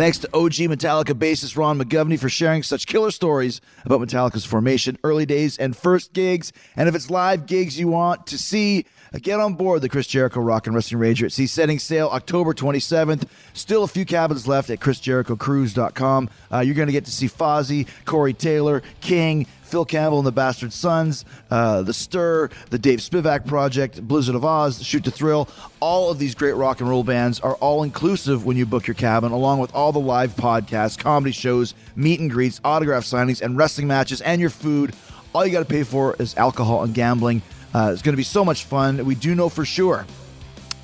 Thanks 0.00 0.16
to 0.20 0.34
OG 0.34 0.52
Metallica 0.72 1.12
bassist 1.12 1.58
Ron 1.58 1.78
McGovney 1.78 2.18
for 2.18 2.30
sharing 2.30 2.62
such 2.62 2.86
killer 2.86 3.10
stories 3.10 3.60
about 3.84 4.00
Metallica's 4.00 4.46
formation, 4.46 4.96
early 5.04 5.26
days, 5.26 5.58
and 5.58 5.76
first 5.76 6.14
gigs. 6.14 6.54
And 6.74 6.88
if 6.88 6.94
it's 6.94 7.10
live 7.10 7.44
gigs 7.44 7.78
you 7.78 7.88
want 7.88 8.26
to 8.28 8.38
see, 8.38 8.86
get 9.18 9.40
on 9.40 9.54
board 9.54 9.82
the 9.82 9.88
Chris 9.88 10.06
Jericho 10.06 10.40
Rock 10.40 10.66
and 10.66 10.76
Wrestling 10.76 11.02
Rager 11.02 11.24
at 11.24 11.32
Sea 11.32 11.46
setting 11.46 11.78
sail 11.78 12.08
October 12.08 12.54
27th. 12.54 13.24
Still 13.54 13.82
a 13.82 13.88
few 13.88 14.04
cabins 14.04 14.46
left 14.46 14.70
at 14.70 14.78
ChrisJerichoCruise.com. 14.78 16.30
Uh, 16.52 16.58
you're 16.60 16.74
going 16.74 16.86
to 16.86 16.92
get 16.92 17.04
to 17.06 17.10
see 17.10 17.26
Fozzy, 17.26 17.88
Corey 18.04 18.32
Taylor, 18.32 18.82
King, 19.00 19.46
Phil 19.62 19.84
Campbell 19.84 20.18
and 20.18 20.26
the 20.26 20.32
Bastard 20.32 20.72
Sons, 20.72 21.24
uh, 21.50 21.82
The 21.82 21.92
Stir, 21.92 22.50
the 22.70 22.78
Dave 22.78 22.98
Spivak 22.98 23.46
Project, 23.46 24.02
Blizzard 24.06 24.34
of 24.34 24.44
Oz, 24.44 24.82
Shoot 24.82 25.04
to 25.04 25.10
Thrill. 25.10 25.48
All 25.78 26.10
of 26.10 26.18
these 26.18 26.34
great 26.34 26.54
rock 26.54 26.80
and 26.80 26.88
roll 26.88 27.04
bands 27.04 27.38
are 27.40 27.54
all 27.56 27.84
inclusive 27.84 28.44
when 28.44 28.56
you 28.56 28.66
book 28.66 28.86
your 28.86 28.94
cabin, 28.94 29.30
along 29.32 29.60
with 29.60 29.72
all 29.74 29.92
the 29.92 30.00
live 30.00 30.34
podcasts, 30.34 30.98
comedy 30.98 31.32
shows, 31.32 31.74
meet 31.94 32.18
and 32.20 32.30
greets, 32.30 32.60
autograph 32.64 33.04
signings, 33.04 33.40
and 33.40 33.56
wrestling 33.56 33.86
matches, 33.86 34.20
and 34.20 34.40
your 34.40 34.50
food. 34.50 34.94
All 35.32 35.46
you 35.46 35.52
got 35.52 35.60
to 35.60 35.64
pay 35.64 35.84
for 35.84 36.16
is 36.18 36.36
alcohol 36.36 36.82
and 36.82 36.92
gambling. 36.92 37.40
Uh, 37.74 37.90
it's 37.92 38.02
going 38.02 38.12
to 38.12 38.16
be 38.16 38.22
so 38.22 38.44
much 38.44 38.64
fun. 38.64 39.04
We 39.04 39.14
do 39.14 39.34
know 39.34 39.48
for 39.48 39.64
sure 39.64 40.06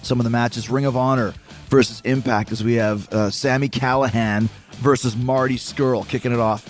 some 0.02 0.20
of 0.20 0.24
the 0.24 0.30
matches 0.30 0.70
Ring 0.70 0.84
of 0.84 0.96
Honor 0.96 1.34
versus 1.68 2.00
Impact 2.04 2.52
as 2.52 2.62
we 2.62 2.74
have 2.74 3.12
uh, 3.12 3.30
Sami 3.30 3.68
Callihan 3.68 4.48
versus 4.74 5.16
Marty 5.16 5.56
Scurll 5.56 6.08
kicking 6.08 6.32
it 6.32 6.38
off. 6.38 6.68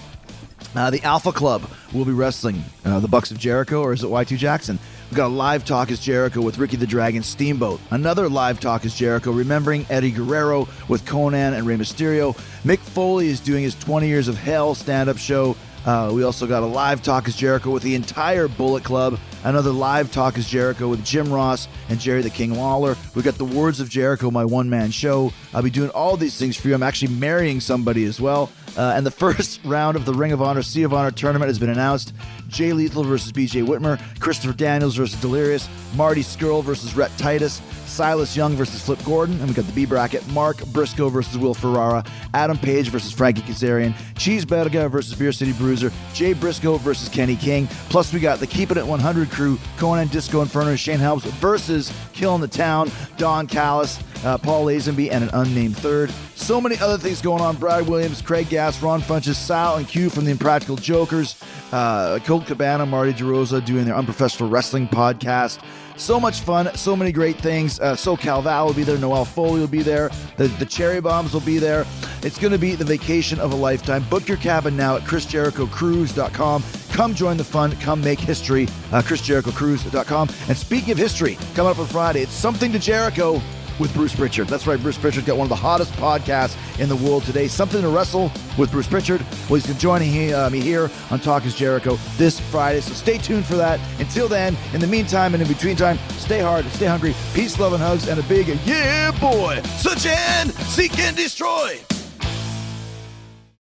Uh, 0.75 0.91
the 0.91 1.03
Alpha 1.03 1.33
Club 1.33 1.69
will 1.93 2.05
be 2.05 2.13
wrestling 2.13 2.63
uh, 2.85 3.01
the 3.01 3.09
Bucks 3.09 3.31
of 3.31 3.39
Jericho, 3.39 3.83
or 3.83 3.93
is 3.93 4.05
it 4.05 4.09
Y2 4.09 4.37
Jackson? 4.37 4.79
We've 5.11 5.17
got 5.17 5.27
a 5.27 5.29
live 5.29 5.65
talk 5.65 5.91
as 5.91 6.01
Jericho 6.01 6.43
with 6.43 6.59
Ricky 6.59 6.77
the 6.77 6.87
Dragon 6.87 7.23
Steamboat. 7.23 7.81
Another 7.91 8.29
live 8.29 8.59
talk 8.59 8.85
as 8.85 8.95
Jericho, 8.95 9.31
remembering 9.31 9.87
Eddie 9.89 10.11
Guerrero 10.11 10.69
with 10.89 11.05
Konnan 11.05 11.57
and 11.57 11.67
Rey 11.67 11.77
Mysterio. 11.77 12.37
Mick 12.65 12.79
Foley 12.79 13.29
is 13.29 13.41
doing 13.41 13.63
his 13.63 13.75
20 13.77 14.09
Years 14.09 14.29
of 14.29 14.37
Hell 14.37 14.75
stand 14.75 15.09
up 15.09 15.17
show. 15.17 15.57
Uh, 15.87 16.11
we 16.13 16.25
also 16.25 16.49
got 16.49 16.65
a 16.65 16.67
live 16.67 17.01
talk 17.01 17.29
as 17.29 17.37
Jericho 17.37 17.71
with 17.71 17.85
the 17.85 17.95
entire 17.95 18.49
Bullet 18.49 18.83
Club. 18.83 19.21
Another 19.45 19.71
live 19.71 20.11
talk 20.11 20.37
as 20.37 20.49
Jericho 20.49 20.89
with 20.89 21.05
Jim 21.05 21.33
Ross 21.33 21.69
and 21.89 22.01
Jerry 22.01 22.23
the 22.23 22.31
King 22.31 22.55
Lawler. 22.55 22.97
We 23.15 23.23
got 23.23 23.39
the 23.39 23.45
Words 23.45 23.79
of 23.79 23.89
Jericho, 23.89 24.33
my 24.33 24.45
one 24.45 24.69
man 24.69 24.91
show. 24.91 25.33
I'll 25.55 25.63
be 25.63 25.71
doing 25.71 25.91
all 25.91 26.17
these 26.17 26.37
things 26.37 26.57
for 26.57 26.67
you. 26.67 26.75
I'm 26.75 26.83
actually 26.83 27.15
marrying 27.15 27.61
somebody 27.61 28.05
as 28.05 28.21
well. 28.21 28.51
Uh, 28.77 28.95
and 28.97 29.07
the 29.07 29.11
first 29.13 29.61
round 29.65 29.97
of 29.97 30.05
the 30.05 30.13
Ring 30.13 30.33
of 30.33 30.43
Honor 30.43 30.63
Sea 30.63 30.83
of 30.83 30.93
Honor 30.93 31.13
tournament 31.13 31.49
has 31.49 31.61
been 31.61 31.71
announced. 31.71 32.13
Jay 32.49 32.73
Lethal 32.73 33.05
versus 33.05 33.31
BJ 33.31 33.65
Whitmer, 33.65 34.01
Christopher 34.19 34.57
Daniels 34.57 34.97
versus 34.97 35.21
Delirious, 35.21 35.69
Marty 35.95 36.23
Scurll 36.23 36.65
versus 36.65 36.97
Rhett 36.97 37.17
Titus, 37.17 37.61
Silas 37.97 38.37
Young 38.37 38.55
versus 38.57 38.85
Flip 38.85 39.03
Gordon, 39.05 39.41
and 39.41 39.49
we 39.49 39.55
got 39.55 39.65
the 39.65 39.73
B 39.73 39.87
bracket: 39.87 40.27
Mark 40.29 40.63
Briscoe 40.67 41.09
versus 41.09 41.39
Will 41.39 41.55
Ferrara, 41.55 42.05
Adam 42.35 42.59
Page 42.59 42.91
versus 42.91 43.11
Frankie 43.11 43.41
Kazarian, 43.41 43.95
Cheeseburger 44.15 44.91
versus 44.91 45.15
Beer 45.15 45.33
City 45.33 45.55
Bruiser, 45.55 45.91
Jay 46.13 46.35
Briscoe 46.35 46.77
versus 46.77 47.09
Kenny 47.09 47.37
King. 47.37 47.67
Plus, 47.89 48.13
we 48.13 48.21
got 48.21 48.39
the 48.39 48.47
Keeping 48.47 48.77
It 48.77 48.87
100 48.87 49.31
crew: 49.31 49.57
Konnan 49.79 50.11
Disco 50.11 50.43
Inferno, 50.43 50.77
Shane 50.77 50.99
Helms 50.99 51.25
versus 51.25 51.91
Killing 52.13 52.43
the 52.43 52.49
Town, 52.49 52.91
Don 53.17 53.47
Callis, 53.47 53.99
uh, 54.25 54.37
Paul 54.37 54.67
Lazenby, 54.67 55.11
and 55.11 55.25
an 55.25 55.31
unnamed 55.33 55.79
third. 55.79 56.13
So 56.35 56.61
many 56.61 56.79
other 56.79 56.99
things 56.99 57.23
going 57.23 57.41
on. 57.41 57.57
Brad 57.57 57.89
Williams, 57.89 58.21
Craig 58.21 58.51
Gass, 58.51 58.83
Ron 58.83 59.01
Funches, 59.01 59.37
Sal, 59.37 59.77
and 59.77 59.89
Q 59.89 60.11
from 60.11 60.27
the 60.27 60.31
Impractical 60.31 60.77
Jokers, 60.77 61.43
uh, 61.73 62.19
Colt 62.25 62.47
Cabana, 62.47 62.85
Marty 62.85 63.15
DeRosa 63.15 63.65
doing 63.65 63.87
their 63.87 63.97
unprofessional 63.97 64.51
wrestling 64.51 64.87
podcast. 64.87 65.63
So 65.97 66.21
much 66.21 66.41
fun, 66.41 66.75
so 66.75 66.95
many 66.95 67.11
great 67.11 67.37
things. 67.37 67.81
Uh, 67.81 67.97
so 67.97 68.17
Val 68.17 68.67
will 68.67 68.75
be 68.75 68.83
there, 68.83 68.99
Noelle 68.99 69.25
Foley 69.25 69.61
will 69.61 69.67
be 69.67 69.83
there, 69.83 70.11
the, 70.37 70.49
the 70.49 70.67
Cherry 70.67 71.01
Bombs 71.01 71.33
will 71.33 71.41
be 71.41 71.59
there. 71.59 71.87
It's 72.23 72.39
going 72.39 72.53
to 72.53 72.59
be 72.59 72.75
the 72.75 72.85
vacation 72.85 73.41
of 73.41 73.53
a 73.53 73.57
lifetime. 73.57 74.05
Book 74.11 74.29
your 74.29 74.37
cabin 74.37 74.77
now 74.77 74.97
at 74.97 75.03
ChrisJerichoCruise.com. 75.03 76.63
Come 76.93 77.15
join 77.15 77.37
the 77.37 77.45
fun, 77.45 77.73
come 77.77 78.01
make 78.01 78.19
history, 78.19 78.65
uh, 78.93 79.03
ChrisJerichoCruise.com. 79.03 80.29
And 80.49 80.57
speaking 80.57 80.93
of 80.93 80.99
history, 80.99 81.39
coming 81.55 81.71
up 81.71 81.79
on 81.79 81.87
Friday, 81.87 82.23
it's 82.23 82.33
Something 82.33 82.71
to 82.73 82.79
Jericho 82.79 83.41
with 83.79 83.93
Bruce 83.95 84.15
Prichard. 84.15 84.49
That's 84.49 84.67
right, 84.67 84.81
Bruce 84.81 84.99
Prichard's 84.99 85.27
got 85.27 85.37
one 85.37 85.45
of 85.47 85.49
the 85.51 85.57
hottest 85.57 85.93
podcasts 85.95 86.57
in 86.79 86.89
the 86.89 86.97
world 86.97 87.25
today. 87.25 87.49
Something 87.49 87.83
to 87.83 87.89
Wrestle 87.89 88.31
with 88.59 88.71
Bruce 88.71 88.87
Prichard. 88.87 89.21
Well, 89.49 89.61
he's 89.61 89.79
joining 89.79 90.11
he, 90.11 90.33
uh, 90.33 90.51
me 90.51 90.61
here 90.61 90.91
on 91.11 91.21
Talk 91.21 91.45
is 91.47 91.55
Jericho 91.55 91.99
this 92.17 92.41
Friday, 92.41 92.81
so 92.81 92.93
stay 92.93 93.19
tuned 93.19 93.47
for 93.47 93.57
that. 93.57 93.81
Until 93.99 94.29
then, 94.29 94.57
in 94.73 94.81
the 94.81 94.87
meantime 94.87 95.35
and 95.35 95.43
in 95.43 95.49
between 95.49 95.77
time, 95.77 95.99
stay 96.11 96.41
hard, 96.41 96.65
stay 96.67 96.87
hungry, 96.87 97.15
peace, 97.35 97.59
love, 97.59 97.73
and 97.73 97.83
hugs, 97.83 98.09
and 98.09 98.21
a 98.21 98.23
big 98.25 98.47
yeah, 98.65 99.11
boy. 99.21 99.61
Such 99.79 100.07
an 100.07 100.51
seek 100.51 100.99
and 100.99 101.17
destroy. 101.17 101.81